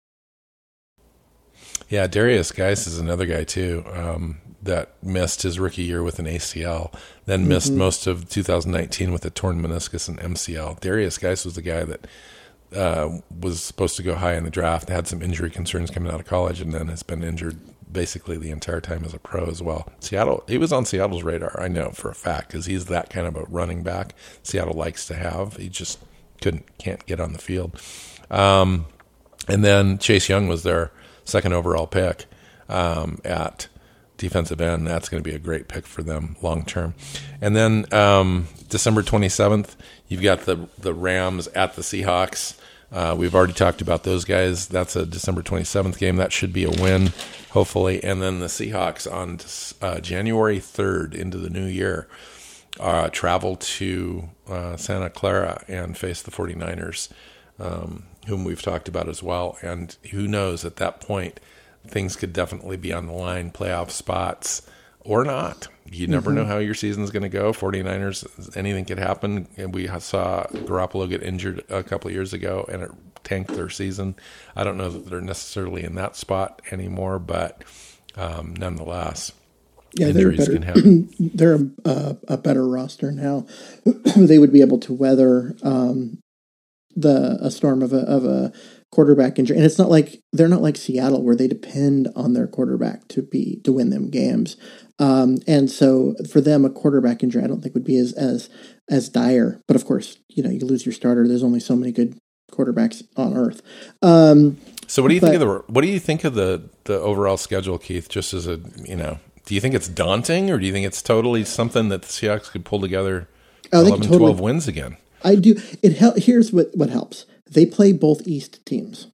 Yeah, 1.89 2.07
Derrius 2.07 2.55
Guice 2.55 2.87
is 2.87 2.99
another 2.99 3.27
guy 3.27 3.45
too 3.45 3.85
um, 3.93 4.39
that 4.63 4.93
missed 5.03 5.43
his 5.43 5.59
rookie 5.59 5.83
year 5.83 6.03
with 6.03 6.19
an 6.19 6.27
ACL, 6.27 6.93
then 7.25 7.41
mm-hmm. 7.41 7.49
missed 7.51 7.73
most 7.73 8.07
of 8.07 8.29
2019 8.29 9.13
with 9.13 9.25
a 9.25 9.31
torn 9.31 9.63
meniscus 9.63 10.09
and 10.09 10.19
MCL. 10.19 10.81
Derrius 10.81 11.21
Guice 11.21 11.45
was 11.45 11.55
the 11.55 11.63
guy 11.63 11.85
that 11.85 12.07
uh, 12.75 13.19
was 13.41 13.63
supposed 13.63 13.97
to 13.97 14.03
go 14.03 14.17
high 14.17 14.35
in 14.35 14.45
the 14.45 14.51
draft, 14.51 14.89
had 14.89 15.07
some 15.07 15.23
injury 15.23 15.51
concerns 15.51 15.91
coming 15.91 16.13
out 16.13 16.21
of 16.21 16.27
college, 16.27 16.61
and 16.61 16.73
then 16.75 16.89
has 16.89 17.03
been 17.03 17.23
injured 17.23 17.59
basically 17.91 18.37
the 18.37 18.51
entire 18.51 18.81
time 18.81 19.05
as 19.05 19.15
a 19.15 19.19
pro 19.19 19.47
as 19.47 19.63
well. 19.63 19.89
Seattle, 20.01 20.43
he 20.49 20.59
was 20.59 20.73
on 20.73 20.85
Seattle's 20.85 21.23
radar, 21.23 21.59
I 21.61 21.69
know 21.69 21.91
for 21.91 22.11
a 22.11 22.15
fact, 22.15 22.49
because 22.49 22.67
he's 22.67 22.87
that 22.87 23.11
kind 23.11 23.27
of 23.27 23.37
a 23.37 23.45
running 23.45 23.83
back 23.83 24.15
Seattle 24.43 24.75
likes 24.75 25.07
to 25.07 25.15
have. 25.15 25.57
He 25.57 25.69
just 25.69 26.01
couldn't, 26.41 26.79
can't 26.79 27.07
get 27.07 27.21
on 27.21 27.33
the 27.33 27.39
field. 27.39 27.81
Um, 28.31 28.87
and 29.49 29.65
then 29.65 29.99
Chase 29.99 30.29
Young 30.29 30.49
was 30.49 30.65
their 30.65 30.91
second 31.27 31.53
overall 31.53 31.87
pick 31.87 32.25
um, 32.69 33.19
at 33.25 33.69
defensive 34.17 34.61
end. 34.61 34.87
That's 34.87 35.11
going 35.11 35.23
to 35.23 35.29
be 35.29 35.37
a 35.37 35.39
great 35.39 35.69
pick 35.69 35.87
for 35.87 36.03
them 36.03 36.37
long 36.41 36.65
term. 36.65 36.95
And 37.41 37.55
then 37.55 37.93
um, 37.93 38.49
December 38.69 39.03
27th, 39.03 39.77
you've 40.09 40.23
got 40.23 40.47
the 40.47 40.69
the 40.79 40.95
Rams 40.95 41.49
at 41.49 41.75
the 41.75 41.83
Seahawks. 41.83 42.59
Uh, 42.91 43.15
we've 43.19 43.35
already 43.35 43.53
talked 43.53 43.83
about 43.83 44.05
those 44.05 44.25
guys. 44.25 44.69
That's 44.69 44.95
a 44.95 45.05
December 45.05 45.43
27th 45.43 45.99
game. 45.99 46.17
That 46.17 46.33
should 46.33 46.53
be 46.53 46.65
a 46.65 46.71
win, 46.71 47.13
hopefully. 47.51 48.03
And 48.03 48.23
then 48.23 48.39
the 48.39 48.47
Seahawks 48.47 49.13
on 49.13 49.41
uh, 49.83 50.01
January 50.01 50.61
3rd 50.61 51.15
into 51.15 51.37
the 51.37 51.51
new 51.51 51.67
year 51.67 52.07
uh, 52.79 53.09
travel 53.09 53.57
to 53.57 54.29
uh, 54.49 54.77
Santa 54.77 55.11
Clara 55.11 55.65
and 55.67 55.97
face 55.97 56.23
the 56.23 56.31
49ers, 56.31 57.09
um, 57.59 58.05
whom 58.27 58.45
we've 58.45 58.63
talked 58.63 58.89
about 58.89 59.09
as 59.09 59.23
well. 59.23 59.57
And 59.63 59.97
who 60.11 60.29
knows, 60.29 60.65
at 60.65 60.77
that 60.77 61.01
point, 61.01 61.41
things 61.87 62.17
could 62.17 62.33
definitely 62.33 62.77
be 62.77 62.93
on 62.93 63.07
the 63.07 63.13
line, 63.13 63.51
playoff 63.51 63.91
spots 63.91 64.63
or 65.01 65.25
not. 65.25 65.69
You 65.89 66.09
never 66.09 66.31
mm-hmm. 66.31 66.41
know 66.41 66.45
how 66.47 66.59
your 66.59 66.75
season's 66.75 67.11
going 67.11 67.23
to 67.23 67.29
go. 67.29 67.53
49ers, 67.53 68.57
anything 68.57 68.85
could 68.85 68.99
happen. 68.99 69.49
And 69.57 69.73
we 69.73 69.87
saw 70.01 70.45
Garoppolo 70.53 71.09
get 71.09 71.23
injured 71.23 71.65
a 71.69 71.83
couple 71.83 72.09
of 72.09 72.15
years 72.15 72.33
ago 72.33 72.67
and 72.71 72.83
it 72.83 72.91
tanked 73.23 73.55
their 73.55 73.69
season. 73.69 74.17
I 74.55 74.65
don't 74.65 74.77
know 74.77 74.91
that 74.91 75.07
they're 75.07 75.21
necessarily 75.21 75.85
in 75.85 75.95
that 75.95 76.17
spot 76.17 76.61
anymore, 76.71 77.19
but 77.19 77.63
um, 78.17 78.55
nonetheless, 78.57 79.33
yeah, 79.95 80.09
injuries 80.09 80.47
they're 80.47 80.59
better, 80.59 80.73
can 80.73 81.03
happen. 81.15 81.15
they're 81.19 81.59
a, 81.85 82.17
a, 82.29 82.37
better 82.37 82.67
roster 82.67 83.13
now. 83.13 83.47
they 84.17 84.39
would 84.39 84.53
be 84.53 84.61
able 84.61 84.79
to 84.81 84.93
weather 84.93 85.55
um, 85.63 86.19
the 86.97 87.39
a 87.41 87.51
storm 87.51 87.83
of 87.83 87.93
a, 87.93 88.01
of 88.01 88.25
a 88.25 88.53
quarterback 88.91 89.39
injury. 89.39 89.57
And 89.57 89.67
it's 89.67 89.79
not 89.79 89.91
like 89.91 90.23
they're 90.33 90.49
not 90.49 90.63
like 90.63 90.77
Seattle 90.77 91.23
where 91.23 91.37
they 91.37 91.47
depend 91.47 92.09
on 92.17 92.33
their 92.33 92.47
quarterback 92.47 93.07
to 93.09 93.23
be 93.23 93.61
to 93.65 93.73
win 93.73 93.91
them 93.91 94.11
games. 94.11 94.57
Um, 94.99 95.39
and 95.47 95.71
so 95.71 96.15
for 96.31 96.41
them, 96.41 96.65
a 96.65 96.71
quarterback 96.71 97.23
injury, 97.23 97.45
I 97.45 97.47
don't 97.47 97.61
think 97.61 97.75
would 97.75 97.85
be 97.85 97.99
as 97.99 98.13
as 98.15 98.49
as 98.91 99.09
dire. 99.09 99.61
But 99.69 99.77
of 99.77 99.85
course, 99.85 100.19
you 100.29 100.43
know, 100.43 100.51
you 100.51 100.61
lose 100.61 100.87
your 100.87 100.95
starter. 100.95 101.29
There's 101.29 101.43
only 101.43 101.61
so 101.61 101.77
many 101.77 101.93
good 101.93 102.19
quarterbacks 102.51 103.07
on 103.17 103.37
earth. 103.37 103.61
Um, 104.03 104.57
so 104.87 105.03
what 105.03 105.09
do 105.09 105.15
you 105.15 105.21
but, 105.21 105.31
think 105.31 105.43
of 105.43 105.49
the 105.49 105.73
what 105.73 105.83
do 105.83 105.89
you 105.89 106.01
think 106.01 106.25
of 106.25 106.35
the 106.35 106.69
the 106.85 106.99
overall 106.99 107.37
schedule, 107.37 107.79
Keith? 107.79 108.09
Just 108.09 108.33
as 108.33 108.47
a 108.47 108.61
you 108.85 108.97
know, 108.97 109.19
do 109.45 109.55
you 109.55 109.61
think 109.61 109.75
it's 109.75 109.89
daunting, 109.89 110.51
or 110.51 110.59
do 110.59 110.67
you 110.67 110.73
think 110.73 110.87
it's 110.87 111.03
totally 111.03 111.45
something 111.45 111.91
that 111.91 112.03
the 112.03 112.09
Seahawks 112.09 112.51
could 112.51 112.65
pull 112.65 112.81
together? 112.81 113.29
11, 113.73 114.03
totally, 114.03 114.19
12 114.19 114.41
wins 114.41 114.69
again. 114.69 114.97
I 115.25 115.35
do. 115.35 115.61
It 115.83 115.97
hel- 115.97 116.15
here's 116.17 116.53
what 116.53 116.69
what 116.75 116.91
helps. 116.91 117.27
They 117.51 117.67
play 117.67 117.93
both 117.93 118.27
East 118.27 118.65
teams. 118.67 119.09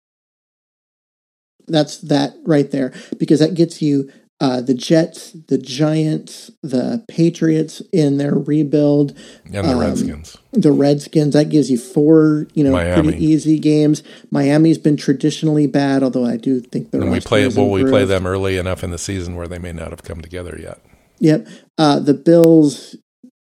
That's 1.68 1.98
that 1.98 2.34
right 2.44 2.70
there 2.70 2.92
because 3.18 3.40
that 3.40 3.54
gets 3.54 3.80
you 3.80 4.10
uh, 4.42 4.60
the 4.60 4.74
Jets, 4.74 5.30
the 5.46 5.56
Giants, 5.56 6.50
the 6.64 7.04
Patriots 7.06 7.80
in 7.92 8.16
their 8.16 8.34
rebuild, 8.34 9.16
and 9.44 9.54
the 9.54 9.72
um, 9.72 9.78
Redskins. 9.78 10.36
The 10.52 10.72
Redskins 10.72 11.34
that 11.34 11.48
gives 11.48 11.70
you 11.70 11.78
four, 11.78 12.48
you 12.52 12.64
know, 12.64 12.72
Miami. 12.72 13.10
pretty 13.10 13.24
easy 13.24 13.60
games. 13.60 14.02
Miami's 14.32 14.78
been 14.78 14.96
traditionally 14.96 15.68
bad, 15.68 16.02
although 16.02 16.26
I 16.26 16.38
do 16.38 16.58
think 16.58 16.90
the 16.90 17.02
and 17.02 17.12
we 17.12 17.20
play 17.20 17.46
well. 17.46 17.70
We 17.70 17.84
play 17.84 18.04
them 18.04 18.26
early 18.26 18.58
enough 18.58 18.82
in 18.82 18.90
the 18.90 18.98
season 18.98 19.36
where 19.36 19.46
they 19.46 19.60
may 19.60 19.72
not 19.72 19.90
have 19.90 20.02
come 20.02 20.20
together 20.20 20.58
yet. 20.60 20.80
Yep. 21.20 21.46
Uh, 21.78 22.00
the 22.00 22.14
Bills, 22.14 22.96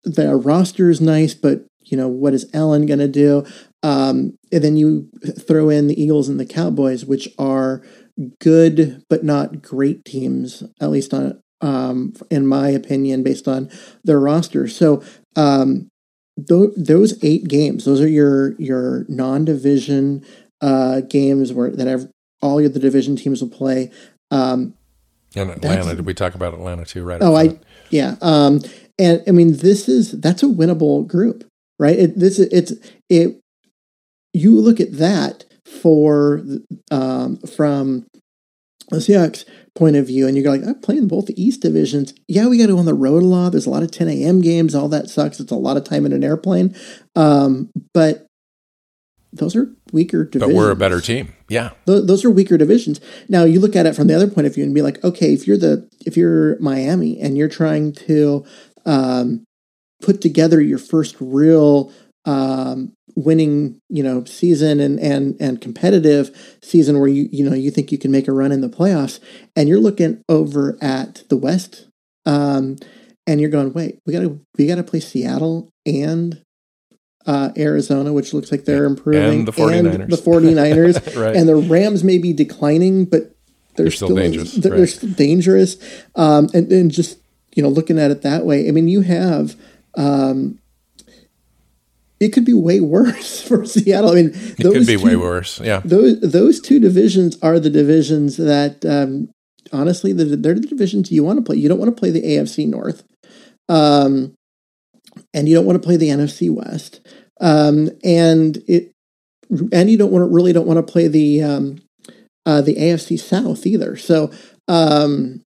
their 0.05 0.37
roster 0.37 0.91
is 0.91 1.01
nice, 1.01 1.33
but 1.33 1.65
you 1.91 1.97
know 1.97 2.09
what 2.09 2.35
is 2.35 2.49
Allen 2.55 2.87
going 2.87 3.01
to 3.01 3.09
do? 3.09 3.45
Um, 3.83 4.37
and 4.53 4.65
then 4.65 4.77
you 4.77 5.09
throw 5.39 5.69
in 5.69 5.87
the 5.87 6.01
Eagles 6.01 6.29
and 6.29 6.39
the 6.39 6.47
Cowboys, 6.47 7.05
which 7.05 7.29
are 7.39 7.83
good 8.41 9.03
but 9.09 9.25
not 9.25 9.63
great 9.63 10.05
teams, 10.05 10.63
at 10.81 10.91
least 10.91 11.13
on 11.15 11.41
um, 11.61 12.15
in 12.31 12.47
my 12.47 12.71
opinion, 12.71 13.23
based 13.23 13.47
on 13.47 13.71
their 14.05 14.19
roster. 14.19 14.69
So 14.69 15.03
um, 15.37 15.89
th- 16.37 16.71
those 16.77 17.23
eight 17.23 17.49
games, 17.49 17.85
those 17.85 18.01
are 18.01 18.09
your 18.09 18.55
your 18.61 19.05
non-division 19.09 20.25
uh, 20.61 21.01
games 21.03 21.53
where 21.53 21.71
that 21.71 21.87
have, 21.87 22.09
all 22.43 22.57
the 22.57 22.69
division 22.69 23.17
teams 23.17 23.43
will 23.43 23.51
play. 23.51 23.91
Um, 24.31 24.75
and 25.37 25.51
Atlanta, 25.51 25.95
did 25.95 26.07
we 26.07 26.15
talk 26.15 26.35
about 26.35 26.55
Atlanta 26.55 26.85
too? 26.85 27.05
Right? 27.05 27.23
Oh, 27.23 27.37
I 27.37 27.59
yeah. 27.91 28.17
Um, 28.21 28.61
and 28.99 29.23
I 29.27 29.31
mean, 29.31 29.57
this 29.57 29.89
is 29.89 30.13
that's 30.21 30.43
a 30.43 30.47
winnable 30.47 31.07
group, 31.07 31.45
right? 31.81 31.99
It, 31.99 32.19
this 32.19 32.39
is 32.39 32.49
it's 32.53 32.73
it. 33.09 33.41
You 34.33 34.61
look 34.61 34.79
at 34.79 34.93
that 34.99 35.45
for 35.65 36.43
um, 36.93 37.39
from 37.39 38.07
the 38.91 38.99
Seahawks 38.99 39.45
point 39.75 39.97
of 39.97 40.07
view, 40.07 40.29
and 40.29 40.37
you're 40.37 40.51
like, 40.51 40.67
I'm 40.67 40.81
playing 40.81 41.09
both 41.09 41.27
the 41.27 41.43
East 41.43 41.63
divisions. 41.63 42.15
Yeah, 42.29 42.47
we 42.47 42.59
got 42.59 42.67
to 42.67 42.75
go 42.75 42.79
on 42.79 42.85
the 42.85 42.95
road 42.95 43.23
a 43.23 43.27
lot. 43.27 43.51
There's 43.51 43.67
a 43.67 43.71
lot 43.71 43.83
of 43.83 43.91
10 43.91 44.09
a.m. 44.09 44.41
games. 44.41 44.75
All 44.75 44.89
that 44.91 45.09
sucks. 45.09 45.41
It's 45.41 45.51
a 45.51 45.57
lot 45.57 45.77
of 45.77 45.85
time 45.85 46.07
in 46.07 46.13
an 46.13 46.23
airplane. 46.23 46.77
Um, 47.17 47.71
but 47.95 48.27
those 49.33 49.55
are 49.55 49.73
weaker 49.93 50.25
divisions. 50.25 50.53
But 50.53 50.57
we're 50.57 50.73
a 50.73 50.77
better 50.77 51.01
team. 51.01 51.35
Yeah. 51.49 51.71
Those, 51.87 52.07
those 52.07 52.25
are 52.25 52.31
weaker 52.31 52.59
divisions. 52.59 53.01
Now 53.29 53.45
you 53.45 53.61
look 53.61 53.77
at 53.77 53.87
it 53.87 53.95
from 53.95 54.09
the 54.09 54.15
other 54.15 54.29
point 54.29 54.49
of 54.49 54.55
view 54.55 54.65
and 54.65 54.75
be 54.75 54.83
like, 54.83 55.03
okay, 55.05 55.33
if 55.33 55.47
you're 55.47 55.57
the 55.57 55.89
if 56.05 56.17
you're 56.17 56.59
Miami 56.59 57.21
and 57.21 57.39
you're 57.39 57.49
trying 57.49 57.93
to 57.93 58.45
um, 58.87 59.45
put 60.01 60.21
together 60.21 60.61
your 60.61 60.79
first 60.79 61.17
real 61.21 61.93
um, 62.25 62.93
winning, 63.17 63.81
you 63.89 64.03
know, 64.03 64.25
season 64.25 64.81
and 64.81 64.99
and 65.01 65.37
and 65.41 65.61
competitive 65.61 66.31
season 66.63 66.99
where 66.99 67.09
you 67.09 67.29
you 67.33 67.49
know 67.49 67.55
you 67.57 67.71
think 67.71 67.91
you 67.93 67.99
can 67.99 68.11
make 68.11 68.29
a 68.29 68.33
run 68.33 68.53
in 68.53 68.61
the 68.61 68.69
playoffs, 68.69 69.21
and 69.57 69.69
you're 69.69 69.81
looking 69.81 70.23
over 70.29 70.77
at 70.81 71.23
the 71.29 71.37
West, 71.37 71.87
um, 72.27 72.77
and 73.27 73.41
you're 73.41 73.51
going, 73.51 73.73
wait, 73.73 73.99
we 74.07 74.13
got 74.13 74.21
to 74.21 74.41
we 74.59 74.67
got 74.67 74.77
to 74.77 74.83
play 74.83 75.01
Seattle 75.01 75.71
and 75.87 76.43
uh, 77.27 77.51
Arizona, 77.57 78.13
which 78.13 78.33
looks 78.35 78.51
like 78.53 78.65
they're 78.65 78.85
improving, 78.85 79.41
And 79.41 79.49
the 79.49 79.53
49ers. 79.53 80.09
the 80.11 80.17
49ers, 80.17 81.17
Right. 81.21 81.37
and 81.37 81.49
the 81.49 81.57
Rams 81.57 82.03
may 82.05 82.19
be 82.19 82.33
declining, 82.33 83.05
but 83.05 83.35
they're, 83.77 83.85
They're 83.87 83.91
still 83.93 84.15
dangerous, 84.15 84.53
They're, 84.55 84.71
they're 84.73 84.81
right. 84.81 84.89
still 84.89 85.11
dangerous, 85.11 85.77
um, 86.17 86.49
and 86.55 86.71
and 86.71 86.91
just 86.91 87.19
you 87.55 87.63
know 87.63 87.69
looking 87.69 87.99
at 87.99 88.11
it 88.11 88.23
that 88.23 88.45
way. 88.45 88.69
I 88.69 88.73
mean, 88.73 88.89
you 88.89 89.01
have. 89.03 89.57
Um, 89.95 90.59
it 92.21 92.35
could 92.35 92.45
be 92.45 92.53
way 92.53 92.81
worse 92.81 93.43
for 93.49 93.65
Seattle. 93.65 94.11
I 94.11 94.15
mean, 94.15 94.33
It 94.35 94.63
could 94.63 94.87
be 94.87 94.97
way 94.97 95.17
worse. 95.17 95.61
Yeah. 95.61 95.81
those 95.85 96.21
those 96.21 96.61
two 96.61 96.79
divisions 96.79 97.39
are 97.43 97.59
the 97.59 97.71
divisions 97.71 98.37
that 98.37 98.85
um, 98.85 99.31
honestly 99.73 100.13
the, 100.13 100.25
they're 100.37 100.55
the 100.55 100.61
divisions 100.61 101.11
you 101.11 101.25
want 101.25 101.39
to 101.39 101.43
play. 101.43 101.57
You 101.57 101.69
don't 101.69 101.79
want 101.79 101.95
to 101.95 101.99
play 101.99 102.11
the 102.11 102.23
AFC 102.23 102.69
North, 102.69 103.03
um, 103.69 104.35
and 105.33 105.49
you 105.49 105.55
don't 105.55 105.67
want 105.67 105.81
to 105.81 105.87
play 105.87 105.97
the 105.97 106.09
NFC 106.09 106.51
West, 106.51 107.01
um, 107.41 107.91
and 108.05 108.59
it 108.69 108.93
and 109.73 109.91
you 109.91 109.97
don't 109.99 110.13
want 110.13 110.23
to 110.23 110.35
really 110.35 110.53
don't 110.53 110.67
want 110.67 110.85
to 110.85 110.93
play 110.93 111.09
the 111.09 111.43
um, 111.43 111.81
uh, 112.47 112.61
the 112.61 112.77
AFC 112.77 113.19
South 113.19 113.67
either. 113.67 113.97
So 113.97 114.31
um, 114.69 115.43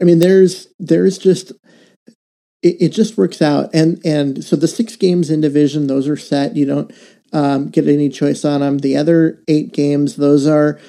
I 0.00 0.04
mean, 0.04 0.18
there's 0.18 0.68
there's 0.78 1.18
just 1.18 1.52
it, 2.66 2.76
it 2.80 2.88
just 2.88 3.16
works 3.16 3.40
out, 3.40 3.70
and 3.72 4.00
and 4.04 4.44
so 4.44 4.56
the 4.56 4.68
six 4.68 4.96
games 4.96 5.30
in 5.30 5.40
division 5.40 5.86
those 5.86 6.08
are 6.08 6.16
set. 6.16 6.56
You 6.56 6.66
don't 6.66 6.92
um, 7.32 7.68
get 7.68 7.86
any 7.86 8.08
choice 8.08 8.44
on 8.44 8.60
them. 8.60 8.78
The 8.78 8.96
other 8.96 9.42
eight 9.46 9.72
games, 9.72 10.16
those 10.16 10.46
are 10.46 10.80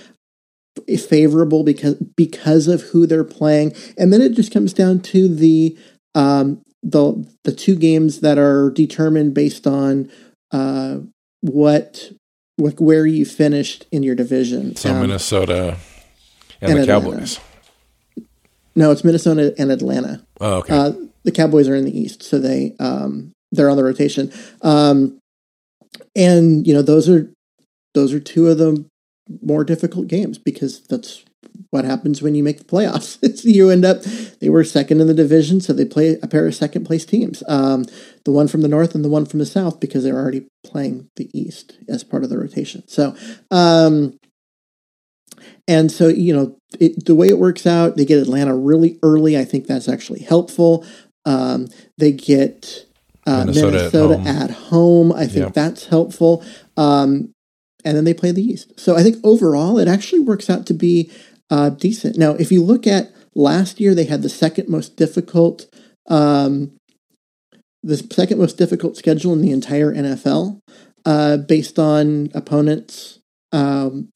favorable 0.98 1.64
because 1.64 1.96
because 2.16 2.68
of 2.68 2.82
who 2.82 3.06
they're 3.06 3.24
playing, 3.24 3.74
and 3.98 4.12
then 4.12 4.22
it 4.22 4.34
just 4.34 4.52
comes 4.52 4.74
down 4.74 5.02
to 5.02 5.28
the 5.28 5.78
um, 6.16 6.62
the 6.82 7.28
the 7.44 7.52
two 7.52 7.76
games 7.76 8.22
that 8.22 8.38
are 8.38 8.72
determined 8.72 9.34
based 9.34 9.68
on 9.68 10.10
uh, 10.52 10.98
what 11.42 12.12
what 12.56 12.80
where 12.80 13.06
you 13.06 13.26
finished 13.26 13.86
in 13.92 14.04
your 14.04 14.16
division. 14.16 14.76
So 14.76 14.92
Um, 14.92 15.02
Minnesota 15.02 15.78
and, 16.62 16.72
and 16.72 16.80
the 16.80 16.94
Atlanta. 16.94 17.12
Cowboys. 17.12 17.40
no, 18.76 18.92
it's 18.92 19.04
Minnesota 19.04 19.54
and 19.60 19.72
Atlanta. 19.72 20.26
Oh, 20.40 20.56
okay. 20.58 20.76
Uh, 20.76 20.92
the 21.28 21.32
Cowboys 21.34 21.68
are 21.68 21.76
in 21.76 21.84
the 21.84 22.00
East, 22.00 22.24
so 22.24 22.40
they 22.40 22.74
um, 22.80 23.34
they're 23.52 23.70
on 23.70 23.76
the 23.76 23.84
rotation. 23.84 24.32
Um, 24.62 25.20
and 26.16 26.66
you 26.66 26.74
know 26.74 26.82
those 26.82 27.10
are 27.10 27.30
those 27.94 28.14
are 28.14 28.20
two 28.22 28.48
of 28.48 28.58
the 28.58 28.86
more 29.42 29.66
difficult 29.66 30.08
games 30.08 30.38
because 30.38 30.80
that's 30.88 31.26
what 31.70 31.84
happens 31.84 32.22
when 32.22 32.34
you 32.34 32.44
make 32.44 32.60
the 32.60 32.64
playoffs. 32.64 33.18
You 33.44 33.70
end 33.70 33.84
up 33.84 34.02
they 34.40 34.50
were 34.50 34.64
second 34.64 35.02
in 35.02 35.08
the 35.08 35.14
division, 35.14 35.60
so 35.60 35.74
they 35.74 35.84
play 35.84 36.18
a 36.24 36.28
pair 36.28 36.48
of 36.48 36.56
second 36.56 36.86
place 36.86 37.06
teams. 37.06 37.44
Um, 37.50 37.84
the 38.24 38.32
one 38.32 38.48
from 38.48 38.62
the 38.62 38.70
north 38.70 38.96
and 38.96 39.04
the 39.04 39.10
one 39.10 39.26
from 39.26 39.40
the 39.40 39.46
south 39.46 39.82
because 39.82 40.06
they're 40.06 40.16
already 40.16 40.48
playing 40.66 41.10
the 41.18 41.30
East 41.38 41.78
as 41.90 42.06
part 42.06 42.24
of 42.24 42.30
the 42.30 42.38
rotation. 42.38 42.88
So. 42.88 43.16
Um, 43.52 44.18
and 45.68 45.92
so, 45.92 46.08
you 46.08 46.34
know, 46.34 46.58
it, 46.80 47.06
the 47.06 47.16
way 47.16 47.28
it 47.28 47.38
works 47.38 47.68
out, 47.68 47.98
they 47.98 48.06
get 48.06 48.22
Atlanta 48.22 48.56
really 48.56 49.00
early. 49.04 49.38
I 49.38 49.44
think 49.44 49.68
that's 49.68 49.90
actually 49.90 50.22
helpful. 50.22 50.86
Um, 51.28 51.68
they 51.98 52.12
get 52.14 52.86
uh, 53.28 53.40
Minnesota 53.46 53.78
Minnesota, 53.78 54.14
at 54.14 54.20
home. 54.20 54.28
at 54.28 54.52
home. 54.52 55.12
I 55.14 55.28
think 55.28 55.46
Yep. 55.48 55.54
that's 55.54 55.86
helpful. 55.88 56.44
Um, 56.78 57.32
and 57.84 57.96
then 57.96 58.06
they 58.06 58.14
play 58.14 58.32
the 58.32 58.42
East. 58.42 58.80
So 58.80 58.96
I 58.96 59.04
think 59.04 59.18
overall, 59.24 59.78
it 59.78 59.88
actually 59.88 60.20
works 60.20 60.50
out 60.50 60.66
to 60.68 60.74
be 60.74 61.12
uh, 61.50 61.70
decent. 61.70 62.18
Now, 62.18 62.32
if 62.32 62.52
you 62.52 62.64
look 62.64 62.88
at 62.88 63.12
last 63.36 63.80
year, 63.80 63.94
they 63.94 64.06
had 64.06 64.22
the 64.22 64.30
second 64.30 64.70
most 64.70 64.96
difficult, 64.96 65.68
um, 66.08 66.72
the 67.84 67.98
second 67.98 68.40
most 68.40 68.58
difficult 68.58 68.98
schedule 68.98 69.34
in 69.34 69.42
the 69.42 69.52
entire 69.52 69.94
NFL, 69.94 70.60
uh, 71.06 71.38
based 71.38 71.78
on 71.78 72.30
opponents. 72.34 73.20
Um, 73.52 74.10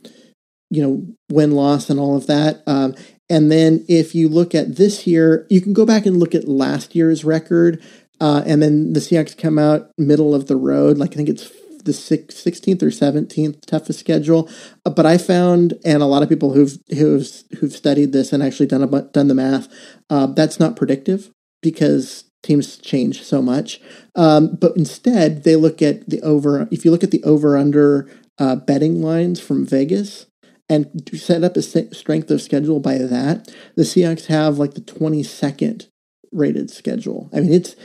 you 0.70 0.82
know, 0.82 1.06
win 1.30 1.52
loss 1.52 1.90
and 1.90 2.00
all 2.00 2.16
of 2.16 2.28
that. 2.28 2.64
Um, 2.66 2.96
and 3.32 3.50
then 3.50 3.86
if 3.88 4.14
you 4.14 4.28
look 4.28 4.54
at 4.54 4.76
this 4.76 5.08
year, 5.08 5.48
you 5.50 5.62
can 5.62 5.72
go 5.72 5.86
back 5.86 6.06
and 6.06 6.18
look 6.18 6.36
at 6.36 6.50
last 6.50 6.96
year's 6.96 7.24
record. 7.24 7.82
Uh, 8.20 8.44
and 8.46 8.62
then 8.62 8.92
the 8.92 9.00
Seahawks 9.00 9.38
come 9.38 9.58
out 9.58 9.90
middle 9.98 10.36
of 10.36 10.48
the 10.48 10.58
road. 10.58 10.98
Like 10.98 11.14
I 11.14 11.16
think 11.16 11.30
it's 11.30 11.50
the 11.86 11.94
six, 11.94 12.36
16th 12.36 12.84
or 12.84 12.88
17th 12.88 13.66
toughest 13.66 14.00
schedule. 14.00 14.50
Uh, 14.86 14.90
but 14.90 15.06
I 15.06 15.18
found, 15.18 15.80
and 15.86 16.04
a 16.04 16.08
lot 16.08 16.24
of 16.24 16.30
people 16.30 16.52
who've 16.52 16.78
who've 16.90 17.26
who've 17.58 17.72
studied 17.72 18.12
this 18.12 18.34
and 18.34 18.44
actually 18.44 18.68
done 18.68 18.84
a, 18.84 19.02
done 19.02 19.30
the 19.30 19.34
math, 19.34 19.70
uh, 20.10 20.26
that's 20.26 20.60
not 20.60 20.76
predictive 20.76 21.32
because 21.62 22.26
teams 22.44 22.76
change 22.80 23.24
so 23.24 23.42
much. 23.42 23.80
Um, 24.14 24.58
but 24.60 24.76
instead, 24.76 25.46
they 25.46 25.56
look 25.56 25.82
at 25.82 26.10
the 26.10 26.22
over. 26.22 26.68
If 26.70 26.84
you 26.84 26.92
look 26.92 27.04
at 27.04 27.12
the 27.12 27.24
over 27.24 27.56
under 27.56 28.10
uh, 28.38 28.58
betting 28.58 29.02
lines 29.02 29.40
from 29.40 29.66
Vegas, 29.66 30.26
and 30.72 31.10
set 31.14 31.44
up 31.44 31.56
a 31.58 31.62
strength 31.62 32.32
of 32.32 32.42
schedule 32.42 32.80
by 32.80 32.98
that, 32.98 33.52
the 33.76 33.84
Seahawks 33.84 34.28
have 34.28 34.58
like 34.58 34.74
the 34.74 34.82
22nd 34.82 35.88
rated 36.32 36.72
schedule. 36.72 37.30
I 37.34 37.42
mean, 37.42 37.54
it's 37.54 37.76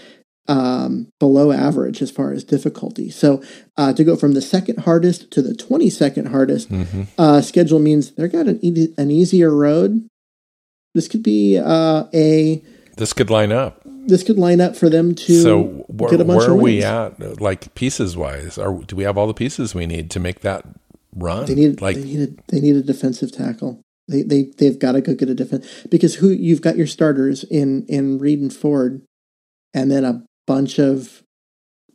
um, 0.49 1.09
below 1.19 1.51
average 1.51 2.01
as 2.01 2.11
far 2.13 2.33
as 2.33 2.45
difficulty. 2.45 3.11
So 3.11 3.43
uh, 3.77 3.93
to 3.95 4.05
go 4.05 4.15
from 4.15 4.33
the 4.35 4.41
second 4.43 4.79
hardest 4.81 5.31
to 5.33 5.43
the 5.43 5.55
22nd 5.55 6.29
hardest 6.29 6.69
hmm 6.69 7.03
uh, 7.19 7.41
schedule 7.43 7.81
means 7.81 8.13
they've 8.13 8.31
got 8.31 8.47
an, 8.47 8.61
e- 8.63 8.95
an 8.97 9.11
easier 9.11 9.51
road. 9.55 10.07
This 10.95 11.09
could 11.09 11.23
be 11.25 11.59
uh, 11.59 12.05
a 12.15 12.63
This 12.97 13.13
could 13.13 13.29
line 13.31 13.51
up. 13.53 13.83
this 14.07 14.23
could 14.23 14.39
line 14.39 14.61
up 14.61 14.77
for 14.77 14.89
them 14.89 15.15
to 15.17 15.43
so 15.43 15.63
where, 15.89 16.11
get 16.13 16.21
a 16.21 16.25
bunch 16.25 16.39
where 16.39 16.47
of 16.47 16.53
are 16.53 16.63
we 16.63 16.75
wins. 16.81 16.85
at, 16.85 17.41
like 17.41 17.75
pieces 17.75 18.17
wise? 18.17 18.57
Are 18.57 18.73
do 18.87 18.95
we 18.95 19.03
have 19.03 19.19
all 19.19 19.27
the 19.27 19.35
pieces 19.35 19.75
we 19.75 19.87
need 19.87 20.11
to 20.13 20.21
make 20.21 20.41
that 20.41 20.65
run? 21.17 21.47
They 21.47 21.55
need 21.55 21.81
like 21.81 21.97
they 21.97 22.05
need 22.05 22.29
a, 22.29 22.43
they 22.49 22.61
need 22.61 22.77
a 22.77 22.83
defensive 22.83 23.33
tackle. 23.33 23.81
They 24.09 24.23
they 24.23 24.53
they've 24.59 24.79
got 24.79 24.93
to 24.93 25.01
go 25.01 25.15
get 25.15 25.31
a 25.31 25.35
defense 25.35 25.67
because 25.91 26.17
who 26.17 26.31
you've 26.31 26.63
got 26.63 26.77
your 26.77 26.87
starters 26.87 27.45
in 27.45 27.85
in 27.87 28.19
Reed 28.19 28.41
and 28.41 28.53
Ford, 28.53 29.03
and 29.75 29.91
then 29.91 30.05
a 30.05 30.25
bunch 30.47 30.79
of 30.79 31.23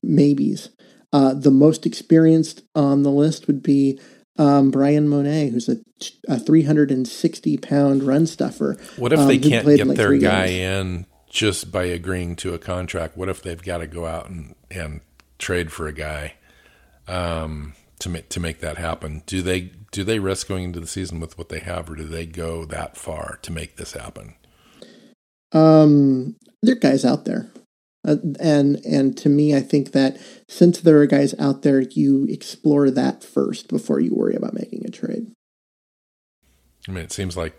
maybes. 0.04 0.70
Uh, 1.14 1.34
the 1.34 1.52
most 1.52 1.86
experienced 1.86 2.64
on 2.74 3.04
the 3.04 3.12
list 3.12 3.48
would 3.48 3.62
be 3.62 4.00
um, 4.38 4.72
Bryan 4.72 5.10
Mone, 5.10 5.50
who's 5.50 5.68
a, 5.68 5.78
a 6.28 6.40
360 6.40 7.58
pound 7.58 8.04
run 8.04 8.26
stuffer. 8.26 8.78
What 8.96 9.12
if 9.12 9.20
um, 9.20 9.28
they 9.28 9.38
can't 9.38 9.68
get 9.68 9.88
like 9.88 9.98
their 9.98 10.18
guy 10.18 10.48
games. 10.48 10.88
in 10.88 11.06
just 11.30 11.72
by 11.72 11.84
agreeing 11.84 12.38
to 12.38 12.54
a 12.54 12.58
contract? 12.58 13.18
What 13.18 13.28
if 13.28 13.42
they've 13.42 13.62
got 13.62 13.80
to 13.80 13.88
go 13.88 14.06
out 14.06 14.30
and, 14.30 14.56
and 14.70 15.02
trade 15.38 15.72
for 15.72 15.88
a 15.88 15.94
guy 15.94 16.36
um, 17.08 17.74
to 18.02 18.10
make 18.10 18.30
to 18.30 18.40
make 18.40 18.60
that 18.60 18.78
happen? 18.78 19.24
Do 19.26 19.42
they 19.42 19.72
do 19.92 20.04
they 20.04 20.20
risk 20.20 20.48
going 20.48 20.66
into 20.66 20.80
the 20.80 20.88
season 20.88 21.20
with 21.20 21.38
what 21.38 21.50
they 21.50 21.60
have, 21.60 21.90
or 21.90 21.96
do 21.96 22.04
they 22.04 22.26
go 22.26 22.66
that 22.66 22.98
far 22.98 23.40
to 23.42 23.52
make 23.52 23.78
this 23.78 23.94
happen? 23.94 24.36
Um, 25.54 26.36
there 26.62 26.76
are 26.76 26.80
guys 26.80 27.04
out 27.06 27.26
there, 27.26 27.52
uh, 28.08 28.18
and 28.40 28.78
and 28.86 29.18
to 29.18 29.30
me, 29.30 29.56
I 29.56 29.62
think 29.62 29.92
that 29.92 30.18
since 30.48 30.80
there 30.80 31.00
are 31.00 31.06
guys 31.06 31.34
out 31.40 31.62
there, 31.62 31.82
you 31.82 32.26
explore 32.30 32.90
that 32.92 33.24
first 33.24 33.68
before 33.70 34.00
you 34.00 34.14
worry 34.16 34.36
about 34.36 34.54
making 34.54 34.86
a 34.86 34.90
trade. 34.92 35.32
I 36.88 36.92
mean, 36.92 37.04
it 37.04 37.12
seems 37.12 37.38
like 37.38 37.54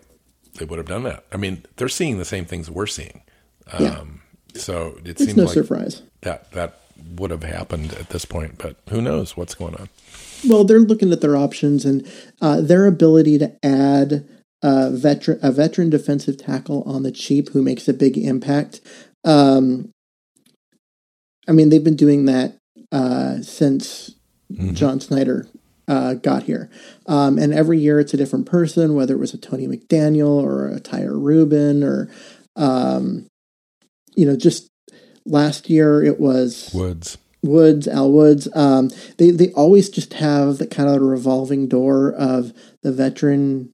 they 0.57 0.65
would 0.65 0.77
have 0.77 0.87
done 0.87 1.03
that. 1.03 1.25
I 1.31 1.37
mean, 1.37 1.65
they're 1.77 1.87
seeing 1.89 2.17
the 2.17 2.25
same 2.25 2.45
things 2.45 2.69
we're 2.69 2.87
seeing. 2.87 3.23
Yeah. 3.79 3.99
Um, 3.99 4.21
so 4.55 4.97
it 5.03 5.11
It's 5.11 5.23
seems 5.25 5.37
no 5.37 5.43
like 5.45 5.53
surprise. 5.53 6.01
that 6.21 6.51
that 6.51 6.79
would 7.15 7.31
have 7.31 7.43
happened 7.43 7.93
at 7.93 8.09
this 8.09 8.25
point, 8.25 8.57
but 8.57 8.77
who 8.89 9.01
knows 9.01 9.37
what's 9.37 9.55
going 9.55 9.75
on? 9.75 9.89
Well, 10.47 10.63
they're 10.63 10.79
looking 10.79 11.11
at 11.11 11.21
their 11.21 11.37
options 11.37 11.85
and 11.85 12.07
uh, 12.41 12.61
their 12.61 12.85
ability 12.85 13.37
to 13.39 13.53
add 13.63 14.27
a 14.61 14.89
veteran 14.91 15.39
a 15.41 15.51
veteran 15.51 15.89
defensive 15.89 16.37
tackle 16.37 16.83
on 16.83 17.03
the 17.03 17.11
cheap 17.11 17.49
who 17.49 17.61
makes 17.61 17.87
a 17.87 17.93
big 17.93 18.17
impact. 18.17 18.81
Um, 19.25 19.89
I 21.47 21.51
mean, 21.51 21.69
they've 21.69 21.83
been 21.83 21.95
doing 21.95 22.25
that 22.25 22.57
uh, 22.91 23.41
since 23.41 24.11
Mhm. 24.53 24.73
John 24.75 24.99
Schneider 24.99 25.47
uh, 25.87 26.13
got 26.13 26.43
here, 26.43 26.69
um, 27.07 27.37
and 27.39 27.53
every 27.53 27.79
year 27.79 27.99
it's 27.99 28.13
a 28.13 28.17
different 28.17 28.45
person, 28.45 28.93
whether 28.95 29.15
it 29.15 29.19
was 29.19 29.33
a 29.33 29.37
Tony 29.37 29.67
McDaniel 29.67 30.41
or 30.41 30.67
a 30.67 30.79
Tyre 30.79 31.17
Rubin 31.17 31.83
or 31.83 32.09
um, 32.55 33.25
you 34.15 34.25
know 34.25 34.35
just 34.35 34.69
last 35.25 35.69
year 35.69 36.03
it 36.03 36.19
was 36.19 36.69
Woods. 36.73 37.17
Woods, 37.43 37.87
Al 37.87 38.11
Woods. 38.11 38.47
Um, 38.55 38.89
they 39.17 39.31
they 39.31 39.51
always 39.51 39.89
just 39.89 40.13
have 40.15 40.57
that 40.57 40.71
kind 40.71 40.89
of 40.89 41.01
revolving 41.01 41.67
door 41.67 42.11
of 42.11 42.53
the 42.81 42.91
veteran 42.91 43.71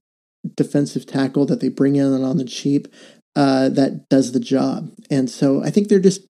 defensive 0.56 1.06
tackle 1.06 1.46
that 1.46 1.60
they 1.60 1.68
bring 1.68 1.96
in 1.96 2.24
on 2.24 2.36
the 2.36 2.44
cheap 2.44 2.88
uh, 3.36 3.68
that 3.68 4.08
does 4.08 4.32
the 4.32 4.40
job. 4.40 4.90
And 5.10 5.30
so 5.30 5.62
I 5.62 5.70
think 5.70 5.88
they're 5.88 6.00
just 6.00 6.26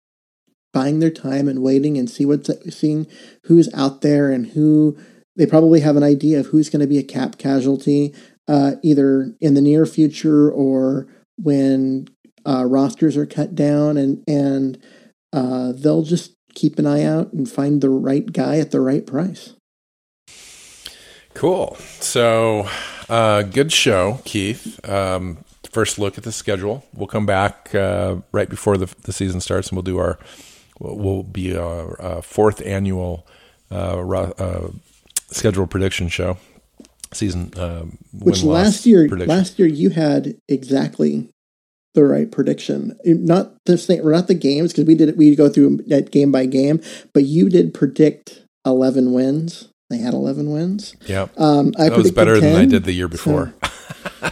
buying 0.73 0.99
their 0.99 1.11
time 1.11 1.47
and 1.47 1.61
waiting 1.61 1.97
and 1.97 2.09
see 2.09 2.25
what's 2.25 2.49
seeing 2.69 3.07
who's 3.45 3.73
out 3.73 4.01
there 4.01 4.31
and 4.31 4.47
who 4.47 4.97
they 5.35 5.45
probably 5.45 5.81
have 5.81 5.97
an 5.97 6.03
idea 6.03 6.39
of 6.39 6.47
who's 6.47 6.69
going 6.69 6.79
to 6.79 6.87
be 6.87 6.97
a 6.97 7.03
cap 7.03 7.37
casualty 7.37 8.13
uh, 8.47 8.73
either 8.81 9.33
in 9.41 9.53
the 9.53 9.61
near 9.61 9.85
future 9.85 10.49
or 10.49 11.07
when 11.37 12.07
uh, 12.45 12.65
rosters 12.65 13.17
are 13.17 13.25
cut 13.25 13.55
down 13.55 13.97
and 13.97 14.23
and 14.27 14.81
uh, 15.33 15.71
they'll 15.73 16.03
just 16.03 16.35
keep 16.53 16.79
an 16.79 16.85
eye 16.85 17.03
out 17.03 17.33
and 17.33 17.49
find 17.49 17.81
the 17.81 17.89
right 17.89 18.31
guy 18.31 18.57
at 18.57 18.71
the 18.71 18.81
right 18.81 19.05
price. 19.05 19.53
Cool. 21.33 21.75
So, 21.99 22.67
uh, 23.09 23.43
good 23.43 23.71
show, 23.71 24.19
Keith. 24.25 24.79
Um, 24.87 25.43
first 25.71 25.97
look 25.97 26.17
at 26.17 26.25
the 26.25 26.31
schedule. 26.31 26.85
We'll 26.93 27.07
come 27.07 27.25
back 27.25 27.73
uh, 27.73 28.17
right 28.31 28.49
before 28.49 28.77
the, 28.77 28.93
the 29.03 29.13
season 29.13 29.39
starts, 29.39 29.69
and 29.69 29.77
we'll 29.77 29.83
do 29.83 29.97
our 29.97 30.19
We'll 30.81 31.23
be 31.23 31.55
our, 31.55 32.01
uh, 32.01 32.21
fourth 32.21 32.61
annual 32.65 33.27
uh, 33.69 33.99
uh, 33.99 34.71
schedule 35.29 35.67
prediction 35.67 36.07
show. 36.07 36.37
Season, 37.13 37.53
uh, 37.55 37.83
which 38.13 38.41
last 38.41 38.85
year, 38.85 39.07
prediction. 39.07 39.35
last 39.37 39.59
year 39.59 39.67
you 39.67 39.89
had 39.89 40.37
exactly 40.47 41.29
the 41.93 42.03
right 42.05 42.31
prediction. 42.31 42.97
Not 43.05 43.53
the 43.65 43.77
same, 43.77 44.09
not 44.09 44.27
the 44.27 44.33
games 44.33 44.71
because 44.71 44.85
we 44.85 44.95
did 44.95 45.09
it. 45.09 45.17
We 45.17 45.35
go 45.35 45.49
through 45.49 45.77
that 45.87 46.11
game 46.11 46.31
by 46.31 46.45
game, 46.45 46.81
but 47.13 47.23
you 47.23 47.49
did 47.49 47.73
predict 47.73 48.45
eleven 48.65 49.13
wins. 49.13 49.69
They 49.89 49.97
had 49.97 50.13
eleven 50.13 50.51
wins. 50.51 50.95
Yeah, 51.05 51.27
um, 51.37 51.73
I 51.77 51.89
that 51.89 51.97
was 51.97 52.11
better 52.11 52.39
10, 52.39 52.41
than 52.41 52.61
I 52.61 52.65
did 52.65 52.85
the 52.85 52.93
year 52.93 53.07
before. 53.07 53.53
So. 53.63 53.71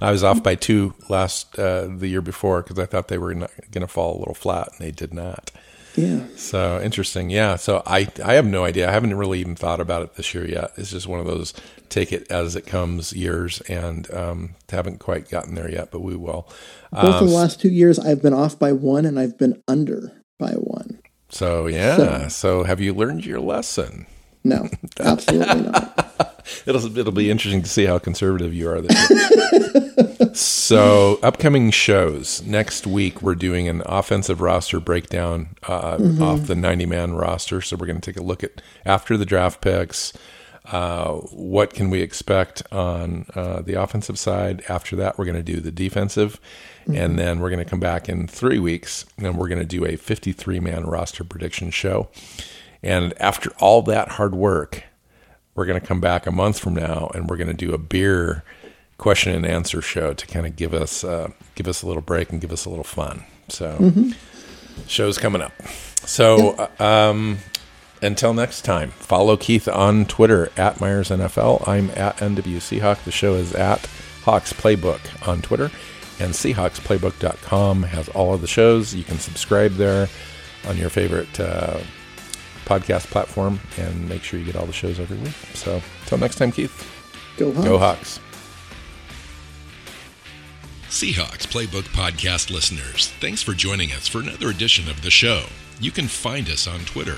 I 0.00 0.10
was 0.10 0.24
off 0.24 0.42
by 0.42 0.54
two 0.54 0.94
last 1.08 1.58
uh, 1.58 1.86
the 1.86 2.08
year 2.08 2.20
before 2.20 2.62
because 2.62 2.78
I 2.78 2.86
thought 2.86 3.08
they 3.08 3.18
were 3.18 3.34
going 3.34 3.48
to 3.70 3.88
fall 3.88 4.16
a 4.16 4.18
little 4.18 4.34
flat, 4.34 4.68
and 4.72 4.78
they 4.80 4.90
did 4.90 5.14
not. 5.14 5.50
Yeah. 5.94 6.24
So 6.36 6.80
interesting. 6.80 7.30
Yeah. 7.30 7.56
So 7.56 7.82
I 7.86 8.08
I 8.24 8.34
have 8.34 8.46
no 8.46 8.64
idea. 8.64 8.88
I 8.88 8.92
haven't 8.92 9.14
really 9.16 9.40
even 9.40 9.54
thought 9.54 9.80
about 9.80 10.02
it 10.02 10.14
this 10.14 10.34
year 10.34 10.48
yet. 10.48 10.72
It's 10.76 10.90
just 10.90 11.06
one 11.06 11.20
of 11.20 11.26
those 11.26 11.52
take 11.88 12.12
it 12.12 12.30
as 12.30 12.56
it 12.56 12.66
comes 12.66 13.12
years, 13.12 13.60
and 13.62 14.12
um, 14.12 14.54
haven't 14.70 14.98
quite 14.98 15.28
gotten 15.28 15.54
there 15.54 15.70
yet, 15.70 15.90
but 15.90 16.00
we 16.00 16.16
will. 16.16 16.48
Both 16.90 17.16
um, 17.16 17.26
the 17.26 17.32
last 17.32 17.60
two 17.60 17.68
years, 17.68 17.98
I've 17.98 18.22
been 18.22 18.32
off 18.34 18.58
by 18.58 18.72
one, 18.72 19.04
and 19.04 19.18
I've 19.18 19.38
been 19.38 19.62
under 19.68 20.22
by 20.38 20.52
one. 20.52 21.00
So 21.28 21.66
yeah. 21.66 21.96
So, 21.96 22.28
so 22.28 22.64
have 22.64 22.80
you 22.80 22.94
learned 22.94 23.24
your 23.26 23.40
lesson? 23.40 24.06
No, 24.44 24.68
absolutely 25.00 25.62
not. 25.62 26.01
it'll 26.66 26.98
it'll 26.98 27.12
be 27.12 27.30
interesting 27.30 27.62
to 27.62 27.68
see 27.68 27.84
how 27.84 27.98
conservative 27.98 28.52
you 28.54 28.68
are 28.68 28.80
this 28.80 29.62
so, 30.34 31.18
upcoming 31.22 31.70
shows 31.70 32.42
next 32.42 32.86
week, 32.86 33.22
we're 33.22 33.34
doing 33.34 33.68
an 33.68 33.82
offensive 33.86 34.40
roster 34.40 34.80
breakdown 34.80 35.48
uh, 35.64 35.96
mm-hmm. 35.96 36.22
off 36.22 36.46
the 36.46 36.54
ninety 36.54 36.86
man 36.86 37.14
roster. 37.14 37.60
So 37.60 37.76
we're 37.76 37.86
going 37.86 38.00
to 38.00 38.12
take 38.12 38.20
a 38.20 38.24
look 38.24 38.42
at 38.42 38.62
after 38.84 39.16
the 39.16 39.26
draft 39.26 39.60
picks. 39.60 40.12
Uh, 40.64 41.14
what 41.32 41.74
can 41.74 41.90
we 41.90 42.00
expect 42.00 42.62
on 42.72 43.26
uh, 43.34 43.62
the 43.62 43.74
offensive 43.74 44.18
side? 44.18 44.62
After 44.68 44.94
that, 44.96 45.18
we're 45.18 45.24
going 45.24 45.36
to 45.36 45.42
do 45.42 45.60
the 45.60 45.72
defensive, 45.72 46.40
mm-hmm. 46.82 46.94
and 46.94 47.18
then 47.18 47.40
we're 47.40 47.50
going 47.50 47.64
to 47.64 47.68
come 47.68 47.80
back 47.80 48.08
in 48.08 48.28
three 48.28 48.60
weeks, 48.60 49.04
and 49.18 49.36
we're 49.36 49.48
going 49.48 49.60
to 49.60 49.66
do 49.66 49.84
a 49.84 49.96
fifty-three 49.96 50.60
man 50.60 50.84
roster 50.84 51.24
prediction 51.24 51.70
show. 51.70 52.08
And 52.82 53.12
after 53.20 53.50
all 53.58 53.82
that 53.82 54.08
hard 54.10 54.34
work, 54.34 54.84
we're 55.54 55.66
going 55.66 55.80
to 55.80 55.86
come 55.86 56.00
back 56.00 56.26
a 56.26 56.30
month 56.30 56.58
from 56.58 56.74
now 56.74 57.10
and 57.14 57.28
we're 57.28 57.36
going 57.36 57.48
to 57.48 57.54
do 57.54 57.74
a 57.74 57.78
beer 57.78 58.44
question 58.98 59.34
and 59.34 59.44
answer 59.44 59.82
show 59.82 60.14
to 60.14 60.26
kind 60.26 60.46
of 60.46 60.56
give 60.56 60.72
us 60.72 61.04
uh, 61.04 61.28
give 61.54 61.66
us 61.68 61.82
a 61.82 61.86
little 61.86 62.02
break 62.02 62.30
and 62.30 62.40
give 62.40 62.52
us 62.52 62.64
a 62.64 62.70
little 62.70 62.84
fun. 62.84 63.24
So, 63.48 63.76
mm-hmm. 63.78 64.10
show's 64.86 65.18
coming 65.18 65.42
up. 65.42 65.52
So, 66.04 66.50
uh, 66.78 66.82
um, 66.82 67.38
until 68.00 68.34
next 68.34 68.62
time, 68.62 68.90
follow 68.90 69.36
Keith 69.36 69.68
on 69.68 70.06
Twitter 70.06 70.50
at 70.56 70.80
Myers 70.80 71.10
NFL. 71.10 71.66
I'm 71.68 71.90
at 71.90 72.16
NW 72.16 72.56
Seahawk. 72.56 73.04
The 73.04 73.12
show 73.12 73.34
is 73.34 73.54
at 73.54 73.86
Hawks 74.24 74.52
Playbook 74.52 75.28
on 75.28 75.42
Twitter. 75.42 75.70
And 76.18 76.32
SeahawksPlaybook.com 76.32 77.84
has 77.84 78.08
all 78.10 78.34
of 78.34 78.40
the 78.40 78.46
shows. 78.46 78.94
You 78.94 79.04
can 79.04 79.18
subscribe 79.18 79.72
there 79.72 80.08
on 80.66 80.76
your 80.76 80.90
favorite 80.90 81.40
uh, 81.40 81.80
podcast 82.64 83.06
platform 83.06 83.60
and 83.78 84.08
make 84.08 84.22
sure 84.22 84.38
you 84.38 84.46
get 84.46 84.56
all 84.56 84.66
the 84.66 84.72
shows 84.72 84.98
every 85.00 85.18
week. 85.18 85.34
So 85.54 85.82
until 86.02 86.18
next 86.18 86.36
time, 86.36 86.52
Keith. 86.52 86.88
Go 87.36 87.52
Hawks. 87.52 87.64
Go 87.66 87.78
Hawks. 87.78 88.20
Seahawks 90.88 91.46
Playbook 91.46 91.84
Podcast 91.84 92.50
listeners, 92.50 93.08
thanks 93.18 93.42
for 93.42 93.54
joining 93.54 93.92
us 93.92 94.06
for 94.06 94.18
another 94.18 94.50
edition 94.50 94.90
of 94.90 95.00
the 95.00 95.10
show. 95.10 95.44
You 95.80 95.90
can 95.90 96.06
find 96.06 96.50
us 96.50 96.66
on 96.66 96.80
Twitter. 96.80 97.16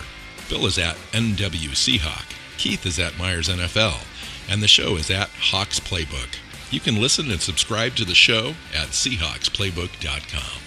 Bill 0.49 0.67
is 0.67 0.79
at 0.79 0.95
NW 1.11 1.71
Seahawk, 1.71 2.25
Keith 2.57 2.87
is 2.87 3.01
at 3.01 3.19
Myers 3.19 3.49
NFL, 3.49 4.05
and 4.49 4.63
the 4.63 4.69
show 4.69 4.97
is 4.97 5.11
at 5.11 5.29
Hawks 5.29 5.81
Playbook. 5.81 6.37
You 6.71 6.79
can 6.79 7.01
listen 7.01 7.31
and 7.33 7.41
subscribe 7.41 7.97
to 7.97 8.05
the 8.05 8.15
show 8.15 8.55
at 8.73 8.89
SeahawksPlaybook.com. 8.89 10.64